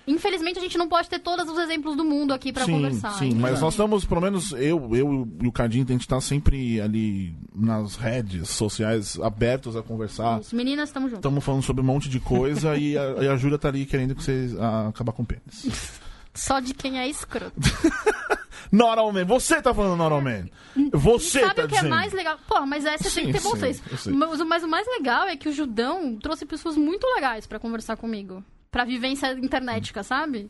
Infelizmente, 0.06 0.60
a 0.60 0.62
gente 0.62 0.78
não 0.78 0.90
pode 0.90 1.10
ter 1.10 1.20
todos 1.20 1.48
os 1.50 1.58
exemplos 1.58 1.96
do 1.96 2.04
mundo 2.04 2.34
aqui 2.34 2.52
pra 2.52 2.66
sim, 2.66 2.74
conversar. 2.74 3.12
sim, 3.14 3.28
então, 3.30 3.40
mas 3.40 3.62
nós 3.62 3.74
estamos, 3.74 4.04
pelo 4.04 4.20
menos 4.20 4.52
eu, 4.52 4.94
eu 4.94 5.28
e 5.42 5.48
o 5.48 5.52
Cadinho, 5.54 5.86
a 5.88 5.92
gente 5.94 6.06
tá 6.08 6.20
sempre 6.20 6.82
ali 6.82 7.34
nas 7.56 7.96
redes 7.96 8.50
sociais 8.50 9.18
abertos 9.22 9.78
a 9.78 9.82
conversar. 9.82 10.40
Os 10.42 10.52
meninas, 10.52 10.90
estamos 10.90 11.12
juntos. 11.12 11.20
Estamos 11.20 11.44
falando 11.46 11.64
sobre 11.64 11.82
um 11.82 11.86
monte 11.86 12.10
de 12.10 12.20
coisa 12.20 12.76
e, 12.76 12.98
a, 12.98 13.24
e 13.24 13.28
a 13.30 13.38
Júlia 13.38 13.58
tá 13.58 13.70
ali 13.70 13.86
querendo 13.86 14.14
que 14.16 14.22
vocês 14.24 14.54
ah, 14.60 14.88
acabar 14.90 15.14
com 15.14 15.24
o 15.24 15.26
pênis. 15.26 16.02
Só 16.40 16.60
de 16.60 16.74
quem 16.74 17.00
é 17.00 17.08
escroto. 17.08 17.54
Normal 18.72 19.12
Você 19.26 19.62
tá 19.62 19.74
falando 19.74 19.98
Normal 19.98 20.22
Man. 20.22 20.46
Você 20.94 21.42
Sabe 21.42 21.56
tá 21.56 21.64
o 21.64 21.68
que 21.68 21.74
é 21.76 21.78
dizendo. 21.78 21.90
mais 21.90 22.14
legal? 22.14 22.38
Pô, 22.48 22.66
mas 22.66 22.86
essa 22.86 23.04
tem 23.04 23.12
Sim, 23.12 23.26
que 23.26 23.34
ter 23.34 23.42
bom 23.42 23.56
senso. 23.56 23.82
Mas, 24.12 24.42
mas 24.42 24.64
o 24.64 24.68
mais 24.68 24.88
legal 24.88 25.28
é 25.28 25.36
que 25.36 25.50
o 25.50 25.52
Judão 25.52 26.18
trouxe 26.18 26.46
pessoas 26.46 26.78
muito 26.78 27.06
legais 27.16 27.46
pra 27.48 27.60
conversar 27.60 27.98
comigo. 27.98 28.44
Pra 28.72 28.86
vivência 28.86 29.32
internetica, 29.34 30.04
sabe? 30.04 30.50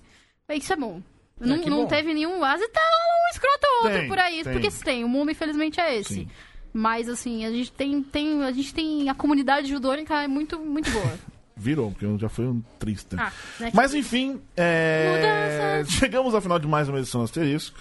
Isso 0.52 0.74
é 0.74 0.76
bom. 0.76 1.02
não 1.40 1.60
que 1.60 1.70
não 1.70 1.84
bom. 1.84 1.88
teve 1.88 2.14
nenhum. 2.14 2.44
Às 2.44 2.60
vezes 2.60 2.74
tá 2.74 2.82
um 2.82 3.32
escroto 3.34 3.68
ou 3.68 3.84
outro 3.86 4.00
Tem, 4.00 4.08
por 4.08 4.20
aí. 4.20 4.44
tem. 4.44 4.54
Porque 4.54 4.70
se 4.72 4.84
tem. 4.84 5.04
O 5.04 5.10
mundo, 5.10 5.32
infelizmente, 5.32 5.80
é 5.80 5.98
esse. 5.98 6.14
Sim. 6.16 6.28
Mas 6.74 7.08
assim, 7.10 7.46
a 7.46 7.52
gente 7.52 7.72
tem, 7.72 8.04
tem. 8.04 8.44
A 8.44 8.52
gente 8.52 8.74
tem. 8.74 9.10
A 9.10 9.16
comunidade 9.16 9.68
judônica 9.70 10.22
é 10.22 10.28
muito, 10.28 10.60
muito 10.60 10.92
boa. 10.92 11.20
Virou, 11.60 11.92
porque 11.92 12.18
já 12.18 12.30
fui 12.30 12.46
um 12.46 12.62
triste. 12.80 13.18
Ah, 13.18 13.32
né? 13.60 13.72
Mas 13.74 13.94
enfim, 13.94 14.42
é... 14.56 15.84
Chegamos 15.88 16.34
ao 16.34 16.40
final 16.40 16.58
de 16.58 16.68
mais 16.68 16.88
uma 16.88 17.00
edição 17.00 17.20
do 17.20 17.26
Asterisco. 17.26 17.78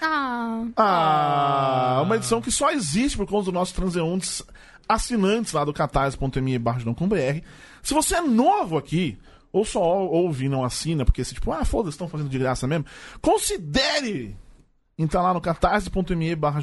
Ah. 0.00 0.64
Ah, 0.76 2.02
uma 2.04 2.16
edição 2.16 2.40
que 2.40 2.52
só 2.52 2.70
existe 2.70 3.16
por 3.16 3.26
conta 3.26 3.46
dos 3.46 3.54
nossos 3.54 3.74
transeuntes 3.74 4.44
assinantes 4.88 5.52
lá 5.52 5.64
do 5.64 5.72
catarse.me 5.72 6.58
barra 6.58 6.78
br. 6.84 7.42
Se 7.82 7.92
você 7.92 8.16
é 8.16 8.20
novo 8.20 8.78
aqui, 8.78 9.18
ou 9.52 9.64
só 9.64 9.80
ouve 9.80 10.44
e 10.44 10.48
não 10.48 10.64
assina, 10.64 11.04
porque 11.04 11.24
se 11.24 11.34
tipo, 11.34 11.50
ah, 11.50 11.64
foda-se, 11.64 11.94
estão 11.94 12.08
fazendo 12.08 12.28
de 12.28 12.38
graça 12.38 12.66
mesmo, 12.66 12.86
considere 13.20 14.36
entrar 14.96 15.22
lá 15.22 15.34
no 15.34 15.40
catarse.me 15.40 16.36
barra. 16.36 16.60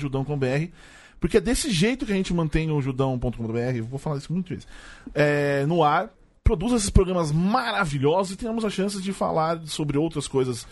Porque 1.19 1.37
é 1.37 1.41
desse 1.41 1.71
jeito 1.71 2.05
que 2.05 2.11
a 2.11 2.15
gente 2.15 2.33
mantém 2.33 2.69
o 2.71 2.81
judão.com.br, 2.81 3.81
vou 3.89 3.99
falar 3.99 4.17
isso 4.17 4.31
muitas 4.31 4.49
vezes, 4.49 4.67
é, 5.13 5.65
no 5.65 5.83
ar, 5.83 6.09
produz 6.43 6.73
esses 6.73 6.89
programas 6.89 7.31
maravilhosos 7.31 8.33
e 8.33 8.37
tenhamos 8.37 8.65
a 8.65 8.69
chance 8.69 9.01
de 9.01 9.13
falar 9.13 9.61
sobre 9.65 9.97
outras 9.97 10.27
coisas, 10.27 10.67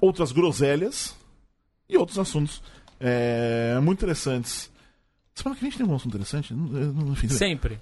outras 0.00 0.32
groselhas, 0.32 1.16
e 1.88 1.96
outros 1.96 2.18
assuntos 2.18 2.62
é, 3.00 3.78
muito 3.82 3.98
interessantes. 3.98 4.70
Semana 5.34 5.58
que 5.58 5.64
a 5.64 5.68
gente 5.68 5.78
tem 5.78 5.86
um 5.86 5.94
assunto 5.94 6.12
interessante? 6.14 6.54
Enfim. 6.54 7.28
Sempre. 7.28 7.80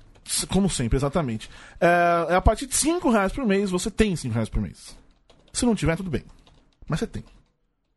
Como 0.49 0.71
sempre, 0.71 0.97
exatamente. 0.97 1.51
É, 1.81 2.33
é 2.33 2.35
a 2.35 2.41
partir 2.41 2.67
de 2.67 2.75
5 2.75 3.11
reais 3.11 3.33
por 3.33 3.45
mês, 3.45 3.71
você 3.71 3.91
tem 3.91 4.15
5 4.15 4.33
reais 4.33 4.49
por 4.49 4.63
mês. 4.63 4.97
Se 5.53 5.67
não 5.67 5.75
tiver, 5.75 5.97
tudo 5.97 6.11
bem. 6.11 6.25
Mas 6.89 7.01
você 7.01 7.07
tem. 7.07 7.25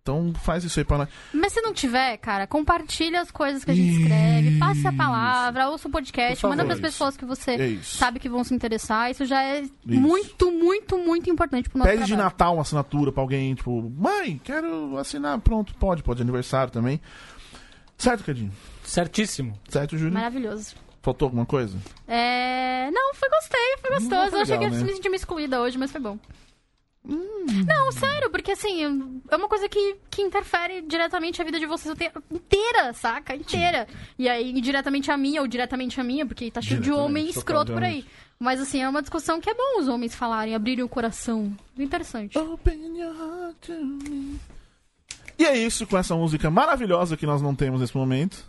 Então 0.06 0.32
faz 0.36 0.64
isso 0.64 0.80
aí 0.80 0.86
pra 0.86 0.99
nós. 0.99 1.10
Mas 1.34 1.51
se 1.51 1.60
não 1.62 1.74
tiver, 1.74 2.16
cara, 2.18 2.45
compartilha 2.45 3.20
as 3.22 3.32
coisas 3.32 3.66
que 3.66 3.72
a 3.72 3.74
gente 3.74 4.01
escreve, 4.01 4.60
passe 4.60 4.86
a 4.86 4.93
palavra, 4.93 5.68
ouça 5.68 5.88
o 5.88 5.91
podcast, 5.91 6.39
favor, 6.39 6.56
manda 6.56 6.64
pras 6.64 6.78
é 6.78 6.82
pessoas 6.84 7.18
que 7.18 7.26
você 7.26 7.51
É 7.53 7.68
isso. 7.70 7.97
sabe 7.97 8.20
que 8.20 8.30
vão 8.30 8.43
se 8.43 8.53
interessar. 8.53 9.10
Isso 9.10 9.26
já 9.26 9.41
é 9.41 9.64
muito, 9.84 10.51
muito, 10.51 10.95
muito 10.99 11.28
importante 11.28 11.68
pro 11.68 11.80
nosso 11.80 11.89
Pede 11.89 12.03
de 12.03 12.10
trabalho. 12.10 12.24
Natal 12.30 12.53
uma 12.53 12.62
assinatura 12.62 13.12
pra 13.12 13.24
alguém, 13.24 13.56
tipo, 13.56 13.82
mãe, 13.97 14.39
quero 14.43 14.95
assinar. 14.99 15.39
Pronto, 15.39 15.74
pode, 15.74 16.03
pode, 16.03 16.22
aniversário 16.22 16.72
também. 16.72 17.01
Certo, 17.97 18.24
Cadinho? 18.26 18.51
Certíssimo. 18.84 19.58
Certo, 19.68 19.97
Júlio? 19.97 20.14
Maravilhoso. 20.14 20.76
Faltou 21.01 21.26
alguma 21.26 21.47
coisa? 21.47 21.80
É... 22.08 22.91
Não, 22.91 23.16
foi 23.16 23.28
gostei, 23.28 23.78
foi 23.82 23.89
gostoso. 23.89 24.28
Hum, 24.28 24.30
foi 24.30 24.38
eu 24.38 24.43
achei 24.43 24.58
que 24.60 24.64
legal, 24.66 24.80
eu 24.80 24.86
né? 24.86 24.91
me 24.91 24.95
senti 25.01 25.16
excluída 25.16 25.62
hoje, 25.62 25.80
mas 25.80 25.91
foi 25.91 25.99
bom. 25.99 26.20
Hum. 27.08 27.45
Não, 27.68 27.91
sério, 27.91 28.30
porque 28.32 28.51
assim, 28.51 28.84
é 29.30 29.36
uma 29.36 29.47
coisa 29.47 29.70
que, 29.70 29.95
que 30.10 30.22
interfere 30.22 30.82
diretamente 30.82 31.41
a 31.41 31.45
vida 31.45 31.60
de 31.60 31.66
vocês 31.66 31.95
inteira, 32.32 32.93
saca? 32.93 33.36
Inteira. 33.36 33.88
E 34.18 34.28
aí, 34.28 34.60
diretamente 34.60 35.12
a 35.12 35.18
minha 35.18 35.41
ou 35.41 35.47
diretamente 35.47 35.99
a 36.01 36.03
minha, 36.03 36.26
porque 36.26 36.49
tá 36.49 36.62
cheio 36.62 36.80
de 36.82 36.91
homem 36.91 37.30
escroto 37.30 37.72
por 37.74 37.84
aí. 37.84 38.06
Mas 38.39 38.60
assim, 38.60 38.82
é 38.82 38.89
uma 38.89 39.01
discussão 39.01 39.39
que 39.39 39.49
é 39.49 39.53
bom 39.53 39.80
os 39.80 39.88
homens 39.88 40.14
falarem, 40.16 40.56
abrirem 40.56 40.84
o 40.84 40.89
coração. 40.89 41.56
Interessante. 41.78 42.38
Open 42.38 42.97
your 42.99 43.16
heart 43.16 43.56
to 43.62 43.74
me. 43.74 44.39
E 45.38 45.45
é 45.45 45.58
isso 45.58 45.86
com 45.86 45.97
essa 45.97 46.16
música 46.16 46.49
maravilhosa 46.49 47.16
que 47.16 47.26
nós 47.26 47.41
não 47.41 47.53
temos 47.56 47.80
nesse 47.82 47.95
momento. 47.95 48.43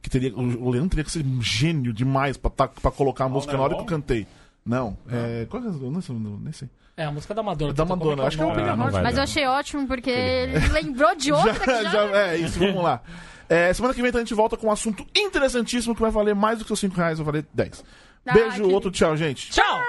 Que 0.00 0.08
teria, 0.08 0.34
o 0.36 0.70
Leandro 0.70 0.90
teria 0.90 1.04
que 1.04 1.10
ser 1.10 1.24
um 1.26 1.42
gênio 1.42 1.92
demais 1.92 2.36
pra, 2.36 2.50
tá- 2.50 2.68
pra 2.68 2.90
colocar 2.90 3.24
a 3.24 3.28
música 3.28 3.52
na 3.52 3.62
hora 3.62 3.74
que 3.74 3.80
eu 3.80 3.84
cantei. 3.86 4.26
Não, 4.64 4.96
é. 5.10 5.46
Qual 5.50 5.62
é? 5.62 5.66
Eu 5.66 5.90
não 5.90 6.00
sei, 6.00 6.14
não- 6.16 6.38
nem 6.38 6.52
sei. 6.52 6.68
É 6.98 7.04
a 7.04 7.10
música 7.12 7.32
da 7.32 7.42
Madonna. 7.42 7.72
Da 7.72 7.86
Como 7.86 7.96
Madonna, 7.96 8.24
acho 8.26 8.36
que 8.36 8.42
é 8.42 8.46
o 8.46 8.48
Heart. 8.50 8.90
vai 8.92 9.02
Mas 9.04 9.16
eu 9.16 9.22
achei 9.22 9.46
ótimo 9.46 9.86
porque 9.86 10.10
ele 10.10 10.68
lembrou 10.68 11.14
de 11.14 11.30
outra 11.32 11.54
que 11.54 11.66
já... 11.66 11.82
Já- 11.84 11.90
já- 12.08 12.18
é 12.32 12.36
isso, 12.38 12.58
vamos 12.58 12.82
lá. 12.82 13.00
É, 13.48 13.72
semana 13.72 13.94
que 13.94 14.02
vem 14.02 14.08
então, 14.10 14.20
a 14.20 14.24
gente 14.24 14.34
volta 14.34 14.56
com 14.56 14.66
um 14.66 14.70
assunto 14.72 15.06
interessantíssimo 15.16 15.94
que 15.94 16.00
vai 16.02 16.10
valer 16.10 16.34
mais 16.34 16.58
do 16.58 16.64
que 16.64 16.72
os 16.72 16.78
5 16.80 16.94
reais, 16.96 17.18
vai 17.18 17.24
valer 17.24 17.46
10. 17.54 17.84
Ah, 18.26 18.34
Beijo, 18.34 18.64
que- 18.64 18.74
outro 18.74 18.90
tchau, 18.90 19.16
gente. 19.16 19.48
Tchau! 19.50 19.80